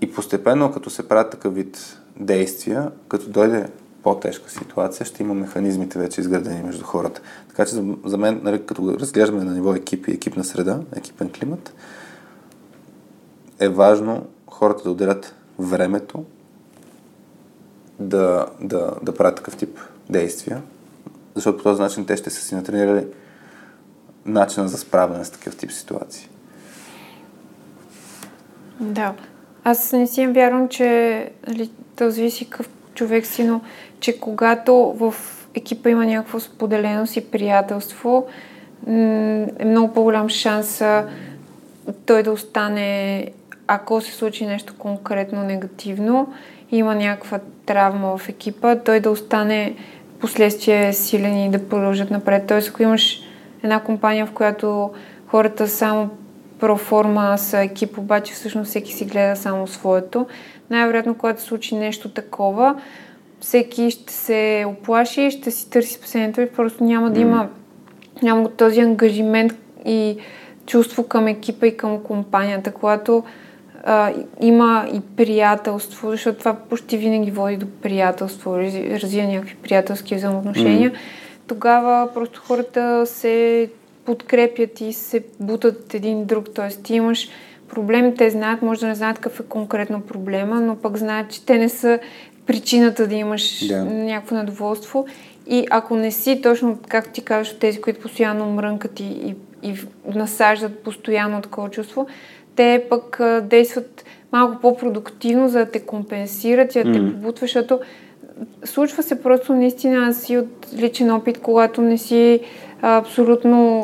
И 0.02 0.12
постепенно, 0.12 0.72
като 0.72 0.90
се 0.90 1.08
правят 1.08 1.32
такъв 1.32 1.56
вид 1.56 1.98
действия, 2.20 2.92
като 3.08 3.30
дойде 3.30 3.70
по-тежка 4.04 4.50
ситуация, 4.50 5.06
ще 5.06 5.24
има 5.24 5.34
механизмите 5.34 6.00
вече 6.00 6.22
изградени 6.22 6.64
между 6.64 6.84
хората. 6.84 7.22
Така 7.48 7.66
че 7.66 7.76
за, 8.06 8.18
мен, 8.18 8.42
нали, 8.44 8.66
като 8.66 9.00
разглеждаме 9.00 9.44
на 9.44 9.54
ниво 9.54 9.74
екип 9.74 10.08
и 10.08 10.12
екипна 10.12 10.44
среда, 10.44 10.80
екипен 10.96 11.30
климат, 11.40 11.74
е 13.60 13.70
важно 13.70 14.26
хората 14.48 14.84
да 14.84 14.92
отделят 14.92 15.36
времето 15.60 16.26
да, 18.00 18.46
да, 18.62 18.92
да 19.04 19.14
правят 19.14 19.36
такъв 19.36 19.58
тип 19.58 19.80
действия, 20.10 20.62
защото 21.38 21.58
по 21.58 21.64
този 21.64 21.82
начин 21.82 22.06
те 22.06 22.18
ще 22.18 22.30
са 22.30 22.42
си 22.42 22.56
натренирали 22.56 23.06
начина 24.26 24.68
за 24.68 24.78
справяне 24.78 25.26
с 25.26 25.32
такъв 25.32 25.56
тип 25.56 25.72
ситуации. 25.72 26.30
Да. 28.80 29.14
Аз 29.64 29.92
не 29.92 30.08
си 30.08 30.28
вярвам, 30.28 30.70
че 30.70 31.32
нали, 31.48 31.70
то 31.96 32.10
зависи 32.10 32.50
какъв 32.50 32.70
човек 32.94 33.26
си, 33.26 33.44
но 33.44 33.62
че 34.00 34.20
когато 34.20 34.74
в 34.76 35.16
екипа 35.56 35.90
има 35.90 36.06
някакво 36.06 36.40
споделеност 36.40 37.16
и 37.16 37.32
приятелство, 37.32 38.28
е 38.88 39.66
много 39.66 39.94
по-голям 39.94 40.30
шанс 40.30 40.82
той 42.06 42.24
да 42.24 42.32
остане, 42.32 43.26
ако 43.68 44.02
се 44.02 44.12
случи 44.12 44.46
нещо 44.46 44.74
конкретно 44.78 45.44
негативно, 45.44 46.34
има 46.72 46.96
някаква 46.96 47.40
травма 47.66 48.18
в 48.18 48.30
екипа, 48.30 48.76
той 48.76 49.00
да 49.00 49.12
остане 49.12 49.76
последствие 50.20 50.94
силен 50.94 51.38
и 51.38 51.52
да 51.52 51.70
продължат 51.70 52.12
напред. 52.12 52.48
Тоест, 52.48 52.70
ако 52.70 52.84
имаш 52.84 53.22
една 53.64 53.80
компания, 53.80 54.26
в 54.26 54.32
която 54.32 54.92
хората 55.28 55.68
само 55.68 56.10
проформа 56.60 57.38
са 57.38 57.60
екип, 57.60 57.98
обаче 57.98 58.34
всъщност 58.34 58.70
всеки 58.70 58.94
си 58.94 59.06
гледа 59.06 59.36
само 59.36 59.68
своето, 59.68 60.28
най-вероятно, 60.70 61.16
когато 61.16 61.42
се 61.42 61.48
случи 61.48 61.76
нещо 61.76 62.10
такова, 62.10 62.76
всеки 63.40 63.92
ще 63.92 64.14
се 64.14 64.66
оплаши, 64.68 65.32
ще 65.32 65.52
си 65.52 65.70
търси 65.70 65.94
спасението 65.94 66.42
и 66.42 66.52
просто 66.52 66.84
няма 66.84 67.12
да 67.12 67.20
има 67.20 67.50
няма 68.24 68.50
този 68.50 68.80
ангажимент 68.80 69.54
и 69.86 70.18
чувство 70.66 71.08
към 71.08 71.28
екипа 71.28 71.68
и 71.68 71.78
към 71.78 72.04
компанията, 72.04 72.72
когато 72.72 73.24
а, 73.90 74.14
има 74.42 74.88
и 74.94 75.02
приятелство, 75.16 76.12
защото 76.12 76.40
това 76.40 76.54
почти 76.54 76.98
винаги 76.98 77.32
води 77.32 77.58
до 77.58 77.66
приятелство, 77.82 78.58
развива 78.58 79.28
някакви 79.28 79.56
приятелски 79.56 80.16
взаимоотношения, 80.16 80.92
mm. 80.92 80.96
тогава 81.48 82.14
просто 82.14 82.42
хората 82.48 83.06
се 83.06 83.70
подкрепят 84.06 84.82
и 84.82 84.94
се 84.94 85.24
бутат 85.40 85.94
един 85.94 86.26
друг. 86.26 86.54
Т.е. 86.56 86.68
ти 86.68 86.94
имаш 86.94 87.30
проблем, 87.70 88.16
те 88.16 88.30
знаят, 88.30 88.62
може 88.62 88.80
да 88.80 88.88
не 88.88 88.96
знаят 88.96 89.20
какъв 89.20 89.40
е 89.40 89.44
конкретно 89.44 90.02
проблема, 90.02 90.62
но 90.62 90.76
пък 90.76 90.98
знаят, 90.98 91.32
че 91.32 91.46
те 91.46 91.58
не 91.58 91.70
са 91.70 92.00
причината 92.46 93.08
да 93.08 93.16
имаш 93.16 93.68
Да. 93.68 93.86
някакво 93.86 94.36
недоволство. 94.36 95.06
И 95.48 95.68
ако 95.70 95.96
не 95.96 96.12
си 96.12 96.42
точно, 96.42 96.78
както 96.88 97.12
ти 97.12 97.22
казваш, 97.22 97.60
тези, 97.60 97.82
които 97.82 98.00
постоянно 98.00 98.46
мрънкат 98.46 99.00
и, 99.00 99.04
и, 99.04 99.36
и 99.64 99.76
насаждат 100.16 100.84
постоянно 100.84 101.42
такова 101.42 101.70
чувство, 101.70 102.08
те 102.58 102.86
пък 102.90 103.22
действат 103.44 104.06
малко 104.32 104.62
по-продуктивно, 104.62 105.50
за 105.50 105.60
да 105.60 105.66
те 105.66 105.80
компенсират 105.80 106.76
и 106.76 106.84
да 106.84 106.92
те 106.92 107.00
Мгм. 107.00 107.12
побутва, 107.12 107.44
защото 107.48 107.80
случва 108.66 109.04
се 109.04 109.22
просто 109.24 109.54
наистина 109.54 110.08
аз 110.08 110.22
си 110.22 110.38
от 110.38 110.68
личен 110.78 111.12
опит, 111.12 111.38
когато 111.42 111.82
не 111.82 111.98
си 111.98 112.40
абсолютно 112.82 113.82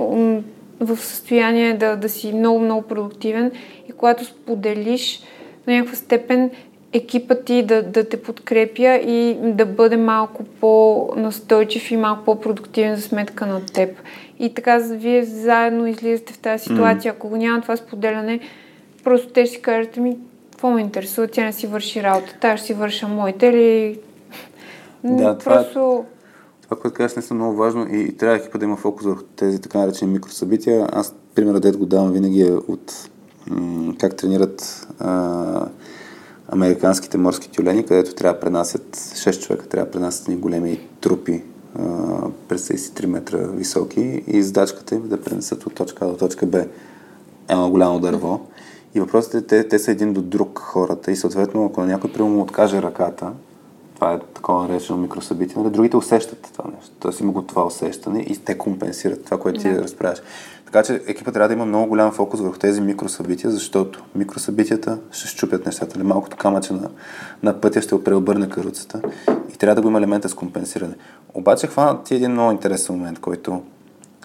в 0.80 0.98
състояние 0.98 1.74
да, 1.74 1.96
да 1.96 2.10
си 2.10 2.34
много-много 2.34 2.82
продуктивен 2.82 3.52
и 3.90 3.92
когато 3.92 4.26
споделиш 4.26 5.22
на 5.68 5.74
някаква 5.74 5.96
степен 5.96 6.52
екипът 6.94 7.46
ти 7.46 7.64
да, 7.64 7.84
да 7.84 8.10
те 8.10 8.22
подкрепя 8.22 8.96
и 8.96 9.38
да 9.42 9.66
бъде 9.66 9.98
малко 9.98 10.44
по-настойчив 10.44 11.92
и 11.92 11.98
малко 11.98 12.24
по-продуктивен 12.26 12.96
за 12.96 13.02
сметка 13.02 13.46
на 13.46 13.66
теб. 13.66 13.90
И 14.40 14.54
така 14.54 14.78
вие 14.78 15.24
заедно 15.24 15.88
излизате 15.88 16.34
в 16.34 16.38
тази 16.38 16.64
ситуация. 16.64 17.12
Ако 17.12 17.30
го 17.30 17.38
няма 17.38 17.62
това 17.62 17.78
споделяне, 17.78 18.40
просто 19.04 19.34
те 19.34 19.46
ще 19.46 19.62
кажат 19.62 19.98
ми, 19.98 20.18
какво 20.52 20.70
ме 20.70 20.82
интересува, 20.82 21.28
тя 21.28 21.44
не 21.44 21.54
си 21.54 21.68
върши 21.68 22.04
работата, 22.04 22.48
аз 22.48 22.60
ще 22.60 22.68
си 22.68 22.74
върша 22.74 23.08
моите 23.08 23.46
или... 23.46 24.00
Да, 25.04 25.30
е- 25.30 25.44
просто... 25.44 26.06
Това, 26.62 26.78
което 26.78 26.96
казваш, 26.96 27.16
наистина 27.16 27.40
много 27.40 27.56
важно 27.56 27.88
и, 27.92 28.02
и 28.02 28.18
трябва 28.18 28.38
екипа 28.38 28.58
да 28.58 28.66
има 28.66 28.76
фокус 28.76 29.06
върху 29.06 29.24
тези 29.24 29.62
така 29.62 29.78
наречени 29.78 30.12
микросъбития. 30.12 30.88
Аз 30.92 31.16
примерът, 31.36 31.62
дето 31.62 31.80
го 31.80 31.86
давам 31.86 32.12
винаги 32.12 32.42
е 32.42 32.52
от 32.52 33.10
м- 33.48 33.94
как 34.00 34.16
тренират 34.16 34.88
а, 35.00 35.66
американските 36.48 37.18
морски 37.18 37.50
тюлени, 37.50 37.86
където 37.86 38.16
трябва 38.16 38.34
да 38.34 38.40
пренасят 38.40 38.96
6 38.96 39.42
човека, 39.48 39.68
трябва 39.68 39.86
да 39.86 39.92
пренасят 39.92 40.28
ни 40.28 40.36
големи 40.36 40.88
трупи 41.02 41.44
през 42.48 42.68
33 42.68 43.06
метра 43.06 43.38
високи 43.38 44.24
и 44.28 44.44
задачката 44.44 44.96
им 44.96 45.06
е 45.06 45.08
да 45.08 45.22
пренесат 45.22 45.66
от 45.66 45.76
точка 45.76 46.06
А 46.06 46.08
до 46.08 46.18
точка 46.18 46.46
Б 46.46 46.66
едно 47.50 47.70
голямо 47.70 48.00
дърво. 48.00 48.42
И 48.96 49.00
въпросът 49.00 49.34
е, 49.34 49.42
те, 49.48 49.68
те 49.68 49.80
са 49.80 49.92
един 49.92 50.14
до 50.14 50.22
друг 50.22 50.60
хората 50.60 51.12
и 51.12 51.16
съответно, 51.16 51.66
ако 51.66 51.82
някой 51.82 52.12
примерно 52.12 52.36
му 52.36 52.42
откаже 52.42 52.82
ръката, 52.82 53.32
това 53.96 54.14
е 54.14 54.20
такова 54.20 54.68
наречено 54.68 55.00
микросъбитие, 55.00 55.62
нали? 55.62 55.74
другите 55.74 55.98
усещат 55.98 56.50
това 56.54 56.72
нещо. 56.76 56.96
Тоест 57.00 57.20
има 57.20 57.32
го 57.32 57.42
това 57.42 57.66
усещане 57.66 58.20
и 58.20 58.38
те 58.38 58.58
компенсират 58.58 59.26
това, 59.26 59.40
което 59.40 59.62
ти 59.62 59.70
Да. 59.70 59.84
разправяш. 59.84 60.22
Така 60.66 60.84
че 60.84 61.02
екипа 61.08 61.32
трябва 61.32 61.48
да 61.48 61.54
има 61.54 61.66
много 61.66 61.88
голям 61.88 62.12
фокус 62.12 62.40
върху 62.40 62.58
тези 62.58 62.82
микросъбития, 62.82 63.52
защото 63.52 64.04
микросъбитията 64.16 64.98
ще 65.12 65.28
щупят 65.28 65.66
нещата. 65.66 65.98
Нали? 65.98 66.08
Малкото 66.08 66.38
камъче 66.38 66.74
на, 66.74 66.90
на 67.44 67.62
пътя 67.62 67.82
ще 67.82 68.04
преобърне 68.04 68.50
каруцата 68.50 69.02
и 69.54 69.58
трябва 69.58 69.76
да 69.76 69.82
го 69.82 69.88
има 69.88 69.98
елемента 69.98 70.30
с 70.30 70.34
компенсиране. 70.34 70.94
Обаче 71.34 71.68
хвана 71.68 72.04
ти 72.04 72.16
един 72.16 72.32
много 72.32 72.52
интересен 72.52 72.96
момент, 72.96 73.20
който 73.20 73.62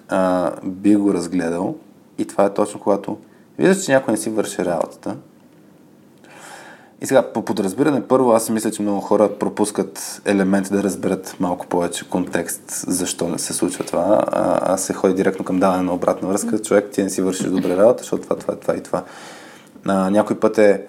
а, 0.09 0.51
би 0.63 0.95
го 0.95 1.13
разгледал 1.13 1.75
и 2.17 2.25
това 2.25 2.45
е 2.45 2.53
точно 2.53 2.79
когато 2.79 3.17
виждаш, 3.59 3.85
че 3.85 3.91
някой 3.91 4.11
не 4.11 4.17
си 4.17 4.29
върши 4.29 4.65
работата, 4.65 5.15
и 7.01 7.05
сега, 7.05 7.31
по 7.33 7.45
подразбиране, 7.45 8.07
първо, 8.07 8.31
аз 8.31 8.49
мисля, 8.49 8.71
че 8.71 8.81
много 8.81 8.99
хора 8.99 9.29
пропускат 9.39 10.21
елемент 10.25 10.67
да 10.71 10.83
разберат 10.83 11.35
малко 11.39 11.67
повече 11.67 12.09
контекст, 12.09 12.63
защо 12.87 13.27
не 13.27 13.39
се 13.39 13.53
случва 13.53 13.83
това. 13.83 14.23
А, 14.27 14.73
аз 14.73 14.83
се 14.83 14.93
ходи 14.93 15.13
директно 15.13 15.45
към 15.45 15.59
даване 15.59 15.83
на 15.83 15.93
обратна 15.93 16.27
връзка. 16.27 16.59
Човек, 16.59 16.89
ти 16.91 17.03
не 17.03 17.09
си 17.09 17.21
вършиш 17.21 17.47
добре 17.47 17.77
работа, 17.77 18.03
защото 18.03 18.23
това, 18.23 18.35
това, 18.35 18.55
това 18.55 18.75
и 18.75 18.83
това. 18.83 19.03
А, 19.85 20.09
някой 20.09 20.39
път 20.39 20.57
е, 20.57 20.81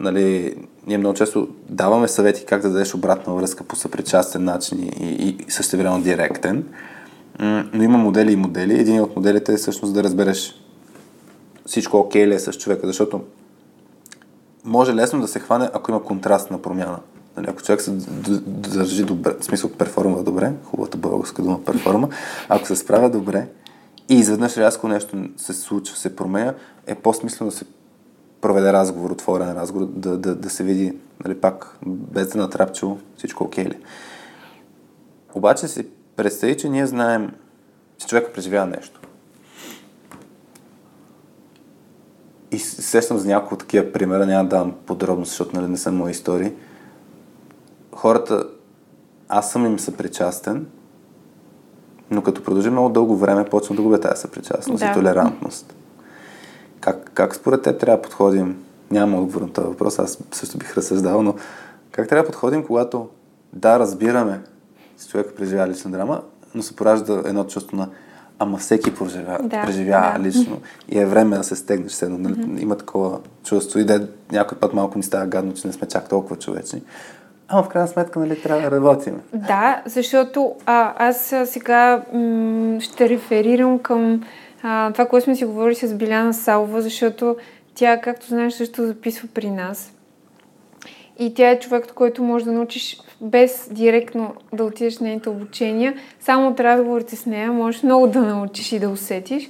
нали, 0.00 0.54
ние 0.86 0.98
много 0.98 1.14
често 1.14 1.48
даваме 1.68 2.08
съвети 2.08 2.44
как 2.44 2.62
да 2.62 2.70
дадеш 2.70 2.94
обратна 2.94 3.34
връзка 3.34 3.64
по 3.64 3.76
съпричастен 3.76 4.44
начин 4.44 4.82
и, 4.82 4.90
и, 5.00 5.36
същевременно 5.48 6.02
директен. 6.02 6.64
Но 7.72 7.82
има 7.82 7.98
модели 7.98 8.32
и 8.32 8.36
модели. 8.36 8.80
Един 8.80 9.00
от 9.00 9.16
моделите 9.16 9.52
е 9.52 9.56
всъщност 9.56 9.94
да 9.94 10.02
разбереш 10.02 10.54
всичко 11.70 11.96
окей 11.96 12.26
ли 12.26 12.34
е 12.34 12.38
с 12.38 12.52
човека, 12.52 12.86
защото 12.86 13.20
може 14.64 14.94
лесно 14.94 15.20
да 15.20 15.28
се 15.28 15.40
хване, 15.40 15.70
ако 15.72 15.90
има 15.90 16.02
контрастна 16.02 16.62
промяна. 16.62 16.98
Нали, 17.36 17.46
ако 17.50 17.62
човек 17.62 17.80
се 17.80 17.90
държи 18.46 19.04
добре, 19.04 19.34
в 19.40 19.44
смисъл 19.44 19.70
перформа 19.70 20.22
добре, 20.22 20.52
хубавата 20.64 20.98
българска 20.98 21.42
дума 21.42 21.64
перформа, 21.64 22.08
ако 22.48 22.66
се 22.66 22.76
справя 22.76 23.10
добре 23.10 23.48
и 24.08 24.14
изведнъж 24.14 24.56
рязко 24.56 24.88
нещо 24.88 25.24
се 25.36 25.52
случва, 25.52 25.96
се 25.96 26.16
променя, 26.16 26.54
е 26.86 26.94
по-смислено 26.94 27.50
да 27.50 27.56
се 27.56 27.64
проведе 28.40 28.72
разговор, 28.72 29.10
отворен 29.10 29.52
разговор, 29.52 29.86
да, 29.86 30.18
да, 30.18 30.34
да 30.34 30.50
се 30.50 30.64
види, 30.64 30.96
нали, 31.24 31.40
пак, 31.40 31.78
без 31.86 32.28
да 32.28 32.38
натрапчо 32.38 32.98
всичко 33.16 33.44
окей 33.44 33.64
ли. 33.64 33.78
Обаче 35.34 35.68
си 35.68 35.86
представи, 36.16 36.56
че 36.56 36.68
ние 36.68 36.86
знаем, 36.86 37.32
че 37.98 38.06
човека 38.06 38.32
преживява 38.32 38.66
нещо. 38.66 38.99
И 42.52 42.58
се 42.58 42.82
сещам 42.82 43.18
за 43.18 43.28
няколко 43.28 43.56
такива 43.56 43.92
примера, 43.92 44.26
няма 44.26 44.44
да 44.44 44.48
давам 44.48 44.74
подробно, 44.86 45.24
защото 45.24 45.56
нали, 45.56 45.70
не 45.70 45.76
са 45.76 45.92
мои 45.92 46.10
истории. 46.10 46.52
Хората, 47.94 48.44
аз 49.28 49.52
съм 49.52 49.66
им 49.66 49.78
съпричастен, 49.78 50.66
но 52.10 52.22
като 52.22 52.42
продължи 52.42 52.70
много 52.70 52.88
дълго 52.88 53.16
време, 53.16 53.44
почвам 53.44 53.76
да 53.76 53.82
губя 53.82 54.00
тази 54.00 54.20
съпричастност 54.20 54.80
Да. 54.80 54.90
и 54.90 54.94
толерантност. 54.94 55.74
Как, 56.80 57.10
как 57.14 57.34
според 57.34 57.62
теб 57.62 57.80
трябва 57.80 57.96
да 57.96 58.02
подходим? 58.02 58.64
Нямам 58.90 59.14
отговор 59.14 59.40
на 59.40 59.52
този 59.52 59.68
въпрос, 59.68 59.98
аз 59.98 60.18
също 60.32 60.58
бих 60.58 60.76
разсъждавал, 60.76 61.22
но 61.22 61.34
как 61.92 62.08
трябва 62.08 62.22
да 62.22 62.26
подходим, 62.26 62.64
когато 62.64 63.08
да, 63.52 63.78
разбираме, 63.78 64.40
че 65.00 65.08
човек 65.08 65.32
преживява 65.36 65.68
лична 65.68 65.90
драма, 65.90 66.22
но 66.54 66.62
се 66.62 66.76
поражда 66.76 67.22
едно 67.24 67.44
чувство 67.44 67.76
на 67.76 67.88
ама 68.40 68.58
всеки 68.58 68.94
преживява, 68.94 69.38
Да, 69.42 69.62
преживява 69.62 70.18
да. 70.18 70.24
лично 70.24 70.58
и 70.88 70.98
е 70.98 71.06
време 71.06 71.36
да 71.36 71.44
се 71.44 71.56
стегнеш. 71.56 71.92
Седно, 71.92 72.18
нали? 72.18 72.62
Има 72.62 72.76
такова 72.76 73.18
чувство 73.44 73.78
и 73.78 73.84
да 73.84 74.08
някой 74.32 74.58
път 74.58 74.74
малко 74.74 74.98
ни 74.98 75.02
става 75.04 75.26
гадно, 75.26 75.54
че 75.54 75.66
не 75.66 75.72
сме 75.72 75.88
чак 75.88 76.08
толкова 76.08 76.36
човечни. 76.36 76.82
Ама 77.48 77.62
в 77.62 77.68
крайна 77.68 77.88
сметка 77.88 78.18
нали, 78.18 78.42
трябва 78.42 78.62
да 78.62 78.70
работим. 78.70 79.20
Да, 79.34 79.82
защото 79.86 80.54
а, 80.66 81.08
аз 81.08 81.34
сега 81.44 82.02
м- 82.12 82.80
ще 82.80 83.08
реферирам 83.08 83.78
към 83.78 84.22
а, 84.62 84.92
това, 84.92 85.06
което 85.06 85.24
сме 85.24 85.36
си 85.36 85.44
говорили 85.44 85.74
с 85.74 85.94
Биляна 85.94 86.34
Салова, 86.34 86.80
защото 86.80 87.36
тя, 87.74 88.00
както 88.00 88.26
знаеш, 88.26 88.52
също 88.54 88.86
записва 88.86 89.28
при 89.34 89.50
нас. 89.50 89.92
И 91.18 91.34
тя 91.34 91.50
е 91.50 91.58
човек, 91.58 91.92
който 91.94 92.22
може 92.22 92.44
да 92.44 92.52
научиш 92.52 93.00
без 93.20 93.68
директно 93.72 94.34
да 94.52 94.64
отидеш 94.64 94.98
на 94.98 95.06
нейните 95.06 95.28
обучения. 95.28 95.94
Само 96.20 96.48
от 96.48 96.60
разговорите 96.60 97.16
с 97.16 97.26
нея 97.26 97.52
можеш 97.52 97.82
много 97.82 98.06
да 98.06 98.20
научиш 98.20 98.72
и 98.72 98.78
да 98.78 98.88
усетиш. 98.88 99.48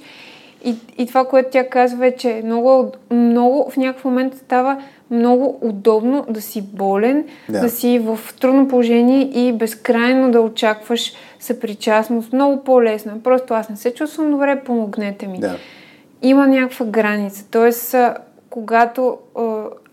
И, 0.65 0.75
и 0.97 1.07
това, 1.07 1.25
което 1.25 1.49
тя 1.51 1.69
казва 1.69 2.07
е, 2.07 2.15
че 2.15 2.41
много, 2.45 2.91
много 3.11 3.69
в 3.71 3.77
някакъв 3.77 4.05
момент 4.05 4.35
става 4.35 4.81
много 5.11 5.59
удобно 5.61 6.25
да 6.29 6.41
си 6.41 6.61
болен, 6.61 7.25
Да. 7.49 7.59
да 7.61 7.69
си 7.69 7.99
в 7.99 8.19
трудно 8.39 8.67
положение 8.67 9.21
и 9.21 9.53
безкрайно 9.53 10.31
да 10.31 10.41
очакваш 10.41 11.13
съпричастност. 11.39 12.33
Много 12.33 12.63
по-лесно. 12.63 13.19
Просто 13.23 13.53
аз 13.53 13.69
не 13.69 13.75
се 13.75 13.93
чувствам 13.93 14.31
добре, 14.31 14.61
помогнете 14.65 15.27
ми 15.27 15.39
Да. 15.39 15.55
има 16.21 16.47
някаква 16.47 16.85
граница. 16.85 17.45
Тоест, 17.51 17.95
когато 18.49 19.17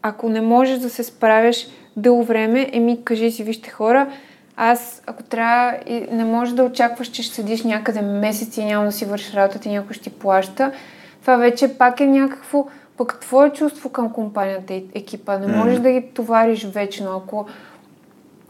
ако 0.03 0.29
не 0.29 0.41
можеш 0.41 0.79
да 0.79 0.91
се 0.91 1.05
справяш 1.05 1.67
дълго 1.97 2.25
време, 2.25 2.71
еми 2.73 3.05
кажи 3.05 3.31
си, 3.31 3.45
вижте 3.45 3.71
хора, 3.71 4.07
аз 4.57 5.03
ако 5.07 5.23
трябва, 5.23 5.79
не 6.11 6.25
можеш 6.25 6.55
да 6.55 6.65
очакваш, 6.65 7.09
че 7.09 7.23
ще 7.23 7.35
седиш 7.35 7.65
някъде 7.65 8.03
месеци 8.03 8.61
и 8.61 8.65
няма 8.65 8.85
да 8.85 8.93
си 8.93 9.05
вършиш 9.05 9.35
работата 9.35 9.69
и 9.69 9.73
някой 9.73 9.95
ще 9.95 10.11
ти 10.11 10.19
плаща. 10.19 10.73
Това 11.21 11.37
вече 11.37 11.79
пак 11.79 12.01
е 12.01 12.07
някакво 12.07 12.67
пък 12.97 13.21
твое 13.21 13.51
чувство 13.51 13.91
към 13.91 14.13
компанията 14.13 14.75
и 14.75 14.85
екипа. 14.95 15.39
Не 15.39 15.57
можеш 15.57 15.79
да 15.79 15.91
ги 15.91 16.03
товариш 16.15 16.65
вечно. 16.65 17.17
Ако 17.17 17.47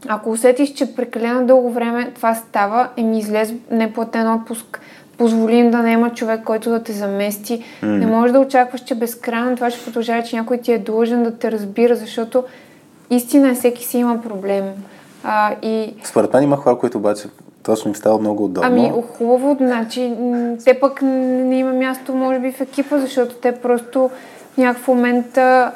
ако 0.07 0.31
усетиш, 0.31 0.73
че 0.73 0.95
прекалено 0.95 1.45
дълго 1.45 1.71
време 1.71 2.11
това 2.15 2.35
става, 2.35 2.89
и 2.97 3.03
ми 3.03 3.19
излез 3.19 3.53
неплатен 3.71 4.33
отпуск, 4.33 4.79
позволим 5.19 5.71
да 5.71 5.77
няма 5.77 6.09
човек, 6.09 6.43
който 6.43 6.69
да 6.69 6.83
те 6.83 6.91
замести. 6.91 7.63
Mm. 7.83 7.85
Не 7.85 8.05
можеш 8.05 8.31
да 8.33 8.39
очакваш, 8.39 8.81
че 8.81 8.95
безкрайно 8.95 9.55
това 9.55 9.69
ще 9.69 9.85
продължава, 9.85 10.23
че 10.23 10.35
някой 10.35 10.57
ти 10.57 10.71
е 10.71 10.77
длъжен 10.77 11.23
да 11.23 11.37
те 11.37 11.51
разбира, 11.51 11.95
защото 11.95 12.43
истина 13.09 13.49
е 13.49 13.53
всеки 13.53 13.85
си 13.85 13.97
има 13.97 14.21
проблем. 14.21 14.65
А, 15.23 15.55
и 15.61 15.93
Според 16.03 16.33
мен 16.33 16.43
има 16.43 16.57
хора, 16.57 16.77
които 16.77 16.97
обаче 16.97 17.23
точно 17.63 17.89
им 17.89 17.95
става 17.95 18.19
много 18.19 18.45
удобно. 18.45 18.67
Ами, 18.67 18.91
хубаво, 19.17 19.57
значи, 19.59 20.13
те 20.65 20.79
пък 20.79 21.01
не 21.01 21.59
има 21.59 21.73
място, 21.73 22.15
може 22.15 22.39
би, 22.39 22.51
в 22.51 22.61
екипа, 22.61 22.97
защото 22.97 23.35
те 23.35 23.51
просто 23.51 24.09
в 24.53 24.57
някакъв 24.57 24.87
момент 24.87 25.37
а, 25.37 25.71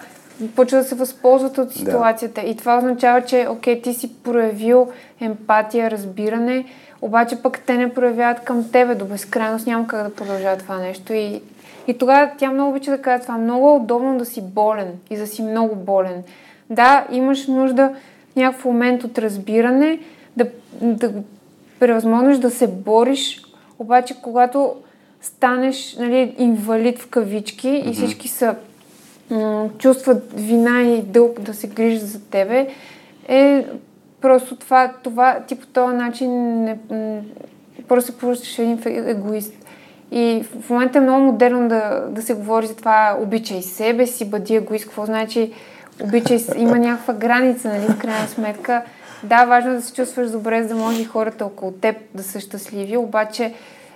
почват 0.56 0.82
да 0.82 0.88
се 0.88 0.96
възползват 0.96 1.58
от 1.58 1.72
ситуацията. 1.72 2.42
И 2.42 2.56
това 2.56 2.78
означава, 2.78 3.22
че, 3.22 3.48
окей, 3.50 3.82
ти 3.82 3.94
си 3.94 4.12
проявил 4.24 4.88
емпатия, 5.22 5.92
разбиране, 5.92 6.66
обаче 7.04 7.42
пък 7.42 7.60
те 7.60 7.78
не 7.78 7.94
проявяват 7.94 8.40
към 8.40 8.72
тебе 8.72 8.96
до 8.96 9.06
безкрайност, 9.06 9.68
няма 9.68 9.88
как 9.88 10.04
да 10.04 10.16
продължава 10.16 10.58
това 10.58 10.78
нещо. 10.78 11.14
И, 11.14 11.42
и 11.88 11.98
тогава 11.98 12.32
тя 12.38 12.52
много 12.52 12.70
обича 12.70 12.92
да 12.92 13.02
казва 13.02 13.24
това. 13.24 13.38
Много 13.38 13.70
е 13.70 13.72
удобно 13.72 14.18
да 14.18 14.26
си 14.26 14.42
болен 14.42 14.88
и 15.10 15.18
да 15.18 15.28
си 15.28 15.42
много 15.42 15.76
болен. 15.76 16.24
Да, 16.70 17.08
имаш 17.12 17.48
нужда 17.48 17.92
някакъв 18.36 18.66
момент 18.66 19.04
от 19.04 19.18
разбиране, 19.18 20.00
да, 20.38 20.48
да 20.82 21.10
го 21.10 21.24
да 22.40 22.52
се 22.52 22.68
бориш, 22.68 23.42
обаче 23.80 24.16
когато 24.22 24.76
станеш 25.22 25.96
нали, 26.00 26.36
инвалид 26.38 27.00
в 27.00 27.08
кавички 27.08 27.68
mm-hmm. 27.68 27.90
и 27.90 27.94
всички 27.94 28.28
са 28.28 28.56
м- 29.30 29.70
чувстват 29.78 30.34
вина 30.34 30.82
и 30.82 31.02
дълг 31.02 31.40
да 31.40 31.54
се 31.54 31.68
грижат 31.68 32.08
за 32.08 32.22
тебе, 32.22 32.68
е 33.28 33.66
просто 34.24 34.56
това, 34.56 34.92
това 35.04 35.40
ти 35.48 35.60
по 35.60 35.68
този 35.68 35.96
начин 35.96 36.64
не, 36.64 36.78
просто 37.88 38.12
се 38.12 38.18
превръщаш 38.18 38.60
един 38.60 38.80
егоист. 38.86 39.54
И 40.12 40.46
в 40.62 40.70
момента 40.70 40.98
е 40.98 41.02
много 41.02 41.24
модерно 41.24 41.70
да, 41.70 42.06
да 42.10 42.22
се 42.22 42.34
говори 42.34 42.68
за 42.68 42.76
това 42.76 43.18
обичай 43.22 43.62
себе 43.62 44.08
си, 44.08 44.30
бъди 44.30 44.56
егоист, 44.56 44.86
какво 44.86 45.06
значи 45.06 45.54
обичай, 46.04 46.38
има 46.58 46.80
някаква 46.80 47.14
граница, 47.14 47.68
нали, 47.68 47.88
в 47.88 47.98
крайна 47.98 48.28
сметка. 48.28 48.82
Да, 49.24 49.46
важно 49.46 49.72
е 49.72 49.74
да 49.74 49.82
се 49.82 49.94
чувстваш 49.94 50.32
добре, 50.32 50.64
за 50.64 50.70
да 50.70 50.76
може 50.76 51.02
и 51.02 51.06
хората 51.06 51.46
около 51.46 51.72
теб 51.72 51.96
да 52.14 52.24
са 52.24 52.40
щастливи, 52.40 52.98
обаче 52.98 53.54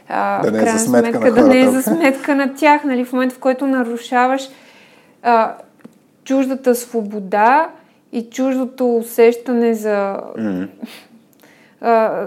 а, 0.10 0.42
да 0.42 0.52
не 0.52 0.70
е 0.70 0.72
за 0.72 0.80
сметка, 0.80 1.20
сметка 1.20 1.34
да 1.34 1.48
не 1.48 1.60
е 1.60 1.70
за 1.70 1.84
сметка 1.84 2.36
на 2.36 2.56
тях, 2.56 2.84
нали, 2.84 3.06
в 3.06 3.14
момента 3.14 3.36
в 3.36 3.40
който 3.40 3.68
нарушаваш 3.68 4.50
а, 5.24 5.54
чуждата 6.24 6.76
свобода 6.76 7.70
и 8.12 8.30
чуждото 8.30 8.96
усещане 8.96 9.74
за 9.74 10.20
mm-hmm. 10.38 10.68
а, 11.82 12.26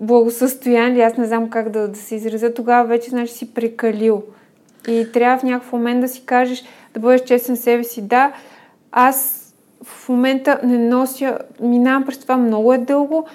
благосъстояние, 0.00 1.02
аз 1.02 1.16
не 1.16 1.26
знам 1.26 1.50
как 1.50 1.70
да, 1.70 1.88
да 1.88 1.98
се 1.98 2.14
изразя, 2.14 2.54
тогава 2.54 2.88
вече 2.88 3.10
значи 3.10 3.32
си 3.32 3.54
прекалил. 3.54 4.22
И 4.88 5.06
трябва 5.12 5.38
в 5.38 5.42
някакъв 5.42 5.72
момент 5.72 6.00
да 6.00 6.08
си 6.08 6.22
кажеш, 6.26 6.64
да 6.94 7.00
бъдеш 7.00 7.24
честен 7.24 7.56
себе 7.56 7.84
си. 7.84 8.02
Да, 8.02 8.32
аз 8.92 9.40
в 9.84 10.08
момента 10.08 10.60
не 10.64 10.78
нося, 10.78 11.38
минавам 11.60 12.04
през 12.04 12.18
това 12.18 12.36
много 12.36 12.72
е 12.72 12.78
дълго, 12.78 13.26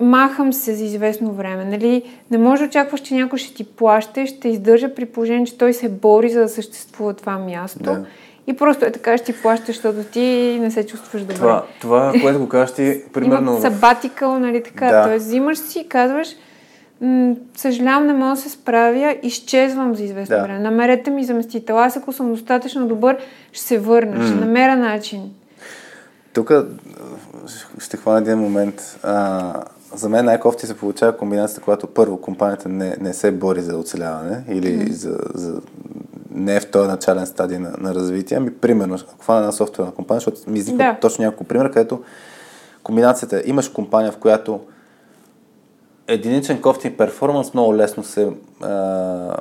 махам 0.00 0.52
се 0.52 0.74
за 0.74 0.84
известно 0.84 1.32
време. 1.32 1.64
Нали? 1.64 2.02
Не 2.30 2.38
може 2.38 2.62
да 2.62 2.68
очакваш, 2.68 3.00
че 3.00 3.14
някой 3.14 3.38
ще 3.38 3.54
ти 3.54 3.64
плаща 3.64 4.20
и 4.20 4.26
ще 4.26 4.48
издържа 4.48 4.94
при 4.94 5.06
положение, 5.06 5.46
че 5.46 5.58
той 5.58 5.72
се 5.72 5.88
бори 5.88 6.30
за 6.30 6.40
да 6.40 6.48
съществува 6.48 7.14
това 7.14 7.38
място. 7.38 7.82
Да. 7.82 8.04
И 8.46 8.56
просто 8.56 8.84
е 8.84 8.92
така, 8.92 9.16
ще 9.16 9.32
ти 9.32 9.42
плащаш, 9.42 9.74
защото 9.74 10.04
ти 10.04 10.58
не 10.60 10.70
се 10.70 10.86
чувстваш 10.86 11.22
добре. 11.22 11.34
Това, 11.34 11.64
това 11.80 12.12
което 12.22 12.38
го 12.38 12.48
кажеш 12.48 12.74
ти, 12.74 13.02
примерно... 13.12 13.50
Има 13.50 13.60
сабатикъл, 13.60 14.38
нали 14.38 14.62
така. 14.62 14.86
Да. 14.86 15.04
Тоест, 15.04 15.26
взимаш 15.26 15.58
си, 15.58 15.86
казваш, 15.88 16.28
съжалявам, 17.56 18.06
не 18.06 18.12
мога 18.12 18.30
да 18.30 18.36
се 18.36 18.48
справя, 18.48 19.16
изчезвам 19.22 19.94
за 19.94 20.02
известно 20.02 20.36
да. 20.36 20.42
време. 20.42 20.58
Намерете 20.58 21.10
ми 21.10 21.24
заместител. 21.24 21.78
Аз 21.78 21.96
ако 21.96 22.12
съм 22.12 22.32
достатъчно 22.32 22.88
добър, 22.88 23.16
ще 23.52 23.64
се 23.64 23.78
върна, 23.78 24.16
mm. 24.16 24.26
ще 24.26 24.34
намеря 24.34 24.76
начин. 24.76 25.30
Тук 26.32 26.52
ще 27.78 27.96
хвана 27.96 28.18
един 28.18 28.38
момент. 28.38 28.98
А, 29.02 29.54
за 29.94 30.08
мен 30.08 30.24
най-кофти 30.24 30.66
се 30.66 30.76
получава 30.76 31.16
комбинацията, 31.16 31.60
когато 31.60 31.86
първо 31.86 32.20
компанията 32.20 32.68
не, 32.68 32.96
не 33.00 33.12
се 33.12 33.32
бори 33.32 33.60
за 33.60 33.76
оцеляване 33.76 34.44
или 34.48 34.78
mm. 34.78 34.90
за, 34.90 35.18
за 35.34 35.60
не 36.34 36.56
е 36.56 36.60
в 36.60 36.70
този 36.70 36.88
начален 36.88 37.26
стадий 37.26 37.58
на, 37.58 37.74
на 37.78 37.94
развитие, 37.94 38.36
ами 38.36 38.54
примерно, 38.54 38.94
ако 38.94 39.18
хвана 39.22 39.40
една 39.40 39.52
софтуерна 39.52 39.92
компания, 39.92 40.20
защото 40.20 40.50
ми 40.50 40.58
изниква 40.58 40.84
да. 40.84 40.98
точно 41.00 41.24
няколко 41.24 41.44
примера, 41.44 41.70
където 41.70 42.02
комбинацията 42.82 43.42
имаш 43.44 43.68
компания, 43.68 44.12
в 44.12 44.16
която 44.16 44.60
единичен 46.08 46.60
кофти 46.62 46.96
перформанс 46.96 47.54
много 47.54 47.76
лесно 47.76 48.04
се, 48.04 48.30
а, 48.60 49.36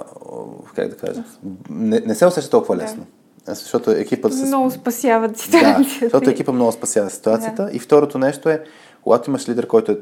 как 0.75 0.87
да 0.89 0.95
кажа, 0.97 1.23
не, 1.69 1.99
не 1.99 2.15
се 2.15 2.25
усеща 2.25 2.49
толкова 2.49 2.77
лесно. 2.77 3.05
Да. 3.45 3.55
Защото 3.55 3.91
екипът 3.91 4.33
се... 4.33 4.45
Много 4.45 4.71
спасяват 4.71 5.37
ситуацията. 5.37 5.79
Да, 5.79 5.89
защото 6.01 6.29
екипът 6.29 6.55
много 6.55 6.71
спасява 6.71 7.09
ситуацията. 7.09 7.65
Да. 7.65 7.71
И 7.73 7.79
второто 7.79 8.17
нещо 8.17 8.49
е, 8.49 8.63
когато 9.03 9.29
имаш 9.29 9.49
лидер, 9.49 9.67
който 9.67 9.91
е 9.91 9.97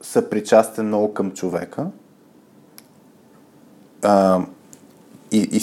съпричастен 0.00 0.86
много 0.86 1.14
към 1.14 1.30
човека, 1.30 1.86
а, 4.02 4.40
и, 5.32 5.38
и, 5.38 5.60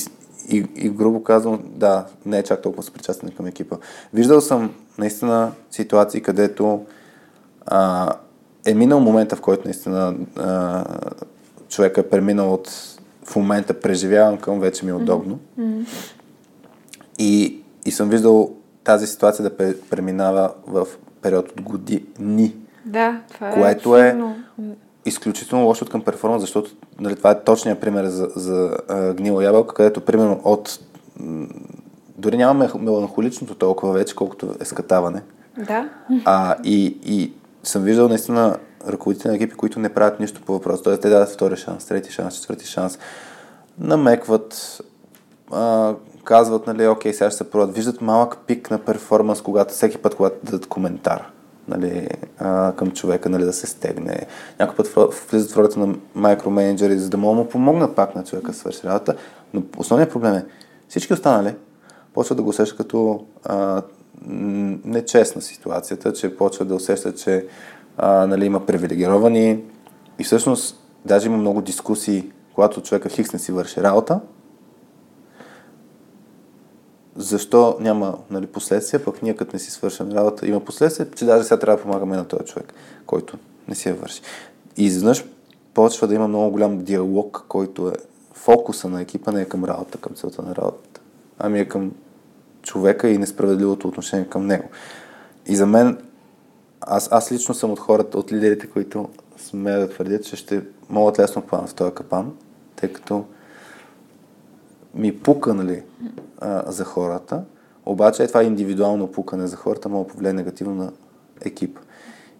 и, 0.57 0.65
и 0.75 0.89
грубо 0.89 1.23
казвам, 1.23 1.63
да, 1.65 2.05
не 2.25 2.37
е 2.37 2.43
чак 2.43 2.61
толкова 2.61 2.83
съпричастен 2.83 3.31
към 3.37 3.45
екипа. 3.45 3.75
Виждал 4.13 4.41
съм 4.41 4.73
наистина 4.97 5.51
ситуации, 5.71 6.21
където 6.21 6.85
а, 7.65 8.13
е 8.65 8.73
минал 8.73 8.99
момента, 8.99 9.35
в 9.35 9.41
който 9.41 9.61
наистина 9.65 10.15
а, 10.35 10.83
човек 11.69 11.97
е 11.97 12.09
преминал 12.09 12.53
от 12.53 12.97
в 13.23 13.35
момента 13.35 13.79
преживявам 13.79 14.37
към 14.37 14.59
вече 14.59 14.85
ми 14.85 14.91
е 14.91 14.93
удобно. 14.93 15.39
Mm-hmm. 15.59 15.85
И, 17.19 17.61
и 17.85 17.91
съм 17.91 18.09
виждал 18.09 18.51
тази 18.83 19.07
ситуация 19.07 19.43
да 19.43 19.79
преминава 19.89 20.53
в 20.67 20.87
период 21.21 21.51
от 21.51 21.61
години. 21.61 22.55
Да, 22.85 23.21
това 23.33 23.49
е. 23.49 23.53
Което 23.53 23.97
е 23.97 24.21
изключително 25.07 25.65
лошо 25.65 25.85
към 25.85 26.01
перформанс, 26.01 26.41
защото 26.41 26.71
нали, 26.99 27.15
това 27.15 27.31
е 27.31 27.43
точният 27.43 27.79
пример 27.79 28.05
за, 28.05 28.27
за 28.35 28.77
а, 28.87 29.13
гнила 29.13 29.43
ябълка, 29.43 29.75
където 29.75 30.01
примерно 30.01 30.41
от 30.43 30.79
дори 32.17 32.37
нямаме 32.37 32.69
меланхоличното 32.79 33.55
толкова 33.55 33.93
вече, 33.93 34.15
колкото 34.15 34.55
е 34.59 34.65
скатаване. 34.65 35.21
Да. 35.57 35.89
А, 36.25 36.55
и, 36.63 36.97
и 37.05 37.33
съм 37.63 37.83
виждал 37.83 38.09
наистина 38.09 38.57
ръководители 38.87 39.29
на 39.29 39.35
екипи, 39.35 39.55
които 39.55 39.79
не 39.79 39.93
правят 39.93 40.19
нищо 40.19 40.41
по 40.45 40.53
въпрос. 40.53 40.83
Тоест, 40.83 41.01
те 41.01 41.09
дадат 41.09 41.29
втори 41.29 41.57
шанс, 41.57 41.85
трети 41.85 42.11
шанс, 42.11 42.35
четвърти 42.35 42.65
шанс, 42.65 42.99
намекват, 43.79 44.81
а, 45.51 45.93
казват, 46.23 46.67
нали, 46.67 46.87
окей, 46.87 47.13
сега 47.13 47.29
ще 47.29 47.37
се 47.37 47.49
пробват. 47.49 47.75
Виждат 47.75 48.01
малък 48.01 48.37
пик 48.47 48.71
на 48.71 48.79
перформанс, 48.79 49.41
когато 49.41 49.73
всеки 49.73 49.97
път, 49.97 50.15
когато 50.15 50.35
дадат 50.43 50.67
коментар 50.67 51.31
нали, 51.67 52.07
а, 52.39 52.73
към 52.75 52.91
човека, 52.91 53.29
нали, 53.29 53.43
да 53.43 53.53
се 53.53 53.67
стегне. 53.67 54.25
Някой 54.59 54.75
път 54.75 55.11
влизат 55.31 55.51
в 55.51 55.57
ролята 55.57 55.79
на 55.79 55.95
микроменеджери, 56.15 56.99
за 56.99 57.09
да 57.09 57.17
му 57.17 57.49
помогнат 57.49 57.95
пак 57.95 58.15
на 58.15 58.23
човека 58.23 58.51
да 58.51 58.57
свърши 58.57 58.83
работа. 58.83 59.15
Но 59.53 59.63
основният 59.77 60.11
проблем 60.11 60.33
е, 60.33 60.45
всички 60.87 61.13
останали 61.13 61.55
почват 62.13 62.37
да 62.37 62.43
го 62.43 62.49
усещат 62.49 62.77
като 62.77 63.25
а, 63.43 63.81
нечестна 64.85 65.41
ситуацията, 65.41 66.13
че 66.13 66.37
почват 66.37 66.67
да 66.67 66.75
усещат, 66.75 67.17
че 67.17 67.45
а, 67.97 68.27
нали, 68.27 68.45
има 68.45 68.65
привилегировани 68.65 69.63
и 70.19 70.23
всъщност 70.23 70.83
даже 71.05 71.27
има 71.27 71.37
много 71.37 71.61
дискусии, 71.61 72.31
когато 72.55 72.81
човека 72.81 73.09
хикс 73.09 73.33
не 73.33 73.39
си 73.39 73.51
върши 73.51 73.81
работа, 73.81 74.19
защо 77.17 77.77
няма 77.79 78.17
нали, 78.29 78.47
последствия, 78.47 79.05
пък 79.05 79.21
ние 79.21 79.35
като 79.35 79.55
не 79.55 79.59
си 79.59 79.71
свършим 79.71 80.11
работа, 80.11 80.47
има 80.47 80.59
последствия, 80.59 81.11
че 81.11 81.25
даже 81.25 81.43
сега 81.43 81.59
трябва 81.59 81.77
да 81.77 81.83
помагаме 81.83 82.15
на 82.15 82.25
този 82.25 82.45
човек, 82.45 82.73
който 83.05 83.37
не 83.67 83.75
си 83.75 83.89
я 83.89 83.95
върши. 83.95 84.21
И 84.77 84.85
изведнъж 84.85 85.25
почва 85.73 86.07
да 86.07 86.15
има 86.15 86.27
много 86.27 86.51
голям 86.51 86.83
диалог, 86.83 87.45
който 87.47 87.89
е 87.89 87.93
фокуса 88.33 88.89
на 88.89 89.01
екипа 89.01 89.31
не 89.31 89.41
е 89.41 89.45
към 89.45 89.65
работа, 89.65 89.97
към 89.97 90.15
целта 90.15 90.41
на 90.41 90.55
работата, 90.55 91.01
ами 91.39 91.59
е 91.59 91.67
към 91.67 91.91
човека 92.61 93.09
и 93.09 93.17
несправедливото 93.17 93.87
отношение 93.87 94.29
към 94.29 94.47
него. 94.47 94.69
И 95.45 95.55
за 95.55 95.65
мен, 95.65 95.97
аз, 96.81 97.09
аз 97.11 97.31
лично 97.31 97.55
съм 97.55 97.71
от 97.71 97.79
хората, 97.79 98.19
от 98.19 98.31
лидерите, 98.31 98.67
които 98.67 99.09
смея 99.37 99.79
да 99.79 99.89
твърдят, 99.89 100.25
че 100.25 100.35
ще 100.35 100.61
могат 100.89 101.19
лесно 101.19 101.43
да 101.51 101.67
в 101.67 101.73
този 101.73 101.91
капан, 101.91 102.33
тъй 102.75 102.93
като 102.93 103.25
ми 104.95 105.19
пука, 105.19 105.53
нали, 105.53 105.83
а, 106.39 106.71
за 106.71 106.83
хората, 106.83 107.43
обаче 107.85 108.23
е 108.23 108.27
това 108.27 108.43
индивидуално 108.43 109.11
пукане 109.11 109.47
за 109.47 109.55
хората 109.55 109.89
може 109.89 110.07
да 110.07 110.13
повлияе 110.13 110.33
негативно 110.33 110.75
на 110.75 110.91
екип. 111.45 111.79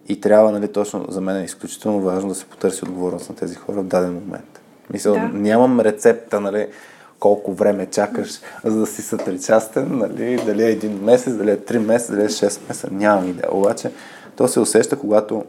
И 0.08 0.20
трябва, 0.20 0.52
нали, 0.52 0.72
точно 0.72 1.06
за 1.08 1.20
мен 1.20 1.36
е 1.36 1.44
изключително 1.44 2.00
важно 2.00 2.28
да 2.28 2.34
се 2.34 2.44
потърси 2.44 2.84
отговорност 2.84 3.28
на 3.28 3.36
тези 3.36 3.54
хора 3.54 3.82
в 3.82 3.86
даден 3.86 4.14
момент. 4.14 4.60
Мисля, 4.92 5.12
да. 5.12 5.28
нямам 5.28 5.80
рецепта, 5.80 6.40
нали, 6.40 6.68
колко 7.20 7.52
време 7.52 7.86
чакаш, 7.86 8.40
за 8.64 8.80
да 8.80 8.86
си 8.86 9.02
сътричастен, 9.02 9.98
нали, 9.98 10.42
дали 10.46 10.62
е 10.62 10.70
един 10.70 11.04
месец, 11.04 11.34
дали 11.34 11.50
е 11.50 11.56
три 11.56 11.78
месеца, 11.78 12.12
дали 12.12 12.24
е 12.24 12.28
6 12.28 12.68
месеца, 12.68 12.88
нямам 12.90 13.28
идея. 13.28 13.48
Обаче, 13.52 13.90
то 14.36 14.48
се 14.48 14.60
усеща, 14.60 14.98
когато 14.98 15.44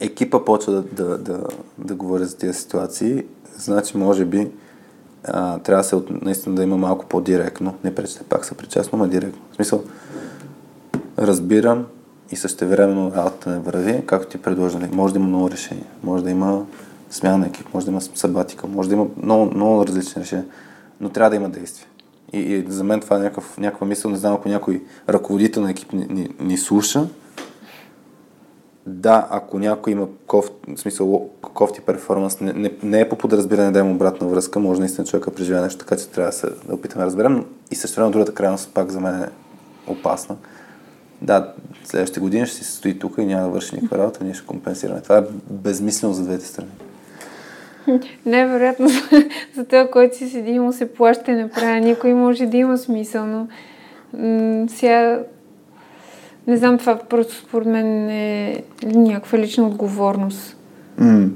екипа 0.00 0.44
почва 0.44 0.72
да, 0.72 0.82
да, 0.82 1.18
да, 1.18 1.46
да 1.78 1.94
говори 1.94 2.24
за 2.24 2.36
тези 2.36 2.58
ситуации, 2.58 3.24
значи, 3.56 3.96
може 3.96 4.24
би, 4.24 4.50
а, 5.24 5.58
трябва 5.58 5.82
да 5.82 5.88
се 5.88 5.96
наистина 6.10 6.54
да 6.54 6.62
има 6.62 6.76
малко 6.76 7.06
по-директно. 7.06 7.74
Не 7.84 7.94
прече 7.94 8.18
пак 8.28 8.44
са 8.44 8.54
причастно, 8.54 8.98
но 8.98 9.06
директно. 9.06 9.42
В 9.52 9.54
смисъл, 9.54 9.84
разбирам 11.18 11.86
и 12.30 12.36
същевременно 12.36 13.12
работата 13.16 13.50
не 13.50 13.58
върви, 13.58 14.02
както 14.06 14.28
ти 14.28 14.38
предложили. 14.38 14.88
Може 14.92 15.14
да 15.14 15.18
има 15.20 15.28
много 15.28 15.50
решения. 15.50 15.86
Може 16.02 16.24
да 16.24 16.30
има 16.30 16.64
смяна 17.10 17.38
на 17.38 17.46
екип, 17.46 17.74
може 17.74 17.86
да 17.86 17.92
има 17.92 18.00
сабатика, 18.00 18.66
може 18.66 18.88
да 18.88 18.94
има 18.94 19.06
много, 19.22 19.54
много 19.54 19.86
различни 19.86 20.22
решения, 20.22 20.46
но 21.00 21.08
трябва 21.08 21.30
да 21.30 21.36
има 21.36 21.48
действие. 21.48 21.86
И, 22.32 22.38
и 22.38 22.64
за 22.68 22.84
мен 22.84 23.00
това 23.00 23.16
е 23.16 23.18
някакъв, 23.18 23.58
някаква 23.58 23.86
мисъл, 23.86 24.10
не 24.10 24.16
знам 24.16 24.34
ако 24.34 24.48
някой 24.48 24.82
ръководител 25.08 25.62
на 25.62 25.70
екип 25.70 25.92
ни, 25.92 26.06
ни, 26.10 26.28
ни 26.40 26.58
слуша, 26.58 27.06
да, 28.86 29.26
ако 29.30 29.58
някой 29.58 29.92
има 29.92 30.06
коф, 30.26 30.50
в 30.68 30.80
смисъл, 30.80 31.30
кофти 31.40 31.80
перформанс, 31.80 32.40
не, 32.40 32.52
не, 32.52 32.70
не 32.82 33.00
е 33.00 33.08
по 33.08 33.16
подразбиране 33.16 33.70
да 33.70 33.78
има 33.78 33.90
обратна 33.90 34.26
връзка, 34.26 34.60
може 34.60 34.80
наистина 34.80 35.06
човека 35.06 35.30
преживее 35.30 35.60
нещо, 35.60 35.78
така 35.78 35.96
че 35.96 36.08
трябва 36.08 36.30
да, 36.30 36.36
се, 36.36 36.46
да 36.68 36.74
опитаме 36.74 37.02
да 37.02 37.06
разберем. 37.06 37.44
И 37.70 37.74
също 37.74 37.96
време 37.96 38.10
другата 38.10 38.34
крайност 38.34 38.70
пак 38.74 38.90
за 38.90 39.00
мен 39.00 39.22
е 39.22 39.28
опасна. 39.86 40.36
Да, 41.22 41.52
следващите 41.84 42.20
години 42.20 42.46
ще 42.46 42.56
си 42.56 42.64
стои 42.64 42.98
тук 42.98 43.14
и 43.18 43.26
няма 43.26 43.42
да 43.42 43.48
върши 43.48 43.74
никаква 43.74 43.98
работа, 43.98 44.24
ние 44.24 44.34
ще 44.34 44.46
компенсираме. 44.46 45.00
Това 45.00 45.18
е 45.18 45.22
безмислено 45.50 46.14
за 46.14 46.24
двете 46.24 46.46
страни. 46.46 46.70
Невероятно 48.26 48.88
за 49.56 49.64
това, 49.64 49.88
който 49.90 50.16
си 50.16 50.28
седи 50.28 50.50
и 50.50 50.58
му 50.58 50.72
се 50.72 50.92
плаща 50.92 51.32
и 51.32 51.34
направя. 51.34 51.80
Никой 51.80 52.14
може 52.14 52.46
да 52.46 52.56
има 52.56 52.78
смисъл, 52.78 53.26
но 53.26 53.46
м- 54.12 54.68
сега 54.68 55.24
не 56.46 56.56
знам, 56.56 56.78
това 56.78 56.96
просто 56.96 57.34
според 57.34 57.68
мен 57.68 58.10
е 58.10 58.62
някаква 58.84 59.38
лична 59.38 59.66
отговорност. 59.66 60.56
Mm. 61.00 61.28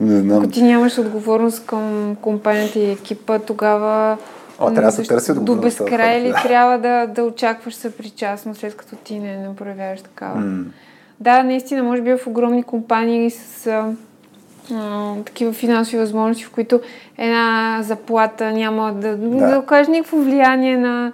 Не 0.00 0.20
знам. 0.20 0.38
Ако 0.38 0.50
ти 0.50 0.62
нямаш 0.62 0.98
отговорност 0.98 1.66
към 1.66 2.16
компанията 2.20 2.78
и 2.78 2.90
екипа, 2.90 3.38
тогава 3.38 4.18
О, 4.58 4.70
трябва 4.70 4.82
да 4.82 4.92
се 4.92 5.02
търси 5.02 5.32
до 5.34 5.56
безкрай 5.56 6.20
ли 6.20 6.32
трябва 6.42 6.78
да, 6.78 7.06
да 7.06 7.22
очакваш 7.24 7.74
съпричастност, 7.74 8.60
след 8.60 8.76
като 8.76 8.96
ти 8.96 9.18
не, 9.18 9.36
не 9.36 9.56
проявяваш 9.56 10.02
такава. 10.02 10.40
Mm. 10.40 10.64
Да, 11.20 11.42
наистина, 11.42 11.82
може 11.82 12.02
би 12.02 12.12
в 12.12 12.26
огромни 12.26 12.62
компании 12.62 13.30
с 13.30 13.66
а, 13.66 13.92
а, 14.74 15.14
такива 15.24 15.52
финансови 15.52 15.98
възможности, 15.98 16.44
в 16.44 16.50
които 16.50 16.80
една 17.18 17.78
заплата 17.82 18.52
няма 18.52 18.92
да, 18.92 19.16
да. 19.16 19.48
да 19.48 19.58
окаже 19.58 19.90
никакво 19.90 20.16
влияние 20.16 20.76
на 20.76 21.12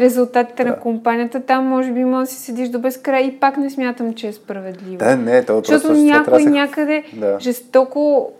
резултатите 0.00 0.64
да. 0.64 0.70
на 0.70 0.78
компанията. 0.78 1.40
Там 1.40 1.66
може 1.66 1.92
би 1.92 2.04
може 2.04 2.30
да 2.30 2.34
си 2.34 2.40
седиш 2.40 2.68
до 2.68 2.78
безкрай 2.78 3.22
и 3.22 3.40
пак 3.40 3.56
не 3.56 3.70
смятам, 3.70 4.14
че 4.14 4.28
е 4.28 4.32
справедливо. 4.32 4.96
Да, 4.96 5.16
не, 5.16 5.44
това 5.44 5.58
Защото 5.58 5.86
просто 5.86 6.04
някой 6.04 6.42
се... 6.42 6.50
някъде 6.50 7.04
да. 7.12 7.36
жестоко 7.40 8.32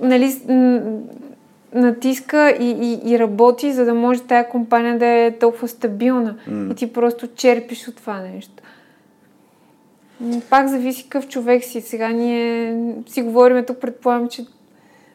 нали, 0.00 0.34
натиска 1.74 2.50
и, 2.60 2.70
и, 2.70 3.12
и 3.12 3.18
работи, 3.18 3.72
за 3.72 3.84
да 3.84 3.94
може 3.94 4.22
тая 4.22 4.48
компания 4.48 4.98
да 4.98 5.06
е 5.06 5.38
толкова 5.38 5.68
стабилна. 5.68 6.36
Mm. 6.50 6.72
И 6.72 6.74
ти 6.74 6.92
просто 6.92 7.26
черпиш 7.26 7.88
от 7.88 7.96
това 7.96 8.20
нещо. 8.20 8.62
Пак 10.50 10.68
зависи 10.68 11.02
какъв 11.02 11.28
човек 11.28 11.64
си. 11.64 11.80
Сега 11.80 12.08
ние 12.08 12.76
си 13.06 13.22
говорим 13.22 13.64
тук, 13.64 13.78
предполагам, 13.80 14.28
че 14.28 14.46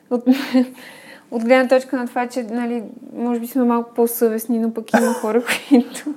от, 0.09 0.23
от 1.31 1.43
гледна 1.43 1.67
точка 1.67 1.97
на 1.97 2.07
това, 2.07 2.27
че 2.27 2.43
нали, 2.43 2.83
може 3.13 3.39
би 3.39 3.47
сме 3.47 3.63
малко 3.63 3.93
по-съвестни, 3.93 4.59
но 4.59 4.73
пък 4.73 4.93
има 4.93 5.13
хора, 5.13 5.43
които... 5.69 6.13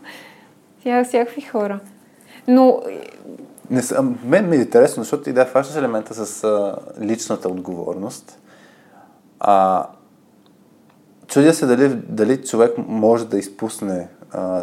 Сега 0.83 1.05
всякакви 1.05 1.43
хора. 1.43 1.81
Но... 2.49 2.83
Не, 3.71 3.83
мен 4.25 4.49
ми 4.49 4.57
е 4.57 4.61
интересно, 4.61 5.03
защото 5.03 5.23
ти 5.23 5.33
да 5.33 5.47
фащаш 5.47 5.77
елемента 5.77 6.27
с 6.27 6.45
а, 6.45 6.77
личната 7.01 7.49
отговорност. 7.49 8.39
А, 9.41 9.87
чудя 11.27 11.55
се 11.55 11.67
дали, 11.67 11.89
дали 12.09 12.45
човек 12.45 12.73
може 12.79 13.29
да 13.29 13.39
изпусне 13.39 14.09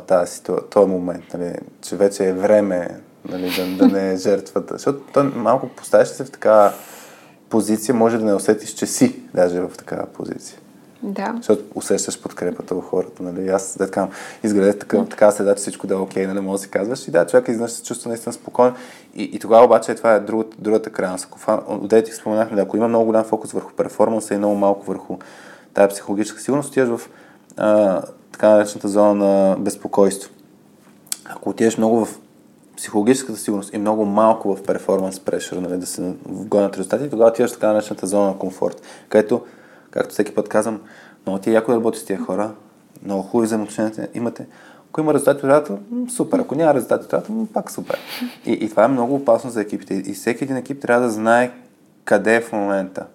тази, 0.07 0.41
този 0.69 0.89
момент, 0.89 1.23
нали, 1.33 1.55
че 1.81 1.95
вече 1.95 2.29
е 2.29 2.33
време 2.33 3.01
нали, 3.29 3.51
да, 3.57 3.87
да 3.87 3.93
не 3.93 4.13
е 4.13 4.17
жертвата. 4.17 4.73
Защото 4.73 4.99
той 5.13 5.23
малко 5.23 5.69
поставяш 5.69 6.07
се 6.07 6.25
в 6.25 6.31
такава 6.31 6.73
позиция, 7.49 7.95
може 7.95 8.17
да 8.17 8.25
не 8.25 8.33
усетиш, 8.33 8.69
че 8.69 8.85
си 8.85 9.15
даже 9.33 9.61
в 9.61 9.69
такава 9.77 10.05
позиция. 10.05 10.59
Да. 11.03 11.33
Защото 11.37 11.63
усещаш 11.75 12.21
подкрепата 12.21 12.75
в 12.75 12.81
хората. 12.81 13.23
Нали? 13.23 13.49
Аз 13.49 13.77
да 13.77 13.85
така, 13.85 14.07
изградя 14.43 14.79
така, 14.79 15.05
така 15.05 15.31
следа, 15.31 15.55
че 15.55 15.61
всичко 15.61 15.87
да 15.87 15.93
е 15.93 15.97
окей, 15.97 16.27
нали, 16.27 16.39
може 16.39 16.59
да 16.59 16.63
си 16.63 16.69
казваш. 16.69 17.07
И 17.07 17.11
да, 17.11 17.27
човек 17.27 17.47
изведнъж 17.47 17.71
се 17.71 17.83
чувства 17.83 18.09
наистина 18.09 18.33
спокоен. 18.33 18.73
И, 19.15 19.23
и 19.23 19.39
тогава 19.39 19.65
обаче 19.65 19.95
това 19.95 20.13
е 20.13 20.19
другата, 20.19 20.57
другата 20.59 20.89
крайност. 20.89 21.27
Отдете 21.67 22.09
ти 22.09 22.15
споменахме, 22.15 22.55
да, 22.55 22.61
ако 22.61 22.77
има 22.77 22.87
много 22.87 23.05
голям 23.05 23.23
фокус 23.23 23.51
върху 23.51 23.73
перформанса 23.73 24.33
и 24.33 24.37
много 24.37 24.55
малко 24.55 24.85
върху 24.85 25.17
тая 25.73 25.87
психологическа 25.87 26.41
сигурност, 26.41 26.69
отиваш 26.69 26.99
в 26.99 27.09
а, 27.57 28.01
така 28.31 28.49
наречената 28.49 28.87
зона 28.87 29.13
на 29.13 29.55
безпокойство. 29.59 30.31
Ако 31.25 31.49
отидеш 31.49 31.77
много 31.77 32.05
в 32.05 32.19
психологическата 32.79 33.39
сигурност 33.39 33.73
и 33.73 33.77
много 33.77 34.05
малко 34.05 34.55
в 34.55 34.63
перформанс 34.63 35.19
прешър, 35.19 35.57
нали, 35.57 35.77
да 35.77 35.85
се 35.85 36.13
вгонят 36.25 36.77
резултати, 36.77 37.09
тогава 37.09 37.29
отиваш 37.29 37.51
в 37.51 37.53
така 37.53 37.67
наречената 37.67 38.07
зона 38.07 38.27
на 38.27 38.37
комфорт, 38.37 38.81
където, 39.09 39.41
както 39.91 40.13
всеки 40.13 40.35
път 40.35 40.49
казвам, 40.49 40.81
много 41.25 41.39
ти 41.39 41.49
е 41.49 41.53
яко 41.53 41.71
да 41.71 41.77
работи 41.77 41.99
с 41.99 42.05
тия 42.05 42.19
хора, 42.19 42.51
много 43.05 43.23
хубави 43.23 43.45
взаимоотношения 43.45 44.09
имате. 44.13 44.47
Ако 44.89 45.01
има 45.01 45.13
резултати 45.13 45.45
от 45.45 45.51
работа, 45.51 45.77
супер. 46.15 46.39
Ако 46.39 46.55
няма 46.55 46.73
резултати 46.73 47.05
от 47.05 47.13
работа, 47.13 47.53
пак 47.53 47.71
супер. 47.71 47.99
И, 48.45 48.51
и 48.51 48.69
това 48.69 48.83
е 48.83 48.87
много 48.87 49.15
опасно 49.15 49.49
за 49.49 49.61
екипите. 49.61 49.93
И 49.93 50.13
всеки 50.13 50.43
един 50.43 50.57
екип 50.57 50.81
трябва 50.81 51.05
да 51.05 51.11
знае 51.11 51.51
къде 52.05 52.35
е 52.35 52.41
в 52.41 52.51
момента. 52.51 53.05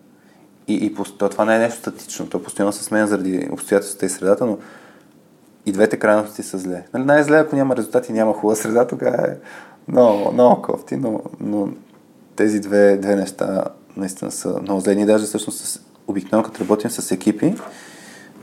И, 0.69 0.75
и 0.75 0.95
то, 1.19 1.29
това 1.29 1.45
не 1.45 1.57
е 1.57 1.59
нещо 1.59 1.79
статично. 1.79 2.27
То 2.27 2.43
постоянно 2.43 2.73
се 2.73 2.85
сменя 2.85 3.07
заради 3.07 3.49
обстоятелствата 3.53 4.07
и 4.07 4.09
средата, 4.09 4.47
но 4.47 4.59
и 5.67 5.73
двете 5.73 5.97
крайности 5.97 6.43
са 6.43 6.59
зле. 6.59 6.87
Нали, 6.95 7.05
най-зле, 7.05 7.37
ако 7.37 7.57
няма 7.57 7.77
резултати, 7.77 8.13
няма 8.13 8.33
хубава 8.33 8.57
среда, 8.57 8.87
тогава 8.87 9.27
е 9.27 9.37
много, 9.89 10.33
много 10.33 10.63
кофти, 10.63 10.97
но, 10.97 11.21
но 11.41 11.69
тези 12.37 12.61
две, 12.61 12.97
две 12.97 13.17
неща 13.17 13.65
наистина 13.97 14.31
са 14.31 14.61
много 14.63 14.81
зле. 14.81 14.95
Ние 14.95 15.07
даже 15.07 15.25
всъщност 15.25 15.81
обикновено 16.09 16.45
като 16.45 16.61
работим 16.61 16.91
с 16.91 17.11
екипи, 17.11 17.55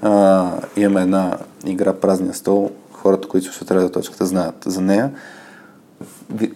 а, 0.02 0.52
имаме 0.77 1.02
една 1.02 1.38
игра 1.65 1.93
Празния 1.93 2.34
стол, 2.34 2.72
хората, 2.91 3.27
които 3.27 3.52
ще 3.52 3.65
трябва 3.65 3.89
точката, 3.89 4.26
знаят 4.26 4.64
за 4.65 4.81
нея. 4.81 5.11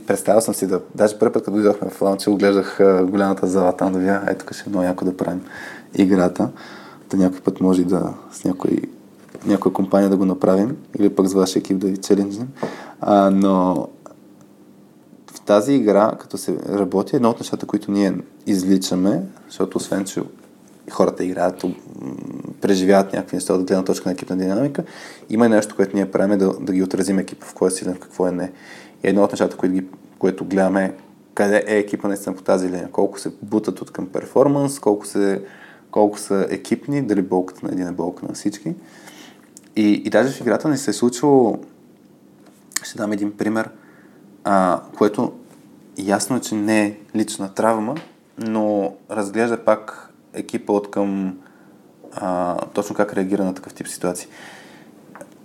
Представял 0.08 0.42
съм 0.42 0.54
си 0.54 0.68
да, 0.68 0.82
даже 0.96 1.20
първи 1.20 1.34
път, 1.34 1.44
като 1.44 1.56
дойдохме 1.56 1.90
в 1.90 2.02
Лаунче, 2.02 2.30
оглеждах 2.30 2.78
голямата 3.04 3.48
зала 3.48 3.78
там 3.78 3.94
да 3.94 4.00
вия, 4.00 4.24
ето 4.28 4.46
тук 4.46 4.54
ще 4.54 4.64
е 4.68 4.70
много 4.70 4.86
яко 4.86 5.06
да 5.06 5.18
правим 5.18 5.42
играта. 5.96 6.50
Да 7.10 7.18
някой 7.18 7.40
път 7.40 7.62
може 7.62 7.84
да 7.84 8.14
с 8.32 8.44
някой 8.44 8.78
някоя 9.46 9.74
компания 9.74 10.10
да 10.10 10.18
го 10.18 10.26
направим 10.26 10.78
или 11.00 11.10
пък 11.10 11.28
с 11.28 11.34
вашия 11.34 11.60
екип 11.60 11.78
да 11.78 11.88
ви 11.88 11.98
челенджнем. 11.98 12.48
А, 13.02 13.30
но 13.30 13.88
в 15.34 15.42
тази 15.42 15.74
игра, 15.74 16.12
като 16.20 16.38
се 16.38 16.58
работи, 16.70 17.16
едно 17.16 17.30
от 17.30 17.40
нещата, 17.40 17.66
които 17.66 17.92
ние 17.92 18.18
изличаме, 18.48 19.22
защото 19.48 19.78
освен, 19.78 20.06
че 20.06 20.22
хората 20.92 21.24
играят, 21.24 21.66
преживяват 22.62 23.14
някакви 23.14 23.38
неща 23.38 23.54
от 23.54 23.68
гледна 23.68 23.84
точка 23.84 24.10
на 24.10 24.14
екипна 24.14 24.38
динамика, 24.38 24.84
има 25.30 25.46
и 25.46 25.50
нещо, 25.50 25.76
което 25.76 25.96
ние 25.96 26.12
правим 26.12 26.38
да, 26.38 26.54
да 26.60 26.74
ги 26.74 26.84
отразим 26.84 27.20
екипа 27.20 27.46
в 27.46 27.54
кой 27.54 27.68
е 27.68 27.72
силен, 27.72 27.96
в 27.96 28.00
какво 28.00 28.28
е 28.28 28.32
не. 28.32 28.52
И 29.04 29.08
едно 29.08 29.24
от 29.24 29.32
нещата, 29.32 29.58
които, 29.58 29.74
ги, 29.74 29.86
което 30.20 30.46
гледаме 30.46 30.94
къде 31.36 31.64
е 31.68 31.78
екипа 31.78 32.08
наистина 32.08 32.36
по 32.36 32.42
тази 32.42 32.68
линия, 32.68 32.92
колко 32.92 33.20
се 33.20 33.32
бутат 33.42 33.82
от 33.82 33.92
към 33.92 34.08
перформанс, 34.08 34.80
колко, 34.80 35.08
се, 35.08 35.42
колко 35.92 36.20
са 36.20 36.48
екипни, 36.50 37.02
дали 37.02 37.22
болката 37.22 37.66
на 37.66 37.72
един 37.72 37.88
е 37.88 37.92
болка 37.92 38.26
на 38.26 38.34
всички. 38.34 38.74
И, 39.76 39.92
и 40.06 40.10
даже 40.10 40.32
в 40.32 40.42
играта 40.42 40.68
не 40.68 40.78
се 40.78 40.92
е 40.92 40.94
случило, 40.94 41.60
ще 42.84 42.98
дам 42.98 43.12
един 43.12 43.38
пример, 43.38 43.70
а, 44.44 44.82
което 44.98 45.34
ясно 45.98 46.36
е, 46.36 46.42
че 46.42 46.56
не 46.56 46.86
е 46.86 46.98
лична 47.16 47.54
травма, 47.54 47.96
но 48.38 48.94
разглежда 49.12 49.66
пак 49.66 50.14
екипа 50.34 50.74
от 50.74 50.92
към 50.92 51.38
а, 52.14 52.58
точно 52.74 52.96
как 52.96 53.14
реагира 53.14 53.44
на 53.44 53.54
такъв 53.54 53.74
тип 53.74 53.88
ситуации. 53.88 54.28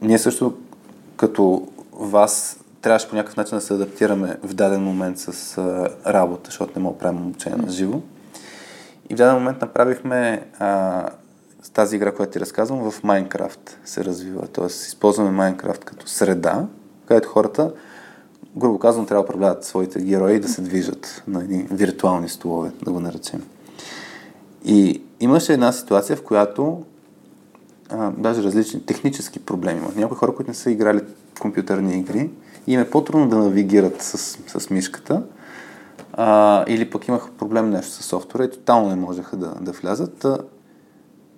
Ние 0.02 0.19
също 0.19 0.59
като 1.16 1.69
вас 1.93 2.61
трябваше 2.82 3.09
по 3.09 3.16
някакъв 3.16 3.36
начин 3.36 3.59
да 3.59 3.61
се 3.61 3.74
адаптираме 3.74 4.36
в 4.43 4.55
даден 4.55 4.82
момент 4.82 5.19
с 5.19 5.59
а, 5.59 5.89
работа, 6.12 6.43
защото 6.44 6.73
не 6.77 6.82
мога 6.82 6.94
да 6.94 6.98
правим 6.98 7.27
обучение 7.27 7.59
на 7.59 7.73
живо. 7.73 8.01
И 9.11 9.15
в 9.15 9.16
даден 9.16 9.35
момент 9.35 9.61
направихме 9.61 10.47
а, 10.59 11.09
с 11.62 11.70
тази 11.70 11.97
игра, 11.97 12.12
която 12.12 12.32
ти 12.32 12.41
разказвам, 12.41 12.91
в 12.91 13.05
Майнкрафт 13.05 13.78
се 13.85 14.05
развива. 14.05 14.47
Тоест, 14.47 14.87
използваме 14.87 15.31
Майнкрафт 15.31 15.85
като 15.85 16.09
среда, 16.09 16.66
където 17.07 17.28
хората, 17.28 17.73
грубо 18.57 18.78
казвам, 18.78 19.07
трябва 19.07 19.23
да 19.23 19.27
управляват 19.27 19.65
своите 19.65 20.03
герои 20.03 20.41
да 20.41 20.49
се 20.49 20.62
движат 20.62 21.23
на 21.28 21.43
едни 21.43 21.66
виртуални 21.70 22.28
столове, 22.28 22.70
да 22.85 22.93
го 22.93 23.01
наречем. 23.01 23.43
И 24.65 25.03
имаше 25.20 25.53
една 25.53 25.73
ситуация, 25.73 26.16
в 26.16 26.23
която 26.23 26.82
а, 27.89 28.11
даже 28.11 28.43
различни 28.43 28.87
технически 28.87 29.39
проблеми 29.39 29.78
има. 29.78 29.93
Някои 29.97 30.16
хора, 30.16 30.35
които 30.35 30.51
не 30.51 30.55
са 30.55 30.70
играли 30.70 31.01
компютърни 31.41 31.99
игри, 31.99 32.31
и 32.66 32.73
им 32.73 32.81
е 32.81 32.91
по-трудно 32.91 33.28
да 33.28 33.37
навигират 33.37 34.03
с, 34.03 34.39
с 34.59 34.70
мишката, 34.70 35.23
а, 36.12 36.65
или 36.69 36.91
пък 36.91 37.09
имаха 37.09 37.31
проблем 37.31 37.70
нещо 37.70 37.93
с 37.93 38.05
софтуера 38.05 38.45
и 38.45 38.51
тотално 38.51 38.89
не 38.89 38.97
можеха 38.97 39.37
да, 39.37 39.55
да 39.61 39.73
влязат. 39.73 40.27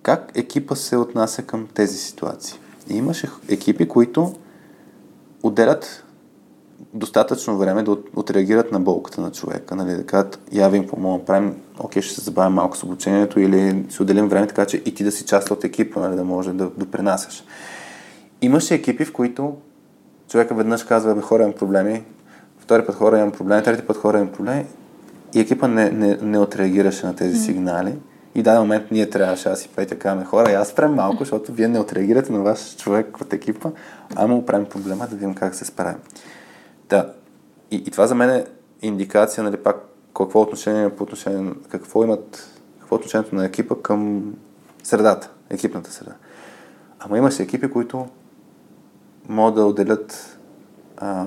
Как 0.02 0.32
екипа 0.34 0.76
се 0.76 0.96
отнася 0.96 1.42
към 1.42 1.68
тези 1.74 1.98
ситуации? 1.98 2.58
И 2.90 2.96
имаше 2.96 3.28
екипи, 3.48 3.88
които 3.88 4.34
отделят 5.42 6.04
достатъчно 6.94 7.58
време 7.58 7.82
да 7.82 7.96
отреагират 8.16 8.72
на 8.72 8.80
болката 8.80 9.20
на 9.20 9.32
човека, 9.32 9.76
нали, 9.76 9.94
да 9.94 10.06
кажат, 10.06 10.40
я 10.52 10.68
ви 10.68 10.86
помогна, 10.86 11.18
да 11.18 11.24
правим, 11.24 11.54
окей, 11.78 12.02
ще 12.02 12.14
се 12.14 12.20
забавим 12.20 12.54
малко 12.54 12.76
с 12.76 12.82
обучението 12.82 13.40
или 13.40 13.84
ще 13.90 14.02
отделим 14.02 14.28
време, 14.28 14.46
така 14.46 14.66
че 14.66 14.76
и 14.76 14.94
ти 14.94 15.04
да 15.04 15.12
си 15.12 15.24
част 15.24 15.50
от 15.50 15.64
екипа, 15.64 16.00
нали, 16.00 16.16
да 16.16 16.24
може 16.24 16.52
да 16.52 16.70
допринасяш. 16.70 17.44
Имаше 18.42 18.74
екипи, 18.74 19.04
в 19.04 19.12
които 19.12 19.56
човека 20.28 20.54
веднъж 20.54 20.84
казва, 20.84 21.14
бе, 21.14 21.20
хора 21.20 21.42
имам 21.42 21.54
проблеми, 21.54 22.04
втори 22.58 22.86
път 22.86 22.94
хора 22.94 23.18
имам 23.18 23.32
проблеми, 23.32 23.62
трети 23.62 23.86
път 23.86 23.96
хора 23.96 24.18
имам 24.18 24.32
проблеми 24.32 24.66
и 25.34 25.40
екипа 25.40 25.68
не, 25.68 25.90
не, 25.90 26.18
не 26.22 26.38
отреагираше 26.38 27.06
на 27.06 27.16
тези 27.16 27.38
сигнали 27.38 27.94
И 28.34 28.40
в 28.40 28.42
даден 28.42 28.60
момент 28.60 28.90
ние 28.90 29.10
трябваше, 29.10 29.48
аз 29.48 29.64
и 29.64 29.68
Петя 29.68 29.98
казваме 29.98 30.24
хора, 30.24 30.52
аз 30.52 30.68
спрем 30.68 30.94
малко, 30.94 31.18
защото 31.18 31.52
вие 31.52 31.68
не 31.68 31.80
отреагирате 31.80 32.32
на 32.32 32.40
ваш 32.40 32.76
човек 32.76 33.20
от 33.20 33.32
екипа, 33.32 33.70
а 34.16 34.26
му 34.26 34.36
оправим 34.36 34.66
проблема 34.66 35.06
да 35.06 35.16
видим 35.16 35.34
как 35.34 35.54
се 35.54 35.64
справим. 35.64 35.98
Да. 36.88 37.12
И, 37.70 37.76
и 37.76 37.90
това 37.90 38.06
за 38.06 38.14
мен 38.14 38.30
е 38.30 38.44
индикация, 38.82 39.44
нали, 39.44 39.56
пак 39.56 39.76
какво 40.16 40.40
отношение 40.40 40.90
по 40.90 41.02
отношение, 41.02 41.52
какво 41.68 42.04
имат, 42.04 42.60
какво 42.80 42.96
е 42.96 42.98
отношението 42.98 43.34
на 43.34 43.44
екипа 43.44 43.74
към 43.82 44.32
средата, 44.82 45.30
екипната 45.50 45.92
среда. 45.92 46.14
Ама 47.00 47.18
имаше 47.18 47.42
екипи, 47.42 47.70
които 47.70 48.06
могат 49.28 49.54
да 49.54 49.64
отделят 49.64 50.38
а, 50.96 51.26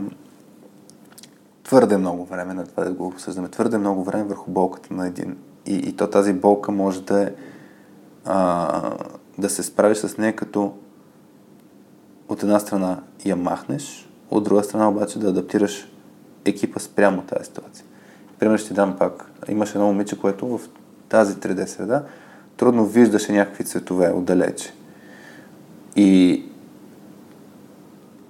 твърде 1.64 1.98
много 1.98 2.26
време 2.26 2.54
на 2.54 2.66
това 2.66 2.84
да 2.84 2.92
го 2.92 3.08
обсъждаме, 3.08 3.50
твърде 3.50 3.78
много 3.78 4.04
време 4.04 4.24
върху 4.24 4.52
болката 4.52 4.94
на 4.94 5.08
един. 5.08 5.38
И, 5.66 5.76
и 5.76 5.96
то 5.96 6.10
тази 6.10 6.34
болка 6.34 6.72
може 6.72 7.02
да 7.02 7.24
е 7.24 7.32
а, 8.26 8.98
да 9.38 9.50
се 9.50 9.64
справиш 9.64 9.98
с 9.98 10.18
нея 10.18 10.36
като 10.36 10.74
от 12.30 12.44
една 12.44 12.60
страна 12.60 13.00
я 13.26 13.36
махнеш, 13.36 14.10
от 14.32 14.44
друга 14.44 14.64
страна 14.64 14.90
обаче 14.90 15.20
да 15.20 15.30
адаптираш 15.30 15.92
екипа 16.46 16.80
спрямо 16.80 17.22
тази 17.22 17.46
ситуация. 17.46 17.86
Пример 18.40 18.58
ще 18.58 18.74
дам 18.74 18.96
пак. 18.98 19.32
Имаше 19.48 19.78
едно 19.78 19.88
момиче, 19.88 20.20
което 20.20 20.58
в 20.58 20.62
тази 21.10 21.36
3D 21.36 21.66
среда 21.66 22.04
трудно 22.58 22.86
виждаше 22.86 23.32
някакви 23.32 23.64
цветове 23.64 24.12
отдалече. 24.12 24.74
И 25.96 26.44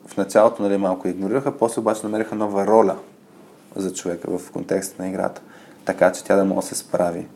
в 0.07 0.17
началото 0.17 0.63
нали, 0.63 0.77
малко 0.77 1.07
игнорираха, 1.07 1.57
после 1.57 1.81
обаче 1.81 2.01
намериха 2.03 2.35
нова 2.35 2.67
роля 2.67 2.97
за 3.75 3.93
човека 3.93 4.37
в 4.37 4.51
контекста 4.51 5.03
на 5.03 5.09
играта, 5.09 5.41
така 5.85 6.11
че 6.11 6.23
тя 6.23 6.35
да 6.35 6.45
може 6.45 6.67
да 6.67 6.67
се 6.67 6.75
справи 6.75 7.27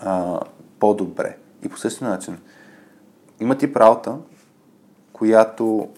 а, 0.00 0.40
по-добре. 0.80 1.36
И 1.64 1.68
по 1.68 1.78
същия 1.78 2.08
начин, 2.08 2.38
има 3.40 3.58
тип 3.58 3.76
работа, 3.76 4.16
която 5.12 5.88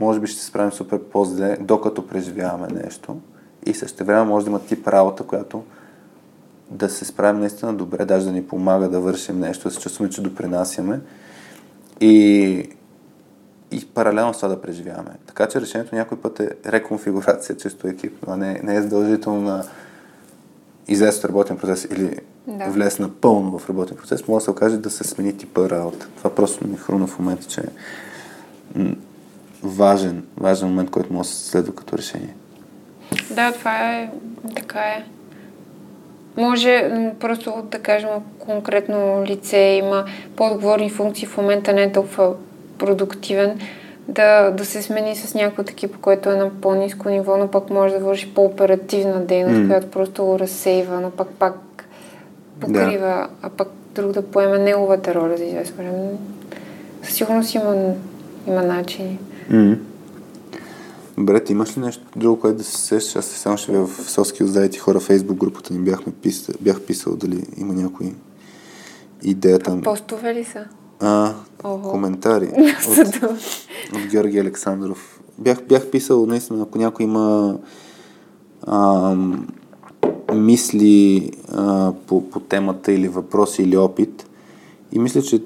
може 0.00 0.20
би 0.20 0.26
ще 0.26 0.40
се 0.40 0.46
справим 0.46 0.72
супер 0.72 1.02
по-зле, 1.02 1.56
докато 1.60 2.06
преживяваме 2.06 2.68
нещо. 2.68 3.16
И 3.66 3.74
също 3.74 4.04
време 4.04 4.22
може 4.22 4.44
да 4.44 4.50
има 4.50 4.60
тип 4.60 4.88
работа, 4.88 5.24
която 5.24 5.64
да 6.70 6.88
се 6.88 7.04
справим 7.04 7.40
наистина 7.40 7.74
добре, 7.74 8.04
даже 8.04 8.26
да 8.26 8.32
ни 8.32 8.46
помага 8.46 8.88
да 8.88 9.00
вършим 9.00 9.40
нещо, 9.40 9.68
да 9.68 9.74
се 9.74 9.80
чувстваме, 9.80 10.10
че 10.10 10.22
допринасяме. 10.22 11.00
И 12.00 12.70
и 13.70 13.86
паралелно 13.94 14.34
с 14.34 14.36
това 14.36 14.48
да 14.48 14.60
преживяваме. 14.62 15.10
Така 15.26 15.46
че 15.46 15.60
решението 15.60 15.94
някой 15.94 16.20
път 16.20 16.40
е 16.40 16.50
реконфигурация 16.66 17.56
чисто 17.56 17.88
екип, 17.88 18.24
а 18.28 18.36
не, 18.36 18.60
не 18.64 18.76
е 18.76 18.82
задължително 18.82 19.40
на 19.40 19.64
излез 20.90 21.18
от 21.18 21.24
работен 21.24 21.56
процес 21.56 21.88
или 21.90 22.16
да. 22.46 22.64
влез 22.64 22.98
напълно 22.98 23.58
в 23.58 23.68
работен 23.68 23.96
процес, 23.96 24.28
може 24.28 24.42
да 24.42 24.44
се 24.44 24.50
окаже 24.50 24.76
да 24.76 24.90
се 24.90 25.04
смени 25.04 25.36
типа 25.36 25.70
работа. 25.70 26.08
Това 26.16 26.34
просто 26.34 26.68
ми 26.68 26.76
хрумна 26.76 27.06
в 27.06 27.18
момента, 27.18 27.46
че 27.46 27.60
е 27.60 27.64
важен, 29.62 30.24
важен 30.36 30.68
момент, 30.68 30.90
който 30.90 31.12
може 31.12 31.28
да 31.28 31.34
се 31.34 31.50
следва 31.50 31.74
като 31.74 31.98
решение. 31.98 32.34
Да, 33.30 33.52
това 33.52 33.92
е 33.92 34.10
така 34.56 34.78
е. 34.78 35.04
Може 36.36 36.90
просто 37.20 37.54
да 37.70 37.78
кажем 37.78 38.08
конкретно 38.38 39.24
лице 39.26 39.58
има 39.58 40.04
по-отговорни 40.36 40.90
функции 40.90 41.26
в 41.26 41.36
момента, 41.36 41.72
не 41.72 41.82
е 41.82 41.92
толкова 41.92 42.34
продуктивен, 42.78 43.60
да, 44.10 44.50
да 44.50 44.64
се 44.64 44.82
смени 44.82 45.16
с 45.16 45.34
някой 45.34 45.62
от 45.62 45.70
екипа, 45.70 45.98
който 46.00 46.30
е 46.30 46.36
на 46.36 46.50
по-низко 46.50 47.08
ниво, 47.08 47.36
но 47.36 47.48
пък 47.48 47.70
може 47.70 47.94
да 47.94 48.04
върши 48.04 48.34
по-оперативна 48.34 49.20
дейност, 49.20 49.56
mm. 49.56 49.66
която 49.68 49.90
просто 49.90 50.24
го 50.24 50.38
разсейва, 50.38 51.00
но 51.00 51.10
пък 51.10 51.28
пак 51.28 51.84
покрива, 52.60 53.06
да. 53.06 53.28
а 53.42 53.50
пък 53.50 53.68
друг 53.94 54.12
да 54.12 54.22
поеме 54.22 54.58
неговата 54.58 55.14
роля 55.14 55.36
за 55.36 55.44
известно 55.44 55.76
време. 55.76 56.10
Със 57.02 57.14
сигурност 57.14 57.54
има, 57.54 57.94
има 58.46 58.62
начини. 58.62 59.18
Mm. 59.50 59.78
Добре, 61.18 61.44
ти 61.44 61.52
имаш 61.52 61.76
ли 61.76 61.80
нещо 61.80 62.02
друго, 62.16 62.40
което 62.40 62.58
да 62.58 62.64
се 62.64 62.76
сещаш? 62.76 63.16
Аз 63.16 63.26
само 63.26 63.56
ще 63.56 63.72
в 63.72 63.88
Соски 63.88 64.44
оздавите 64.44 64.78
хора 64.78 65.00
Фейсбук 65.00 65.38
групата 65.38 65.74
ни 65.74 65.78
бяхме 65.78 66.12
писал, 66.12 66.54
бях 66.60 66.80
писал 66.80 67.16
дали 67.16 67.44
има 67.56 67.74
някои 67.74 68.14
идея 69.22 69.58
там. 69.58 69.82
Постове 69.82 70.34
ли 70.34 70.44
са? 70.44 70.64
А, 71.00 71.34
коментари 71.62 72.46
от, 72.88 73.22
от 73.94 74.10
Георги 74.10 74.38
Александров. 74.38 75.20
Бях, 75.38 75.62
бях 75.68 75.90
писал, 75.90 76.26
наистина, 76.26 76.62
ако 76.62 76.78
някой 76.78 77.04
има 77.04 77.58
а, 78.62 79.16
мисли 80.34 81.30
а, 81.52 81.92
по, 82.06 82.30
по 82.30 82.40
темата 82.40 82.92
или 82.92 83.08
въпроси 83.08 83.62
или 83.62 83.76
опит. 83.76 84.26
И 84.92 84.98
мисля, 84.98 85.22
че 85.22 85.42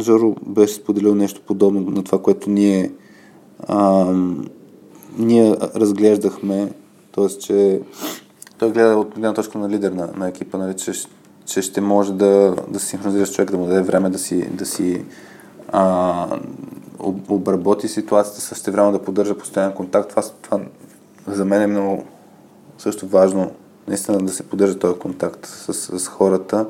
Жоро 0.00 0.36
беше 0.46 0.74
споделил 0.74 1.14
нещо 1.14 1.40
подобно 1.46 1.80
на 1.80 2.04
това, 2.04 2.22
което 2.22 2.50
ние, 2.50 2.92
а, 3.68 4.12
ние 5.18 5.56
разглеждахме. 5.74 6.72
Тоест, 7.12 7.40
че 7.40 7.80
той 8.58 8.72
гледа 8.72 8.96
от 8.96 9.16
една 9.16 9.34
точка 9.34 9.58
на 9.58 9.68
лидер 9.68 9.92
на, 9.92 10.08
на 10.16 10.28
екипа, 10.28 10.58
нали, 10.58 10.76
че 10.76 10.92
че 11.48 11.62
ще 11.62 11.80
може 11.80 12.12
да, 12.12 12.56
да 12.68 12.80
се 12.80 12.86
синхронизира 12.86 13.26
с 13.26 13.32
човек, 13.32 13.50
да 13.50 13.58
му 13.58 13.66
даде 13.66 13.82
време 13.82 14.10
да 14.10 14.18
си, 14.18 14.48
да 14.50 14.66
си 14.66 15.04
а, 15.68 16.38
обработи 17.28 17.88
ситуацията, 17.88 18.40
също 18.40 18.72
време 18.72 18.92
да 18.92 19.02
поддържа 19.02 19.38
постоянен 19.38 19.72
контакт. 19.72 20.10
Това, 20.10 20.22
това 20.42 20.60
за 21.26 21.44
мен 21.44 21.62
е 21.62 21.66
много 21.66 22.04
също 22.78 23.06
важно, 23.06 23.50
наистина 23.88 24.18
да 24.18 24.32
се 24.32 24.42
поддържа 24.42 24.78
този 24.78 24.98
контакт 24.98 25.46
с, 25.46 25.98
с 25.98 26.08
хората 26.08 26.66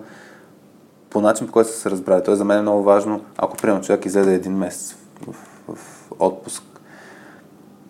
по 1.11 1.21
начин, 1.21 1.47
по 1.47 1.53
който 1.53 1.71
се 1.71 1.91
разбрали. 1.91 2.25
Тоест 2.25 2.39
за 2.39 2.45
мен 2.45 2.59
е 2.59 2.63
много 2.63 2.83
важно, 2.83 3.25
ако 3.37 3.57
примерно 3.57 3.85
човек 3.85 4.07
излезе 4.07 4.35
един 4.35 4.53
месец 4.53 4.97
в, 5.27 5.33
в, 5.69 5.75
в 5.75 6.13
отпуск, 6.19 6.63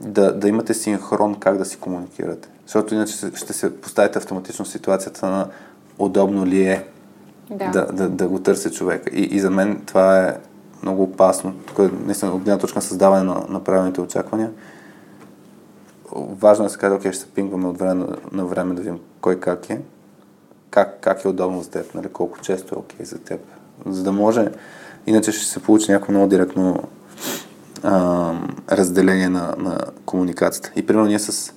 да, 0.01 0.33
да 0.33 0.49
имате 0.49 0.75
синхрон 0.75 1.35
как 1.35 1.59
да 1.59 1.65
си 1.65 1.79
комуникирате. 1.79 2.49
Защото 2.67 2.95
иначе 2.95 3.17
ще 3.35 3.53
се 3.53 3.81
поставите 3.81 4.19
автоматично 4.19 4.65
в 4.65 4.69
ситуацията 4.69 5.27
на 5.27 5.49
удобно 5.99 6.47
ли 6.47 6.63
е 6.63 6.85
да, 7.51 7.71
да, 7.71 7.87
да, 7.93 8.09
да 8.09 8.29
го 8.29 8.39
търся 8.39 8.71
човека. 8.71 9.11
И, 9.11 9.23
и 9.23 9.41
за 9.41 9.51
мен 9.51 9.83
това 9.87 10.21
е 10.21 10.37
много 10.83 11.03
опасно. 11.03 11.55
Тук 11.67 11.79
е 11.79 11.91
наистина 12.07 12.33
от 12.33 12.43
гледна 12.43 12.59
точка 12.59 12.79
на 12.79 12.83
създаване 12.83 13.23
на, 13.23 13.45
на 13.49 13.65
правилните 13.65 14.01
очаквания. 14.01 14.51
Важно 16.17 16.65
е 16.65 16.67
да 16.67 16.73
се 16.73 16.79
каже, 16.79 16.95
окей, 16.95 17.13
ще 17.13 17.21
се 17.21 17.31
пингваме 17.31 17.69
от 17.69 17.79
време 17.79 17.95
на, 17.95 18.17
на 18.33 18.45
време 18.45 18.75
да 18.75 18.83
видим 18.83 18.99
кой 19.21 19.41
как 19.41 19.71
е. 19.71 19.81
Как, 20.71 20.99
как 21.01 21.25
е 21.25 21.29
удобно 21.29 21.63
за 21.63 21.71
теб, 21.71 21.95
нали? 21.95 22.09
колко 22.09 22.41
често 22.41 22.75
е 22.75 22.79
окей 22.79 23.07
за 23.07 23.19
теб. 23.19 23.41
За 23.87 24.03
да 24.03 24.13
може, 24.13 24.49
иначе 25.07 25.33
ще 25.33 25.47
се 25.47 25.63
получи 25.63 25.93
някакво 25.93 26.13
много 26.13 26.27
директно 26.29 26.83
а, 27.83 28.33
разделение 28.71 29.29
на, 29.29 29.55
на 29.59 29.79
комуникацията. 30.07 30.73
И 30.77 30.87
примерно 30.87 31.09
ние 31.09 31.19
с 31.19 31.53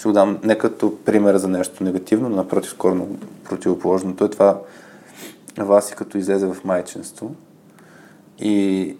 ще 0.00 0.08
го 0.08 0.12
дам 0.12 0.38
не 0.44 0.58
като 0.58 0.98
пример 1.04 1.36
за 1.36 1.48
нещо 1.48 1.84
негативно, 1.84 2.28
но 2.28 2.36
напротив, 2.36 2.70
скоро 2.70 3.06
противоположното 3.50 4.24
е 4.24 4.30
това 4.30 4.60
Васи 5.58 5.94
като 5.94 6.18
излезе 6.18 6.46
в 6.46 6.56
майчинство. 6.64 7.34
И, 8.38 8.96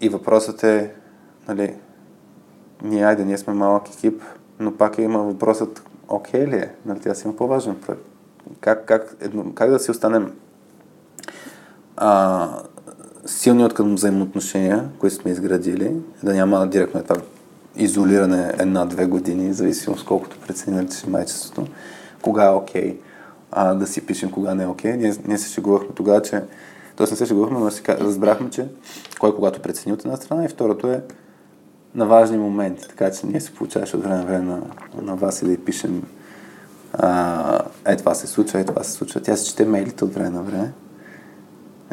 и 0.00 0.08
въпросът 0.08 0.64
е, 0.64 0.92
нали, 1.48 1.74
ние, 2.82 3.04
айде, 3.04 3.24
ние 3.24 3.38
сме 3.38 3.54
малък 3.54 3.88
екип, 3.88 4.22
но 4.60 4.76
пак 4.76 4.98
има 4.98 5.18
въпросът, 5.18 5.82
окей 6.08 6.46
ли 6.46 6.56
е? 6.56 6.74
Нали, 6.86 7.00
тя 7.00 7.14
си 7.14 7.26
има 7.26 7.36
по-важен 7.36 7.74
проект. 7.86 8.02
Как, 8.60 8.84
как, 8.84 9.16
едно, 9.20 9.52
как 9.54 9.70
да 9.70 9.78
си 9.78 9.90
останем 9.90 10.32
а, 11.96 12.48
силни 13.26 13.64
от 13.64 13.74
към 13.74 13.94
взаимоотношения, 13.94 14.88
които 14.98 15.16
сме 15.16 15.30
изградили, 15.30 15.96
да 16.22 16.34
няма 16.34 16.66
директно 16.66 17.02
това 17.02 17.22
изолиране 17.76 18.54
една-две 18.58 19.06
години, 19.06 19.52
зависимост 19.52 20.04
колкото 20.04 20.38
прецени 20.38 20.90
си 20.90 21.10
майчеството, 21.10 21.66
кога 22.22 22.44
е 22.44 22.50
окей 22.50 22.94
okay, 22.94 22.96
да 23.56 23.86
си 23.86 24.06
пишем, 24.06 24.30
кога 24.30 24.54
не 24.54 24.62
е 24.62 24.66
окей. 24.66 24.92
Okay. 24.92 24.96
Ние, 24.96 25.14
ние 25.26 25.38
се 25.38 25.52
шегувахме 25.52 25.94
тогава, 25.94 26.22
че 26.22 26.42
Тоест 26.98 27.12
не 27.12 27.16
се 27.16 27.26
шегувахме, 27.26 27.58
но 27.58 27.70
си 27.70 27.82
разбрахме, 27.88 28.50
че 28.50 28.68
кой 29.20 29.34
когато 29.34 29.60
прецени 29.60 29.92
от 29.92 30.04
една 30.04 30.16
страна 30.16 30.44
и 30.44 30.48
второто 30.48 30.86
е 30.86 31.02
на 31.94 32.06
важни 32.06 32.38
моменти. 32.38 32.88
Така 32.88 33.10
че 33.10 33.26
ние 33.26 33.40
се 33.40 33.54
получаваше 33.54 33.96
от 33.96 34.02
време 34.02 34.24
време 34.24 34.44
на, 34.44 34.62
на 35.02 35.16
вас 35.16 35.42
и 35.42 35.44
да 35.44 35.52
й 35.52 35.56
пишем 35.56 36.02
а, 36.92 37.60
е 37.86 37.96
това 37.96 38.14
се 38.14 38.26
случва, 38.26 38.60
е 38.60 38.64
това 38.64 38.82
се 38.82 38.92
случва. 38.92 39.20
Тя 39.20 39.36
се 39.36 39.46
чете 39.46 39.64
мейлите 39.64 40.04
от 40.04 40.14
време 40.14 40.30
на 40.30 40.42
време. 40.42 40.72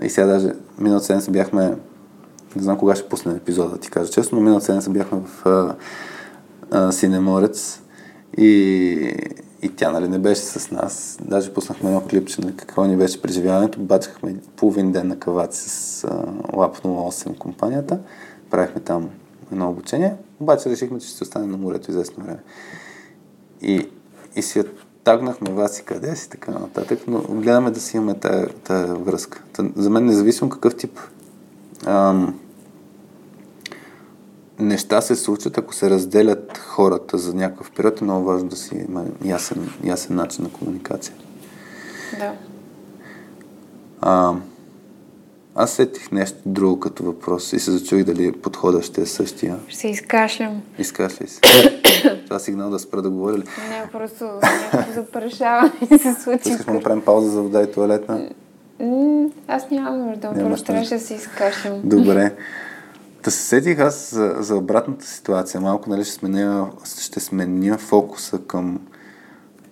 И 0.02 0.10
сега 0.10 0.28
даже 0.28 0.54
миналата 0.78 1.06
седмица 1.06 1.32
бяхме 1.32 1.76
не 2.56 2.64
знам 2.64 2.78
кога 2.78 2.96
ще 2.96 3.10
пусне 3.10 3.34
епизода, 3.34 3.70
да 3.70 3.78
ти 3.78 3.90
кажа 3.90 4.12
честно, 4.12 4.38
но 4.38 4.44
миналата 4.44 4.66
седмица 4.66 4.90
бяхме 4.90 5.20
в 5.20 5.46
а, 5.46 5.76
а, 6.72 6.92
Синеморец 6.92 7.82
и, 8.38 9.14
и 9.66 9.70
тя 9.76 9.92
нали, 9.92 10.08
не 10.08 10.20
беше 10.20 10.42
с 10.42 10.72
нас. 10.72 11.18
Даже 11.22 11.54
пуснахме 11.54 11.90
едно 11.90 12.02
клипче 12.02 12.42
на 12.42 12.56
какво 12.56 12.84
ни 12.84 12.98
беше 12.98 13.22
преживяването. 13.22 13.80
Бачахме 13.80 14.36
половин 14.56 14.92
ден 14.92 15.08
на 15.08 15.20
каваци 15.20 15.70
с 15.70 16.04
а, 16.04 16.08
Lab 16.54 16.82
08 16.84 17.38
компанията. 17.38 18.00
Правихме 18.50 18.82
там 18.82 19.10
едно 19.52 19.70
обучение. 19.70 20.16
Обаче 20.40 20.70
решихме, 20.70 21.00
че 21.00 21.08
ще 21.08 21.24
остане 21.24 21.48
на 21.48 21.58
морето 21.58 21.92
известно 21.92 22.24
време. 22.24 22.40
И, 23.62 23.90
и 24.36 24.42
си 24.42 24.64
тагнахме 25.04 25.52
вас 25.52 25.80
и 25.80 25.84
къде 25.84 26.16
си, 26.16 26.30
така 26.30 26.52
нататък, 26.52 27.00
но 27.08 27.22
гледаме 27.22 27.72
да 27.72 27.80
си 27.80 27.98
имаме 27.98 28.14
тая, 28.64 28.96
връзка. 28.96 29.44
За 29.76 29.90
мен 29.90 30.06
независимо 30.06 30.50
какъв 30.50 30.76
тип 30.76 31.00
ам, 31.86 32.40
неща 34.60 35.02
се 35.02 35.16
случват, 35.16 35.58
ако 35.58 35.74
се 35.74 35.90
разделят 35.90 36.58
хората 36.58 37.18
за 37.18 37.34
някакъв 37.34 37.72
период, 37.72 38.02
е 38.02 38.04
много 38.04 38.26
важно 38.26 38.50
да 38.50 38.56
си 38.56 38.86
има 38.90 39.06
ясен, 39.26 39.70
ясен 39.84 40.16
начин 40.16 40.44
на 40.44 40.50
комуникация. 40.50 41.16
Да. 42.20 42.34
А, 44.02 44.34
аз 45.56 45.72
сетих 45.72 46.12
нещо 46.12 46.38
друго 46.46 46.80
като 46.80 47.04
въпрос 47.04 47.54
и 47.54 47.60
се 47.60 47.72
зачуих 47.72 48.04
дали 48.04 48.32
подходът 48.32 48.84
ще 48.84 49.02
е 49.02 49.06
същия. 49.06 49.58
Ще 49.68 49.80
се 49.80 49.88
изкашлям. 49.88 50.62
Искаш 50.80 51.22
ли 51.22 51.28
се? 51.28 51.42
Това 52.24 52.36
е 52.36 52.40
сигнал 52.40 52.70
да 52.70 52.80
спра 52.80 53.02
да 53.02 53.10
говоря 53.10 53.38
ли? 53.38 53.44
Не, 53.70 53.90
просто 53.92 54.26
някакво 54.26 54.94
запрашаване 54.94 56.00
се 56.02 56.14
случи. 56.24 56.50
Искаш 56.50 56.66
да 56.66 56.74
направим 56.74 57.02
пауза 57.02 57.30
за 57.30 57.42
вода 57.42 57.62
и 57.62 57.72
туалетна? 57.72 58.30
Аз 59.48 59.70
нямам 59.72 60.08
нужда, 60.08 60.34
просто 60.34 60.68
трябваше 60.68 60.94
да 60.94 61.00
се 61.00 61.14
изкашлям. 61.14 61.82
Добре. 61.84 62.36
Да 63.26 63.32
се 63.32 63.42
сетих 63.42 63.80
аз 63.80 64.14
за, 64.14 64.36
за 64.40 64.56
обратната 64.56 65.06
ситуация. 65.06 65.62
Малко 65.62 65.90
нали, 65.90 66.04
ще, 66.04 66.14
сменя, 66.14 66.70
ще 67.00 67.20
сменя 67.20 67.78
фокуса 67.78 68.40
към 68.40 68.80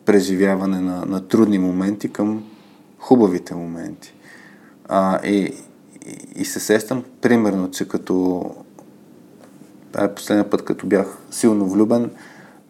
преживяване 0.05 0.81
на, 0.81 1.05
на 1.05 1.27
трудни 1.27 1.59
моменти 1.59 2.13
към 2.13 2.43
хубавите 2.99 3.55
моменти. 3.55 4.13
А, 4.89 5.27
и, 5.27 5.37
и, 6.05 6.41
и 6.41 6.45
се 6.45 6.59
сещам 6.59 7.03
примерно, 7.21 7.71
че 7.71 7.87
като 7.87 8.45
е 9.97 10.15
последния 10.15 10.49
път, 10.49 10.65
като 10.65 10.87
бях 10.87 11.17
силно 11.31 11.69
влюбен, 11.69 12.11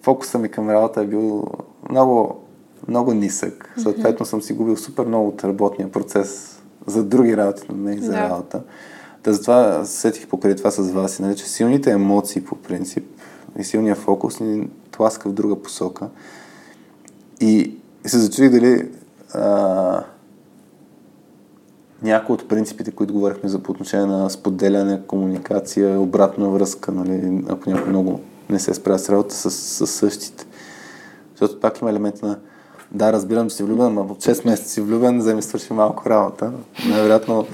фокуса 0.01 0.39
ми 0.39 0.49
към 0.49 0.69
работа 0.69 1.01
е 1.01 1.07
бил 1.07 1.47
много, 1.89 2.43
много 2.87 3.13
нисък. 3.13 3.73
Съответно 3.77 4.25
съм 4.25 4.41
си 4.41 4.53
губил 4.53 4.77
супер 4.77 5.05
много 5.05 5.27
от 5.27 5.43
работния 5.43 5.91
процес 5.91 6.59
за 6.87 7.03
други 7.03 7.37
работи, 7.37 7.63
но 7.69 7.75
не 7.89 7.95
и 7.95 7.99
за 7.99 8.11
Да. 8.11 8.29
работа. 8.29 8.61
Та 9.23 9.33
затова 9.33 9.85
се 9.85 9.99
сетих 9.99 10.27
покрай 10.27 10.55
това 10.55 10.71
с 10.71 10.91
вас, 10.91 11.19
нали, 11.19 11.35
че 11.35 11.45
силните 11.45 11.91
емоции 11.91 12.43
по 12.43 12.55
принцип 12.55 13.05
и 13.59 13.63
силният 13.63 13.97
фокус 13.97 14.39
ни 14.39 14.69
тласка 14.91 15.29
в 15.29 15.33
друга 15.33 15.61
посока. 15.61 16.09
И, 17.41 17.75
се 18.05 18.19
зачудих 18.19 18.51
дали 18.51 18.89
а, 19.33 20.03
някои 22.01 22.33
от 22.33 22.47
принципите, 22.47 22.91
които 22.91 23.13
говорихме 23.13 23.49
за 23.49 23.59
по 23.59 23.71
отношение 23.71 24.05
на 24.05 24.29
споделяне, 24.29 25.01
комуникация, 25.07 25.99
обратна 25.99 26.49
връзка, 26.49 26.91
нали, 26.91 27.43
ако 27.49 27.69
някой 27.69 27.89
много 27.89 28.19
не 28.49 28.59
се 28.59 28.73
справя 28.73 28.99
с 28.99 29.09
работа, 29.09 29.35
с, 29.35 29.51
с 29.51 29.87
същите. 29.87 30.45
Защото 31.31 31.59
пак 31.59 31.81
има 31.81 31.89
елемент 31.89 32.21
на 32.21 32.39
да, 32.91 33.13
разбирам, 33.13 33.49
че 33.49 33.55
си 33.55 33.63
влюбен, 33.63 33.97
от 33.97 34.23
6 34.23 34.45
месеца 34.45 34.69
си 34.69 34.81
влюбен, 34.81 35.21
за 35.21 35.29
да 35.29 35.35
ми 35.35 35.41
свърши 35.41 35.73
малко 35.73 36.09
работа. 36.09 36.51
Най-вероятно 36.89 37.45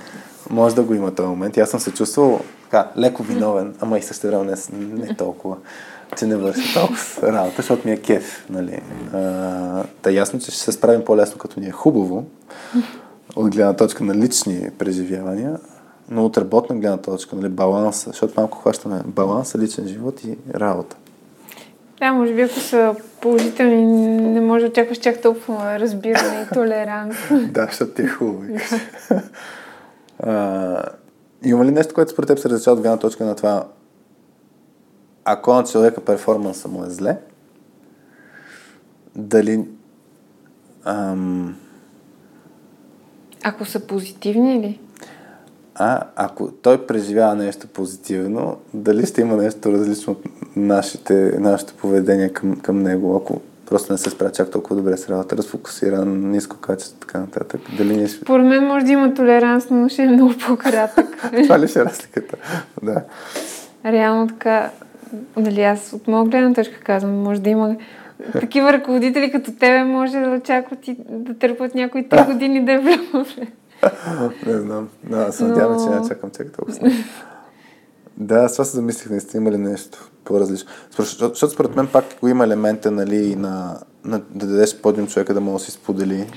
може 0.50 0.76
да 0.76 0.84
го 0.84 0.94
има 0.94 1.16
този 1.16 1.30
момент. 1.30 1.58
И 1.58 1.60
аз 1.60 1.70
съм 1.70 1.80
се 1.80 1.94
чувствал 1.94 2.40
така, 2.64 2.92
леко 2.98 3.24
виновен, 3.24 3.76
ама 3.80 3.98
и 3.98 4.02
също 4.02 4.28
време 4.28 4.56
не, 4.72 4.86
не 5.08 5.16
толкова, 5.16 5.58
че 6.18 6.26
не 6.26 6.36
върши 6.36 6.74
толкова 6.74 7.34
работа, 7.34 7.54
защото 7.58 7.88
ми 7.88 7.94
е 7.94 7.98
кеф. 7.98 8.46
Нали. 8.50 8.82
А, 9.14 9.84
та 10.02 10.10
ясно, 10.10 10.40
че 10.40 10.52
ще 10.52 10.60
се 10.60 10.72
справим 10.72 11.06
по-лесно, 11.06 11.38
като 11.38 11.60
ни 11.60 11.68
е 11.68 11.72
хубаво, 11.72 12.26
от 13.36 13.56
гледна 13.56 13.74
точка 13.74 14.04
на 14.04 14.16
лични 14.16 14.70
преживявания, 14.78 15.60
но 16.10 16.26
от 16.26 16.38
работна 16.38 16.76
гледна 16.76 16.98
точка, 16.98 17.36
нали, 17.36 17.50
баланса, 17.50 18.10
защото 18.10 18.34
малко 18.38 18.58
хващаме 18.58 19.02
баланса, 19.06 19.58
личен 19.58 19.88
живот 19.88 20.24
и 20.24 20.38
работа. 20.56 20.96
Да, 22.00 22.14
може 22.14 22.34
би 22.34 22.42
ако 22.42 22.60
са 22.60 22.96
положителни, 23.22 23.86
не 24.18 24.42
може 24.42 24.66
да 24.66 24.72
очакваш 24.72 24.98
чак 24.98 25.22
толкова 25.22 25.80
разбиране 25.80 26.48
и 26.52 26.54
толеранс. 26.54 27.16
да, 27.52 27.66
защото 27.66 27.92
ти 27.92 28.02
е 28.02 28.08
хубаво. 28.08 28.44
А, 30.20 30.84
има 31.44 31.66
ли 31.66 31.72
нещо, 31.72 31.94
което 31.94 32.12
според 32.12 32.28
теб 32.28 32.40
се 32.40 32.50
различава 32.50 32.76
от 32.76 32.82
гледна 32.82 32.98
точка 32.98 33.26
на 33.26 33.36
това, 33.36 33.68
ако 35.26 35.54
на 35.54 35.64
човека 35.64 36.02
перформанса 36.02 36.68
му 36.68 36.84
е 36.86 36.90
зле, 36.90 37.18
дали 39.16 39.68
ам, 40.84 41.58
Ако 43.44 43.66
са 43.66 43.80
позитивни 43.80 44.60
ли? 44.62 44.80
а 45.82 46.04
ако 46.16 46.52
той 46.52 46.88
преживява 46.88 47.36
нещо 47.36 47.68
позитивно, 47.68 48.58
дали 48.74 49.06
ще 49.06 49.22
има 49.22 49.36
нещо 49.36 49.72
различно 49.72 50.14
от 50.14 50.24
нашите, 50.56 51.14
нашето 51.40 51.74
поведение 51.74 52.30
към, 52.30 52.60
към 52.60 52.84
него, 52.84 53.16
ако 53.16 53.41
просто 53.70 53.94
не 53.94 53.98
се 53.98 54.10
справя 54.10 54.32
чак 54.32 54.52
толкова 54.52 54.76
добре 54.76 54.98
с 54.98 55.10
работа, 55.10 55.38
разфокусиран, 55.38 56.32
ниско 56.32 56.58
качество 56.58 57.00
така 57.00 57.20
нататък. 57.20 57.62
Дали 57.78 57.96
ние 57.96 58.08
ще... 58.08 58.18
Според 58.18 58.46
мен 58.46 58.66
може 58.66 58.86
да 58.86 58.91
има 58.91 59.14
толеранс, 59.14 59.70
но 59.70 59.90
ще 59.90 60.04
е 60.04 60.08
много 60.08 60.34
по-кратък. 60.48 61.32
Това 61.44 61.60
ли 61.60 61.68
ще 61.68 61.80
е 61.80 61.86
разликата? 61.86 62.38
Да. 62.84 63.04
Реално 63.86 64.28
така, 64.28 64.72
нали 65.38 65.62
аз 65.62 65.94
от 65.94 66.08
моя 66.08 66.26
гледна 66.26 66.54
точка 66.54 66.80
казвам, 66.80 67.14
може 67.14 67.41
да 67.41 67.50
има 67.50 67.76
такива 68.32 68.74
ръководители 68.74 69.32
като 69.32 69.52
тебе, 69.52 69.84
може 69.84 70.20
да 70.20 70.30
очакват 70.30 70.88
и 70.88 70.98
да 71.10 71.34
търпат 71.34 71.76
някои 71.76 72.10
три 72.10 72.24
години 72.24 72.66
да 72.66 72.74
е 72.74 72.80
влюбен. 72.80 73.48
Не 74.46 74.58
знам. 74.58 74.90
Да, 75.04 75.32
се 75.32 75.44
надявам, 75.44 75.80
че 75.84 75.90
няма 75.90 76.08
чакам 76.08 76.30
чак 76.38 76.48
толкова. 76.52 76.91
Да, 78.20 78.36
аз 78.36 78.52
това 78.52 78.66
се 78.66 78.76
замислих, 78.76 79.10
наистина 79.10 79.41
има 79.41 79.52
ли 79.52 79.58
нещо 79.58 80.10
по-различно. 80.26 80.70
Защото, 80.98 81.30
защото 81.30 81.54
според 81.54 81.76
мен 81.76 81.88
пак 81.88 82.06
го 82.22 82.28
има 82.28 82.44
елемента, 82.44 82.91
нали, 82.91 83.36
на, 83.36 83.78
на 84.06 84.22
да 84.30 84.46
дадеш 84.48 84.78
подиум 84.82 85.08
човека 85.08 85.34
да 85.34 85.41
може 85.41 85.66
да 85.66 85.72
си 85.72 85.72
сподели, 85.72 86.28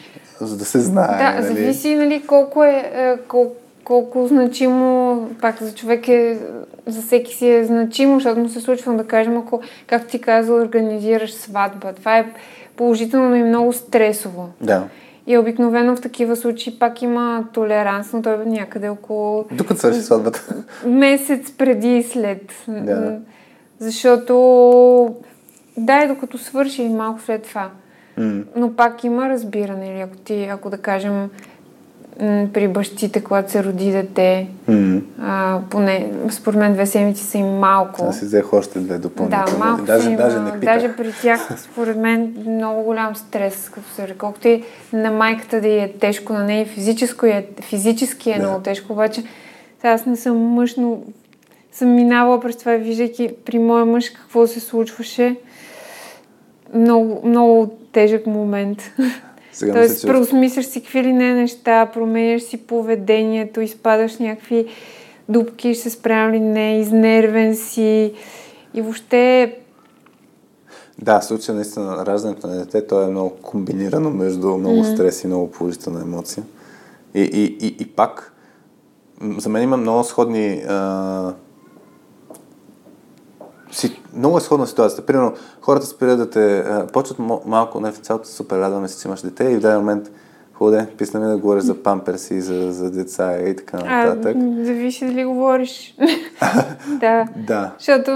за 0.41 0.57
да 0.57 0.65
се 0.65 0.81
знае. 0.81 1.19
Да, 1.19 1.41
нали. 1.41 1.55
зависи 1.55 1.95
нали, 1.95 2.23
колко 2.27 2.65
е, 2.65 2.93
е 2.95 3.17
колко, 3.29 3.55
колко 3.85 4.27
значимо, 4.27 5.29
пак 5.41 5.63
за 5.63 5.75
човек 5.75 6.09
е, 6.09 6.39
за 6.87 7.03
всеки 7.03 7.35
си 7.35 7.51
е 7.51 7.65
значимо, 7.65 8.15
защото 8.15 8.41
му 8.41 8.49
се 8.49 8.61
случва, 8.61 8.97
да 8.97 9.05
кажем, 9.05 9.37
ако, 9.37 9.61
както 9.87 10.11
ти 10.11 10.21
каза, 10.21 10.53
организираш 10.53 11.35
сватба. 11.35 11.93
Това 11.93 12.19
е 12.19 12.33
положително, 12.77 13.29
но 13.29 13.37
и 13.37 13.43
много 13.43 13.73
стресово. 13.73 14.49
Да. 14.61 14.85
И 15.27 15.39
обикновено 15.39 15.97
в 15.97 16.01
такива 16.01 16.37
случаи 16.37 16.79
пак 16.79 17.03
има 17.03 17.45
толеранс, 17.53 18.13
но 18.13 18.23
той 18.23 18.35
е 18.35 18.47
някъде 18.47 18.89
около 18.89 19.45
Докато 19.53 19.81
свърши 19.81 20.01
сватбата. 20.01 20.65
месец 20.87 21.53
преди 21.53 21.97
и 21.97 22.03
след. 22.03 22.53
Да. 22.69 23.19
Защото, 23.79 25.15
да, 25.77 26.05
и 26.05 26.09
докато 26.09 26.39
свърши 26.39 26.83
и 26.83 26.89
малко 26.89 27.21
след 27.21 27.43
това. 27.43 27.71
М. 28.17 28.43
Но 28.57 28.77
пак 28.77 29.05
има 29.05 29.29
разбиране. 29.29 29.87
Или 29.87 30.01
ако 30.01 30.17
ти, 30.17 30.45
ако 30.45 30.71
да 30.71 30.79
кажем, 30.79 31.31
при 32.53 32.69
бащите, 32.69 33.25
когато 33.25 33.51
се 33.51 33.65
роди 33.65 33.91
дете, 33.91 34.49
М. 34.69 35.01
а, 35.21 35.59
поне, 35.71 36.13
според 36.31 36.59
мен 36.59 36.73
две 36.73 36.87
седмици 36.87 37.25
са 37.25 37.39
и 37.39 37.43
малко. 37.43 38.05
Аз 38.09 38.19
си 38.19 38.25
взех 38.25 38.53
още 38.53 38.79
две 38.79 38.95
Да, 38.95 39.01
допълнителни. 39.01 39.59
малко 39.59 39.83
даже, 39.83 40.11
им, 40.11 40.17
даже 40.17 40.39
не 40.39 40.53
питах. 40.53 40.61
даже 40.75 40.97
при 40.97 41.13
тях, 41.23 41.49
според 41.61 41.97
мен, 41.97 42.35
много 42.47 42.83
голям 42.83 43.17
стрес, 43.17 43.71
като 43.71 43.89
се. 43.89 44.15
Колкото 44.19 44.49
и 44.49 44.63
на 44.93 45.11
майката 45.11 45.61
да 45.61 45.69
е 45.69 45.93
тежко, 45.93 46.33
на 46.33 46.45
нея 46.45 46.67
физическо 46.67 47.27
е, 47.27 47.47
физически 47.61 48.31
е 48.31 48.39
Да. 48.39 48.43
много 48.43 48.61
тежко, 48.63 48.93
обаче 48.93 49.23
аз 49.83 50.07
не 50.07 50.17
съм 50.17 50.37
мъж, 50.39 50.77
но 50.77 50.99
съм 51.73 51.95
минавала 51.95 52.41
през 52.41 52.57
това, 52.57 52.73
виждайки 52.73 53.31
при 53.45 53.59
моя 53.59 53.85
мъж 53.85 54.11
какво 54.11 54.47
се 54.47 54.61
случваше. 54.61 55.37
Много, 56.75 57.21
много 57.25 57.75
тежък 57.93 58.27
момент. 58.27 58.83
Сега 59.53 59.73
Тоест, 59.73 60.01
че... 60.01 60.07
преосмисляш 60.07 60.67
си 60.67 60.83
какви 60.83 61.03
ли 61.03 61.13
не 61.13 61.35
неща, 61.35 61.91
променяш 61.95 62.43
си 62.43 62.57
поведението, 62.57 63.61
изпадаш 63.61 64.19
някакви 64.19 64.67
дупки, 65.29 65.75
ще 65.75 65.83
се 65.83 65.91
справям 65.91 66.33
ли 66.33 66.41
не, 66.41 66.81
изнервен 66.81 67.57
си. 67.57 68.13
И 68.75 68.83
въобще, 68.83 69.57
Да, 70.99 71.21
в 71.21 71.25
случая 71.25 71.55
наистина 71.55 72.07
раждането 72.07 72.47
на 72.47 72.57
дете, 72.57 72.87
то 72.87 73.03
е 73.03 73.07
много 73.07 73.31
комбинирано 73.31 74.11
между 74.11 74.59
много 74.59 74.85
стрес 74.85 75.25
и 75.25 75.27
много 75.27 75.51
положителна 75.51 76.01
емоция. 76.01 76.45
И, 77.15 77.21
и, 77.21 77.67
и, 77.67 77.77
и 77.81 77.87
пак, 77.87 78.33
за 79.39 79.49
мен 79.49 79.63
има 79.63 79.77
много 79.77 80.05
сходни... 80.05 80.63
А... 80.69 81.35
Си, 83.73 84.02
много 84.17 84.39
е 84.39 84.41
сходна 84.41 84.67
ситуацията. 84.67 85.07
Примерно, 85.07 85.33
хората 85.61 85.87
спират 85.87 86.19
да 86.19 86.31
те... 86.31 86.59
А, 86.59 86.87
почват 86.87 87.19
малко, 87.47 87.81
не 87.81 87.93
в 87.93 87.99
цялото 87.99 88.29
супер 88.29 88.59
радваме 88.59 88.89
се, 88.89 89.03
че 89.03 89.09
имаш 89.09 89.21
дете 89.21 89.45
и 89.45 89.57
в 89.57 89.61
даден 89.61 89.79
момент 89.79 90.11
ходе, 90.63 90.87
писна 90.99 91.21
ми 91.21 91.27
да 91.27 91.39
говориш 91.39 91.65
за 91.65 91.83
памперси, 91.83 92.41
за, 92.41 92.73
за 92.73 92.91
деца 92.91 93.39
и 93.49 93.57
така 93.57 93.79
а, 93.85 94.07
нататък. 94.07 94.37
м, 94.37 94.65
зависи 94.65 95.07
дали 95.07 95.25
говориш. 95.25 95.97
да. 97.01 97.27
Да. 97.37 97.73
Защото 97.79 98.11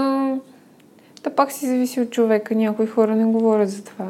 то 1.23 1.29
пак 1.29 1.51
си 1.51 1.67
зависи 1.67 2.01
от 2.01 2.09
човека. 2.09 2.55
Някои 2.55 2.87
хора 2.87 3.15
не 3.15 3.25
говорят 3.25 3.69
за 3.69 3.83
това. 3.83 4.05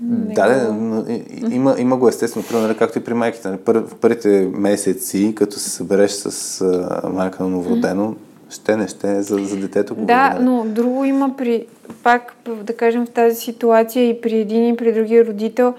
Не 0.00 0.34
Да, 0.34 0.48
да, 0.48 0.72
но 0.72 1.04
има, 1.50 1.74
има 1.78 1.96
го 1.96 2.08
естествено, 2.08 2.46
примерно, 2.48 2.76
както 2.78 2.98
и 2.98 3.04
при 3.04 3.14
майките. 3.14 3.48
нали, 3.48 3.60
Пър, 3.60 3.76
в 3.78 3.94
първите 3.94 4.50
месеци, 4.54 5.34
като 5.36 5.58
се 5.58 5.70
събереш 5.70 6.10
с 6.10 6.60
а, 6.60 7.08
майка 7.08 7.42
на 7.42 7.48
новородено, 7.48 8.14
Ще, 8.50 8.76
не 8.76 8.88
ще, 8.88 9.22
за, 9.22 9.36
за 9.36 9.56
детето 9.56 9.94
Да, 9.94 10.00
говоря. 10.30 10.38
но 10.42 10.64
друго 10.64 11.04
има 11.04 11.36
при, 11.36 11.66
пак 12.02 12.34
да 12.62 12.76
кажем 12.76 13.06
в 13.06 13.10
тази 13.10 13.36
ситуация 13.36 14.08
и 14.08 14.20
при 14.20 14.36
един 14.36 14.68
и 14.68 14.76
при 14.76 14.92
другия 14.92 15.24
родител, 15.24 15.74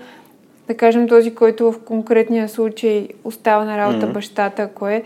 да 0.67 0.73
кажем 0.73 1.07
този, 1.07 1.35
който 1.35 1.71
в 1.71 1.79
конкретния 1.79 2.49
случай 2.49 3.07
остава 3.23 3.65
на 3.65 3.77
работа 3.77 4.05
Мгм. 4.05 4.13
бащата, 4.13 4.61
ако 4.61 4.87
е, 4.87 5.03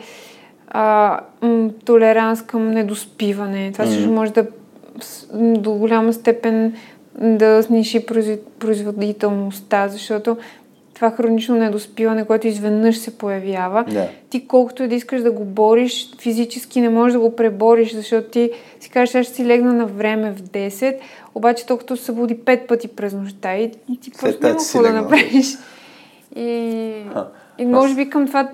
а, 0.68 1.20
м, 1.42 1.70
толеранс 1.86 2.42
към 2.42 2.68
недоспиване. 2.68 3.70
Това 3.74 3.86
също 3.86 4.02
Мгм. 4.04 4.14
може 4.14 4.32
да 4.34 4.46
до 5.34 5.72
голяма 5.72 6.14
степен 6.14 6.74
да 7.16 7.64
сниши 7.64 8.00
производ- 8.00 8.40
производителността, 8.60 9.88
защото 9.88 10.38
това 11.02 11.12
хронично 11.12 11.56
недоспиване, 11.56 12.26
което 12.26 12.48
изведнъж 12.48 12.98
се 12.98 13.18
появява, 13.18 13.86
Да. 13.92 14.08
ти 14.30 14.48
колкото 14.48 14.84
и 14.84 14.88
да 14.88 14.96
искаш 14.96 15.22
да 15.22 15.32
го 15.32 15.46
бориш, 15.46 16.16
физически 16.20 16.82
не 16.82 16.90
можеш 16.90 17.14
да 17.14 17.20
го 17.20 17.36
пребориш, 17.36 17.94
защото 17.94 18.30
ти 18.30 18.52
си 18.80 18.90
кажеш, 18.90 19.16
аз 19.16 19.26
ще 19.26 19.36
си 19.36 19.46
легна 19.46 19.74
на 19.74 19.86
време 19.86 20.32
в 20.32 20.42
10, 20.42 20.98
обаче 21.36 21.66
толкова 21.66 21.98
се 21.98 22.04
събуди 22.04 22.38
5 22.38 22.68
пъти 22.68 22.88
през 22.88 23.14
нощта 23.14 23.56
и 23.56 23.72
ти 24.02 24.12
След 24.14 24.40
просто 24.40 24.48
няма 24.48 24.58
какво 24.58 24.82
да 24.82 24.94
направиш. 24.94 25.58
И, 26.36 26.94
и 27.58 27.66
може 27.66 27.96
би 27.96 28.10
към 28.10 28.28
това 28.28 28.50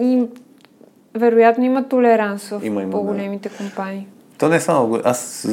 и, 0.00 0.22
вероятно 1.14 1.64
има 1.64 1.88
толеранс 1.88 2.48
в 2.48 2.60
Има, 2.62 2.82
има, 2.82 2.90
по-големите 2.90 3.48
компании. 3.48 4.06
То 4.38 4.48
не 4.48 4.56
е 4.56 4.60
само. 4.60 5.00
Аз 5.04 5.48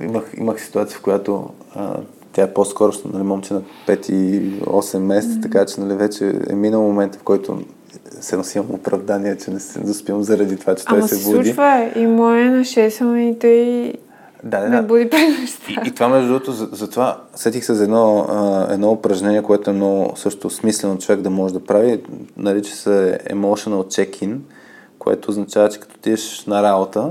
имах, 0.00 0.30
имах 0.36 0.60
ситуация, 0.60 0.98
в 0.98 1.02
която 1.02 1.50
а, 1.74 1.96
тя 2.38 2.44
е 2.44 2.54
по-скоро, 2.54 2.92
нали, 3.12 3.22
момче 3.22 3.54
на 3.54 3.62
5 3.86 4.10
и 4.10 4.52
8 4.60 4.98
месеца, 4.98 5.40
така 5.40 5.66
че 5.66 5.80
нали, 5.80 5.96
вече 5.96 6.32
е 6.50 6.54
минал 6.54 6.82
момента, 6.82 7.18
в 7.18 7.22
който 7.22 7.58
се 8.20 8.36
носимам 8.36 8.70
оправдание, 8.70 9.36
че 9.36 9.50
не 9.50 9.60
се 9.60 9.80
заспивам 9.84 10.22
заради 10.22 10.56
това, 10.56 10.74
че 10.74 10.84
той 10.84 10.98
Ама 10.98 11.08
се 11.08 11.14
се 11.14 11.30
буди. 11.30 11.44
случва 11.48 11.90
и 11.96 12.06
моя 12.06 12.50
на 12.50 12.60
6 12.60 13.00
ама 13.00 13.20
и 13.22 13.38
той 13.38 13.92
Да, 14.44 14.60
да, 14.60 14.70
да. 14.70 14.82
буди. 14.82 15.10
И, 15.68 15.88
и 15.88 15.90
това, 15.94 16.08
между 16.08 16.28
другото, 16.28 16.52
за, 16.52 16.68
за 16.72 17.16
сетих 17.34 17.64
се 17.64 17.74
за 17.74 17.84
едно, 17.84 18.26
а, 18.28 18.66
едно 18.74 18.90
упражнение, 18.90 19.42
което 19.42 19.70
е 19.70 19.72
много 19.72 20.12
също 20.16 20.50
смислено 20.50 20.98
човек 20.98 21.20
да 21.20 21.30
може 21.30 21.54
да 21.54 21.64
прави. 21.64 22.02
Нарича 22.36 22.74
се 22.74 23.18
Emotional 23.30 23.82
Check-in, 23.84 24.38
което 24.98 25.30
означава, 25.30 25.68
че 25.68 25.80
като 25.80 25.94
отидеш 25.94 26.46
на 26.46 26.62
работа, 26.62 27.10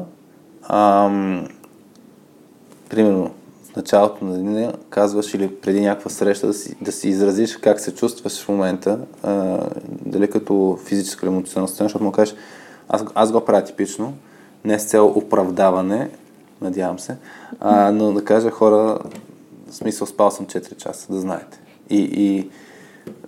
ам, 0.70 1.48
примерно 2.90 3.32
началото 3.78 4.26
на 4.26 4.34
деня 4.34 4.74
казваш 4.90 5.34
или 5.34 5.56
преди 5.56 5.82
някаква 5.82 6.10
среща 6.10 6.48
да 6.48 6.54
си, 6.54 6.76
да 6.82 6.92
си 6.92 7.10
изразиш 7.10 7.58
как 7.58 7.80
се 7.80 7.96
чувстваш 7.96 8.44
в 8.44 8.50
момента, 8.50 9.00
а, 9.24 9.60
дали 10.06 10.30
като 10.30 10.80
физическо 10.86 11.26
или 11.26 11.34
емоционално 11.34 11.68
състояние, 11.68 11.90
защото 11.90 12.04
му 12.04 12.12
кажеш, 12.12 12.36
аз, 12.90 13.04
аз 13.16 13.32
го 13.32 13.46
правя 13.46 13.64
типично, 13.64 14.14
не 14.66 14.80
с 14.80 14.86
цел 14.86 15.08
оправдаване, 15.16 16.10
надявам 16.62 17.00
се, 17.00 17.18
а, 17.60 17.92
но 17.92 18.14
да 18.14 18.26
кажа 18.26 18.50
хора, 18.50 19.00
в 19.70 19.76
смисъл 19.76 20.08
спал 20.08 20.32
съм 20.32 20.46
4 20.46 20.78
часа, 20.78 21.14
да 21.14 21.20
знаете. 21.20 21.60
И, 21.90 22.00
и 22.00 22.50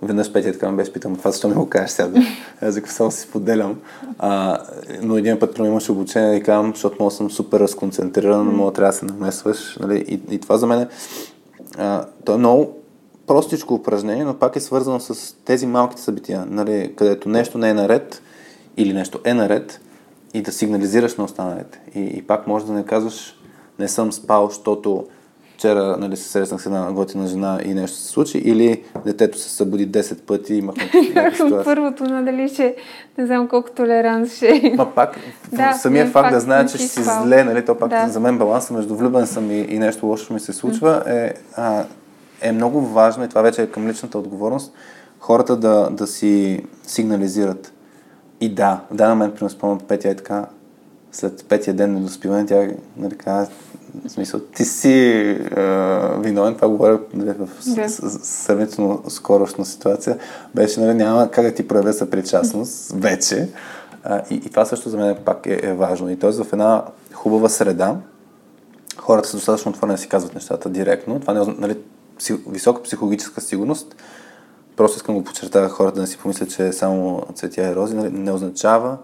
веднъж 0.02 0.32
Петя 0.32 0.52
така 0.52 0.70
ме 0.70 0.76
беше 0.76 0.92
питам, 0.92 1.16
това 1.16 1.30
защо 1.30 1.48
не 1.48 1.54
го 1.54 1.68
кажеш 1.68 1.90
сега? 1.90 2.20
Аз 2.60 2.76
ако 2.76 2.88
само 2.88 3.10
си 3.10 3.20
споделям. 3.20 3.80
А, 4.18 4.58
но 5.02 5.16
един 5.16 5.38
път 5.38 5.54
примерно 5.54 5.72
имаше 5.72 5.92
обучение 5.92 6.36
и 6.36 6.42
казвам, 6.42 6.72
защото 6.74 6.96
мога 7.00 7.10
съм 7.10 7.30
супер 7.30 7.60
разконцентриран, 7.60 8.48
mm. 8.48 8.52
мога 8.52 8.72
трябва 8.72 8.92
да 8.92 8.98
се 8.98 9.04
намесваш. 9.04 9.78
Нали? 9.80 10.04
И, 10.08 10.34
и, 10.34 10.38
това 10.38 10.58
за 10.58 10.66
мен 10.66 10.80
е, 10.80 10.88
а, 11.78 12.06
то 12.24 12.34
е 12.34 12.38
много 12.38 12.76
простичко 13.26 13.74
упражнение, 13.74 14.24
но 14.24 14.34
пак 14.34 14.56
е 14.56 14.60
свързано 14.60 15.00
с 15.00 15.36
тези 15.44 15.66
малките 15.66 16.02
събития, 16.02 16.46
нали? 16.48 16.94
където 16.96 17.28
нещо 17.28 17.58
не 17.58 17.70
е 17.70 17.74
наред 17.74 18.22
или 18.76 18.92
нещо 18.92 19.20
е 19.24 19.34
наред 19.34 19.80
и 20.34 20.42
да 20.42 20.52
сигнализираш 20.52 21.16
на 21.16 21.24
останалите. 21.24 21.80
И, 21.94 22.00
и 22.00 22.22
пак 22.22 22.46
може 22.46 22.66
да 22.66 22.72
не 22.72 22.84
казваш, 22.84 23.34
не 23.78 23.88
съм 23.88 24.12
спал, 24.12 24.48
защото 24.48 25.06
вчера 25.60 25.96
нали, 25.98 26.16
се 26.16 26.28
срещнах 26.28 26.62
с 26.62 26.66
една 26.66 26.92
готина 26.92 27.26
жена 27.26 27.60
и 27.64 27.74
нещо 27.74 27.96
се 27.96 28.08
случи, 28.08 28.38
или 28.38 28.82
детето 29.04 29.38
се 29.38 29.50
събуди 29.50 29.88
10 29.88 30.20
пъти 30.20 30.54
и 30.54 30.58
имахме 30.58 30.90
първото, 31.64 32.04
надали 32.04 32.48
ще, 32.48 32.76
не 33.18 33.26
знам 33.26 33.48
колко 33.48 33.70
толеранс 33.70 34.36
ще 34.36 34.74
Ма 34.76 34.90
пак, 34.94 35.16
Да, 35.52 35.72
самия 35.72 36.06
факт 36.06 36.12
факт, 36.12 36.34
да 36.34 36.40
знае, 36.40 36.66
че 36.66 36.78
ще 36.78 36.86
си 36.86 37.02
спал. 37.02 37.22
зле, 37.24 37.44
нали, 37.44 37.64
то 37.64 37.78
пак 37.78 37.88
Да. 37.88 38.08
за 38.08 38.20
мен 38.20 38.38
баланса 38.38 38.74
между 38.74 38.96
влюбен 38.96 39.26
съм 39.26 39.50
и, 39.50 39.58
и 39.58 39.78
нещо 39.78 40.06
лошо 40.06 40.32
ми 40.34 40.40
се 40.40 40.52
случва 40.52 41.02
е, 41.06 41.32
а, 41.56 41.84
е 42.42 42.52
много 42.52 42.80
важно 42.80 43.24
и 43.24 43.28
това 43.28 43.42
вече 43.42 43.62
е 43.62 43.66
към 43.66 43.88
личната 43.88 44.18
отговорност, 44.18 44.72
хората 45.18 45.56
да, 45.56 45.90
да 45.90 46.06
си 46.06 46.64
сигнализират. 46.82 47.72
И 48.40 48.54
да, 48.54 48.80
в 48.90 48.94
даден 48.94 49.12
момент, 49.12 49.34
примерно, 49.34 49.50
спомням, 49.50 49.80
Петя 49.88 50.08
е 50.08 50.14
така, 50.14 50.46
след 51.12 51.44
петия 51.48 51.74
ден 51.74 51.94
недоспиване, 51.94 52.46
тя 52.46 52.68
нали, 52.96 53.16
каза, 53.16 53.50
в 54.04 54.10
смисъл, 54.10 54.40
ти 54.40 54.64
си 54.64 54.92
е, 54.92 55.34
виновен, 56.18 56.54
това 56.54 56.68
говоря 56.68 57.00
нали, 57.14 57.32
в 57.32 57.48
Да. 57.66 57.88
сравнително 57.88 59.02
скорошна 59.08 59.64
ситуация, 59.64 60.18
беше, 60.54 60.80
нали, 60.80 60.94
няма 60.94 61.30
как 61.30 61.44
да 61.44 61.54
ти 61.54 61.68
проявя 61.68 61.92
съпричастност 61.92 62.92
вече. 62.94 63.48
А, 64.04 64.22
и, 64.30 64.34
и 64.34 64.50
това 64.50 64.64
също 64.64 64.88
за 64.88 64.96
мен 64.96 65.16
пак 65.24 65.46
е, 65.46 65.60
е 65.62 65.72
важно. 65.72 66.10
И 66.10 66.18
т.е. 66.18 66.30
в 66.30 66.52
една 66.52 66.84
хубава 67.12 67.48
среда, 67.48 67.96
хората 68.96 69.28
са 69.28 69.36
достатъчно 69.36 69.70
отворени 69.70 69.96
да 69.96 70.02
си 70.02 70.08
казват 70.08 70.34
нещата 70.34 70.68
директно. 70.68 71.20
Това 71.20 71.34
не 71.34 71.40
е 71.40 71.44
нали, 71.58 71.78
пси, 72.18 72.40
висока 72.48 72.82
психологическа 72.82 73.40
сигурност. 73.40 73.96
Просто 74.76 74.96
искам 74.96 75.14
да 75.14 75.20
го 75.20 75.24
подчертая 75.24 75.68
хората 75.68 75.94
да 75.94 76.00
не 76.00 76.06
си 76.06 76.18
помислят, 76.18 76.50
че 76.50 76.72
само 76.72 77.22
цветя 77.34 77.70
и 77.70 77.74
рози. 77.74 77.96
Нали, 77.96 78.10
не 78.12 78.32
означава, 78.32 78.96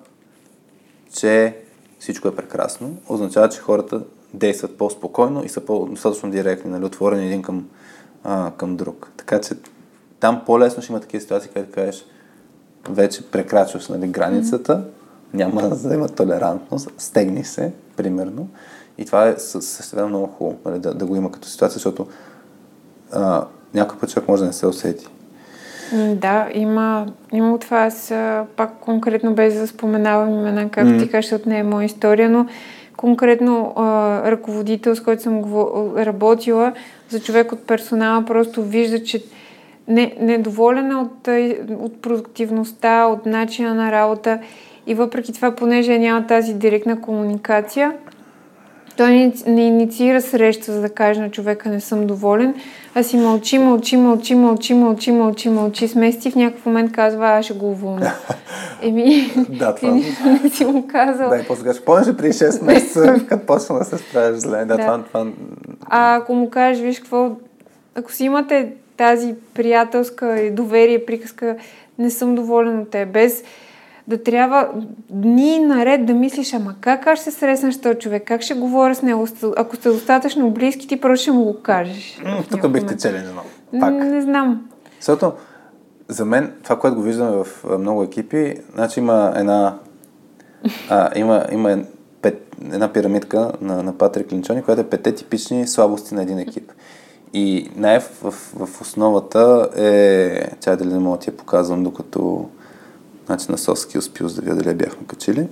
че 1.13 1.57
всичко 1.99 2.29
е 2.29 2.37
прекрасно. 2.37 2.97
Означава, 3.09 3.49
че 3.49 3.61
хората 3.61 4.01
действат 4.37 4.79
по-спокойно 4.79 5.45
и 5.45 5.49
са 5.49 5.61
по-достатъчно 5.61 6.31
директни, 6.31 6.71
нали, 6.71 6.85
отворени 6.85 7.27
един 7.27 7.43
към, 7.43 7.69
а, 8.25 8.51
към 8.57 8.77
друг. 8.77 9.13
Така 9.17 9.41
че 9.41 9.55
там 10.21 10.43
по-лесно 10.47 10.83
ще 10.83 10.93
има 10.93 11.01
такива 11.01 11.21
ситуации, 11.21 11.51
където 11.55 11.73
кажеш, 11.73 12.05
вече 12.89 13.31
прекрачваш 13.31 13.89
нали, 13.89 14.07
границата, 14.07 14.85
няма 15.33 15.69
да 15.69 15.95
има 15.95 16.09
толерантност, 16.09 16.91
стегни 16.99 17.45
се, 17.45 17.73
примерно. 17.97 18.49
И 18.99 19.05
това 19.05 19.29
е 19.29 19.33
съ- 19.39 19.61
също 19.61 20.09
много 20.09 20.27
хубаво 20.27 20.59
нали, 20.65 20.79
да, 20.79 20.95
да 20.95 21.07
го 21.07 21.17
има 21.17 21.33
като 21.33 21.49
ситуация, 21.49 21.75
защото 21.75 22.07
а, 23.13 23.45
някой 23.75 23.99
път 23.99 24.11
човек 24.11 24.29
може 24.29 24.43
да 24.43 24.47
не 24.47 24.53
се 24.53 24.67
усети. 24.67 25.09
Да, 25.93 26.49
има, 26.55 27.07
има 27.33 27.55
от 27.55 27.73
а, 27.73 28.45
пак 28.57 28.79
конкретно 28.81 29.35
без 29.35 29.55
да 29.55 29.67
споменавам 29.67 30.31
имена, 30.31 30.71
както 30.71 30.93
М. 30.93 30.99
ти 30.99 31.11
кажеш, 31.11 31.31
защото 31.31 31.49
не 31.49 31.59
е 31.59 31.63
моя 31.63 31.85
история, 31.85 32.31
но 32.31 32.47
конкретно 32.97 33.73
а, 33.77 33.83
ръководител, 34.31 34.97
с 34.97 35.01
който 35.01 35.23
съм 35.23 35.43
работила, 35.97 36.73
за 37.09 37.21
човек 37.21 37.53
от 37.53 37.67
персонала 37.67 38.25
просто 38.25 38.63
вижда, 38.63 39.05
че 39.05 39.23
не, 39.89 40.17
недоволен 40.21 40.91
е 40.91 40.95
от, 40.95 41.29
от 41.81 42.03
продуктивността, 42.03 43.07
от 43.07 43.27
начина 43.27 43.75
на 43.75 43.93
работа 43.93 44.39
и 44.87 44.95
въпреки 44.95 45.33
това, 45.33 45.51
понеже 45.51 45.99
няма 45.99 46.27
тази 46.27 46.55
директна 46.55 47.01
комуникация, 47.01 47.93
той 48.97 49.11
не, 49.11 49.33
не 49.47 49.63
инициира 49.67 50.21
среща, 50.21 50.73
за 50.73 50.81
да 50.81 50.89
каже 50.89 51.21
на 51.21 51.31
човека 51.31 51.69
не 51.69 51.81
съм 51.81 52.07
доволен, 52.07 52.55
а 52.95 53.03
си 53.03 53.17
мълчи, 53.17 53.59
мълчи, 53.59 53.97
мълчи, 53.97 54.35
мълчи, 54.35 54.75
мълчи, 54.75 55.13
мълчи, 55.13 55.49
мълчи 55.49 55.89
с 55.89 55.95
месеци. 55.95 56.31
В 56.31 56.35
някакъв 56.35 56.67
момент 56.67 56.93
казва, 56.93 57.29
аз 57.29 57.45
ще 57.45 57.55
го 57.55 57.71
уволня. 57.71 58.13
Еми, 58.83 59.31
Да, 59.49 59.75
ти 59.75 59.81
това- 59.81 59.95
нищо 59.95 60.23
не 60.43 60.51
си 60.51 60.65
му 60.65 60.87
казал. 60.89 61.29
Да, 61.29 61.37
и 61.37 61.45
после 61.49 61.65
кажеш, 61.65 61.83
помниш 61.83 62.17
преди 62.17 62.33
6 62.33 62.65
месеца, 62.65 63.21
като 63.29 63.47
почна 63.47 63.79
да 63.79 63.85
се 63.85 63.99
справяш 63.99 64.37
зле. 64.37 64.59
Да, 64.59 64.65
Да. 64.65 64.77
Това, 64.77 65.03
това 65.03 65.27
А 65.87 66.17
ако 66.17 66.35
му 66.35 66.51
кажеш, 66.51 66.83
виж 66.83 66.99
какво, 66.99 67.31
ако 67.95 68.13
си 68.13 68.25
имате 68.25 68.69
тази 68.97 69.35
приятелска 69.55 70.41
и 70.41 70.51
доверие, 70.51 71.05
приказка, 71.05 71.57
не 71.99 72.11
съм 72.11 72.35
доволен 72.35 72.79
от 72.79 72.91
теб, 72.91 73.09
без 73.09 73.45
да 74.09 74.23
трябва 74.23 74.69
дни 75.11 75.59
наред 75.59 76.07
да 76.07 76.15
мислиш, 76.15 76.55
ама 76.55 76.75
как 76.81 77.07
аз 77.07 77.21
ще 77.21 77.31
се 77.31 77.39
срещна 77.39 77.73
с 77.73 77.81
този 77.81 77.99
човек, 77.99 78.25
как 78.27 78.43
ще 78.43 78.55
говоря 78.55 78.95
с 78.95 79.03
него, 79.03 79.27
ако 79.57 79.77
сте 79.77 79.89
достатъчно 79.89 80.51
близки, 80.51 80.89
ти 80.89 81.01
просто 81.01 81.23
ще 81.23 81.33
му 81.33 81.45
го 81.45 81.63
кажеш. 81.63 82.21
Тук 82.51 82.69
бихте 82.69 83.09
едно. 83.09 83.43
М, 83.73 83.81
Пак. 83.81 83.95
Не 83.95 84.23
знам. 84.23 84.69
Защото 85.01 85.33
за 86.09 86.25
мен, 86.25 86.53
това, 86.63 86.79
което 86.79 86.97
го 86.97 87.03
виждаме 87.03 87.45
в 87.45 87.65
много 87.79 88.03
екипи, 88.03 88.55
значи 88.75 89.01
има 89.01 89.33
една, 89.37 89.79
а, 90.89 91.19
има, 91.19 91.47
има 91.53 91.79
пет, 92.23 92.57
една 92.73 92.93
пирамидка 92.93 93.53
на, 93.61 93.83
на 93.83 93.99
Патрик 93.99 94.33
Линчони, 94.33 94.63
която 94.63 94.81
е 94.81 94.87
петте 94.87 95.15
типични 95.15 95.67
слабости 95.67 96.15
на 96.15 96.23
един 96.23 96.39
екип. 96.39 96.73
И 97.33 97.71
най- 97.77 98.01
в, 98.01 98.11
в, 98.23 98.33
в 98.67 98.81
основата 98.81 99.69
е, 99.77 100.57
чай 100.61 100.77
дали 100.77 100.93
не 100.93 100.99
мога 100.99 101.17
да 101.17 101.23
ти 101.23 101.31
я 101.31 101.37
показвам, 101.37 101.83
докато 101.83 102.49
значи 103.27 103.47
на 103.51 103.59
Soft 103.59 103.75
Skills 103.75 104.21
Pills 104.21 104.35
да 104.35 104.41
видя 104.41 104.55
дали 104.55 104.75
бяхме 104.75 105.07
качили. 105.07 105.49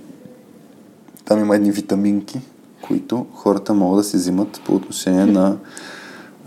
Там 1.25 1.39
има 1.39 1.55
едни 1.55 1.71
витаминки, 1.71 2.41
които 2.81 3.25
хората 3.33 3.73
могат 3.73 3.99
да 3.99 4.03
си 4.03 4.17
взимат 4.17 4.61
по 4.65 4.75
отношение 4.75 5.25
на 5.25 5.57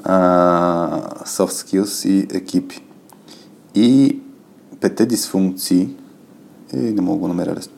а, 0.05 1.25
soft 1.25 1.83
skills 1.83 2.09
и 2.09 2.37
екипи. 2.37 2.83
И 3.75 4.21
пете 4.81 5.07
дисфункции, 5.07 5.97
и 6.73 6.77
не 6.77 7.01
мога 7.01 7.21
да 7.21 7.29
намеря 7.29 7.55
лесно. 7.55 7.73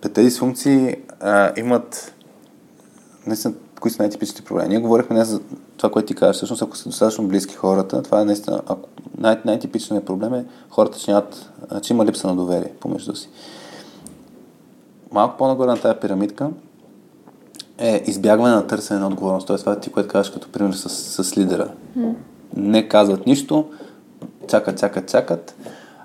Пете 0.00 0.22
дисфункции 0.22 0.96
а, 1.20 1.52
имат 1.56 2.14
наистина, 3.26 3.54
кои 3.80 3.90
са 3.90 4.02
най-типичните 4.02 4.42
проблеми. 4.42 4.68
Ние 4.68 4.78
говорихме 4.78 5.16
не 5.16 5.24
за 5.24 5.40
това, 5.78 5.90
което 5.90 6.06
ти 6.06 6.14
кажеш. 6.14 6.36
Всъщност, 6.36 6.62
ако 6.62 6.76
са 6.76 6.88
достатъчно 6.88 7.28
близки 7.28 7.54
хората, 7.54 8.02
това 8.02 8.20
е 8.20 8.24
наистина, 8.24 8.62
ако 8.66 8.88
най- 9.18 9.40
най-типичният 9.44 10.04
проблем 10.04 10.34
е 10.34 10.44
хората, 10.70 10.98
че, 10.98 11.10
нямат, 11.10 11.50
че 11.82 11.92
има 11.92 12.06
липса 12.06 12.28
на 12.28 12.36
доверие 12.36 12.72
помежду 12.80 13.14
си. 13.14 13.28
Малко 15.12 15.36
по-нагоре 15.36 15.70
на 15.70 15.80
тази 15.80 15.98
пирамидка 16.00 16.50
е 17.78 18.02
избягване 18.06 18.54
на 18.54 18.66
търсене 18.66 19.00
на 19.00 19.06
отговорност. 19.06 19.46
Тоест, 19.46 19.64
това 19.64 19.72
е 19.72 19.80
ти, 19.80 19.90
което 19.90 20.08
казваш 20.08 20.30
като 20.30 20.48
пример 20.48 20.72
с, 20.72 21.24
с 21.24 21.38
лидера. 21.38 21.68
Mm. 21.98 22.14
Не 22.56 22.88
казват 22.88 23.26
нищо, 23.26 23.64
чакат, 24.48 24.78
чакат, 24.78 25.08
чакат. 25.08 25.54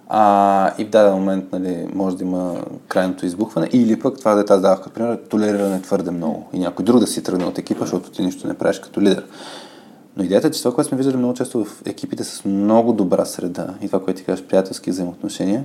А, 0.10 0.72
и 0.78 0.86
в 0.86 0.90
даден 0.90 1.14
момент 1.14 1.46
нали, 1.52 1.88
може 1.94 2.18
да 2.18 2.24
има 2.24 2.56
крайното 2.88 3.26
избухване. 3.26 3.70
Или 3.74 4.00
пък 4.00 4.20
това 4.20 4.36
да 4.36 4.54
аз 4.54 4.62
давах 4.62 4.82
като 4.82 4.94
пример, 4.94 5.20
толериране 5.30 5.82
твърде 5.82 6.12
много. 6.12 6.48
И 6.54 6.60
някой 6.60 6.86
друг 6.86 7.00
да 7.00 7.08
си 7.08 7.24
тръгне 7.24 7.46
от 7.46 7.58
екипа, 7.58 7.80
защото 7.80 8.12
ти 8.12 8.22
нищо 8.22 8.48
не 8.48 8.54
правиш 8.54 8.80
като 8.80 9.02
лидер. 9.02 9.26
Но 10.18 10.24
идеята 10.24 10.48
е, 10.48 10.52
че 10.52 10.64
това, 10.64 10.76
което 10.76 10.88
сме 10.88 10.98
виждали 10.98 11.18
много 11.18 11.34
често 11.34 11.66
в 11.66 11.82
екипите 11.86 12.24
с 12.24 12.46
много 12.46 12.94
добра 12.94 13.26
среда 13.26 13.68
и 13.82 13.88
това, 13.88 14.04
което 14.04 14.18
ти 14.18 14.26
кажеш, 14.26 14.46
приятелски 14.46 14.90
взаимоотношения, 14.90 15.64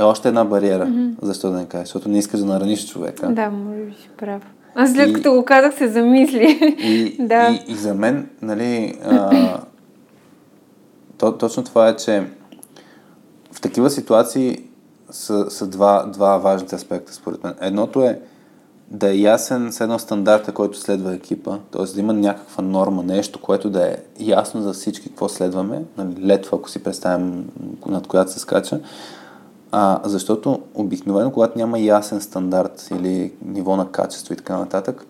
е 0.00 0.02
още 0.02 0.28
една 0.28 0.44
бариера. 0.44 0.86
Mm-hmm. 0.86 1.14
Защо 1.22 1.50
да 1.50 1.56
не 1.56 1.66
кажеш? 1.66 1.86
Защото 1.86 2.08
не 2.08 2.18
искаш 2.18 2.40
да 2.40 2.46
нараниш 2.46 2.88
човека. 2.88 3.28
Да, 3.28 3.50
може 3.50 3.80
би 3.80 3.92
си 3.92 4.10
прав. 4.16 4.42
Аз 4.74 4.92
след 4.92 5.08
и, 5.08 5.12
като 5.12 5.32
го 5.32 5.44
казах 5.44 5.74
се 5.74 5.88
замисли. 5.88 6.76
И, 6.78 7.16
да. 7.26 7.48
и, 7.68 7.72
и 7.72 7.74
за 7.74 7.94
мен, 7.94 8.28
нали, 8.42 8.98
а, 9.04 9.60
то, 11.18 11.38
точно 11.38 11.64
това 11.64 11.88
е, 11.88 11.96
че 11.96 12.26
в 13.52 13.60
такива 13.60 13.90
ситуации 13.90 14.58
са, 15.10 15.50
са 15.50 15.66
два, 15.66 16.06
два 16.06 16.38
важните 16.38 16.76
аспекта, 16.76 17.14
според 17.14 17.44
мен. 17.44 17.54
Едното 17.60 18.02
е 18.02 18.20
да 18.92 19.10
е 19.10 19.18
ясен 19.18 19.72
с 19.72 19.80
едно 19.80 19.98
стандарта, 19.98 20.52
който 20.52 20.78
следва 20.78 21.14
екипа, 21.14 21.58
т.е. 21.70 21.94
да 21.94 22.00
има 22.00 22.12
някаква 22.12 22.62
норма, 22.62 23.02
нещо, 23.02 23.40
което 23.40 23.70
да 23.70 23.86
е 23.86 23.96
ясно 24.18 24.62
за 24.62 24.72
всички 24.72 25.08
какво 25.08 25.28
следваме, 25.28 25.84
нали, 25.98 26.26
летва, 26.26 26.58
ако 26.58 26.70
си 26.70 26.82
представим 26.82 27.50
над 27.86 28.06
която 28.06 28.32
се 28.32 28.38
скача, 28.38 28.80
а, 29.70 30.00
защото 30.04 30.60
обикновено, 30.74 31.32
когато 31.32 31.58
няма 31.58 31.78
ясен 31.78 32.20
стандарт 32.20 32.88
или 32.90 33.32
ниво 33.44 33.76
на 33.76 33.90
качество 33.90 34.34
и 34.34 34.36
така 34.36 34.58
нататък, 34.58 35.06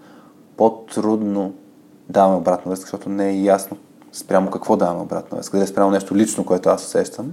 по-трудно 0.57 1.53
даваме 2.09 2.37
обратна 2.37 2.71
връзка, 2.71 2.85
защото 2.85 3.09
не 3.09 3.31
е 3.31 3.43
ясно 3.43 3.77
спрямо 4.13 4.51
какво 4.51 4.77
даваме 4.77 5.03
обратна 5.03 5.37
връзка. 5.37 5.57
Дали 5.57 5.65
е 5.65 5.67
спрямо 5.67 5.91
нещо 5.91 6.17
лично, 6.17 6.45
което 6.45 6.69
аз 6.69 6.85
усещам. 6.85 7.33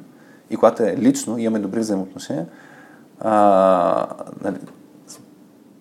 И 0.49 0.55
когато 0.55 0.83
е 0.83 0.97
лично, 0.97 1.37
имаме 1.37 1.59
добри 1.59 1.79
взаимоотношения, 1.79 2.45
а, 3.19 4.07
нали, 4.43 4.57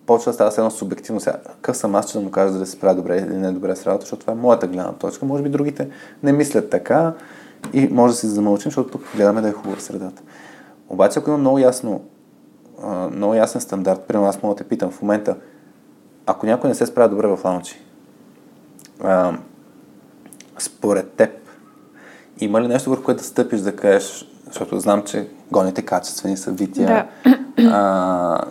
почва 0.09 0.29
да 0.29 0.33
става 0.33 0.51
едно 0.57 0.71
субективно. 0.71 1.19
Сега, 1.19 1.37
какъв 1.37 1.77
съм 1.77 1.95
аз, 1.95 2.11
че 2.11 2.17
да 2.17 2.23
му 2.23 2.31
кажа 2.31 2.53
дали 2.53 2.65
се 2.65 2.71
справя 2.71 2.95
добре 2.95 3.17
или 3.17 3.37
не 3.37 3.51
добре 3.51 3.75
с 3.75 3.85
работа, 3.87 4.01
защото 4.01 4.19
това 4.19 4.33
е 4.33 4.35
моята 4.35 4.67
гледна 4.67 4.93
точка. 4.93 5.25
Може 5.25 5.43
би 5.43 5.49
другите 5.49 5.89
не 6.23 6.31
мислят 6.31 6.69
така 6.69 7.13
и 7.73 7.87
може 7.87 8.13
да 8.13 8.19
си 8.19 8.27
замълчим, 8.27 8.71
защото 8.71 8.89
тук 8.89 9.01
гледаме 9.15 9.41
да 9.41 9.49
е 9.49 9.51
хубава 9.51 9.79
средата. 9.79 10.21
Обаче, 10.89 11.19
ако 11.19 11.29
има 11.29 11.37
много 11.37 11.59
ясно, 11.59 12.01
много 13.11 13.33
ясен 13.33 13.61
стандарт, 13.61 14.01
примерно 14.01 14.29
аз 14.29 14.43
мога 14.43 14.55
да 14.55 14.63
те 14.63 14.69
питам 14.69 14.91
в 14.91 15.01
момента, 15.01 15.35
ако 16.25 16.45
някой 16.45 16.69
не 16.69 16.75
се 16.75 16.85
справя 16.85 17.09
добре 17.09 17.27
в 17.27 17.39
лаунчи, 17.45 17.81
според 20.59 21.11
теб, 21.11 21.31
има 22.39 22.61
ли 22.61 22.67
нещо 22.67 22.89
върху 22.89 23.03
което 23.03 23.17
да 23.17 23.25
стъпиш 23.25 23.59
да 23.59 23.75
кажеш, 23.75 24.25
защото 24.47 24.79
знам, 24.79 25.03
че 25.03 25.27
гоните 25.51 25.81
качествени 25.81 26.37
събития, 26.37 27.07
да. 27.25 27.37
а, 27.71 28.41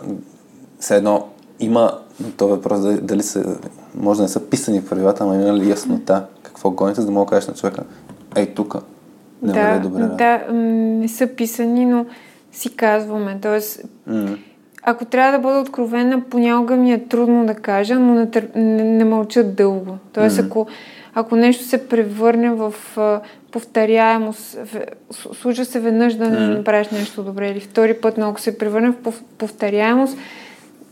все 0.79 0.95
едно 0.95 1.29
има 1.59 1.99
този 2.37 2.51
въпрос 2.51 2.79
дали, 3.01 3.23
са, 3.23 3.57
може 3.95 4.17
да 4.17 4.23
не 4.23 4.29
са 4.29 4.49
писани 4.49 4.81
в 4.81 4.89
правилата, 4.89 5.25
но 5.25 5.33
има 5.33 5.53
ли 5.53 5.69
яснота 5.69 6.25
какво 6.43 6.71
гоните, 6.71 7.01
за 7.01 7.07
да 7.07 7.13
мога 7.13 7.25
да 7.25 7.29
кажеш 7.29 7.47
на 7.47 7.53
човека, 7.53 7.83
ей 8.35 8.45
тук, 8.45 8.75
не 9.41 9.53
да, 9.53 9.79
добре. 9.79 9.99
Да, 9.99 10.07
да, 10.07 10.53
не 10.53 11.07
са 11.07 11.27
писани, 11.27 11.85
но 11.85 12.05
си 12.51 12.75
казваме. 12.75 13.37
Тоест, 13.41 13.81
mm. 14.09 14.37
ако 14.83 15.05
трябва 15.05 15.31
да 15.31 15.39
бъда 15.39 15.59
откровена, 15.59 16.21
понякога 16.29 16.75
ми 16.75 16.93
е 16.93 17.07
трудно 17.07 17.45
да 17.45 17.55
кажа, 17.55 17.95
но 17.99 18.13
не, 18.13 18.31
тър... 18.31 18.47
не, 18.55 18.83
не 18.83 19.05
мълча 19.05 19.43
дълго. 19.43 19.97
Тоест, 20.13 20.37
mm. 20.37 20.45
ако, 20.45 20.67
ако 21.13 21.35
нещо 21.35 21.63
се 21.63 21.87
превърне 21.87 22.49
в 22.49 22.73
повторяемост, 23.51 24.57
случва 25.41 25.65
се 25.65 25.79
веднъж 25.79 26.15
да 26.15 26.29
не 26.29 26.47
направиш 26.47 26.89
нещо 26.89 27.23
добре 27.23 27.49
или 27.49 27.59
втори 27.59 27.93
път, 27.93 28.17
но 28.17 28.29
ако 28.29 28.41
се 28.41 28.57
превърне 28.57 28.89
в 28.89 29.13
повторяемост, 29.37 30.17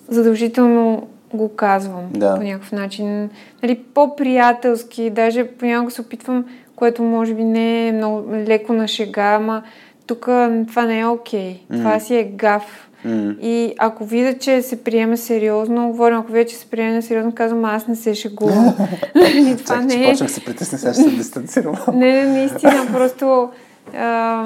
задължително 0.07 1.07
го 1.34 1.55
казвам 1.55 2.03
да. 2.11 2.35
по 2.35 2.43
някакъв 2.43 2.71
начин. 2.71 3.29
Нали, 3.63 3.79
по-приятелски, 3.93 5.09
даже 5.09 5.47
понякога 5.47 5.91
се 5.91 6.01
опитвам, 6.01 6.45
което 6.75 7.03
може 7.03 7.34
би 7.34 7.43
не 7.43 7.88
е 7.88 7.91
много 7.91 8.23
леко 8.34 8.73
на 8.73 8.88
шега, 8.88 9.35
ама 9.35 9.63
тук 10.07 10.25
това 10.67 10.85
не 10.85 10.99
е 10.99 11.05
окей. 11.05 11.53
Okay. 11.53 11.73
Mm. 11.73 11.77
Това 11.77 11.99
си 11.99 12.15
е 12.15 12.23
гаф. 12.23 12.89
Mm. 13.05 13.39
И 13.39 13.73
ако 13.77 14.05
видя, 14.05 14.34
че 14.34 14.61
се 14.61 14.84
приема 14.84 15.17
сериозно, 15.17 15.88
говорим, 15.88 16.17
ако 16.17 16.31
видя, 16.31 16.49
че 16.49 16.55
се 16.55 16.65
приема 16.65 17.01
сериозно, 17.01 17.35
казвам, 17.35 17.65
аз 17.65 17.88
не 17.88 17.95
се 17.95 18.15
шегувам. 18.15 18.75
Нали, 19.15 19.57
това 19.57 19.81
не 19.81 20.03
е... 20.03 20.11
Почнах 20.11 20.31
се 20.31 20.45
притесня, 20.45 20.77
сега 20.77 20.93
ще 20.93 21.03
се 21.03 21.09
дистанцирам. 21.09 21.75
не, 21.93 22.11
не, 22.11 22.25
наистина, 22.25 22.88
просто 22.93 23.49
а, 23.97 24.45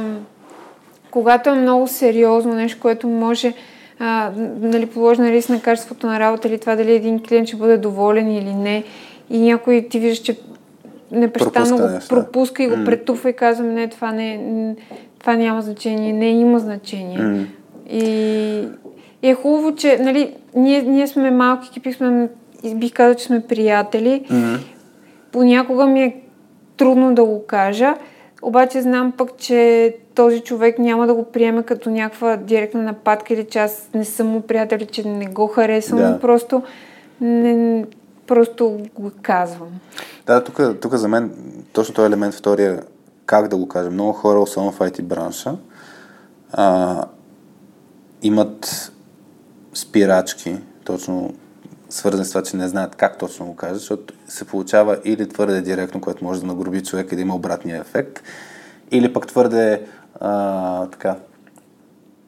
когато 1.12 1.50
е 1.50 1.54
много 1.54 1.88
сериозно 1.88 2.54
нещо, 2.54 2.80
което 2.82 3.08
може 3.08 3.54
а, 4.04 4.32
нали, 4.62 4.86
положена 4.86 5.32
риск 5.32 5.50
на 5.50 5.62
качеството 5.62 6.08
на 6.08 6.20
работа 6.20 6.48
или 6.48 6.58
това 6.58 6.76
дали 6.76 6.92
един 6.92 7.20
клиент 7.20 7.48
ще 7.48 7.58
бъде 7.58 7.78
доволен 7.78 8.32
или 8.32 8.54
не. 8.54 8.84
И 9.30 9.40
някой 9.40 9.88
ти 9.90 10.00
вижда, 10.00 10.24
че 10.24 10.38
непрестанно 11.12 11.78
го 11.78 12.00
пропуска 12.10 12.64
и 12.64 12.68
го 12.68 12.76
mm. 12.76 12.86
претупва 12.86 13.30
и 13.30 13.34
казва, 13.34 13.64
не, 13.64 13.88
това 13.88 14.12
не, 14.12 14.76
това 15.20 15.36
няма 15.36 15.62
значение. 15.62 16.14
Не, 16.14 16.30
има 16.30 16.60
значение. 16.60 17.18
Mm. 17.18 17.46
И, 17.90 18.68
и 19.24 19.30
е 19.30 19.34
хубаво, 19.34 19.76
че 19.76 19.98
нали, 19.98 20.34
ние, 20.56 20.82
ние 20.82 21.08
сме 21.08 21.32
малки 21.32 21.68
екипи, 21.72 21.94
сме, 21.94 22.30
бих 22.76 22.94
казал, 22.94 23.16
че 23.16 23.26
сме 23.26 23.42
приятели. 23.42 24.26
Mm. 24.32 24.58
Понякога 25.32 25.86
ми 25.86 26.04
е 26.04 26.16
трудно 26.78 27.16
да 27.16 27.24
го 27.24 27.46
кажа, 27.46 27.96
обаче 28.42 28.82
знам 28.82 29.12
пък, 29.12 29.38
че 29.38 29.96
този 30.22 30.40
човек 30.40 30.80
няма 30.80 31.08
да 31.08 31.14
го 31.14 31.24
приеме 31.24 31.64
като 31.64 31.90
някаква 31.90 32.38
директна 32.38 32.82
нападка 32.82 33.34
или 33.34 33.46
че 33.46 33.60
аз 33.60 33.90
не 33.94 34.06
съм 34.06 34.28
му 34.28 34.42
приятел, 34.42 34.80
че 34.92 35.08
не 35.08 35.26
го 35.26 35.48
харесвам, 35.48 36.00
да. 36.00 36.20
просто 36.20 36.64
не, 37.22 37.86
просто 38.28 38.80
го 38.96 39.12
казвам. 39.22 39.70
Да, 40.26 40.44
тук, 40.44 40.62
тук 40.82 40.96
за 40.96 41.08
мен 41.08 41.32
точно 41.74 41.96
този 41.96 42.08
елемент, 42.08 42.34
втория, 42.34 42.82
как 43.26 43.48
да 43.48 43.58
го 43.58 43.68
кажа, 43.68 43.90
много 43.90 44.14
хора, 44.14 44.40
особено 44.40 44.72
в 44.72 44.80
IT 44.80 45.02
бранша, 45.02 45.56
а, 46.52 47.04
имат 48.22 48.92
спирачки, 49.74 50.58
точно 50.84 51.34
свързани 51.90 52.26
с 52.26 52.30
това, 52.30 52.44
че 52.44 52.58
не 52.58 52.68
знаят 52.68 52.96
как 52.96 53.18
точно 53.18 53.46
го 53.46 53.56
кажат, 53.56 53.78
защото 53.78 54.14
се 54.28 54.46
получава 54.46 54.98
или 55.06 55.30
твърде 55.30 55.62
директно, 55.62 56.02
което 56.02 56.24
може 56.24 56.42
да 56.42 56.48
нагруби 56.48 56.84
човек 56.84 57.12
и 57.12 57.16
да 57.16 57.22
има 57.22 57.36
обратния 57.36 57.82
ефект, 57.82 58.24
или 58.92 59.14
пък 59.14 59.28
твърде 59.28 59.82
а, 60.22 60.86
така, 60.88 61.16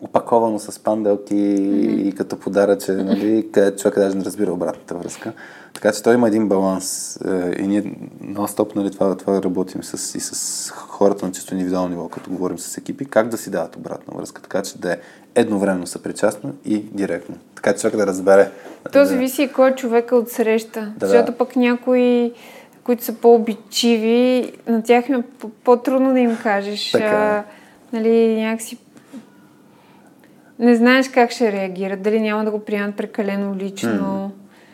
опаковано 0.02 0.60
с 0.60 0.80
панделки 0.80 1.34
mm-hmm. 1.34 2.02
и 2.02 2.16
като 2.16 2.40
подаръче, 2.40 2.92
нали, 2.92 3.48
къде 3.52 3.76
човек 3.76 3.96
даже 3.96 4.18
не 4.18 4.26
разбира 4.26 4.54
обратната 4.54 4.96
връзка. 4.96 5.34
Така 5.74 5.92
че 5.92 6.04
той 6.04 6.14
има 6.14 6.28
един 6.28 6.48
баланс 6.48 7.16
е, 7.26 7.56
и 7.60 7.68
ние 7.68 7.84
нон-стоп 8.24 8.76
нали, 8.76 8.92
това, 8.92 9.18
това 9.18 9.44
работим 9.44 9.84
с, 9.84 10.18
и 10.18 10.20
с 10.20 10.70
хората 10.72 11.26
на 11.26 11.32
чисто 11.32 11.54
индивидуално 11.54 11.90
ниво, 11.90 12.08
като 12.08 12.30
говорим 12.30 12.60
с 12.60 12.78
екипи, 12.78 13.06
как 13.06 13.28
да 13.28 13.38
си 13.38 13.52
дават 13.52 13.76
обратна 13.76 14.18
връзка, 14.18 14.42
така 14.42 14.62
че 14.62 14.78
да 14.78 14.94
е 14.94 14.98
едновременно 15.36 15.88
съпричастно 15.88 16.54
и 16.66 16.78
директно. 16.78 17.36
Така 17.56 17.74
че 17.74 17.80
човек 17.80 17.96
да 17.96 18.08
разбере. 18.08 18.52
То 18.84 19.00
да... 19.00 19.06
зависи 19.06 19.52
кой 19.56 19.70
е 19.70 19.76
човека 19.76 20.16
от 20.16 20.30
среща. 20.30 20.94
Да, 20.98 21.08
защото 21.08 21.32
да. 21.32 21.38
пък 21.38 21.56
някои 21.56 22.34
които 22.84 23.04
са 23.04 23.14
по-обичиви, 23.14 24.52
на 24.68 24.84
тях 24.84 25.10
е 25.10 25.24
по-трудно 25.64 26.14
да 26.14 26.20
им 26.20 26.38
кажеш. 26.44 26.92
Така. 26.92 27.44
Нали, 27.94 28.42
някакси 28.42 28.78
не 30.60 30.76
знаеш 30.76 31.10
как 31.10 31.32
ще 31.32 31.52
реагират, 31.52 32.02
дали 32.02 32.22
няма 32.22 32.46
да 32.46 32.52
го 32.52 32.60
приемат 32.60 32.96
прекалено 32.96 33.56
лично. 33.56 34.32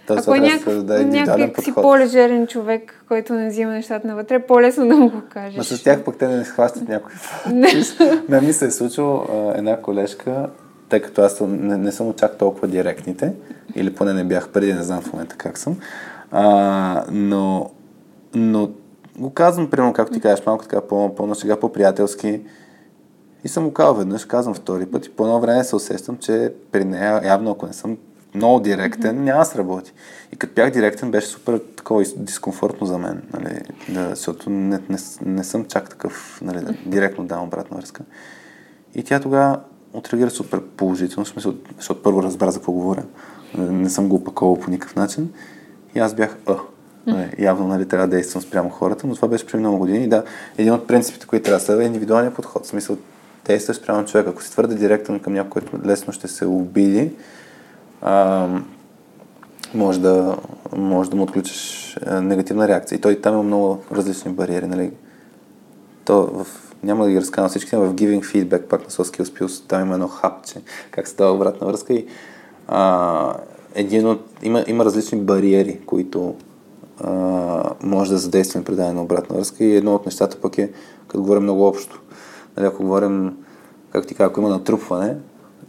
Mm. 0.08 0.20
Ако 0.20 0.36
е 0.36 0.40
някакъв, 0.40 0.84
да 0.84 1.02
е 1.02 1.06
някакъв 1.06 1.64
си 1.64 1.74
по-лежерен 1.76 2.48
човек, 2.48 3.04
който 3.08 3.34
не 3.34 3.50
взима 3.50 3.72
нещата 3.72 4.08
навътре, 4.08 4.36
е 4.36 4.40
по-лесно 4.40 4.88
да 4.88 4.96
му 4.96 5.10
го 5.10 5.22
кажеш. 5.30 5.58
Ма 5.58 5.64
с 5.64 5.84
тях 5.84 6.04
пък 6.04 6.18
те 6.18 6.28
не 6.28 6.46
схващат 6.46 6.90
някой. 6.90 7.12
Не 8.30 8.41
ми 8.41 8.54
се 8.54 8.66
е 8.66 8.72
случило 8.72 9.26
една 9.56 9.78
колежка, 9.78 10.50
тъй 10.90 11.02
като 11.02 11.22
аз 11.22 11.41
не, 11.41 11.78
не 11.78 11.91
съм 11.91 12.14
чак 12.14 12.38
толкова 12.38 12.68
директните, 12.68 13.34
или 13.76 13.94
поне 13.94 14.14
не 14.14 14.24
бях 14.24 14.50
преди, 14.50 14.74
не 14.74 14.84
знам 14.84 15.02
в 15.02 15.14
момента 15.14 15.36
как 15.36 15.58
съм, 15.58 15.78
а, 16.32 17.04
но, 17.12 17.72
но 18.36 18.70
го 19.18 19.30
казвам, 19.30 19.70
примерно, 19.70 19.94
както 19.94 20.14
ти 20.14 20.22
кажеш, 20.22 20.46
малко 20.46 20.64
така 20.64 20.82
по, 20.82 21.16
по 21.16 21.36
сега 21.36 21.60
по-приятелски. 21.60 22.41
И 23.44 23.48
съм 23.48 23.64
го 23.64 23.74
казал 23.74 23.94
веднъж, 23.94 24.26
казвам 24.26 24.56
втори 24.56 24.86
път 24.86 25.06
и 25.06 25.10
по 25.10 25.24
едно 25.24 25.40
време 25.40 25.64
се 25.64 25.76
усещам, 25.76 26.18
че 26.18 26.53
при 26.72 26.86
нея, 26.86 27.22
явно 27.24 27.52
ако 27.52 27.68
не 27.68 27.74
съм 27.74 27.98
много 28.36 28.60
директен, 28.60 29.24
няма 29.24 29.40
да 29.40 29.45
сработи. 29.45 29.94
И 30.34 30.36
като 30.36 30.53
бях 30.53 30.72
директен, 30.72 31.11
беше 31.11 31.28
супер 31.28 31.61
такова 31.76 32.03
дискомфортно 32.18 32.88
за 32.88 32.98
мен, 32.98 33.22
нали, 33.34 33.61
да, 33.90 34.10
защото 34.10 34.49
не, 34.49 34.80
не, 34.90 34.98
не 35.26 35.44
съм 35.44 35.66
чак 35.66 35.90
такъв, 35.90 36.41
нали, 36.41 36.60
да, 36.60 36.74
директно 36.86 37.26
давам 37.26 37.45
обратна 37.45 37.78
връзка. 37.78 38.03
И 38.95 39.03
тя 39.03 39.20
тогава 39.20 39.60
отреагира 39.94 40.30
супер 40.30 40.61
положително, 40.61 41.26
в 41.26 41.30
смисъл, 41.30 41.53
защото 41.78 42.03
първо 42.03 42.24
разбра 42.24 42.52
за 42.52 42.60
какво 42.60 42.72
говоря. 42.72 43.03
Не, 43.57 43.90
съм 43.90 44.10
го 44.10 44.16
опаковал 44.16 44.60
по 44.60 44.72
никакъв 44.72 44.95
начин. 44.95 45.34
И 45.95 45.99
аз 45.99 46.14
бях, 46.14 46.38
а, 46.48 46.56
нали, 47.07 47.30
явно 47.40 47.68
нали, 47.68 47.88
трябва 47.88 48.07
да 48.07 48.16
действам 48.16 48.41
спрямо 48.41 48.70
хората, 48.70 49.07
но 49.07 49.16
това 49.16 49.28
беше 49.28 49.45
преди 49.45 49.60
много 49.60 49.78
години. 49.78 50.03
И 50.03 50.07
да, 50.07 50.24
един 50.57 50.74
от 50.74 50.88
принципите, 50.88 51.28
които 51.28 51.44
трябва 51.44 51.60
да 51.60 51.66
следва 51.66 51.84
е 51.84 51.88
индивидуалния 51.88 52.34
подход. 52.34 52.66
В 52.66 52.68
смисъл, 52.68 52.98
действаш 53.49 53.77
спрямо 53.77 54.05
човек. 54.05 54.27
Ако 54.27 54.43
си 54.43 54.51
твърде 54.51 54.76
директен 54.76 55.19
към 55.19 55.34
някой, 55.34 55.61
който 55.61 55.88
лесно 55.88 56.13
ще 56.13 56.27
се 56.27 56.45
обиди, 56.45 57.11
а, 58.01 58.47
може 59.73 59.99
да, 59.99 60.38
може 60.76 61.09
да 61.09 61.15
му 61.15 61.23
отключиш 61.23 61.97
а, 62.05 62.21
негативна 62.21 62.67
реакция. 62.67 62.95
И 62.95 63.01
той 63.01 63.21
там 63.21 63.34
има 63.34 63.43
много 63.43 63.84
различни 63.91 64.31
бариери. 64.31 64.67
Нали? 64.67 64.91
То 66.05 66.21
в, 66.21 66.47
няма 66.84 67.05
да 67.05 67.11
ги 67.11 67.21
разказвам 67.21 67.49
всички, 67.49 67.76
но 67.76 67.81
в 67.81 67.93
Giving 67.93 68.23
Feedback, 68.23 68.61
пак 68.61 68.81
на 68.81 68.89
Soft 68.89 69.17
Skills 69.17 69.39
Pills, 69.39 69.67
там 69.67 69.81
има 69.81 69.93
едно 69.93 70.07
хапче, 70.07 70.61
как 70.91 71.07
се 71.07 71.15
дава 71.15 71.34
обратна 71.34 71.67
връзка 71.67 71.93
и 71.93 72.05
а, 72.67 73.34
един 73.76 74.07
от, 74.07 74.26
има, 74.43 74.63
има 74.67 74.85
различни 74.85 75.19
бариери, 75.19 75.80
които 75.85 76.35
а, 77.01 77.11
може 77.84 78.11
да 78.11 78.17
задействаме 78.17 78.65
при 78.65 78.76
дадена 78.76 79.01
обратна 79.01 79.35
връзка 79.35 79.63
и 79.63 79.76
едно 79.76 79.95
от 79.95 80.05
нещата 80.05 80.41
пък 80.41 80.57
е, 80.57 80.71
като 81.07 81.21
говорим 81.21 81.43
много 81.43 81.67
общо. 81.67 81.98
Нали, 82.60 82.68
ако 82.68 82.84
говорим, 82.84 83.38
как 83.91 84.07
ти 84.07 84.15
кажа, 84.15 84.30
ако 84.30 84.40
има 84.40 84.49
натрупване, 84.49 85.18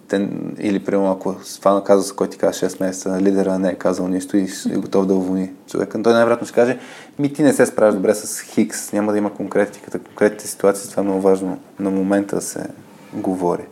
те, 0.09 0.29
или 0.59 0.85
примерно 0.85 1.12
ако 1.12 1.33
фана 1.61 1.85
казва, 1.85 2.03
за 2.03 2.15
който 2.15 2.33
ти 2.33 2.39
казва 2.39 2.69
6 2.69 2.81
месеца, 2.81 3.21
лидера 3.21 3.59
не 3.59 3.69
е 3.69 3.75
казал 3.75 4.09
нищо 4.09 4.37
и 4.37 4.49
е 4.71 4.77
готов 4.77 5.07
да 5.07 5.15
уволни 5.15 5.53
човека, 5.67 6.03
той 6.03 6.12
най-вероятно 6.12 6.47
ще 6.47 6.55
каже, 6.55 6.79
ми 7.19 7.33
ти 7.33 7.43
не 7.43 7.53
се 7.53 7.67
справяш 7.67 7.95
добре 7.95 8.15
с 8.15 8.41
Хикс, 8.41 8.93
няма 8.93 9.12
да 9.12 9.19
има 9.19 9.35
конкретиката, 9.35 9.99
конкретните 9.99 10.47
ситуации, 10.47 10.91
това 10.91 11.01
е 11.01 11.05
много 11.05 11.21
важно 11.21 11.59
на 11.79 11.91
момента 11.91 12.37
да 12.37 12.43
се 12.43 12.67
говори. 13.12 13.67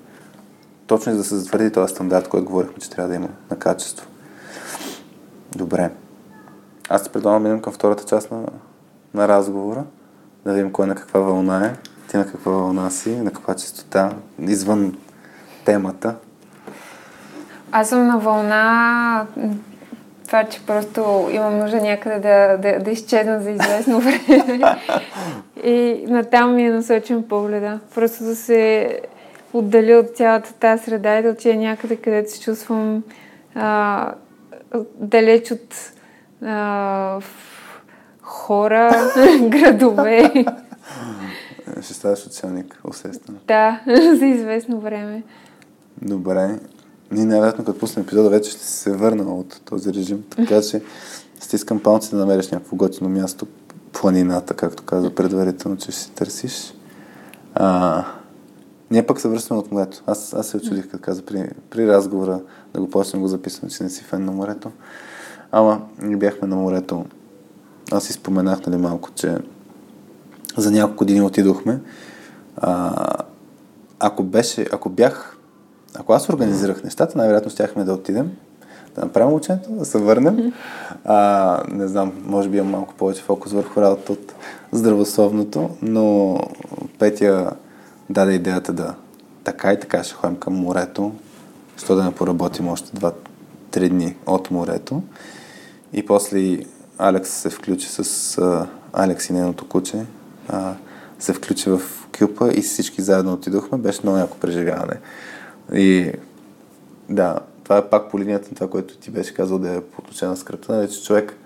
Точно 0.86 1.12
за 1.12 1.19
да 1.19 1.24
се 1.24 1.36
затвърди 1.36 1.73
този 1.73 1.95
стандарт, 1.95 2.28
който 2.28 2.47
говорихме, 2.47 2.74
че 2.81 2.90
трябва 2.90 3.09
да 3.09 3.15
има 3.15 3.28
на 3.51 3.57
качество. 3.57 4.07
Добре. 5.57 5.90
Аз 6.89 7.03
ти 7.03 7.11
предлагам 7.11 7.43
да 7.43 7.49
минем 7.49 7.62
към 7.62 7.73
втората 7.73 8.05
част 8.05 8.31
на, 8.31 8.47
на 9.15 9.28
разговора, 9.28 9.85
да 10.45 10.53
видим 10.53 10.73
кой 10.73 10.86
на 10.86 10.95
каква 10.95 11.20
вълна 11.20 11.66
е, 11.66 11.74
ти 12.09 12.16
на 12.16 12.26
каква 12.26 12.52
вълна 12.52 12.90
си, 12.90 13.10
на 13.10 13.30
каква 13.30 13.55
частота, 13.55 14.12
извън 14.39 14.97
темата. 15.64 16.14
Аз 17.72 17.89
съм 17.89 18.06
на 18.06 18.18
вълна 18.18 19.26
това, 20.26 20.44
че 20.44 20.66
просто 20.66 21.28
имам 21.32 21.59
нужда 21.59 21.80
някъде 21.80 22.18
да, 22.18 22.56
да, 22.56 22.85
да 22.85 22.90
изчезна 22.90 23.40
за 23.40 23.51
известно 23.51 24.01
време. 24.01 24.60
И 25.64 26.05
натам 26.09 26.55
ми 26.55 26.62
е 26.62 26.70
насочен 26.70 27.22
погледа. 27.22 27.80
Просто 27.94 28.24
да 28.24 28.36
се 28.36 29.01
отдаля 29.52 29.98
от 29.98 30.16
цялата 30.16 30.52
тази 30.52 30.85
среда 30.85 31.18
и 31.18 31.22
да 31.22 31.28
отида 31.28 31.55
някъде, 31.55 31.97
където 31.97 32.32
се 32.32 32.40
чувствам 32.40 33.02
а, 33.55 34.12
далеч 34.94 35.51
от 35.51 35.74
а, 36.44 37.20
хора, 38.22 38.90
градове. 39.48 40.44
Ще 41.83 41.95
ставаш 41.95 42.19
социалник, 42.19 42.81
усещане. 42.85 43.39
Да, 43.49 43.81
за 44.19 44.27
известно 44.27 44.81
време. 44.81 45.23
Добре. 46.03 46.59
Ние 47.11 47.25
най-вероятно, 47.25 47.65
като 47.65 47.79
пуснем 47.79 48.05
епизода, 48.05 48.31
вече 48.31 48.51
ще 48.51 48.65
се 48.65 48.93
върна 48.93 49.35
от 49.35 49.61
този 49.65 49.93
режим. 49.93 50.25
Така 50.31 50.63
че 50.63 50.83
стискам 51.41 51.83
палци 51.83 52.11
да 52.11 52.17
намериш 52.17 52.51
някакво 52.51 52.77
готино 52.77 53.11
място, 53.11 53.47
планината, 53.93 54.55
както 54.55 54.83
каза 54.83 55.15
предварително, 55.15 55.77
че 55.77 55.93
ще 55.93 56.01
си 56.01 56.11
търсиш. 56.11 56.75
А, 57.55 58.05
ние 58.91 59.07
пък 59.07 59.21
се 59.21 59.29
връщаме 59.29 59.61
от 59.61 59.73
морето. 59.73 60.03
Аз, 60.07 60.35
аз 60.35 60.47
се 60.47 60.57
очудих, 60.57 60.91
като 60.91 61.03
каза 61.03 61.23
при, 61.23 61.51
при 61.71 61.89
разговора 61.89 62.41
да 62.75 62.81
го 62.81 62.91
почнем 62.91 63.23
го 63.23 63.29
записвам, 63.29 63.71
че 63.71 63.83
не 63.83 63.91
си 63.91 64.05
фен 64.05 64.25
на 64.25 64.33
морето. 64.33 64.71
Ама, 65.53 65.83
ние 66.03 66.17
бяхме 66.17 66.49
на 66.49 66.57
морето. 66.57 67.05
Аз 67.91 68.05
си 68.05 68.13
споменах, 68.13 68.67
нали, 68.67 68.77
малко, 68.77 69.11
че 69.15 69.39
за 70.60 70.70
няколко 70.70 70.98
години 70.98 71.22
отидохме. 71.22 71.80
А, 72.56 72.94
ако, 73.98 74.22
беше, 74.22 74.66
ако 74.72 74.89
бях 74.89 75.39
ако 75.94 76.12
аз 76.12 76.28
организирах 76.28 76.85
нещата, 76.85 77.18
най-вероятно 77.18 77.51
щяхме 77.51 77.85
да 77.85 77.93
отидем, 77.93 78.30
да 78.94 79.01
направим 79.01 79.35
учението, 79.35 79.70
да 79.70 79.85
се 79.85 79.98
върнем. 79.98 80.52
А, 81.05 81.62
не 81.68 81.89
знам, 81.89 82.12
може 82.24 82.48
би 82.48 82.59
имам 82.59 82.70
малко 82.70 82.94
повече 82.94 83.22
фокус 83.22 83.52
върху 83.52 83.80
работа 83.80 84.12
от 84.12 84.35
здравословното, 84.72 85.70
но 85.82 86.39
Петя 86.98 87.51
даде 88.10 88.32
идеята 88.32 88.72
да 88.72 88.94
така 89.44 89.72
и 89.72 89.80
така 89.80 90.05
ще 90.05 90.14
ходим 90.14 90.36
към 90.36 90.55
морето, 90.55 91.12
що 91.76 91.94
да 91.94 92.05
не 92.05 92.14
поработим 92.14 92.68
още 92.68 93.12
2-3 93.72 93.89
дни 93.89 94.16
от 94.26 94.51
морето. 94.51 95.02
И 95.93 96.06
после 96.06 96.59
Алекс 96.98 97.30
се 97.30 97.51
включи 97.51 97.89
с 97.89 98.39
а, 98.39 98.66
Алекс 98.93 99.30
и 99.30 99.32
нейното 99.32 99.68
куче, 99.68 100.05
а, 100.49 100.75
се 101.19 101.33
включи 101.33 101.70
в 101.70 101.81
кюпа 102.19 102.53
и 102.55 102.62
всички 102.62 103.03
заедно 103.03 103.33
отидохме. 103.33 103.79
Беше 103.79 104.01
много 104.03 104.19
яко 104.19 104.37
преживяване. 104.37 105.01
И 105.73 106.12
да, 107.09 107.39
това 107.65 107.79
е 107.79 107.89
пак 107.89 108.11
по 108.11 108.19
линията 108.19 108.49
на 108.51 108.55
това, 108.55 108.70
което 108.70 108.97
ти 108.97 109.11
беше 109.11 109.35
казал 109.35 109.59
да 109.59 109.75
е 109.75 109.81
по 109.81 110.01
отношение 110.01 110.31
на 110.31 110.37
скръпта, 110.37 110.77
нали, 110.77 110.91
че 110.91 111.03
човек, 111.03 111.37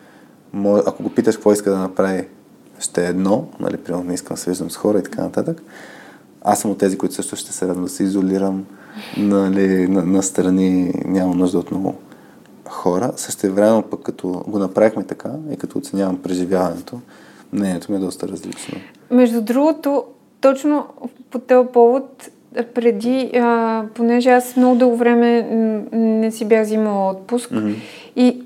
ако 0.87 1.03
го 1.03 1.15
питаш 1.15 1.37
какво 1.37 1.53
иска 1.53 1.71
да 1.71 1.79
направи, 1.79 2.29
ще 2.79 3.05
е 3.05 3.09
едно, 3.09 3.49
нали, 3.61 3.77
примерно 3.77 4.05
не 4.05 4.15
искам 4.15 4.35
да 4.35 4.41
се 4.41 4.51
виждам 4.51 4.71
с 4.71 4.77
хора 4.77 4.99
и 4.99 5.03
така 5.03 5.23
нататък. 5.23 5.63
Аз 6.43 6.61
съм 6.61 6.71
от 6.71 6.79
тези, 6.79 6.99
които 6.99 7.15
също 7.15 7.37
ще 7.37 7.53
се 7.53 7.69
радвам 7.69 7.85
да 7.85 7.91
се 7.91 8.03
изолирам 8.03 8.65
нали, 9.17 9.89
на, 9.89 10.03
на 10.03 10.23
страни, 10.23 10.95
нямам 11.05 11.39
нужда 11.39 11.59
от 11.59 11.71
много 11.71 11.95
хора. 12.69 13.13
Също 13.17 13.53
време 13.53 13.83
пък 13.91 14.03
като 14.03 14.29
го 14.29 14.59
направихме 14.59 15.05
така 15.05 15.31
и 15.51 15.57
като 15.57 15.79
оценявам 15.79 16.23
преживяването, 16.23 17.01
мнението 17.53 17.93
ми 17.93 17.99
е 17.99 18.01
доста 18.01 18.29
различно. 18.29 18.79
Между 19.11 19.43
другото, 19.43 20.05
точно 20.41 20.87
по 21.31 21.39
този 21.39 21.69
повод 21.69 22.31
преди, 22.75 23.31
а, 23.35 23.85
понеже 23.95 24.31
аз 24.31 24.57
много 24.57 24.77
дълго 24.77 24.97
време 24.97 25.43
не 25.93 26.31
си 26.31 26.45
бях 26.45 26.63
взимала 26.63 27.11
отпуск 27.11 27.51
mm-hmm. 27.51 27.75
и 28.17 28.43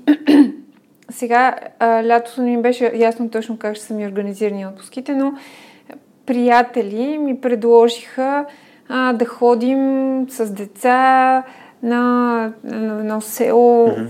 сега 1.09 1.55
а, 1.79 2.03
лятото 2.03 2.41
ми 2.41 2.61
беше 2.61 2.91
ясно 2.95 3.29
точно 3.29 3.57
как 3.57 3.75
ще 3.75 3.85
са 3.85 3.93
ми 3.93 4.07
организирани 4.07 4.67
отпуските, 4.67 5.15
но 5.15 5.33
приятели 6.25 7.17
ми 7.17 7.41
предложиха 7.41 8.45
а, 8.89 9.13
да 9.13 9.25
ходим 9.25 10.25
с 10.29 10.53
деца 10.53 11.43
на 11.83 12.51
едно 12.71 13.21
село, 13.21 13.87
mm-hmm. 13.87 14.07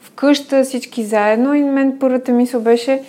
в 0.00 0.10
къща, 0.10 0.64
всички 0.64 1.04
заедно 1.04 1.54
и 1.54 1.62
мен 1.62 1.96
първата 2.00 2.32
мисъл 2.32 2.60
беше 2.60 3.02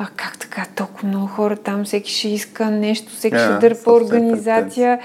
а 0.00 0.06
как 0.16 0.38
така, 0.38 0.66
толкова 0.74 1.08
много 1.08 1.26
хора 1.26 1.56
там, 1.56 1.84
всеки 1.84 2.12
ще 2.12 2.28
иска 2.28 2.70
нещо, 2.70 3.12
всеки 3.12 3.36
yeah, 3.36 3.58
ще 3.58 3.68
дърпа 3.68 3.92
организация. 3.92 5.00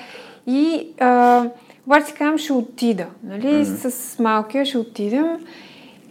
И 0.47 0.87
а, 0.99 1.43
обаче 1.87 2.05
си 2.05 2.13
казвам, 2.13 2.37
ще 2.37 2.53
отида. 2.53 3.05
Нали? 3.23 3.47
Mm-hmm. 3.47 3.89
С 3.89 4.19
малкия 4.19 4.65
ще 4.65 4.77
отидем. 4.77 5.27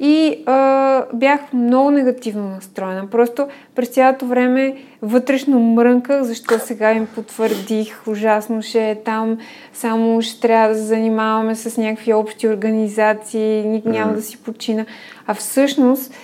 И 0.01 0.43
а, 0.47 1.05
бях 1.15 1.41
много 1.53 1.91
негативно 1.91 2.49
настроена. 2.49 3.07
Просто 3.11 3.49
през 3.75 3.89
цялото 3.89 4.27
време 4.27 4.77
вътрешно 5.03 5.61
мрънках, 5.61 6.23
защо 6.23 6.59
сега 6.59 6.93
им 6.93 7.07
потвърдих, 7.15 8.03
ужасно 8.07 8.63
ще 8.63 8.91
е 8.91 8.95
там, 8.95 9.39
само 9.73 10.23
ще 10.23 10.41
трябва 10.41 10.69
да 10.69 10.75
се 10.75 10.85
занимаваме 10.85 11.55
с 11.55 11.77
някакви 11.77 12.13
общи 12.13 12.49
организации, 12.49 13.83
няма 13.85 14.13
mm-hmm. 14.13 14.15
да 14.15 14.23
си 14.23 14.39
почина. 14.39 14.87
А 15.27 15.35
всъщност 15.35 16.15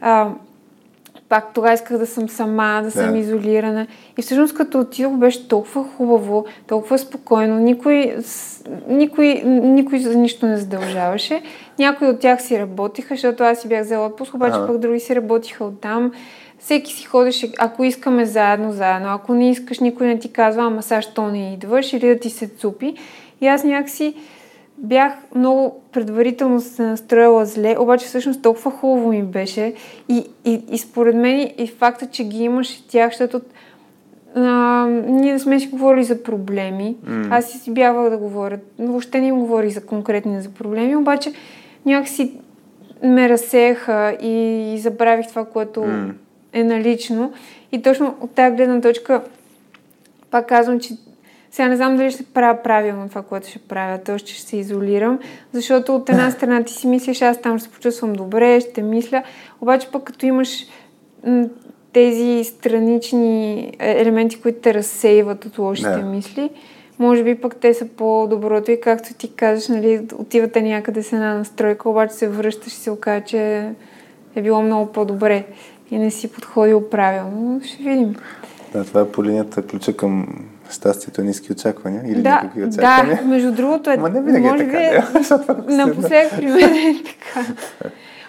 а, 0.00 0.28
пак 1.28 1.54
тогава 1.54 1.74
исках 1.74 1.98
да 1.98 2.06
съм 2.06 2.28
сама, 2.28 2.80
да 2.84 2.90
съм 2.90 3.12
да. 3.12 3.18
изолирана. 3.18 3.86
И 4.18 4.22
всъщност 4.22 4.54
като 4.54 4.80
отидох 4.80 5.12
беше 5.12 5.48
толкова 5.48 5.84
хубаво, 5.96 6.44
толкова 6.66 6.98
спокойно. 6.98 7.58
Никой, 7.58 8.16
никой, 8.88 9.42
никой 9.44 9.98
за 9.98 10.16
нищо 10.16 10.46
не 10.46 10.56
задължаваше. 10.56 11.42
Някои 11.78 12.08
от 12.08 12.20
тях 12.20 12.42
си 12.42 12.58
работиха, 12.58 13.14
защото 13.14 13.42
аз 13.42 13.60
си 13.60 13.68
бях 13.68 13.84
взела 13.84 14.06
отпуск, 14.06 14.34
обаче 14.34 14.56
ага. 14.56 14.66
пък 14.66 14.78
други 14.78 15.00
си 15.00 15.16
работиха 15.16 15.64
оттам. 15.64 16.12
Всеки 16.58 16.92
си 16.92 17.04
ходеше, 17.04 17.52
ако 17.58 17.84
искаме 17.84 18.24
заедно, 18.24 18.72
заедно. 18.72 19.08
Ако 19.08 19.34
не 19.34 19.50
искаш, 19.50 19.80
никой 19.80 20.06
не 20.06 20.18
ти 20.18 20.32
казва, 20.32 20.62
ама 20.62 20.82
сега 20.82 21.02
що 21.02 21.28
не 21.28 21.52
идваш 21.52 21.92
или 21.92 22.08
да 22.08 22.18
ти 22.18 22.30
се 22.30 22.48
цупи. 22.48 22.94
И 23.40 23.46
аз 23.46 23.64
някакси 23.64 24.14
бях 24.78 25.12
много 25.34 25.80
предварително 25.92 26.60
се 26.60 26.82
настроила 26.82 27.46
зле, 27.46 27.76
обаче 27.78 28.06
всъщност 28.06 28.42
толкова 28.42 28.70
хубаво 28.70 29.08
ми 29.08 29.22
беше 29.22 29.74
и, 30.08 30.24
и, 30.44 30.62
и 30.70 30.78
според 30.78 31.16
мен 31.16 31.50
и 31.58 31.66
факта, 31.66 32.06
че 32.06 32.24
ги 32.24 32.44
имаш 32.44 32.82
тях, 32.88 33.10
защото 33.10 33.40
а, 34.34 34.86
ние 35.06 35.32
не 35.32 35.38
сме 35.38 35.60
си 35.60 35.68
говорили 35.68 36.04
за 36.04 36.22
проблеми. 36.22 36.96
Mm. 37.04 37.26
Аз 37.30 37.50
си 37.50 37.70
бягах 37.70 38.10
да 38.10 38.18
говоря. 38.18 38.58
Въобще 38.78 39.20
не 39.20 39.26
им 39.26 39.38
говорих 39.38 39.74
за 39.74 39.86
конкретни 39.86 40.42
за 40.42 40.48
проблеми, 40.48 40.96
обаче 40.96 41.32
някакси 41.86 42.32
ме 43.02 43.28
разсеяха 43.28 44.16
и, 44.22 44.74
и 44.74 44.78
забравих 44.78 45.28
това, 45.28 45.44
което 45.44 45.82
М. 45.84 46.14
е 46.52 46.64
налично. 46.64 47.32
И 47.72 47.82
точно 47.82 48.14
от 48.20 48.30
тази 48.30 48.56
гледна 48.56 48.80
точка, 48.80 49.22
пак 50.30 50.48
казвам, 50.48 50.80
че 50.80 50.94
сега 51.50 51.68
не 51.68 51.76
знам 51.76 51.96
дали 51.96 52.10
ще 52.10 52.24
правя 52.24 52.62
правилно 52.62 53.08
това, 53.08 53.22
което 53.22 53.48
ще 53.48 53.58
правя, 53.58 53.98
т.е. 53.98 54.18
ще 54.18 54.40
се 54.40 54.56
изолирам, 54.56 55.18
защото 55.52 55.94
от 55.96 56.08
една 56.08 56.30
страна 56.30 56.62
ти 56.62 56.72
си 56.72 56.86
мислиш, 56.86 57.22
аз 57.22 57.40
там 57.40 57.58
ще 57.58 57.68
се 57.68 57.74
почувствам 57.74 58.12
добре, 58.12 58.60
ще 58.60 58.82
мисля, 58.82 59.22
обаче 59.60 59.88
пък 59.92 60.04
като 60.04 60.26
имаш 60.26 60.66
тези 61.92 62.44
странични 62.44 63.60
е, 63.78 64.00
елементи, 64.00 64.40
които 64.40 64.58
те 64.60 64.74
разсейват 64.74 65.44
от 65.44 65.58
лошите 65.58 65.90
Да. 65.90 66.02
мисли, 66.02 66.50
може 66.98 67.24
би 67.24 67.34
пък 67.34 67.56
те 67.56 67.74
са 67.74 67.86
по-доброто 67.88 68.70
и 68.70 68.80
както 68.80 69.14
ти 69.14 69.32
кажеш, 69.32 69.68
нали, 69.68 70.06
отивате 70.14 70.62
някъде 70.62 71.02
с 71.02 71.12
една 71.12 71.34
настройка, 71.34 71.90
обаче 71.90 72.14
се 72.14 72.28
връщаш 72.28 72.72
и 72.72 72.76
се 72.76 72.90
окаже, 72.90 73.24
че 73.24 73.70
е 74.34 74.42
било 74.42 74.62
много 74.62 74.92
по-добре 74.92 75.44
и 75.90 75.98
не 75.98 76.10
си 76.10 76.32
подходил 76.32 76.88
правилно. 76.88 77.60
Ще 77.64 77.82
видим. 77.82 78.16
Да, 78.72 78.84
това 78.84 79.00
е 79.00 79.08
по 79.08 79.24
линията 79.24 79.66
ключа 79.66 79.96
към 79.96 80.26
щастието 80.70 81.22
ниски 81.22 81.52
очаквания 81.52 82.02
или 82.06 82.22
да, 82.22 82.30
някакви 82.30 82.64
очаквания. 82.64 83.16
да, 83.22 83.28
между 83.28 83.52
другото 83.52 83.90
е... 83.90 83.96
Ма 83.96 84.08
не 84.08 84.22
винаги 84.22 84.46
е 84.46 84.50
може 84.50 84.64
така, 84.66 85.18
би 85.18 85.24
се- 85.68 85.76
Напоследък 85.76 86.36
при 86.36 86.46
мен 86.46 86.74
е 86.74 87.02
така. 87.04 87.46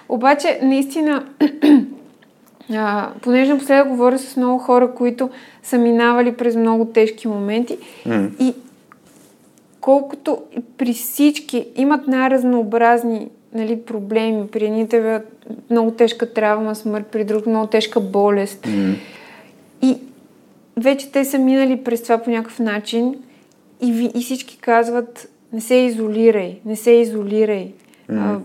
Обаче, 0.09 0.59
наистина, 0.63 1.25
а, 2.73 3.09
понеже 3.21 3.53
напоследък 3.53 3.87
говоря 3.87 4.19
с 4.19 4.37
много 4.37 4.59
хора, 4.59 4.91
които 4.95 5.29
са 5.63 5.77
минавали 5.77 6.33
през 6.33 6.55
много 6.55 6.85
тежки 6.85 7.27
моменти 7.27 7.77
М. 8.05 8.27
и 8.39 8.53
колкото 9.81 10.37
при 10.77 10.93
всички 10.93 11.67
имат 11.75 12.07
най-разнообразни 12.07 13.29
нали, 13.53 13.81
проблеми. 13.81 14.47
При 14.47 14.65
едните 14.65 15.01
бе 15.01 15.21
много 15.69 15.91
тежка 15.91 16.33
травма, 16.33 16.75
смърт, 16.75 17.05
при 17.11 17.23
друг 17.23 17.45
много 17.45 17.67
тежка 17.67 17.99
болест. 17.99 18.65
М. 18.65 18.93
И 19.81 19.97
вече 20.77 21.11
те 21.11 21.25
са 21.25 21.37
минали 21.39 21.83
през 21.83 22.03
това 22.03 22.17
по 22.17 22.29
някакъв 22.29 22.59
начин 22.59 23.15
и, 23.81 23.91
ви, 23.91 24.11
и 24.15 24.21
всички 24.21 24.57
казват 24.57 25.29
не 25.53 25.61
се 25.61 25.75
изолирай, 25.75 26.59
не 26.65 26.75
се 26.75 26.91
изолирай, 26.91 27.73
а, 28.09 28.39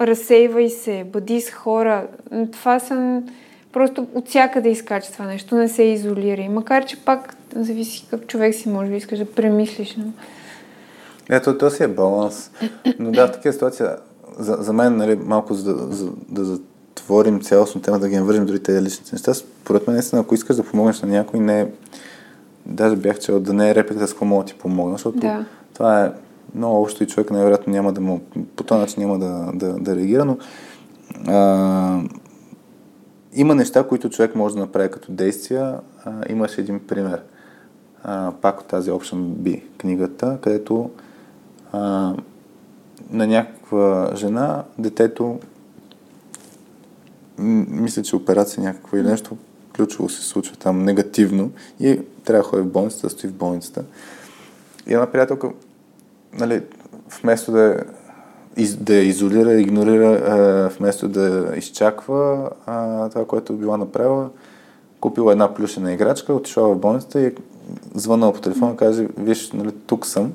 разсейвай 0.00 0.68
се, 0.68 1.04
бъди 1.04 1.40
с 1.40 1.50
хора. 1.50 2.06
Това 2.52 2.78
са 2.78 3.22
просто 3.72 4.06
от 4.14 4.28
всякъде 4.28 4.68
изкача 4.68 5.12
това 5.12 5.26
нещо, 5.26 5.54
не 5.54 5.68
се 5.68 5.82
изолирай. 5.82 6.48
Макар, 6.48 6.84
че 6.84 7.04
пак 7.04 7.36
зависи 7.56 8.06
какъв 8.10 8.26
човек 8.26 8.54
си, 8.54 8.68
може 8.68 8.90
би 8.90 8.96
искаш 8.96 9.18
да 9.18 9.24
премислиш. 9.24 9.96
Но... 9.96 10.04
Ето, 11.30 11.58
то 11.58 11.70
си 11.70 11.82
е 11.82 11.88
баланс. 11.88 12.50
Но 12.98 13.10
да, 13.12 13.26
в 13.26 13.32
такива 13.32 13.52
ситуации, 13.52 13.86
за, 14.38 14.56
за 14.60 14.72
мен, 14.72 14.96
нали, 14.96 15.16
малко 15.16 15.54
за, 15.54 15.72
за, 15.90 16.10
да 16.28 16.44
затворим 16.98 17.40
цялостно 17.40 17.80
тема, 17.80 17.98
да 17.98 18.08
ги 18.08 18.16
навържим 18.16 18.46
дори 18.46 18.62
тези 18.62 18.82
личните 18.82 19.10
неща, 19.12 19.34
според 19.34 19.86
мен, 19.86 19.94
наистина, 19.94 20.20
ако 20.22 20.34
искаш 20.34 20.56
да 20.56 20.62
помогнеш 20.62 21.02
на 21.02 21.08
някой, 21.08 21.40
не. 21.40 21.68
Даже 22.66 22.96
бях 22.96 23.18
чел 23.18 23.40
да 23.40 23.52
не 23.52 23.70
е 23.70 23.74
репликата 23.74 24.06
с 24.06 24.10
какво 24.10 24.24
мога 24.24 24.44
да 24.44 24.48
ти 24.48 24.58
помогна, 24.58 24.94
защото 24.94 25.18
Да. 25.18 25.44
това 25.74 26.04
е 26.04 26.12
много 26.54 26.82
общо 26.82 27.02
и 27.02 27.06
човек 27.06 27.30
най-вероятно 27.30 27.72
няма 27.72 27.92
да 27.92 28.00
му... 28.00 28.20
По 28.56 28.64
този 28.64 28.80
начин 28.80 29.02
няма 29.02 29.18
да, 29.18 29.50
да, 29.54 29.72
да 29.78 29.96
реагира, 29.96 30.24
но 30.24 30.38
а, 31.26 32.00
има 33.32 33.54
неща, 33.54 33.86
които 33.88 34.10
човек 34.10 34.34
може 34.34 34.54
да 34.54 34.60
направи 34.60 34.90
като 34.90 35.12
действия. 35.12 35.74
А, 36.04 36.12
имаш 36.28 36.58
един 36.58 36.80
пример. 36.86 37.22
А, 38.04 38.32
пак 38.42 38.60
от 38.60 38.66
тази 38.66 38.90
Option 38.90 39.16
B 39.16 39.62
книгата, 39.78 40.38
където 40.42 40.90
а, 41.72 42.14
на 43.10 43.26
някаква 43.26 44.10
жена 44.14 44.64
детето 44.78 45.38
мисля, 47.38 48.02
че 48.02 48.16
операция 48.16 48.62
някаква 48.62 48.98
или 48.98 49.06
нещо 49.06 49.36
ключово 49.76 50.08
се 50.08 50.22
случва 50.22 50.56
там 50.56 50.84
негативно 50.84 51.50
и 51.80 52.00
трябва 52.24 52.42
да 52.42 52.48
ходи 52.48 52.62
в 52.62 52.72
болницата, 52.72 53.06
да 53.06 53.10
стои 53.10 53.30
в 53.30 53.34
болницата. 53.34 53.84
И 54.86 54.94
една 54.94 55.06
приятелка, 55.06 55.50
нали, 56.32 56.62
вместо 57.22 57.52
да, 57.52 57.60
я 57.60 57.84
из, 58.56 58.76
да 58.76 58.94
изолира, 58.94 59.60
игнорира, 59.60 60.06
а, 60.06 60.68
вместо 60.78 61.08
да 61.08 61.52
изчаква 61.56 62.50
а, 62.66 63.08
това, 63.08 63.26
което 63.26 63.52
е 63.52 63.56
била 63.56 63.76
направила, 63.76 64.30
купила 65.00 65.32
една 65.32 65.54
плюшена 65.54 65.92
играчка, 65.92 66.34
отишла 66.34 66.68
в 66.68 66.78
болницата 66.78 67.20
и 67.20 67.34
звъннала 67.94 68.32
по 68.32 68.40
телефона 68.40 68.72
и 68.72 68.76
каже, 68.76 69.08
виж, 69.18 69.52
нали, 69.52 69.72
тук 69.86 70.06
съм. 70.06 70.32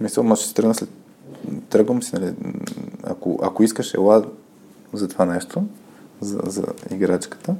Мисля, 0.00 0.22
може 0.22 0.40
ще 0.40 0.48
се 0.48 0.54
тръгна 0.54 0.74
след... 0.74 0.88
Тръгвам 1.70 2.02
си, 2.02 2.14
нали, 2.14 2.34
ако, 3.02 3.38
ако 3.42 3.62
искаш, 3.62 3.94
ела 3.94 4.24
за 4.92 5.08
това 5.08 5.24
нещо, 5.24 5.62
за, 6.20 6.40
за 6.46 6.64
играчката. 6.90 7.54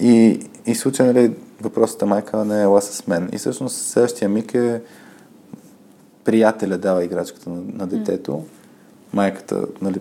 И, 0.00 0.46
и 0.66 0.74
случай, 0.74 1.06
нали, 1.06 1.34
въпросата 1.60 2.06
майка 2.06 2.44
не 2.44 2.58
е 2.58 2.62
ела 2.62 2.82
с 2.82 3.06
мен. 3.06 3.28
И 3.32 3.38
всъщност 3.38 3.76
следващия 3.76 4.28
миг 4.28 4.54
е 4.54 4.82
приятеля 6.24 6.78
дава 6.78 7.04
играчката 7.04 7.50
на, 7.50 7.62
на 7.74 7.86
детето. 7.86 8.44
Майката, 9.12 9.66
нали, 9.82 10.00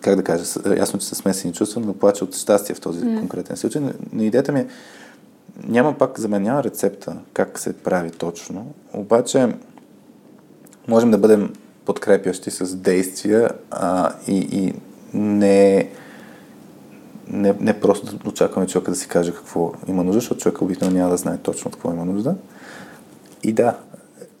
как 0.00 0.16
да 0.16 0.24
кажа, 0.24 0.44
ясно, 0.76 0.98
че 0.98 1.06
са 1.06 1.14
смесени 1.14 1.54
чувства, 1.54 1.80
но 1.80 1.94
плаче 1.94 2.24
от 2.24 2.36
щастие 2.36 2.74
в 2.74 2.80
този 2.80 3.00
конкретен 3.00 3.56
случай. 3.56 3.82
Но, 3.82 3.92
но 4.12 4.22
идеята 4.22 4.52
ми 4.52 4.60
е, 4.60 4.66
няма 5.68 5.98
пак, 5.98 6.20
за 6.20 6.28
мен 6.28 6.42
няма 6.42 6.64
рецепта 6.64 7.16
как 7.32 7.58
се 7.58 7.72
прави 7.72 8.10
точно, 8.10 8.74
обаче 8.92 9.48
можем 10.88 11.10
да 11.10 11.18
бъдем 11.18 11.52
подкрепящи 11.84 12.50
с 12.50 12.76
действия 12.76 13.50
а, 13.70 14.12
и, 14.28 14.36
и 14.36 14.74
не, 15.14 15.90
не, 17.28 17.54
не 17.60 17.80
просто 17.80 18.16
да 18.16 18.28
очакваме 18.28 18.66
човека 18.66 18.90
да 18.90 18.96
си 18.96 19.08
каже 19.08 19.34
какво 19.34 19.72
има 19.88 20.04
нужда, 20.04 20.20
защото 20.20 20.40
човека 20.40 20.64
обикновено 20.64 20.98
няма 20.98 21.10
да 21.10 21.16
знае 21.16 21.38
точно 21.38 21.70
какво 21.70 21.92
има 21.92 22.04
нужда. 22.04 22.34
И 23.42 23.52
да, 23.52 23.76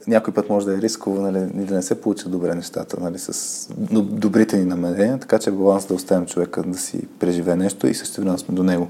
някой 0.06 0.34
път 0.34 0.48
може 0.48 0.66
да 0.66 0.74
е 0.74 0.82
рисково 0.82 1.20
нали, 1.20 1.38
да 1.52 1.74
не 1.74 1.82
се 1.82 2.00
получат 2.00 2.30
добре 2.30 2.54
нещата 2.54 3.00
нали, 3.00 3.18
с 3.18 3.68
добрите 4.02 4.58
ни 4.58 4.64
намерения, 4.64 5.18
така 5.18 5.38
че 5.38 5.50
е 5.50 5.52
баланс 5.52 5.86
да 5.86 5.94
оставим 5.94 6.26
човека 6.26 6.62
да 6.62 6.78
си 6.78 7.06
преживее 7.18 7.56
нещо 7.56 7.86
и 7.86 7.94
също 7.94 8.38
сме 8.38 8.54
до 8.54 8.62
него. 8.62 8.88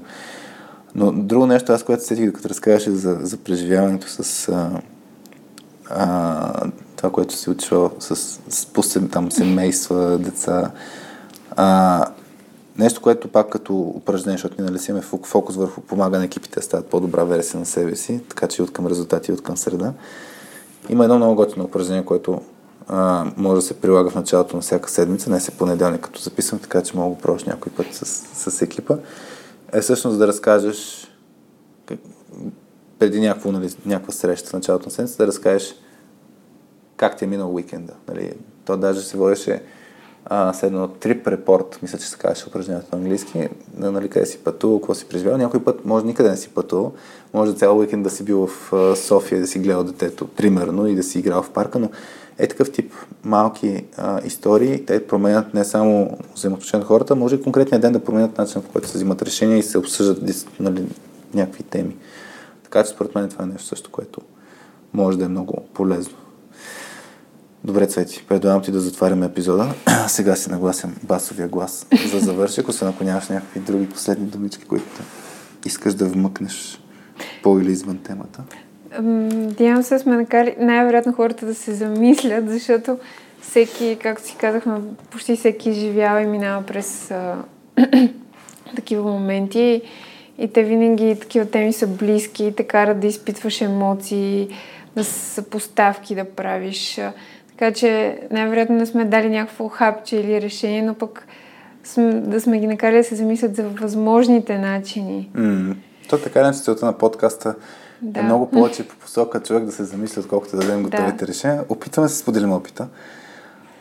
Но 0.95 1.11
друго 1.11 1.45
нещо, 1.45 1.71
аз 1.71 1.83
което 1.83 2.03
сетих, 2.03 2.25
докато 2.25 2.49
разказваше 2.49 2.91
за, 2.91 3.17
за 3.21 3.37
преживяването 3.37 4.07
с 4.09 4.49
а, 4.49 4.81
а, 5.89 6.69
това, 6.95 7.11
което 7.11 7.33
се 7.33 7.49
учва 7.49 7.91
с, 7.99 8.15
с 8.15 8.67
сем- 8.81 9.09
там 9.09 9.31
семейства, 9.31 10.17
деца. 10.17 10.71
А, 11.55 12.05
нещо, 12.77 13.01
което 13.01 13.27
пак 13.27 13.49
като 13.49 13.73
упражнение, 13.75 14.37
защото 14.37 14.55
ние 14.59 14.71
нали 14.71 14.79
имаме 14.89 15.03
фок- 15.03 15.25
фокус 15.25 15.55
върху 15.55 15.81
помагане 15.81 16.25
екипите 16.25 16.59
да 16.59 16.65
стават 16.65 16.87
по-добра 16.87 17.23
версия 17.23 17.59
на 17.59 17.65
себе 17.65 17.95
си, 17.95 18.21
така 18.29 18.47
че 18.47 18.61
и 18.61 18.63
от 18.63 18.73
към 18.73 18.87
резултати, 18.87 19.31
и 19.31 19.33
от 19.33 19.43
към 19.43 19.57
среда. 19.57 19.93
Има 20.89 21.03
едно 21.03 21.17
много 21.17 21.35
готино 21.35 21.65
упражнение, 21.65 22.05
което 22.05 22.41
а, 22.87 23.25
може 23.37 23.55
да 23.55 23.61
се 23.61 23.81
прилага 23.81 24.09
в 24.09 24.15
началото 24.15 24.55
на 24.55 24.61
всяка 24.61 24.89
седмица, 24.89 25.29
не 25.29 25.39
се 25.39 25.51
понеделник, 25.51 26.01
като 26.01 26.21
записвам, 26.21 26.59
така 26.59 26.81
че 26.81 26.97
мога 26.97 27.15
да 27.15 27.21
пробваш 27.21 27.43
някой 27.43 27.71
път 27.71 27.87
с, 27.91 28.05
с 28.51 28.61
екипа. 28.61 28.97
Е 29.73 29.81
всъщност 29.81 30.17
да 30.17 30.27
разкажеш 30.27 31.07
преди 32.99 33.21
някакво, 33.21 33.51
нали, 33.51 33.75
някаква 33.85 34.13
среща 34.13 34.49
в 34.49 34.53
началото 34.53 34.85
на 34.85 34.91
седмица, 34.91 35.17
да 35.17 35.27
разкажеш 35.27 35.75
как 36.97 37.17
ти 37.17 37.25
е 37.25 37.27
минал 37.27 37.55
уикенда. 37.55 37.93
Нали? 38.07 38.33
То 38.65 38.77
даже 38.77 39.01
се 39.01 39.17
водеше 39.17 39.63
а, 40.29 40.53
с 40.53 40.63
едно 40.63 40.87
трип 40.87 41.27
репорт, 41.27 41.79
мисля, 41.81 41.97
че 41.97 42.07
се 42.07 42.17
казваше 42.17 42.47
упражнението 42.47 42.87
на 42.91 43.01
английски, 43.01 43.49
на, 43.77 43.91
нали, 43.91 44.09
къде 44.09 44.25
си 44.25 44.37
пътувал, 44.37 44.79
какво 44.79 44.93
си 44.93 45.05
преживял. 45.05 45.37
Някой 45.37 45.63
път 45.63 45.85
може 45.85 46.05
никъде 46.05 46.29
не 46.29 46.37
си 46.37 46.49
пътувал, 46.49 46.93
може 47.33 47.53
цял 47.53 47.79
уикенд 47.79 48.03
да 48.03 48.09
си 48.09 48.23
бил 48.23 48.47
в 48.47 48.95
София, 48.95 49.41
да 49.41 49.47
си 49.47 49.59
гледал 49.59 49.83
детето, 49.83 50.27
примерно, 50.27 50.87
и 50.87 50.95
да 50.95 51.03
си 51.03 51.19
играл 51.19 51.43
в 51.43 51.49
парка, 51.49 51.79
но 51.79 51.89
е 52.37 52.47
такъв 52.47 52.71
тип 52.71 52.93
малки 53.23 53.85
а, 53.97 54.21
истории, 54.25 54.85
те 54.85 55.07
променят 55.07 55.53
не 55.53 55.63
само 55.63 56.17
взаимоотношения 56.35 56.81
на 56.81 56.87
хората, 56.87 57.15
може 57.15 57.35
и 57.35 57.41
конкретния 57.41 57.79
ден 57.79 57.93
да 57.93 58.03
променят 58.03 58.37
начина, 58.37 58.63
по 58.63 58.71
който 58.71 58.87
се 58.87 58.97
взимат 58.97 59.21
решения 59.21 59.57
и 59.57 59.63
се 59.63 59.77
обсъждат 59.77 60.47
нали, 60.59 60.85
някакви 61.33 61.63
теми. 61.63 61.95
Така 62.63 62.83
че 62.83 62.89
според 62.89 63.15
мен 63.15 63.29
това 63.29 63.43
е 63.43 63.47
нещо 63.47 63.67
също, 63.67 63.91
което 63.91 64.21
може 64.93 65.17
да 65.17 65.25
е 65.25 65.27
много 65.27 65.63
полезно. 65.73 66.17
Добре, 67.63 67.87
Цвети, 67.87 68.25
предлагам 68.29 68.61
ти 68.61 68.71
да 68.71 68.79
затваряме 68.79 69.25
епизода. 69.25 69.73
Сега 70.07 70.35
си 70.35 70.51
нагласям 70.51 70.95
басовия 71.03 71.47
глас 71.47 71.87
за 72.11 72.19
завършек, 72.19 72.67
освен 72.67 72.89
ако 72.89 73.03
нямаш 73.03 73.27
някакви 73.27 73.59
други 73.59 73.89
последни 73.89 74.25
думички, 74.25 74.65
които 74.65 74.85
искаш 75.65 75.93
да 75.93 76.05
вмъкнеш 76.05 76.81
по 77.43 77.59
или 77.59 77.71
извън 77.71 77.97
темата. 77.97 78.43
Ам, 78.91 79.27
Надявам 79.27 79.83
се, 79.83 79.99
сме 79.99 80.15
накали 80.15 80.55
най-вероятно 80.59 81.13
хората 81.13 81.45
да 81.45 81.55
се 81.55 81.73
замислят, 81.73 82.49
защото 82.49 82.97
всеки, 83.41 83.97
както 84.01 84.27
си 84.27 84.35
казахме, 84.39 84.73
почти 85.11 85.35
всеки 85.35 85.73
живява 85.73 86.21
и 86.21 86.27
минава 86.27 86.65
през 86.65 87.11
такива 88.75 89.11
моменти 89.11 89.81
и 90.37 90.47
те 90.47 90.63
винаги 90.63 91.17
такива 91.19 91.45
теми 91.45 91.73
са 91.73 91.87
близки 91.87 92.45
и 92.45 92.55
те 92.55 92.63
карат 92.63 92.99
да 92.99 93.07
изпитваш 93.07 93.61
емоции, 93.61 94.49
да 94.95 95.03
съпоставки 95.03 96.15
да 96.15 96.25
правиш. 96.25 96.99
Така 97.57 97.71
че 97.71 98.19
най-вероятно 98.31 98.75
не 98.75 98.85
сме 98.85 99.05
дали 99.05 99.29
някакво 99.29 99.67
хапче 99.67 100.17
или 100.17 100.41
решение, 100.41 100.81
но 100.81 100.93
пък 100.93 101.27
да 102.11 102.41
сме 102.41 102.59
ги 102.59 102.67
накарали 102.67 102.97
да 102.97 103.03
се 103.03 103.15
замислят 103.15 103.55
за 103.55 103.63
възможните 103.63 104.57
начини. 104.57 105.31
Mm. 105.35 105.75
То 106.09 106.17
така 106.17 106.53
че 106.53 106.59
целта 106.59 106.85
на 106.85 106.93
подкаста 106.93 107.49
е 107.49 107.53
да. 108.01 108.19
е 108.19 108.23
много 108.23 108.49
повече 108.51 108.87
по 108.87 108.95
посока 108.95 109.39
човек 109.39 109.63
да 109.63 109.71
се 109.71 109.83
замисли, 109.83 110.19
отколкото 110.19 110.57
да 110.57 110.61
дадем 110.61 110.83
готовите 110.83 111.25
да. 111.25 111.27
решения. 111.27 111.63
Опитваме 111.69 112.09
се 112.09 112.13
да 112.13 112.19
споделим 112.19 112.53
опита. 112.53 112.87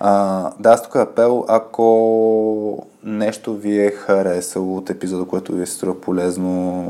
А, 0.00 0.50
да, 0.60 0.70
аз 0.70 0.82
тук 0.82 0.96
апел, 0.96 1.44
ако 1.48 2.86
нещо 3.04 3.54
ви 3.54 3.86
е 3.86 3.90
харесало 3.90 4.76
от 4.76 4.90
епизода, 4.90 5.24
което 5.24 5.52
ви 5.52 5.62
е 5.62 5.66
струва 5.66 6.00
полезно, 6.00 6.86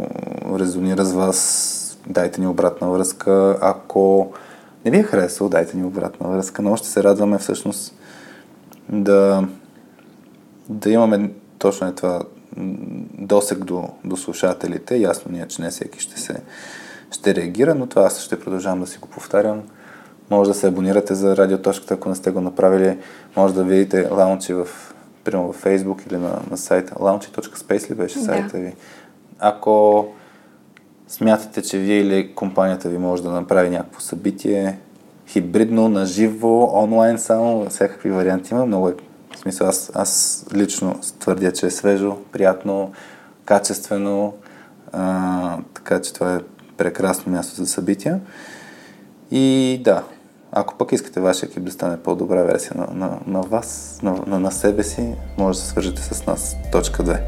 резонира 0.59 1.05
с 1.05 1.13
вас, 1.13 1.99
дайте 2.07 2.41
ни 2.41 2.47
обратна 2.47 2.91
връзка. 2.91 3.59
Ако 3.61 4.33
не 4.87 4.91
ви 4.91 4.99
е 4.99 5.03
харесало, 5.03 5.51
дайте 5.51 5.77
ни 5.77 5.85
обратна 5.85 6.29
връзка, 6.29 6.63
но 6.63 6.77
ще 6.77 6.89
се 6.89 7.03
радваме 7.03 7.39
всъщност 7.39 7.95
да, 8.89 9.49
да 10.69 10.91
имаме 10.91 11.31
точно 11.59 11.87
е 11.87 11.93
това 11.93 12.23
досег 13.19 13.59
до, 13.59 13.89
до 14.05 14.17
слушателите. 14.17 14.97
Ясно 14.97 15.33
ни 15.33 15.41
е, 15.41 15.49
че 15.49 15.63
не 15.63 15.71
всеки 15.71 16.01
ще 16.01 16.21
се 16.21 16.37
ще 17.11 17.35
реагира, 17.35 17.75
но 17.75 17.87
това 17.87 18.03
аз 18.03 18.21
ще 18.21 18.41
продължавам 18.41 18.81
да 18.81 18.87
си 18.87 18.99
го 18.99 19.09
повтарям. 19.09 19.63
Може 20.31 20.51
да 20.51 20.55
се 20.55 20.67
абонирате 20.67 21.15
за 21.15 21.37
радиоточката, 21.37 21.95
ако 21.95 22.09
не 22.09 22.15
сте 22.15 22.31
го 22.31 22.41
направили. 22.41 22.99
Може 23.37 23.55
да 23.55 23.65
видите 23.65 24.09
лаунчи 24.11 24.53
в, 24.53 24.69
примерно 25.25 25.53
в 25.53 25.65
Facebook 25.65 26.07
или 26.07 26.17
на, 26.17 26.41
на 26.51 26.57
сайта. 26.57 26.95
launchi.space 26.95 27.91
ли 27.91 27.95
беше 27.95 28.19
сайта 28.19 28.59
ви? 28.59 28.75
Ако 29.39 30.07
смятате, 31.09 31.63
че 31.63 31.79
вие 31.79 31.99
или 31.99 32.35
компанията 32.35 32.89
ви 32.89 32.99
може 32.99 33.23
да 33.23 33.31
направи 33.31 33.71
някакво 33.71 34.01
събитие, 34.01 34.79
хибридно, 35.29 35.89
наживо, 35.89 36.83
онлайн 36.83 37.19
само, 37.19 37.67
всякакви 37.71 38.11
варианти 38.11 38.55
има. 38.55 38.67
Много 38.67 38.89
е, 38.89 38.95
в 39.37 39.39
смисъл, 39.39 39.69
аз, 39.69 39.93
аз 39.95 40.45
лично 40.55 41.01
твърдя, 41.19 41.53
че 41.53 41.67
е 41.67 41.71
свежо, 41.71 42.17
приятно, 42.33 42.93
качествено, 43.45 44.35
а, 44.93 45.59
така 45.75 46.01
че 46.01 46.13
това 46.13 46.35
е 46.35 46.41
прекрасно 46.77 47.33
място 47.33 47.55
за 47.55 47.67
събития. 47.67 48.21
И 49.31 49.81
да, 49.85 50.03
ако 50.53 50.75
пък 50.75 50.93
искате 50.93 51.21
вашия 51.21 51.47
екип 51.47 51.65
да 51.65 51.71
стане 51.71 51.97
по-добра 51.97 52.43
версия 52.43 52.73
на, 52.77 52.87
на, 52.95 53.19
на 53.27 53.41
вас, 53.41 54.01
на, 54.03 54.15
на, 54.27 54.41
на 54.41 54.53
себе 54.53 54.83
си, 54.83 55.15
може 55.39 55.59
да 55.59 55.65
се 55.65 55.71
свържете 55.71 56.03
с 56.03 56.27
нас. 56.27 56.57
Точка 56.73 57.05
2. 57.05 57.21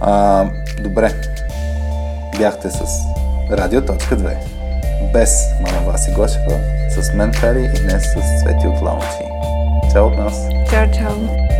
А, 0.00 0.44
добре. 0.82 1.47
Бяхте 2.38 2.70
с 2.70 2.80
Радио.2. 3.50 4.36
Без 5.12 5.30
мама 5.60 5.86
Васи 5.86 6.12
Гошева, 6.12 6.60
с 6.90 7.12
мен 7.14 7.32
Кари 7.32 7.64
и 7.64 7.80
днес 7.80 8.02
с 8.04 8.40
Свети 8.40 8.66
от 8.66 8.82
Лаунчи. 8.82 9.24
Чао 9.92 10.06
от 10.06 10.16
нас! 10.18 10.48
Чао, 10.70 10.86
чао! 10.94 11.57